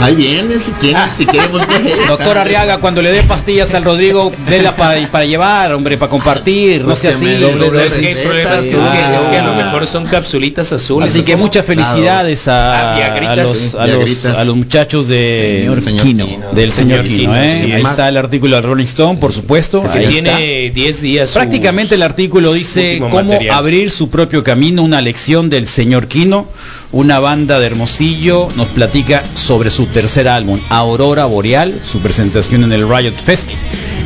ahí 0.01 0.15
viene, 0.17 0.57
si 0.61 0.73
quiere, 0.73 0.99
si 1.15 1.25
quiere 1.25 1.47
voltear. 1.49 1.81
Doctor 2.09 2.37
Arriaga, 2.39 2.79
cuando 2.79 3.01
le 3.01 3.11
dé 3.13 3.23
pastillas 3.23 3.73
al 3.75 3.85
Rodrigo, 3.85 4.33
déla 4.49 4.75
para, 4.77 5.07
para 5.09 5.25
llevar, 5.25 5.73
hombre, 5.73 5.97
para 5.97 6.11
compartir, 6.11 6.81
no 6.83 6.87
Pues 6.89 6.99
sea 6.99 7.11
así. 7.11 7.25
que 7.25 7.37
hay 7.37 7.45
es, 7.87 7.95
que, 7.95 8.11
es 8.13 8.19
que 8.19 9.39
a 9.39 9.43
lo 9.45 9.53
Ah. 9.55 9.65
mejor 9.65 9.87
son 9.87 10.05
capsulitas 10.07 10.73
azules. 10.73 11.11
Así 11.11 11.23
que 11.23 11.37
muchas 11.37 11.54
felicidades 11.63 12.49
Ah, 12.49 12.97
a, 12.97 13.37
los, 13.37 13.57
sí, 13.57 13.77
a, 13.79 13.87
los, 13.87 13.97
Viagritas. 13.97 14.37
a 14.39 14.45
los 14.45 14.57
muchachos 14.57 15.09
de 15.09 15.61
Señor, 15.61 15.81
señor 15.83 16.03
Quino, 16.03 16.27
Quino. 16.27 16.51
del 16.53 16.71
señor, 16.71 17.07
Señor 17.07 17.19
Quino, 17.19 17.33
Quino, 17.33 17.37
¿eh? 17.45 17.59
sí, 17.65 17.73
Ahí 17.73 17.83
es. 17.83 17.89
está 17.91 18.09
el 18.09 18.17
artículo 18.17 18.57
de 18.57 18.63
Rolling 18.63 18.85
Stone, 18.85 19.19
por 19.19 19.33
supuesto. 19.33 19.83
Que 19.83 19.89
ahí 19.99 20.05
está. 20.07 20.11
tiene 20.11 20.71
10 20.71 21.01
días. 21.01 21.31
Prácticamente 21.33 21.95
el 21.95 22.03
artículo 22.03 22.53
dice 22.53 22.99
cómo 23.01 23.23
material. 23.33 23.57
abrir 23.57 23.91
su 23.91 24.09
propio 24.11 24.43
camino, 24.43 24.83
una 24.83 25.01
lección 25.01 25.51
del 25.51 25.67
señor 25.67 26.09
Quino, 26.09 26.47
una 26.93 27.19
banda 27.21 27.59
de 27.61 27.67
Hermosillo, 27.67 28.49
nos 28.57 28.69
platica 28.69 29.23
sobre 29.35 29.71
su 29.71 29.87
tercer 29.87 30.29
álbum, 30.29 30.59
Aurora 30.71 31.25
Boreal, 31.27 31.81
su 31.83 31.99
presentación 32.01 32.65
en 32.65 32.73
el 32.73 32.89
Riot 32.89 33.15
Fest 33.25 33.51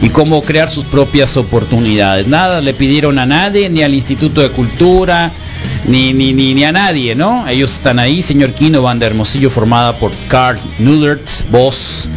y 0.01 0.09
cómo 0.11 0.43
crear 0.43 0.69
sus 0.71 0.85
propias 0.85 1.37
oportunidades. 1.37 2.27
Nada 2.27 2.61
le 2.61 2.73
pidieron 2.73 3.19
a 3.19 3.27
nadie, 3.27 3.69
ni 3.69 3.83
al 3.83 3.95
Instituto 3.95 4.41
de 4.41 4.51
Cultura, 4.51 5.31
ni, 5.87 6.13
ni, 6.13 6.33
ni, 6.33 6.55
ni 6.55 6.65
a 6.65 6.73
nadie, 6.73 7.15
¿no? 7.15 7.47
Ellos 7.49 7.73
están 7.73 7.99
ahí, 7.99 8.23
señor 8.23 8.53
Quino, 8.53 8.83
banda 8.83 9.07
Hermosillo 9.07 9.51
formada 9.51 9.97
por 9.99 10.13
Carl 10.29 10.59
Nullert, 10.79 11.29
voz, 11.51 12.09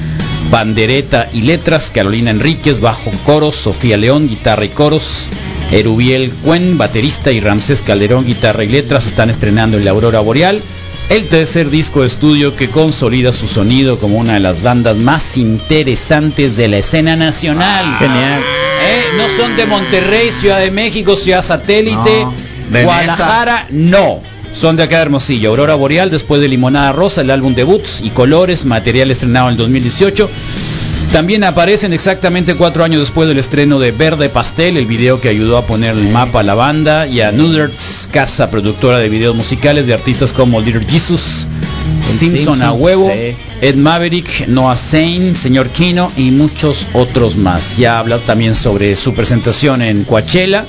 bandereta 0.50 1.30
y 1.34 1.44
letras, 1.44 1.92
Carolina 1.92 2.32
Enríquez, 2.32 2.80
bajo 2.80 3.12
coros, 3.26 3.56
Sofía 3.56 3.98
León, 3.98 4.28
guitarra 4.28 4.66
y 4.66 4.70
coros, 4.70 5.28
Erubiel 5.72 6.32
Cuen, 6.44 6.78
baterista 6.78 7.32
y 7.32 7.40
Ramsés 7.40 7.82
Calderón, 7.82 8.26
guitarra 8.26 8.64
y 8.64 8.70
letras, 8.70 9.06
están 9.06 9.30
estrenando 9.30 9.78
en 9.78 9.86
la 9.86 9.92
Aurora 9.92 10.20
Boreal, 10.20 10.62
el 11.10 11.28
tercer 11.28 11.70
disco 11.70 12.02
de 12.02 12.08
estudio 12.08 12.56
que 12.56 12.70
consolida 12.70 13.34
su 13.34 13.48
sonido 13.48 13.98
como 13.98 14.18
una 14.18 14.34
de 14.34 14.40
las 14.40 14.64
bandas 14.64 14.98
más 14.98 15.38
interesantes 15.38 16.56
de 16.58 16.68
la 16.68 16.78
escena 16.78 17.16
nacional. 17.16 17.98
Genial. 18.00 18.42
¿Eh? 18.42 19.04
No 19.18 19.28
son 19.30 19.56
de 19.56 19.66
Monterrey, 19.66 20.30
Ciudad 20.32 20.60
de 20.60 20.72
México, 20.72 21.16
Ciudad 21.16 21.44
Satélite, 21.44 22.24
No, 22.24 22.34
Guadalajara, 22.72 23.68
no. 23.70 24.22
Son 24.54 24.76
de 24.76 24.84
acá 24.84 24.98
de 24.98 25.04
Hermosillo. 25.04 25.50
Aurora 25.50 25.76
Boreal, 25.76 26.10
después 26.10 26.42
de 26.42 26.48
Limonada 26.48 26.92
Rosa, 26.92 27.22
el 27.22 27.32
álbum 27.32 27.56
debut 27.56 27.84
y 28.04 28.10
Colores, 28.10 28.66
material 28.66 29.10
estrenado 29.12 29.48
en 29.48 29.54
el 29.54 29.58
2018. 29.58 30.30
También 31.12 31.44
aparecen 31.44 31.92
exactamente 31.92 32.56
cuatro 32.56 32.86
años 32.86 33.02
después 33.02 33.28
del 33.28 33.38
estreno 33.38 33.80
de 33.80 33.92
Verde 33.92 34.30
Pastel, 34.30 34.78
el 34.78 34.86
video 34.86 35.20
que 35.20 35.28
ayudó 35.28 35.58
a 35.58 35.66
poner 35.66 35.92
el 35.92 36.10
mapa 36.10 36.40
a 36.40 36.44
la 36.44 36.54
banda, 36.54 37.06
y 37.06 37.20
a 37.20 37.34
Nuderts, 37.34 38.08
casa 38.12 38.50
productora 38.50 38.98
de 38.98 39.10
videos 39.10 39.36
musicales 39.36 39.88
de 39.88 39.94
artistas 39.94 40.32
como 40.32 40.62
Little 40.62 40.86
Jesus, 40.86 41.48
Simpson 42.02 42.62
a 42.64 42.72
huevo, 42.72 43.12
sí. 43.12 43.36
Ed 43.60 43.76
Maverick, 43.76 44.48
Noah 44.48 44.78
Zane, 44.78 45.36
Señor 45.36 45.70
Kino 45.70 46.10
y 46.16 46.32
muchos 46.32 46.88
otros 46.94 47.36
más. 47.36 47.76
Ya 47.76 48.00
habla 48.00 48.18
también 48.20 48.56
sobre 48.56 48.96
su 48.96 49.14
presentación 49.14 49.82
en 49.82 50.06
Coachella, 50.06 50.66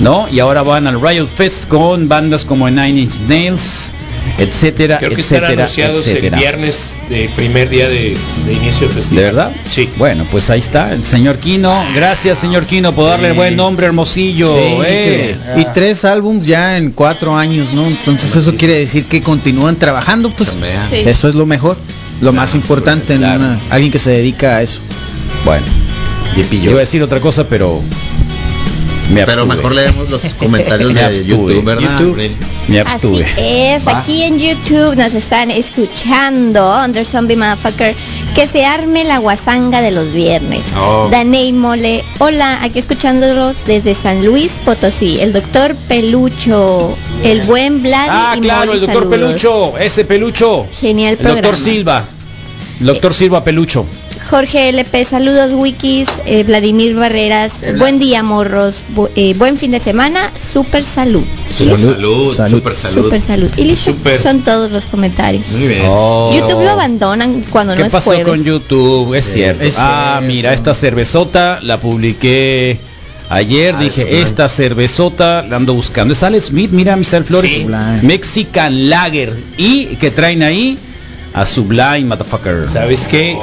¿no? 0.00 0.26
Y 0.30 0.40
ahora 0.40 0.62
van 0.62 0.86
al 0.86 1.00
Riot 1.00 1.26
Fest 1.28 1.66
con 1.68 2.08
bandas 2.08 2.44
como 2.44 2.68
Nine 2.68 2.90
Inch 3.00 3.18
Nails, 3.28 3.90
etcétera, 4.38 4.98
Creo 4.98 5.10
que 5.14 5.20
están 5.20 5.38
etcétera, 5.44 5.62
anunciados 5.64 6.06
etcétera. 6.06 6.36
el 6.36 6.42
viernes 6.42 6.98
de 7.08 7.30
primer 7.36 7.68
día 7.68 7.88
de, 7.88 8.16
de 8.46 8.52
inicio 8.52 8.88
de 8.88 8.94
festival. 8.94 9.16
¿De 9.16 9.30
verdad? 9.30 9.52
Sí. 9.68 9.88
Bueno, 9.96 10.24
pues 10.30 10.50
ahí 10.50 10.60
está, 10.60 10.92
el 10.92 11.04
señor 11.04 11.38
Quino. 11.38 11.84
Gracias, 11.94 12.38
señor 12.38 12.64
Quino, 12.66 12.94
por 12.94 13.08
darle 13.10 13.28
el 13.28 13.34
buen 13.34 13.54
nombre, 13.56 13.86
Hermosillo. 13.86 14.48
Sí, 14.52 14.74
eh. 14.86 15.36
que- 15.54 15.60
y 15.60 15.66
tres 15.74 16.04
álbums 16.04 16.46
ya 16.46 16.76
en 16.78 16.90
cuatro 16.90 17.36
años, 17.36 17.72
¿no? 17.72 17.86
Entonces 17.86 18.34
eso 18.34 18.54
quiere 18.54 18.78
decir 18.78 19.04
que 19.04 19.22
continúan 19.22 19.76
trabajando, 19.76 20.30
pues. 20.30 20.50
Sí. 20.90 20.96
eso 21.04 21.28
es 21.28 21.34
lo 21.34 21.46
mejor, 21.46 21.76
lo 22.20 22.32
más 22.32 22.54
importante 22.54 23.12
en 23.14 23.20
claro. 23.20 23.40
una- 23.40 23.60
alguien 23.70 23.92
que 23.92 23.98
se 23.98 24.10
dedica 24.10 24.56
a 24.56 24.62
eso. 24.62 24.80
Bueno, 25.44 25.64
iba 26.50 26.76
a 26.76 26.80
decir 26.80 27.02
otra 27.02 27.20
cosa, 27.20 27.46
pero 27.46 27.80
me 29.10 29.24
Pero 29.26 29.46
mejor 29.46 29.72
leemos 29.74 30.08
los 30.10 30.22
comentarios 30.38 30.92
Me 30.92 31.08
de. 31.08 31.24
YouTube, 31.24 31.64
¿verdad? 31.64 31.98
YouTube. 31.98 32.30
Me 32.68 32.80
Así 32.80 32.90
abstuve. 32.92 33.26
es, 33.76 33.86
Va. 33.86 33.98
aquí 33.98 34.22
en 34.22 34.38
YouTube 34.38 34.96
nos 34.96 35.12
están 35.14 35.50
escuchando, 35.50 36.74
Under 36.82 37.04
Zombie 37.06 37.36
Motherfucker, 37.36 37.94
que 38.34 38.46
se 38.48 38.64
arme 38.64 39.04
la 39.04 39.18
guasanga 39.18 39.82
de 39.82 39.90
los 39.90 40.12
viernes. 40.12 40.62
Oh. 40.78 41.08
Daney 41.10 41.52
Mole, 41.52 42.02
hola, 42.18 42.62
aquí 42.62 42.78
escuchándolos 42.78 43.64
desde 43.66 43.94
San 43.94 44.24
Luis 44.24 44.52
Potosí, 44.64 45.20
el 45.20 45.32
doctor 45.34 45.76
Pelucho, 45.88 46.96
el 47.22 47.42
buen 47.42 47.82
Vlad 47.82 48.08
Ah, 48.10 48.34
y 48.36 48.40
claro, 48.40 48.72
el 48.72 48.80
doctor 48.80 49.02
saludos. 49.04 49.18
Pelucho, 49.26 49.78
ese 49.78 50.04
Pelucho. 50.06 50.66
Genial 50.80 51.12
El 51.12 51.18
programa. 51.18 51.42
doctor 51.48 51.62
Silva. 51.64 52.04
El 52.80 52.86
doctor 52.86 53.14
Silva 53.14 53.44
Pelucho. 53.44 53.84
Jorge 54.28 54.70
LP, 54.70 55.04
saludos 55.04 55.52
Wikis, 55.52 56.08
eh, 56.24 56.44
Vladimir 56.44 56.94
Barreras, 56.96 57.52
buen 57.78 57.98
día 57.98 58.22
morros, 58.22 58.82
Bu- 58.96 59.10
eh, 59.16 59.34
buen 59.36 59.58
fin 59.58 59.70
de 59.72 59.80
semana, 59.80 60.30
super 60.52 60.82
salud. 60.82 61.22
Super 61.50 61.80
salud, 61.80 62.34
Salud. 62.34 62.56
super 62.58 62.74
salud. 62.74 63.02
Super 63.04 63.20
salud. 63.20 63.50
Y 63.56 63.64
listo, 63.64 63.92
Super. 63.92 64.20
son 64.20 64.40
todos 64.42 64.70
los 64.72 64.86
comentarios. 64.86 65.46
Muy 65.48 65.68
bien. 65.68 65.82
Oh. 65.86 66.32
YouTube 66.34 66.62
lo 66.64 66.70
abandonan 66.70 67.44
cuando 67.50 67.74
¿Qué 67.74 67.80
no 67.80 67.86
es 67.86 67.92
pasó 67.92 68.10
jueves. 68.10 68.26
con 68.26 68.42
YouTube? 68.44 69.14
Es 69.14 69.30
cierto. 69.32 69.62
es 69.62 69.76
ah, 69.78 70.20
mira, 70.24 70.52
esta 70.54 70.72
cervezota 70.74 71.60
la 71.62 71.78
publiqué 71.78 72.78
ayer. 73.28 73.74
Ah, 73.76 73.80
dije, 73.80 74.22
esta 74.22 74.48
cervezota 74.48 75.42
la 75.48 75.56
ando 75.56 75.74
buscando. 75.74 76.12
Es 76.14 76.22
Ale 76.22 76.40
Smith, 76.40 76.70
mira, 76.72 76.96
Misael 76.96 77.24
Flores. 77.24 77.52
Sí. 77.52 77.66
Mexican 78.02 78.88
Lager. 78.88 79.32
Y 79.58 79.86
que 79.96 80.10
traen 80.10 80.42
ahí 80.42 80.78
a 81.34 81.44
Sublime, 81.44 82.04
motherfucker. 82.04 82.70
¿Sabes 82.70 83.08
qué? 83.08 83.32
¿Eh? 83.32 83.38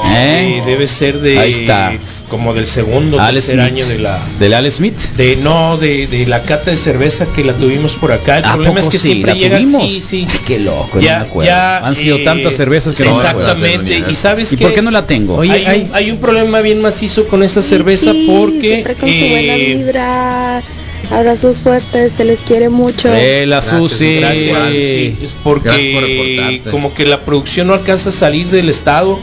Eh, 0.57 0.63
debe 0.65 0.87
ser 0.87 1.19
de 1.19 1.37
Ahí 1.37 1.51
está. 1.51 1.91
como 2.29 2.53
del 2.53 2.65
segundo 2.65 3.19
Ale 3.19 3.41
tercer 3.41 3.55
Smith. 3.59 3.65
año 3.67 3.85
de 3.87 3.97
la 3.99 4.19
¿Del 4.39 4.53
Ale 4.53 4.71
Smith? 4.71 4.97
de 5.17 5.35
no 5.35 5.75
de, 5.77 6.07
de 6.07 6.25
la 6.25 6.41
cata 6.41 6.71
de 6.71 6.77
cerveza 6.77 7.25
que 7.35 7.43
la 7.43 7.51
tuvimos 7.53 7.95
por 7.97 8.13
acá. 8.13 8.37
El 8.37 8.45
¿A 8.45 8.53
problema 8.53 8.79
es 8.79 8.87
que 8.87 8.97
sí? 8.97 9.07
siempre 9.09 9.33
¿La 9.33 9.37
llega 9.37 9.57
tuvimos? 9.59 9.83
sí, 9.91 10.01
sí. 10.01 10.27
Ay, 10.29 10.39
qué 10.47 10.59
loco, 10.59 10.99
Ya- 11.01 11.19
no 11.19 11.23
me 11.25 11.29
acuerdo. 11.29 11.51
ya, 11.51 11.77
Han 11.85 11.95
sido 11.95 12.17
eh, 12.17 12.23
tantas 12.23 12.55
cervezas 12.55 12.93
que 12.95 13.03
sí, 13.03 13.09
no. 13.09 13.17
Exactamente. 13.17 14.03
Y 14.09 14.15
sabes 14.15 14.53
¿Y 14.53 14.57
qué? 14.57 14.63
por 14.65 14.73
qué 14.73 14.81
no 14.81 14.91
la 14.91 15.05
tengo? 15.05 15.35
Oye, 15.35 15.51
hay, 15.51 15.65
hay- 15.65 15.81
un, 15.89 15.95
hay 15.95 16.11
un 16.11 16.17
problema 16.19 16.61
bien 16.61 16.81
macizo 16.81 17.27
con 17.27 17.43
esa 17.43 17.61
cerveza 17.61 18.13
porque 18.25 18.69
siempre 18.83 18.95
con 18.95 19.09
su 19.09 19.25
buena 19.25 19.55
vibra. 19.55 20.63
Abrazos 21.09 21.61
fuertes, 21.61 22.13
se 22.13 22.23
les 22.23 22.41
quiere 22.41 22.69
mucho. 22.69 23.09
La 23.09 23.61
Gracias, 23.61 23.61
Susi. 23.61 24.19
Gracias, 24.19 24.69
sí, 24.69 25.17
es 25.21 25.31
Gracias 25.31 25.33
por 25.43 25.61
porque 25.61 26.61
como 26.69 26.93
que 26.93 27.05
la 27.05 27.21
producción 27.21 27.67
no 27.67 27.73
alcanza 27.73 28.09
a 28.09 28.13
salir 28.13 28.47
del 28.47 28.69
estado 28.69 29.19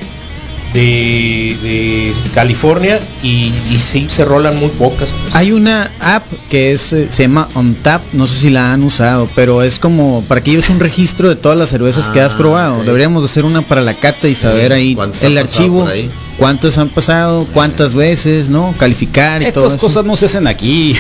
de, 0.75 1.57
de 1.63 2.13
California 2.35 3.01
y, 3.23 3.53
y 3.71 3.77
sí 3.79 4.07
se 4.11 4.25
rolan 4.25 4.59
muy 4.59 4.69
pocas. 4.71 5.13
pues. 5.13 5.35
Hay 5.35 5.53
una 5.53 5.91
app 6.01 6.25
que 6.51 6.73
es 6.73 6.93
eh, 6.93 7.07
se 7.11 7.23
llama 7.23 7.49
OnTap, 7.55 8.03
no 8.13 8.27
sé 8.27 8.39
si 8.39 8.51
la 8.51 8.73
han 8.73 8.83
usado, 8.83 9.29
pero 9.35 9.63
es 9.63 9.79
como 9.79 10.23
para 10.29 10.43
que 10.43 10.51
lleves 10.53 10.69
un 10.69 10.81
registro 10.81 11.29
de 11.29 11.37
todas 11.37 11.59
las 11.59 11.69
cervezas 11.71 12.09
que 12.09 12.21
has 12.21 12.35
Ah, 12.35 12.39
probado. 12.39 12.85
Deberíamos 12.85 13.23
de 13.23 13.27
hacer 13.27 13.45
una 13.45 13.63
para 13.63 13.81
la 13.81 13.95
cata 13.95 14.29
y 14.29 14.35
saber 14.35 14.73
ahí 14.73 14.95
¿Cuántas 14.95 15.23
el 15.25 15.39
archivo, 15.39 15.87
ahí? 15.87 16.11
cuántas 16.39 16.77
han 16.79 16.89
pasado, 16.91 17.47
cuántas 17.53 17.95
veces, 17.95 18.51
¿no? 18.51 18.75
Calificar 18.79 19.43
y 19.43 19.51
todo 19.53 19.65
Estas 19.67 19.73
eso. 19.79 19.87
cosas 19.87 20.05
no 20.05 20.17
se 20.17 20.27
hacen 20.27 20.47
aquí. 20.47 20.95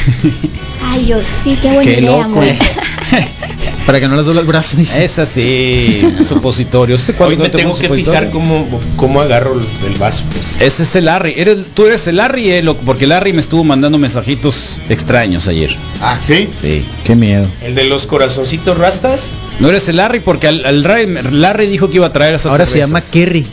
Ay, 0.83 1.05
Dios, 1.07 1.23
sí, 1.45 1.57
qué 1.61 1.69
buena 1.69 1.83
Qué 1.83 1.99
idea, 2.01 2.11
loco. 2.11 2.41
Para 3.89 4.01
que 4.01 4.09
no 4.09 4.17
les 4.17 4.27
duele 4.27 4.43
el 4.43 4.47
brazo. 4.47 4.77
Es 4.79 5.19
así, 5.19 6.03
supositorios. 6.29 7.11
Hoy 7.21 7.39
me 7.39 7.49
tengo 7.49 7.75
que 7.75 7.89
fijar 7.89 8.29
cómo, 8.29 8.69
cómo 8.97 9.23
agarro 9.23 9.59
el, 9.59 9.95
vaso. 9.99 10.25
Pues. 10.31 10.57
Ese 10.61 10.83
es 10.83 10.95
el 10.95 11.07
Larry. 11.07 11.33
Eres, 11.39 11.69
tú 11.73 11.87
eres 11.87 12.07
el 12.07 12.17
Larry, 12.17 12.51
eh, 12.51 12.63
loco, 12.63 12.83
porque 12.85 13.07
Larry 13.07 13.33
me 13.33 13.41
estuvo 13.41 13.65
mandando 13.65 13.97
mensajitos 13.97 14.79
extraños 14.91 15.49
ayer. 15.49 15.75
Ah, 16.03 16.19
¿sí? 16.27 16.51
Sí. 16.55 16.85
Qué 17.03 17.17
miedo. 17.17 17.47
El 17.63 17.75
de 17.75 17.85
los 17.85 18.07
corazoncitos 18.07 18.77
rastas. 18.77 19.33
No 19.59 19.71
eres 19.71 19.89
el 19.89 19.97
Larry 19.97 20.21
porque 20.21 20.49
al, 20.49 20.67
al 20.67 20.83
Larry, 20.83 21.07
Larry 21.31 21.67
dijo 21.69 21.89
que 21.89 21.97
iba 21.97 22.09
a 22.09 22.13
traer 22.13 22.35
esas 22.35 22.53
Ahora 22.53 22.67
se 22.67 22.77
llama 22.77 23.01
Kerry. 23.01 23.47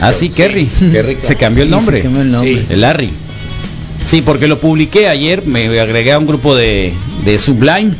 Ah, 0.00 0.12
sí, 0.12 0.30
Kerry. 0.30 0.66
Qué 0.66 1.02
rico. 1.04 1.20
Se 1.22 1.36
cambió 1.36 1.62
el 1.62 1.68
Sí, 1.68 1.76
nombre. 1.76 1.98
se 1.98 2.02
cambió 2.02 2.22
el 2.22 2.32
nombre. 2.32 2.52
Sí, 2.52 2.66
el 2.68 2.80
Larry. 2.80 3.10
Sí, 4.06 4.22
porque 4.22 4.48
lo 4.48 4.58
publiqué 4.58 5.06
ayer, 5.06 5.46
me 5.46 5.78
agregué 5.78 6.10
a 6.10 6.18
un 6.18 6.26
grupo 6.26 6.56
de, 6.56 6.92
de 7.24 7.38
Sublime 7.38 7.92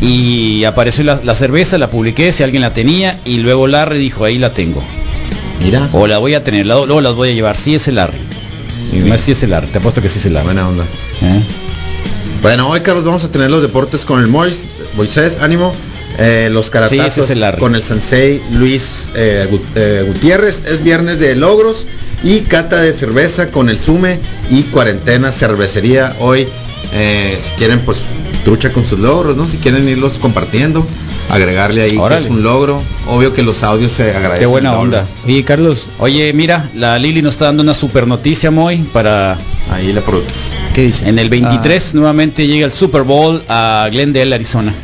y 0.00 0.64
apareció 0.64 1.04
la, 1.04 1.20
la 1.24 1.34
cerveza, 1.34 1.78
la 1.78 1.88
publiqué, 1.90 2.32
si 2.32 2.42
alguien 2.42 2.62
la 2.62 2.72
tenía, 2.72 3.18
y 3.24 3.38
luego 3.38 3.66
Larry 3.66 3.98
dijo, 3.98 4.24
ahí 4.24 4.38
la 4.38 4.52
tengo. 4.52 4.82
Mira. 5.62 5.88
O 5.92 6.06
la 6.06 6.18
voy 6.18 6.34
a 6.34 6.44
tener, 6.44 6.66
la- 6.66 6.74
luego 6.84 7.00
las 7.00 7.14
voy 7.14 7.30
a 7.30 7.32
llevar. 7.32 7.56
Sí 7.56 7.74
es 7.74 7.88
el 7.88 7.94
Larry. 7.96 8.18
Es 8.94 9.04
más, 9.06 9.20
sí 9.20 9.32
es 9.32 9.42
el 9.42 9.50
Larry, 9.50 9.68
te 9.68 9.78
apuesto 9.78 10.02
que 10.02 10.08
sí 10.08 10.18
es 10.18 10.26
el 10.26 10.34
Larry. 10.34 10.46
Buena 10.46 10.68
onda. 10.68 10.84
¿Eh? 11.22 11.40
Bueno, 12.42 12.68
hoy 12.68 12.80
Carlos 12.80 13.04
vamos 13.04 13.24
a 13.24 13.30
tener 13.30 13.50
los 13.50 13.62
deportes 13.62 14.04
con 14.04 14.20
el 14.20 14.26
Mois, 14.26 14.58
Moisés, 14.96 15.38
ánimo. 15.40 15.72
Eh, 16.18 16.48
los 16.52 16.66
Sí, 16.66 16.70
caratazos 16.72 17.06
ese 17.06 17.20
es 17.22 17.30
el 17.30 17.58
con 17.58 17.74
el 17.74 17.82
sensei 17.82 18.40
Luis 18.52 19.12
eh, 19.16 19.48
eh, 19.74 20.04
Gutiérrez. 20.06 20.62
Es 20.70 20.82
viernes 20.84 21.18
de 21.18 21.34
logros 21.34 21.86
y 22.22 22.40
cata 22.40 22.80
de 22.82 22.92
cerveza 22.92 23.50
con 23.50 23.68
el 23.68 23.80
Sume 23.80 24.20
y 24.50 24.62
cuarentena 24.64 25.32
cervecería. 25.32 26.14
Hoy, 26.20 26.46
eh, 26.92 27.38
si 27.42 27.50
quieren, 27.52 27.80
pues 27.80 27.98
trucha 28.44 28.70
con 28.70 28.84
sus 28.84 28.98
logros, 28.98 29.36
¿no? 29.36 29.48
Si 29.48 29.56
quieren 29.56 29.88
irlos 29.88 30.18
compartiendo, 30.18 30.84
agregarle 31.30 31.82
ahí 31.82 31.96
que 31.96 32.16
es 32.16 32.28
un 32.28 32.42
logro. 32.42 32.80
Obvio 33.08 33.32
que 33.32 33.42
los 33.42 33.62
audios 33.62 33.92
se 33.92 34.10
agradecen. 34.10 34.40
Qué 34.40 34.46
buena 34.46 34.74
onda. 34.78 35.06
Oye, 35.24 35.42
Carlos, 35.44 35.86
Oye, 35.98 36.32
mira, 36.34 36.68
la 36.74 36.98
Lili 36.98 37.22
nos 37.22 37.34
está 37.34 37.46
dando 37.46 37.62
una 37.62 37.74
super 37.74 38.06
noticia, 38.06 38.50
Moy, 38.50 38.78
para 38.92 39.38
Ahí 39.70 39.92
la 39.92 40.02
produces. 40.02 40.34
¿qué 40.74 40.82
dice? 40.82 41.08
en 41.08 41.18
el 41.18 41.28
23 41.30 41.94
nuevamente 41.94 42.46
llega 42.46 42.66
el 42.66 42.72
Super 42.72 43.02
Bowl 43.02 43.42
a 43.48 43.88
Glendale, 43.90 44.34
Arizona. 44.34 44.74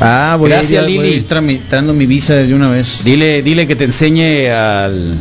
Ah, 0.00 0.36
voy 0.38 0.50
Gracias, 0.50 0.82
a 0.84 0.88
ir, 0.90 0.96
voy 0.96 1.06
a 1.06 1.08
Lili. 1.10 1.16
ir 1.18 1.26
tramitando 1.28 1.94
mi 1.94 2.06
visa 2.06 2.34
desde 2.34 2.52
una 2.54 2.68
vez. 2.68 3.02
Dile, 3.04 3.42
dile 3.42 3.66
que 3.68 3.76
te 3.76 3.84
enseñe 3.84 4.50
al 4.50 5.14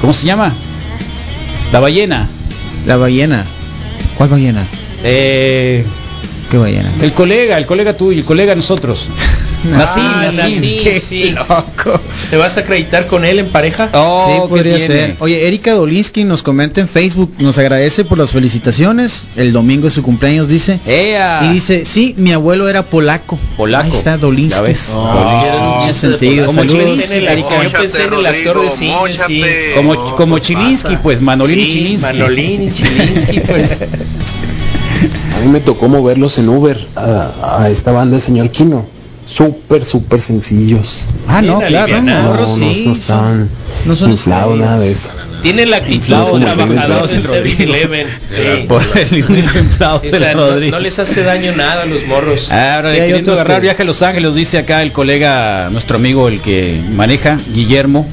¿cómo 0.00 0.12
se 0.12 0.26
llama? 0.26 0.54
La 1.72 1.80
ballena. 1.80 2.28
La 2.86 2.96
ballena. 2.96 3.44
¿Cuál 4.16 4.28
ballena? 4.28 4.64
Eh, 5.04 5.84
¿Qué 6.50 6.56
ballena? 6.58 6.90
el 7.00 7.12
colega, 7.12 7.56
el 7.58 7.66
colega 7.66 7.96
tuyo, 7.96 8.18
el 8.18 8.24
colega 8.24 8.50
de 8.50 8.56
nosotros. 8.56 9.08
Ah, 9.72 10.28
Qué 10.82 11.00
sí. 11.00 11.30
loco. 11.30 12.00
¿Te 12.30 12.36
vas 12.36 12.56
a 12.56 12.62
acreditar 12.62 13.06
con 13.06 13.24
él 13.24 13.38
en 13.38 13.46
pareja? 13.46 13.88
Oh, 13.92 14.24
sí, 14.26 14.42
¿qué 14.42 14.48
podría 14.48 14.76
tiene? 14.76 14.86
ser. 14.94 15.16
Oye, 15.20 15.46
Erika 15.46 15.70
Dolinsky 15.74 16.24
nos 16.24 16.42
comenta 16.42 16.80
en 16.80 16.88
Facebook, 16.88 17.32
nos 17.38 17.58
agradece 17.58 18.04
por 18.04 18.18
las 18.18 18.32
felicitaciones. 18.32 19.28
El 19.36 19.52
domingo 19.52 19.86
es 19.86 19.92
su 19.92 20.02
cumpleaños, 20.02 20.48
dice. 20.48 20.80
¡Ea! 20.84 21.42
Y 21.44 21.54
dice, 21.54 21.84
sí, 21.84 22.12
mi 22.18 22.32
abuelo 22.32 22.68
era 22.68 22.82
polaco. 22.82 23.38
Polaco. 23.56 23.84
Ahí 23.84 23.92
está 23.92 24.18
Dolinsky. 24.18 24.56
Ya 24.56 24.62
ves. 24.62 24.90
Oh, 24.96 25.88
sentido. 25.94 26.46
Como 26.46 26.64
Chilinsky, 26.64 27.04
en 27.04 27.12
el- 27.12 27.28
Erika. 27.28 27.62
yo 27.62 27.70
pensé 27.78 28.02
en 28.02 28.14
el 28.14 28.26
actor 28.26 28.62
de 28.62 28.70
cine, 28.70 28.94
sí. 29.28 29.42
Como, 29.76 30.16
como 30.16 30.38
Chilinsky, 30.40 30.96
pues 30.96 31.20
Manolín 31.20 31.60
y 31.60 31.64
Sí, 31.66 31.70
Chilinsky. 31.70 32.02
Manolín 32.18 32.62
y 32.64 32.72
Chilinsky, 32.72 33.40
pues. 33.42 33.84
A 35.36 35.40
mí 35.44 35.48
me 35.50 35.60
tocó 35.60 35.88
moverlos 35.88 36.38
en 36.38 36.48
Uber 36.48 36.76
a, 36.96 37.58
a 37.60 37.68
esta 37.68 37.92
banda 37.92 38.16
de 38.16 38.22
señor 38.22 38.50
Kino. 38.50 38.84
Súper, 39.26 39.82
súper 39.84 40.20
sencillos. 40.20 41.04
Ah, 41.26 41.40
no, 41.40 41.58
claro. 41.60 41.78
alivianados. 41.94 42.58
No, 42.58 42.66
no, 42.66 42.72
sí, 42.74 42.84
no 42.86 42.92
están 42.92 43.48
no 43.86 43.96
son 43.96 44.10
inflados, 44.10 44.58
nada 44.58 44.78
de 44.78 44.92
eso. 44.92 45.08
Tiene 45.42 45.64
la 45.66 45.78
actitud 45.78 45.94
Inflado 45.96 46.38
Rodrigo. 46.38 47.06
del 47.06 47.22
7-Eleven. 47.22 48.06
Sí. 48.28 48.64
Por 48.68 48.82
el 48.96 49.24
único 49.24 49.58
inflado 49.58 50.00
Sí, 50.00 50.08
o 50.12 50.18
sea, 50.18 50.34
no, 50.34 50.78
les 50.80 50.98
hace 50.98 51.22
daño 51.22 51.52
nada 51.56 51.82
a 51.82 51.86
los 51.86 52.06
morros. 52.06 52.50
Ahora, 52.50 52.90
Sí, 52.90 53.00
hay 53.00 53.12
agarrar 53.12 53.56
que- 53.56 53.60
viaje 53.62 53.82
a 53.82 53.86
Los 53.86 54.02
Ángeles, 54.02 54.34
dice 54.34 54.58
acá 54.58 54.82
el 54.82 54.92
colega, 54.92 55.68
nuestro 55.70 55.96
amigo, 55.96 56.28
el 56.28 56.40
que 56.40 56.80
maneja, 56.94 57.38
Guillermo, 57.54 58.06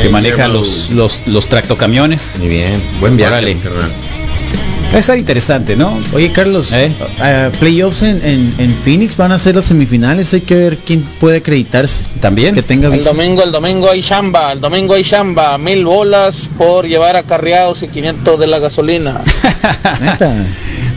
que 0.00 0.08
Eh, 0.08 0.10
maneja 0.10 0.46
Guillermo. 0.46 0.58
los, 0.60 0.90
los, 0.90 1.20
los 1.26 1.46
tractocamiones. 1.48 2.36
Muy 2.38 2.48
bien. 2.48 2.80
Buen 3.00 3.16
viaje. 3.16 3.32
Órale. 3.34 3.56
Estar 4.98 5.16
interesante, 5.16 5.76
¿no? 5.76 5.96
Oye, 6.12 6.32
Carlos, 6.32 6.72
¿Eh? 6.72 6.90
playoffs 7.60 8.02
en, 8.02 8.20
en, 8.24 8.54
en 8.58 8.74
Phoenix 8.74 9.16
van 9.16 9.30
a 9.30 9.38
ser 9.38 9.54
las 9.54 9.66
semifinales. 9.66 10.32
Hay 10.34 10.40
que 10.40 10.56
ver 10.56 10.76
quién 10.78 11.02
puede 11.20 11.38
acreditarse. 11.38 12.02
También. 12.20 12.54
Que 12.54 12.62
tenga 12.62 12.92
El 12.92 13.04
domingo, 13.04 13.42
el 13.44 13.52
domingo 13.52 13.88
hay 13.90 14.02
chamba, 14.02 14.52
el 14.52 14.60
domingo 14.60 14.94
hay 14.94 15.04
chamba, 15.04 15.56
mil 15.58 15.84
bolas 15.84 16.48
por 16.58 16.86
llevar 16.86 17.14
acarreados 17.16 17.82
y 17.82 17.88
500 17.88 18.40
de 18.40 18.46
la 18.48 18.58
gasolina. 18.58 19.20
Neta. 20.00 20.34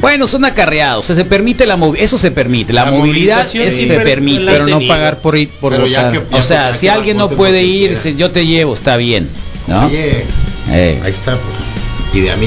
Bueno, 0.02 0.28
son 0.28 0.44
acarreados, 0.44 1.06
se, 1.06 1.16
se 1.16 1.24
permite 1.24 1.66
la 1.66 1.78
movilidad, 1.78 2.04
eso 2.06 2.18
se 2.18 2.32
permite, 2.32 2.74
la, 2.74 2.86
La 2.86 2.92
movilidad 2.92 3.42
es- 3.42 3.76
se 3.76 3.86
permite. 3.88 4.44
Pero 4.46 4.68
no 4.68 4.80
pagar 4.88 5.20
por 5.20 5.38
ir 5.38 5.48
por 5.62 5.72
Pero 5.72 5.88
ya 5.88 6.10
votar. 6.10 6.24
O 6.32 6.42
sea, 6.42 6.74
si 6.74 6.88
alguien 6.88 7.16
no 7.18 7.30
puede 7.30 7.64
ir, 7.64 7.94
yo 8.18 8.32
te 8.32 8.46
llevo, 8.46 8.74
está 8.74 8.98
bien. 8.98 9.30
¿no? 9.68 9.86
Oye, 9.86 10.26
Eh, 10.72 11.00
ahí 11.04 11.12
está. 11.12 11.38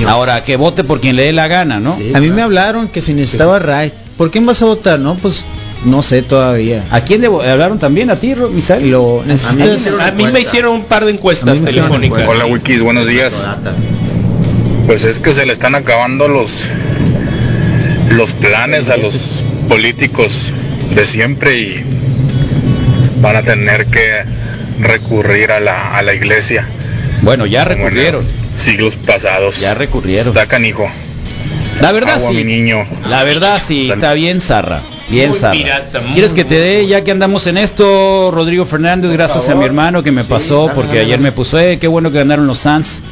Ahora, 0.07 0.43
que 0.45 0.57
vote 0.57 0.85
por 0.85 1.01
quien 1.01 1.17
le 1.17 1.25
dé 1.25 1.33
la 1.33 1.49
gana, 1.49 1.81
¿no? 1.81 1.95
Sí, 1.95 2.13
A 2.15 2.21
mí 2.21 2.27
claro. 2.27 2.35
me 2.35 2.43
hablaron 2.43 2.89
que 2.89 3.03
si 3.03 3.15
necesitaba 3.15 3.59
ride. 3.59 3.93
¿Por 4.17 4.31
quién 4.31 4.47
vas 4.47 4.63
a 4.63 4.65
votar? 4.67 4.99
No, 4.99 5.17
pues 5.17 5.45
no 5.85 6.03
sé 6.03 6.23
todavía. 6.23 6.83
¿A 6.91 7.01
quién 7.03 7.21
le 7.21 7.27
hablaron 7.27 7.79
también? 7.79 8.11
¿A 8.11 8.17
ti, 8.17 8.35
Misael? 8.53 8.91
Lo 8.91 9.21
A 9.21 9.25
mí, 9.25 9.29
necesitas. 9.33 10.01
a 10.01 10.11
mí 10.13 10.25
me 10.33 10.41
hicieron 10.41 10.75
un 10.75 10.85
par 10.85 11.05
de 11.05 11.11
A 11.11 11.15
encuestas 11.15 11.63
telefónicas. 11.63 12.27
Hola 12.29 12.47
Wikis, 12.47 12.83
buenos 12.83 13.07
días. 13.07 13.47
Pues 14.87 15.05
es 15.05 15.19
que 15.19 15.33
se 15.33 15.45
le 15.47 15.53
están 15.53 15.75
acabando 15.75 16.29
los 16.29 16.63
los 18.11 18.33
planes 18.33 18.89
a 18.89 18.97
los 18.97 19.13
políticos 19.69 20.53
de 20.95 21.05
siempre 21.05 21.59
y 21.59 21.85
van 23.21 23.35
a 23.37 23.43
tener 23.43 23.87
que 23.87 24.23
recurrir 24.81 25.51
a 25.51 25.59
la, 25.61 25.97
a 25.99 26.03
la 26.03 26.15
iglesia. 26.15 26.67
Bueno, 27.23 27.47
ya 27.47 27.65
recurrieron. 27.65 28.25
Los 28.73 28.93
Siglos 28.93 28.97
pasados. 29.07 29.61
Ya 29.61 29.75
recurrieron. 29.75 30.29
Está 30.29 30.47
canijo. 30.47 30.89
La 31.81 31.93
verdad 31.93 32.15
Agua, 32.17 32.31
mi 32.33 32.39
sí. 32.39 32.45
niño. 32.45 32.87
La 33.09 33.23
verdad 33.23 33.61
sí, 33.65 33.91
está 33.91 34.15
bien 34.15 34.41
zarra. 34.41 34.81
Bien 35.09 35.29
Muy 35.31 35.39
zarra. 35.39 35.53
pirata, 35.53 36.01
muy, 36.01 36.13
¿Quieres 36.15 36.33
que 36.33 36.45
te 36.45 36.55
dé, 36.59 36.87
ya 36.87 37.05
que 37.05 37.11
andamos 37.13 37.47
en 37.47 37.59
esto, 37.59 38.31
Rodrigo 38.33 38.65
Fernández, 38.67 39.13
gracias 39.13 39.49
a 39.49 39.55
mi 39.55 39.65
hermano 39.65 40.03
que 40.03 40.11
me 40.11 40.23
Sí, 40.23 40.29
pasó, 40.31 40.63
dale, 40.63 40.75
porque 40.75 40.89
dale, 40.89 41.01
ayer 41.03 41.19
dale. 41.19 41.23
me 41.23 41.33
puso, 41.33 41.61
eh, 41.61 41.79
qué 41.79 41.87
bueno 41.87 42.11
que 42.11 42.19
ganaron 42.19 42.47
los 42.47 42.59
Suns. 42.59 43.03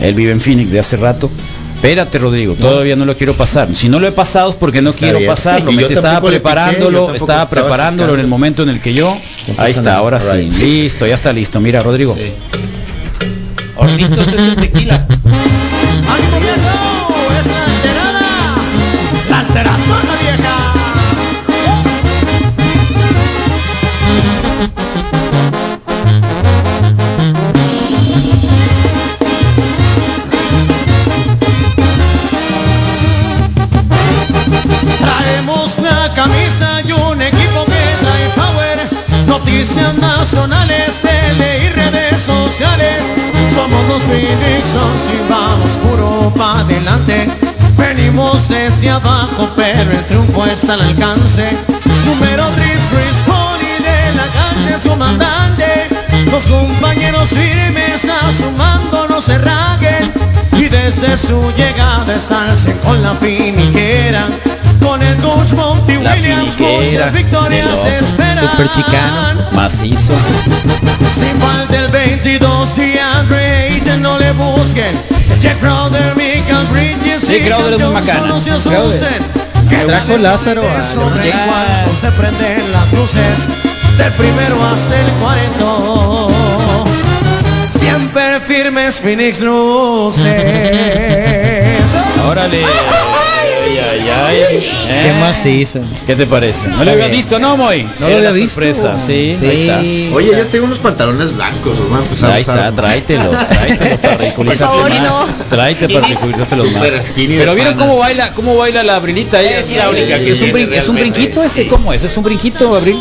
Él 0.00 0.14
vive 0.14 0.32
en 0.32 0.40
Phoenix 0.40 0.70
de 0.72 0.80
hace 0.80 0.96
rato. 0.96 1.30
Espérate, 1.76 2.18
Rodrigo, 2.18 2.54
todavía 2.54 2.96
no 2.96 3.04
lo 3.04 3.16
quiero 3.16 3.34
pasar. 3.34 3.68
Si 3.74 3.88
no 3.88 4.00
lo 4.00 4.08
he 4.08 4.12
pasado 4.12 4.50
es 4.50 4.56
porque 4.56 4.82
no 4.82 4.90
Está 4.90 5.00
quiero 5.00 5.18
bien. 5.18 5.30
pasarlo. 5.30 5.70
Me 5.70 5.82
estaba 5.84 6.20
piqué, 6.20 6.30
preparándolo, 6.32 7.02
estaba 7.02 7.16
estaba 7.16 7.48
preparándolo 7.50 8.14
en 8.14 8.20
el 8.20 8.26
momento 8.26 8.64
en 8.64 8.70
el 8.70 8.80
que 8.80 8.94
yo. 8.94 9.16
Ahí 9.58 9.70
está, 9.70 9.82
nada. 9.82 9.96
ahora 9.98 10.18
sí. 10.18 10.50
Listo, 10.58 11.06
ya 11.06 11.14
está 11.14 11.32
listo. 11.32 11.60
Mira, 11.60 11.78
Rodrigo. 11.78 12.16
Sí. 12.16 12.32
Hornitos 13.78 14.26
es 14.26 14.34
el 14.34 14.56
tequila. 14.56 15.06
¡Ánimo 16.08 16.38
está 50.68 50.74
al 50.74 50.80
alcance. 50.82 51.50
Número 52.04 52.46
3, 52.50 52.70
Chris 52.90 53.16
Paul 53.26 53.58
y 53.58 53.82
de 53.82 54.14
la 54.16 54.26
calle 54.26 54.78
su 54.82 54.88
comandante. 54.90 55.88
Los 56.30 56.44
compañeros 56.44 57.30
firmes 57.30 58.04
a 58.04 58.32
su 58.34 58.50
mando 58.50 59.06
no 59.08 59.20
se 59.20 59.38
raguen. 59.38 60.12
desde 60.68 61.16
su 61.16 61.40
llegada 61.56 62.14
estarse 62.14 62.76
con 62.84 63.02
la 63.02 63.14
finiquera. 63.14 64.26
Con 64.82 65.00
el 65.00 65.16
Coach 65.16 65.52
Monty 65.54 65.94
La 66.02 66.12
Williams, 66.12 66.58
muchas 66.58 67.12
victorias 67.12 67.80
se 67.80 67.98
esperan. 67.98 68.50
Super 68.50 68.70
chicano. 68.70 69.46
Macizo. 69.52 70.14
Sin 71.14 71.40
falta 71.40 71.76
el 71.76 71.88
22 71.88 72.76
de 72.76 73.00
Andre 73.00 73.80
no 74.00 74.18
le 74.18 74.32
busquen. 74.32 74.94
Jack 75.40 75.58
Crowder, 75.60 76.14
Michael 76.16 76.66
Bridges, 76.72 77.22
Sí, 77.22 77.40
Crowder 77.40 77.74
es 77.74 77.80
Jones, 77.80 78.06
macana. 78.06 78.34
Asusten. 79.76 79.86
Trajo 79.86 80.18
Lázaro 80.18 80.62
a 80.62 80.66
cuando 80.66 81.94
se 81.94 82.10
prenden 82.12 82.72
las 82.72 82.92
luces 82.92 83.46
del 83.98 84.12
primero 84.12 84.62
hasta 84.64 85.00
el 85.00 85.10
cuarento. 85.12 86.28
Siempre 87.66 88.40
firmes 88.40 89.00
Phoenix 89.00 89.40
Luces. 89.40 90.24
Órale. 92.24 92.64
Ay. 94.10 94.36
¿Eh? 94.88 95.02
¿Qué 95.04 95.12
más 95.20 95.38
se 95.42 95.50
hizo? 95.50 95.80
¿Qué 96.06 96.16
te 96.16 96.26
parece? 96.26 96.68
¿No 96.68 96.84
lo 96.84 96.90
habías 96.90 97.08
bien. 97.08 97.20
visto, 97.20 97.38
no, 97.38 97.56
Moy? 97.56 97.86
No 98.00 98.08
lo 98.08 98.16
había 98.16 98.30
visto. 98.30 98.54
sorpresa, 98.54 98.98
sí, 98.98 99.36
Sí. 99.38 99.46
ahí 99.46 99.60
está. 99.68 100.14
Oye, 100.16 100.30
yo 100.36 100.46
tengo 100.46 100.66
unos 100.66 100.78
pantalones 100.78 101.34
blancos, 101.34 101.78
los 101.78 101.88
voy 101.88 101.98
a 101.98 102.02
empezar 102.02 102.30
Ahí 102.30 102.36
a 102.36 102.40
está, 102.40 102.72
tráetelos, 102.74 103.36
tráetelos 103.48 103.98
para 104.00 104.16
ridiculizarte 104.18 104.76
Por 104.82 104.92
favor, 104.92 105.26
más. 105.26 105.44
Tráete 105.48 105.88
para 105.88 106.06
ridiculizártelos 106.06 106.72
más. 106.72 106.84
Super 106.84 107.04
skinny 107.04 107.34
de 107.34 107.38
Pero 107.40 107.54
vieron 107.54 107.74
cómo 107.74 107.96
baila, 107.98 108.32
cómo 108.34 108.56
baila 108.56 108.82
la 108.82 108.96
Abrilita 108.96 109.40
ella. 109.40 109.60
Es 109.60 109.70
la 109.70 109.88
única 109.90 110.18
que 110.18 110.32
es 110.32 110.40
un, 110.42 110.72
es 110.74 110.88
un 110.88 110.94
brinquito 110.96 111.42
ese. 111.42 111.66
¿cómo 111.68 111.92
es? 111.92 112.02
¿Es 112.04 112.16
un 112.16 112.24
brinquito, 112.24 112.74
Abril? 112.74 112.96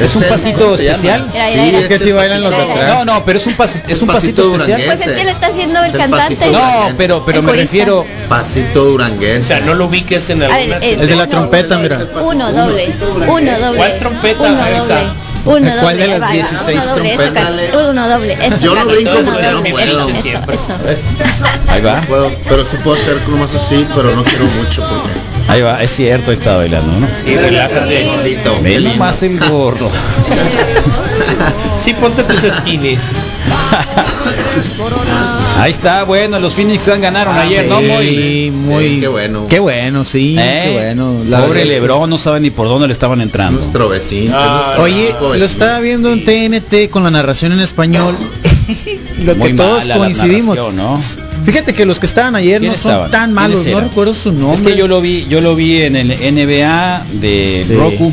Es 0.00 0.16
un 0.16 0.22
el- 0.24 0.28
pasito 0.28 0.74
especial. 0.74 1.26
Mira, 1.32 1.46
mira, 1.50 1.62
mira. 1.64 1.78
Es 1.80 1.88
que 1.88 1.98
si 1.98 2.12
bailan 2.12 2.42
los 2.42 2.50
de 2.50 2.56
atrás. 2.56 2.88
No, 2.88 3.04
no, 3.04 3.24
pero 3.24 3.38
es 3.38 3.46
un, 3.46 3.56
pas- 3.56 3.82
es 3.86 4.02
un 4.02 4.08
pasito 4.08 4.52
especial. 4.54 4.82
Pues 4.86 5.00
es 5.06 5.12
que 5.12 5.24
lo 5.24 5.30
está 5.30 5.46
haciendo 5.48 5.78
el 5.80 5.86
Es 5.86 5.92
el 5.94 5.98
cantante. 6.00 6.36
pasito. 6.36 6.58
No, 6.58 6.90
pero, 6.96 7.24
pero 7.24 7.38
El 7.40 7.44
me 7.46 7.52
refiero. 7.52 8.06
Pasito 8.28 8.82
O 8.82 8.84
duranguense. 8.86 9.48
sea, 9.48 9.60
no 9.60 9.74
lo 9.74 9.86
ubiques 9.86 10.28
en 10.30 10.42
A 10.42 10.48
ver, 10.48 10.56
alguna... 10.56 10.76
es 10.78 10.84
El 11.00 11.06
de 11.06 11.16
la 11.16 11.22
uno, 11.24 11.30
trompeta, 11.30 11.78
mira. 11.78 11.98
Uno 12.22 12.52
doble, 12.52 12.94
uno 13.28 13.58
doble. 13.58 13.76
¿Cuál 13.76 13.98
trompeta? 13.98 14.42
Uno 14.42 14.62
Ahí 14.62 14.78
doble. 14.78 14.94
está. 14.94 15.14
Uno 15.44 15.58
doble. 15.58 15.80
¿Cuál 15.82 15.96
de 15.98 16.06
las 16.06 16.14
ahí 16.14 16.20
va, 16.20 16.28
ahí 16.28 16.38
va, 16.40 16.48
16 16.48 16.78
uno 16.84 16.94
doble, 16.94 17.08
eso, 17.14 17.16
trompetas? 17.22 17.52
Uno 17.90 18.08
doble. 18.08 18.32
eso, 18.34 18.58
Yo 18.60 18.74
no 18.74 18.84
brinco 18.86 19.12
porque 19.24 19.50
no 19.50 19.62
puedo. 19.64 20.08
eso. 20.08 21.44
Ahí 21.68 21.80
va, 21.82 22.00
Puedo, 22.02 22.30
pero 22.48 22.64
sí 22.64 22.76
puedo 22.82 22.96
hacer 23.00 23.18
como 23.18 23.38
más 23.38 23.54
así, 23.54 23.86
pero 23.94 24.14
no 24.14 24.24
quiero 24.24 24.44
mucho 24.46 24.80
porque. 24.88 25.10
Ahí 25.48 25.60
va, 25.62 25.82
es 25.82 25.90
cierto, 25.90 26.30
ahí 26.30 26.36
está 26.36 26.56
bailando, 26.56 27.00
¿no? 27.00 27.06
Sí, 27.24 27.36
relájate. 27.36 28.04
Gordito, 28.04 28.56
qué 28.56 28.62
Ve 28.62 28.70
lindo. 28.80 28.90
nomás 28.90 29.22
el 29.22 29.38
gordo. 29.38 29.90
Sí, 31.76 31.94
ponte 31.94 32.22
tus 32.24 32.38
skins. 32.52 33.10
Ahí 35.58 35.70
está, 35.70 36.04
bueno, 36.04 36.38
los 36.38 36.54
Phoenix 36.54 36.82
Suns 36.84 37.00
ganaron 37.00 37.36
ayer, 37.36 37.66
¿no, 37.66 37.80
muy. 37.80 38.06
Sí, 38.06 38.98
qué 39.00 39.08
bueno. 39.08 39.46
Qué 39.48 39.58
bueno, 39.58 40.04
sí, 40.04 40.36
¿Eh? 40.38 40.60
qué 40.64 40.72
bueno. 40.72 41.22
La 41.28 41.40
Pobre 41.40 41.64
Lebron 41.64 42.10
no 42.10 42.18
sabe 42.18 42.40
ni 42.40 42.50
por 42.50 42.68
dónde 42.68 42.86
le 42.86 42.92
estaban 42.92 43.20
entrando. 43.20 43.58
Nuestro 43.60 43.88
vecino. 43.88 44.34
Ah, 44.36 44.62
nuestro 44.64 44.82
Oye, 44.84 45.04
vecino. 45.12 45.34
lo 45.34 45.44
estaba 45.44 45.80
viendo 45.80 46.12
en 46.12 46.24
TNT 46.24 46.90
con 46.90 47.04
la 47.04 47.10
narración 47.10 47.52
en 47.52 47.60
español. 47.60 48.14
lo 49.22 49.34
Muy 49.34 49.50
que 49.50 49.54
todos 49.54 49.86
coincidimos. 49.86 50.58
Fíjate 51.44 51.74
que 51.74 51.84
los 51.84 51.98
que 51.98 52.06
estaban 52.06 52.34
ayer 52.36 52.60
no 52.60 52.66
¿Quiénes 52.66 52.80
son 52.80 52.92
estaban? 52.92 53.10
tan 53.10 53.32
malos, 53.32 53.60
¿Quiénes 53.60 53.82
no 53.82 53.88
recuerdo 53.88 54.14
su 54.14 54.32
nombre. 54.32 54.54
Es 54.54 54.62
que 54.62 54.76
yo 54.76 54.86
lo 54.86 55.00
vi, 55.00 55.26
yo 55.28 55.40
lo 55.40 55.56
vi 55.56 55.82
en 55.82 55.96
el 55.96 56.08
NBA 56.10 57.04
de 57.20 57.64
Sí. 57.66 57.74
Roku, 57.74 58.12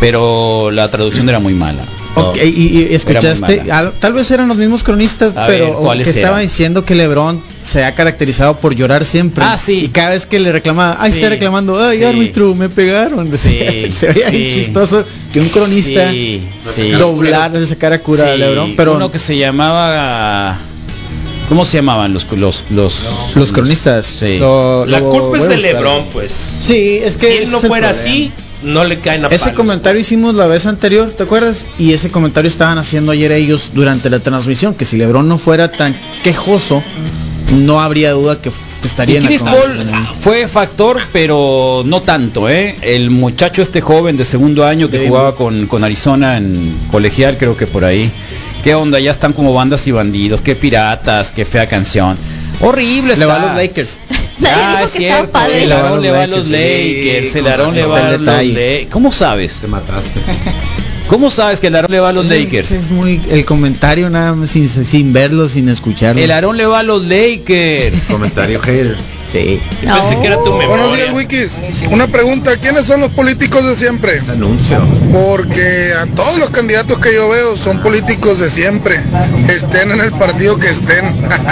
pero 0.00 0.70
la 0.70 0.90
traducción 0.90 1.28
era 1.28 1.38
muy 1.38 1.54
mala. 1.54 1.82
Ok, 2.16 2.36
y, 2.44 2.48
y 2.90 2.94
escuchaste, 2.94 3.64
tal 3.98 4.12
vez 4.12 4.30
eran 4.30 4.46
los 4.48 4.56
mismos 4.56 4.84
cronistas, 4.84 5.36
A 5.36 5.46
pero 5.46 5.64
ver, 5.66 5.74
¿cuáles 5.74 6.04
que 6.08 6.10
estaban 6.14 6.38
eran? 6.40 6.48
diciendo 6.48 6.84
que 6.84 6.94
LeBron 6.94 7.42
se 7.62 7.82
ha 7.84 7.94
caracterizado 7.94 8.56
por 8.58 8.74
llorar 8.76 9.04
siempre. 9.04 9.42
Ah, 9.44 9.58
sí. 9.58 9.84
Y 9.84 9.88
cada 9.88 10.10
vez 10.10 10.24
que 10.24 10.38
le 10.38 10.52
reclamaba, 10.52 10.96
ay, 11.00 11.10
Sí, 11.12 11.18
está 11.18 11.30
reclamando, 11.30 11.76
ay, 11.82 11.98
sí. 11.98 12.04
árbitro, 12.04 12.54
me 12.54 12.68
pegaron. 12.68 13.30
Sí, 13.36 13.90
se 13.90 14.12
veía 14.12 14.30
chistoso 14.30 15.04
que 15.32 15.40
un 15.40 15.48
cronista 15.48 16.10
Sí, 16.12 16.40
sí. 16.74 16.90
doblar 16.90 17.50
de 17.52 17.64
esa 17.64 17.74
cara 17.76 17.98
cura 17.98 18.32
a 18.32 18.36
LeBron, 18.36 18.74
pero 18.76 18.94
uno 18.94 19.10
que 19.10 19.18
se 19.18 19.36
llamaba 19.36 20.56
¿Cómo 21.48 21.64
se 21.66 21.76
llamaban 21.78 22.14
los 22.14 22.26
los 22.32 22.64
los, 22.70 22.94
los 23.34 23.52
cronistas. 23.52 24.06
Sí. 24.06 24.38
lo- 24.38 24.86
La 24.86 25.00
lo 25.00 25.10
culpa 25.10 25.36
es 25.38 25.42
a 25.44 25.48
de. 25.48 25.56
Lebron, 25.58 26.06
pues. 26.12 26.32
Sí, 26.62 27.00
es 27.02 27.16
que 27.18 27.26
Si 27.26 27.32
él 27.42 27.50
no 27.50 27.60
fuera 27.60 27.90
problema. 27.90 27.90
así, 27.90 28.32
no 28.64 28.84
le 28.84 28.98
caen 28.98 29.24
a 29.24 29.28
Ese 29.28 29.38
palos. 29.46 29.56
comentario 29.56 30.00
hicimos 30.00 30.34
la 30.34 30.46
vez 30.46 30.66
anterior, 30.66 31.10
¿te 31.10 31.22
acuerdas? 31.22 31.64
Y 31.78 31.92
ese 31.92 32.10
comentario 32.10 32.48
estaban 32.48 32.78
haciendo 32.78 33.12
ayer 33.12 33.32
ellos 33.32 33.70
durante 33.74 34.10
la 34.10 34.18
transmisión, 34.20 34.74
que 34.74 34.84
si 34.84 34.96
LeBron 34.96 35.28
no 35.28 35.38
fuera 35.38 35.70
tan 35.70 35.94
quejoso, 36.22 36.82
no 37.52 37.80
habría 37.80 38.12
duda 38.12 38.40
que 38.40 38.50
estaría 38.82 39.18
en 39.18 39.24
la 39.24 39.38
Paul 39.38 39.86
fue 40.14 40.46
factor, 40.48 40.98
pero 41.12 41.82
no 41.86 42.00
tanto, 42.02 42.48
¿eh? 42.48 42.76
El 42.82 43.10
muchacho 43.10 43.62
este 43.62 43.80
joven 43.80 44.16
de 44.16 44.24
segundo 44.24 44.66
año 44.66 44.90
que 44.90 44.96
David. 44.98 45.08
jugaba 45.08 45.34
con, 45.34 45.66
con 45.66 45.84
Arizona 45.84 46.36
en 46.36 46.76
colegial, 46.90 47.36
creo 47.38 47.56
que 47.56 47.66
por 47.66 47.84
ahí. 47.84 48.10
¿Qué 48.62 48.74
onda? 48.74 48.98
Ya 48.98 49.10
están 49.10 49.34
como 49.34 49.52
bandas 49.52 49.86
y 49.86 49.92
bandidos, 49.92 50.40
qué 50.40 50.54
piratas, 50.54 51.32
qué 51.32 51.44
fea 51.44 51.68
canción. 51.68 52.16
Horrible 52.60 53.16
Le 53.16 53.24
va 53.26 53.34
a 53.34 53.38
está. 53.38 53.52
los 53.54 53.62
Lakers. 53.62 53.98
Nadie 54.38 54.56
Ah, 54.62 54.70
dijo 54.72 54.84
es 54.84 54.90
cierto. 54.90 55.30
padre. 55.30 55.62
El 55.64 55.72
Aarón 55.72 56.02
le 56.02 56.10
va 56.10 56.22
a 56.22 56.26
los 56.26 56.48
Lakers, 56.48 57.36
El 57.36 57.46
Aarón 57.46 57.74
le 57.74 57.86
va 57.86 58.08
a 58.08 58.12
los. 58.12 58.20
Lakers. 58.22 58.90
¿Cómo 58.90 59.12
sabes? 59.12 59.60
Te 59.60 59.66
mataste. 59.66 60.20
¿Cómo 61.06 61.30
sabes 61.30 61.60
que 61.60 61.66
el 61.66 61.76
Aarón 61.76 61.90
le 61.90 62.00
va 62.00 62.08
a 62.08 62.12
los 62.12 62.26
Lakers? 62.26 62.70
Es 62.70 62.90
muy 62.90 63.20
el 63.30 63.44
comentario 63.44 64.08
nada 64.08 64.34
más 64.34 64.50
sin, 64.50 64.68
sin 64.68 65.12
verlo, 65.12 65.48
sin 65.48 65.68
escucharlo. 65.68 66.20
El 66.20 66.30
Aarón 66.30 66.56
le 66.56 66.64
va 66.66 66.80
a 66.80 66.82
los 66.82 67.04
Lakers. 67.04 68.04
Comentario 68.10 68.60
hater. 68.60 68.96
Sí. 69.26 69.60
Yo 69.82 69.94
pensé 69.94 70.18
que 70.18 70.26
era 70.26 70.38
tu 70.38 70.52
memoria. 70.52 70.66
Buenos 70.68 70.96
días, 70.96 71.12
Wikis. 71.12 71.60
Una 71.90 72.06
pregunta, 72.06 72.56
¿quiénes 72.56 72.86
son 72.86 73.00
los 73.00 73.10
políticos 73.10 73.66
de 73.66 73.74
siempre? 73.74 74.18
Anuncio. 74.28 74.78
Porque 75.12 75.92
a 75.98 76.06
todos 76.06 76.38
los 76.38 76.50
candidatos 76.50 76.98
que 76.98 77.12
yo 77.12 77.28
veo 77.28 77.56
son 77.56 77.82
políticos 77.82 78.38
de 78.40 78.48
siempre. 78.48 78.98
Estén 79.48 79.90
en 79.90 80.00
el 80.00 80.10
partido 80.12 80.58
que 80.58 80.70
estén. 80.70 81.04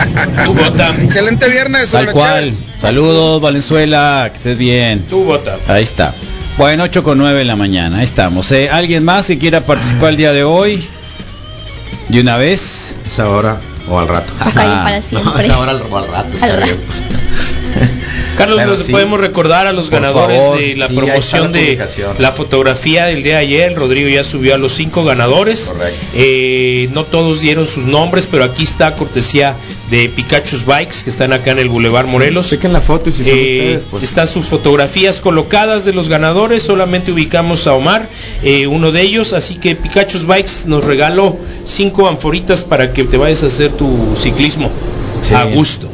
Tú 0.45 0.55
vota. 0.55 0.95
Excelente 1.03 1.49
viernes, 1.49 1.91
Tal 1.91 2.11
cual. 2.13 2.51
Saludos, 2.81 3.41
Valenzuela, 3.41 4.29
que 4.31 4.37
estés 4.39 4.59
bien. 4.59 5.05
Tú 5.09 5.25
vota. 5.25 5.59
Ahí 5.69 5.85
está. 5.85 6.15
Bueno, 6.59 6.85
8 6.85 7.03
con 7.03 7.19
9 7.19 7.39
de 7.41 7.45
la 7.45 7.57
mañana. 7.57 7.99
Ahí 7.99 8.05
estamos. 8.05 8.51
¿eh? 8.53 8.69
¿Alguien 8.71 9.05
más 9.05 9.27
que 9.27 9.39
quiera 9.39 9.63
participar 9.63 10.11
el 10.11 10.17
día 10.17 10.33
de 10.33 10.45
hoy? 10.45 10.85
De 12.09 12.21
una 12.21 12.37
vez. 12.37 12.95
Es 13.07 13.19
ahora 13.19 13.57
o 13.89 13.99
al 13.99 14.09
rato. 14.09 14.33
Ah, 14.39 14.51
para 14.55 15.01
No, 15.01 15.03
siempre. 15.07 15.45
es 15.47 15.51
ahora 15.51 15.73
o 15.91 15.97
al 15.97 16.09
rato. 16.09 16.29
está 16.35 16.47
Al 16.47 16.63
bien, 16.63 16.77
rato. 16.77 17.93
Carlos, 18.37 18.59
Pero 18.59 18.71
nos 18.73 18.81
sí. 18.87 18.93
podemos 18.93 19.21
recordar 19.21 19.67
a 19.67 19.73
los 19.73 19.91
ganadores 19.91 20.41
favor, 20.43 20.59
de 20.59 20.77
la 20.77 20.89
sí, 20.89 20.95
promoción 20.95 21.53
la 21.53 21.59
de 21.59 21.79
la 22.19 22.33
fotografía 22.33 23.07
del 23.07 23.23
día 23.23 23.35
de 23.35 23.41
ayer. 23.41 23.75
Rodrigo 23.75 24.09
ya 24.09 24.25
subió 24.25 24.55
a 24.55 24.59
los 24.59 24.73
cinco 24.73 25.05
ganadores. 25.05 25.71
Correcto. 25.73 25.99
Eh, 26.15 26.89
no 26.93 27.05
todos 27.05 27.41
dieron 27.41 27.67
sus 27.67 27.85
nombres, 27.85 28.27
pero 28.31 28.45
aquí 28.45 28.63
está 28.65 28.95
cortesía 28.97 29.55
de 29.91 30.09
Pikachu's 30.09 30.65
Bikes 30.65 30.99
que 31.05 31.11
están 31.11 31.33
acá 31.33 31.51
en 31.53 31.59
el 31.59 31.69
Boulevard 31.69 32.07
Morelos. 32.07 32.49
Chequen 32.51 32.73
la 32.73 32.81
foto 32.81 33.11
y 33.11 33.13
si 33.13 33.25
son 33.25 33.33
Eh, 33.35 33.59
ustedes, 33.59 33.87
pues. 33.91 34.03
Están 34.03 34.29
sus 34.29 34.47
fotografías 34.47 35.21
colocadas 35.21 35.85
de 35.85 35.93
los 35.93 36.09
ganadores, 36.09 36.63
solamente 36.63 37.13
ubicamos 37.13 37.67
a 37.67 37.75
Omar, 37.75 38.07
eh, 38.43 38.67
uno 38.67 38.93
de 38.93 39.03
ellos, 39.03 39.33
así 39.33 39.57
que 39.57 39.77
Pikachu's 39.77 40.27
Bikes 40.27 40.67
nos 40.67 40.85
regaló 40.85 41.37
cinco 41.65 42.09
anforitas 42.09 42.63
para 42.63 42.93
que 42.93 43.05
te 43.05 43.17
vayas 43.17 43.43
a 43.43 43.47
hacer 43.47 43.73
tu 43.73 44.15
ciclismo 44.17 44.71
Sí. 45.21 45.35
a 45.35 45.45
gusto. 45.45 45.89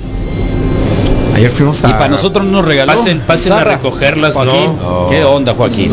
Ayer 1.39 1.51
fuimos 1.51 1.85
a. 1.85 1.91
Y 1.91 1.93
para 1.93 2.09
nosotros 2.09 2.45
nos 2.47 2.65
regaló. 2.65 2.93
Pasen, 2.95 3.21
pasen 3.21 3.53
a 3.53 3.65
recogerlas, 3.65 4.35
Joaquín. 4.35 4.77
¿no? 4.83 5.07
¿Qué 5.09 5.25
onda, 5.25 5.55
Joaquín? 5.55 5.93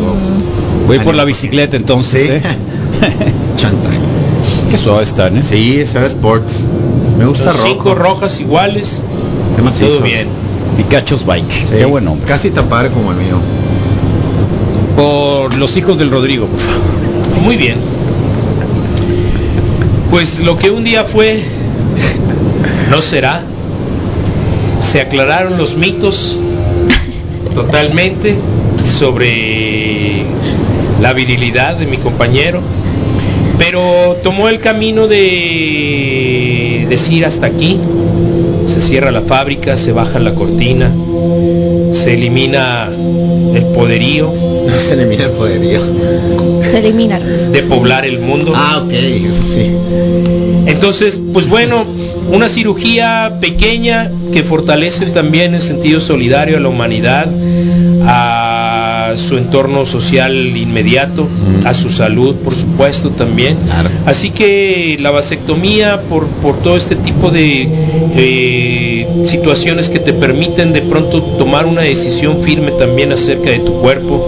Voy 0.88 1.00
por 1.00 1.14
la 1.16 1.24
bicicleta 1.24 1.78
entonces, 1.78 2.24
Sí. 2.24 2.32
¿eh? 2.32 2.42
Chanta. 3.58 3.90
Qué 4.70 4.78
suave 4.78 5.04
están, 5.04 5.38
¿eh? 5.38 5.44
Sí, 5.44 5.80
es 5.80 5.94
Sports. 5.96 6.66
Me 7.18 7.26
gusta 7.26 7.52
rojo. 7.52 7.68
cinco 7.68 7.96
rojas 7.96 8.40
iguales. 8.40 9.04
Todo 9.80 10.02
bien. 10.02 10.28
Pikachu's 10.78 11.26
Bike. 11.26 11.46
Sí, 11.52 11.76
Qué 11.78 11.86
buen 11.86 12.08
hombre. 12.08 12.28
Casi 12.28 12.50
tan 12.50 12.66
padre 12.66 12.90
como 12.90 13.12
el 13.12 13.18
mío. 13.18 13.38
Por 14.96 15.56
los 15.58 15.78
hijos 15.78 15.98
del 15.98 16.10
Rodrigo, 16.12 16.48
por 16.48 16.60
favor. 16.60 17.44
Muy 17.44 17.56
bien. 17.56 17.78
Pues 20.10 20.40
lo 20.40 20.56
que 20.56 20.70
un 20.72 20.84
día 20.84 21.04
fue, 21.04 21.44
no 22.90 23.02
será. 23.02 23.42
Se 24.86 25.02
aclararon 25.02 25.58
los 25.58 25.76
mitos 25.76 26.38
totalmente 27.54 28.36
sobre 28.84 30.24
la 31.02 31.12
virilidad 31.14 31.76
de 31.76 31.88
mi 31.88 31.98
compañero, 31.98 32.62
pero 33.58 34.16
tomó 34.24 34.48
el 34.48 34.60
camino 34.60 35.08
de 35.08 36.86
decir 36.88 37.26
hasta 37.26 37.48
aquí, 37.48 37.80
se 38.66 38.80
cierra 38.80 39.12
la 39.12 39.22
fábrica, 39.22 39.76
se 39.76 39.92
baja 39.92 40.20
la 40.20 40.34
cortina, 40.34 40.92
se 41.92 42.14
elimina 42.14 42.88
el 42.88 43.64
poderío 43.76 44.32
No 44.76 44.82
se 44.82 44.96
le 44.96 45.06
mira 45.06 45.26
el 45.26 45.32
poderío. 45.32 45.82
Se 46.70 46.80
eliminaron. 46.80 47.52
de 47.52 47.64
poblar 47.64 48.06
el 48.06 48.20
mundo. 48.20 48.52
Ah, 48.56 48.82
ok, 48.84 48.92
eso 48.92 49.44
sí. 49.44 49.72
Entonces, 50.66 51.20
pues 51.32 51.48
bueno, 51.48 51.86
una 52.30 52.50
cirugía 52.50 53.38
pequeña 53.40 54.12
que 54.34 54.44
fortalece 54.44 55.08
también 55.08 55.54
en 55.54 55.62
sentido 55.62 56.00
solidario 56.00 56.58
a 56.58 56.60
la 56.60 56.70
humanidad, 56.70 57.28
su 59.36 59.42
entorno 59.42 59.86
social 59.86 60.34
inmediato, 60.56 61.28
a 61.66 61.74
su 61.74 61.90
salud, 61.90 62.36
por 62.36 62.54
supuesto, 62.54 63.10
también. 63.10 63.58
Así 64.06 64.30
que 64.30 64.98
la 65.02 65.12
vasectomía, 65.12 66.02
por, 66.10 66.28
por 66.42 66.58
todo 66.60 66.78
este 66.78 66.96
tipo 66.96 67.32
de 67.32 67.68
eh, 68.16 69.08
situaciones 69.26 69.90
que 69.90 70.00
te 70.00 70.14
permiten 70.14 70.72
de 70.72 70.82
pronto 70.82 71.22
tomar 71.38 71.66
una 71.66 71.82
decisión 71.82 72.44
firme 72.44 72.72
también 72.72 73.12
acerca 73.12 73.50
de 73.50 73.60
tu 73.60 73.74
cuerpo, 73.82 74.26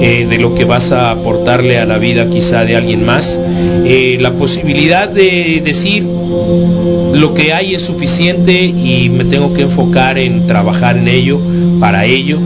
eh, 0.00 0.26
de 0.28 0.38
lo 0.38 0.54
que 0.56 0.64
vas 0.64 0.90
a 0.90 1.12
aportarle 1.12 1.78
a 1.78 1.84
la 1.84 1.98
vida 1.98 2.28
quizá 2.28 2.64
de 2.64 2.74
alguien 2.74 3.06
más, 3.06 3.38
eh, 3.84 4.18
la 4.20 4.32
posibilidad 4.32 5.08
de 5.08 5.62
decir 5.64 6.02
lo 6.02 7.34
que 7.34 7.52
hay 7.52 7.76
es 7.76 7.82
suficiente 7.82 8.64
y 8.64 9.08
me 9.08 9.24
tengo 9.24 9.54
que 9.54 9.62
enfocar 9.62 10.18
en 10.18 10.48
trabajar 10.48 10.96
en 10.96 11.06
ello, 11.06 11.38
para 11.78 12.06
ello. 12.06 12.38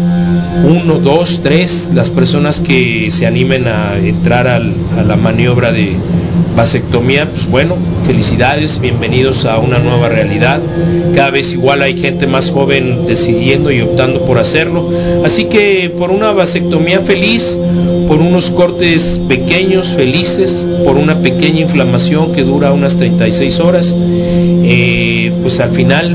Uno, 0.64 0.98
dos, 0.98 1.40
tres, 1.42 1.90
las 1.94 2.10
personas 2.10 2.60
que 2.60 3.10
se 3.10 3.26
animen 3.26 3.66
a 3.66 3.96
entrar 3.96 4.46
a 4.46 4.58
la 4.58 5.16
maniobra 5.16 5.72
de 5.72 5.96
vasectomía, 6.54 7.26
pues 7.26 7.48
bueno, 7.48 7.74
felicidades, 8.06 8.78
bienvenidos 8.78 9.46
a 9.46 9.58
una 9.58 9.78
nueva 9.78 10.08
realidad. 10.10 10.60
Cada 11.14 11.30
vez 11.30 11.52
igual 11.52 11.80
hay 11.80 11.98
gente 11.98 12.26
más 12.26 12.50
joven 12.50 13.06
decidiendo 13.06 13.70
y 13.72 13.80
optando 13.80 14.26
por 14.26 14.38
hacerlo. 14.38 14.88
Así 15.24 15.46
que 15.46 15.90
por 15.98 16.10
una 16.10 16.32
vasectomía 16.32 17.00
feliz, 17.00 17.58
por 18.06 18.18
unos 18.18 18.50
cortes 18.50 19.20
pequeños, 19.28 19.88
felices, 19.88 20.66
por 20.84 20.96
una 20.96 21.16
pequeña 21.18 21.60
inflamación 21.60 22.34
que 22.34 22.42
dura 22.42 22.72
unas 22.72 22.96
36 22.96 23.58
horas, 23.60 23.96
eh, 23.96 25.32
pues 25.42 25.60
al 25.60 25.70
final 25.70 26.14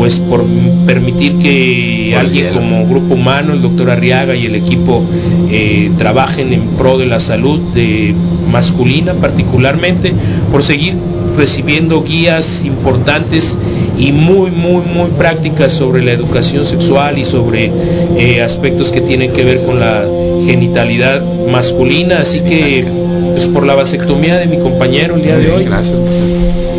pues 0.00 0.18
por 0.18 0.46
permitir 0.86 1.36
que 1.40 2.16
alguien 2.18 2.54
como 2.54 2.86
Grupo 2.86 3.16
Humano, 3.16 3.52
el 3.52 3.60
doctor 3.60 3.90
Arriaga 3.90 4.34
y 4.34 4.46
el 4.46 4.54
equipo 4.54 5.02
eh, 5.50 5.90
trabajen 5.98 6.54
en 6.54 6.68
pro 6.68 6.96
de 6.96 7.04
la 7.04 7.20
salud 7.20 7.60
de 7.74 8.14
masculina 8.50 9.12
particularmente, 9.12 10.14
por 10.50 10.64
seguir 10.64 10.94
recibiendo 11.36 12.02
guías 12.02 12.64
importantes 12.64 13.58
y 13.98 14.12
muy, 14.12 14.50
muy, 14.50 14.80
muy 14.86 15.10
prácticas 15.18 15.74
sobre 15.74 16.02
la 16.02 16.12
educación 16.12 16.64
sexual 16.64 17.18
y 17.18 17.26
sobre 17.26 17.70
eh, 18.16 18.40
aspectos 18.40 18.92
que 18.92 19.02
tienen 19.02 19.34
que 19.34 19.44
ver 19.44 19.62
con 19.66 19.80
la 19.80 20.02
genitalidad 20.46 21.22
masculina. 21.52 22.20
Así 22.20 22.40
que, 22.40 22.86
pues 23.32 23.46
por 23.48 23.66
la 23.66 23.74
vasectomía 23.74 24.38
de 24.38 24.46
mi 24.46 24.60
compañero 24.60 25.16
el 25.16 25.22
día 25.22 25.36
de 25.36 25.52
hoy. 25.52 25.64
Gracias. 25.64 25.98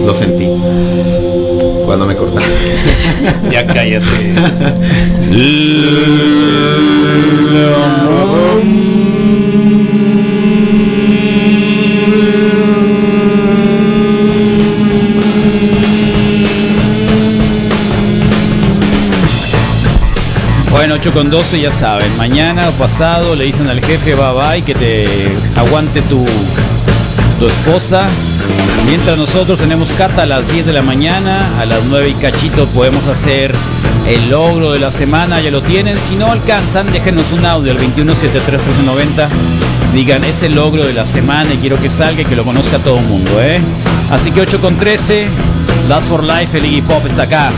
Lo 0.03 0.11
sentí. 0.15 0.48
Cuando 1.91 2.05
me 2.05 2.15
cortaron. 2.15 2.49
ya 3.51 3.68
cállate. 3.68 4.05
Bueno, 20.69 20.95
8 20.95 21.11
con 21.11 21.30
12 21.30 21.59
ya 21.59 21.73
saben, 21.73 22.15
mañana 22.15 22.69
o 22.69 22.72
pasado 22.72 23.35
le 23.35 23.43
dicen 23.43 23.68
al 23.68 23.84
jefe 23.84 24.15
bye 24.15 24.31
bye 24.34 24.61
que 24.61 24.76
te 24.76 25.07
aguante 25.57 26.01
tu, 26.03 26.23
tu 27.38 27.47
esposa. 27.47 28.07
Mientras 28.87 29.17
nosotros 29.17 29.57
tenemos 29.57 29.91
cata 29.93 30.23
a 30.23 30.25
las 30.25 30.51
10 30.51 30.65
de 30.65 30.73
la 30.73 30.81
mañana, 30.81 31.59
a 31.59 31.65
las 31.65 31.83
9 31.85 32.09
y 32.09 32.13
cachito 32.15 32.67
podemos 32.67 33.07
hacer 33.07 33.53
el 34.07 34.29
logro 34.29 34.71
de 34.71 34.79
la 34.79 34.91
semana, 34.91 35.39
ya 35.39 35.51
lo 35.51 35.61
tienen. 35.61 35.95
Si 35.97 36.15
no 36.15 36.31
alcanzan, 36.31 36.91
déjenos 36.91 37.31
un 37.31 37.45
audio 37.45 37.71
al 37.71 37.77
21731390. 37.77 39.29
Digan, 39.93 40.23
es 40.23 40.43
el 40.43 40.55
logro 40.55 40.85
de 40.85 40.93
la 40.93 41.05
semana 41.05 41.53
y 41.53 41.57
quiero 41.57 41.79
que 41.81 41.89
salga 41.89 42.21
y 42.21 42.25
que 42.25 42.35
lo 42.35 42.43
conozca 42.43 42.79
todo 42.79 42.97
el 42.97 43.05
mundo, 43.05 43.31
¿eh? 43.41 43.61
Así 44.11 44.31
que 44.31 44.41
8 44.41 44.59
con 44.59 44.77
13, 44.77 45.27
Last 45.87 46.09
for 46.09 46.23
Life, 46.23 46.57
el 46.57 46.65
Iggy 46.65 46.81
Pop 46.81 47.05
está 47.05 47.23
acá. 47.23 47.51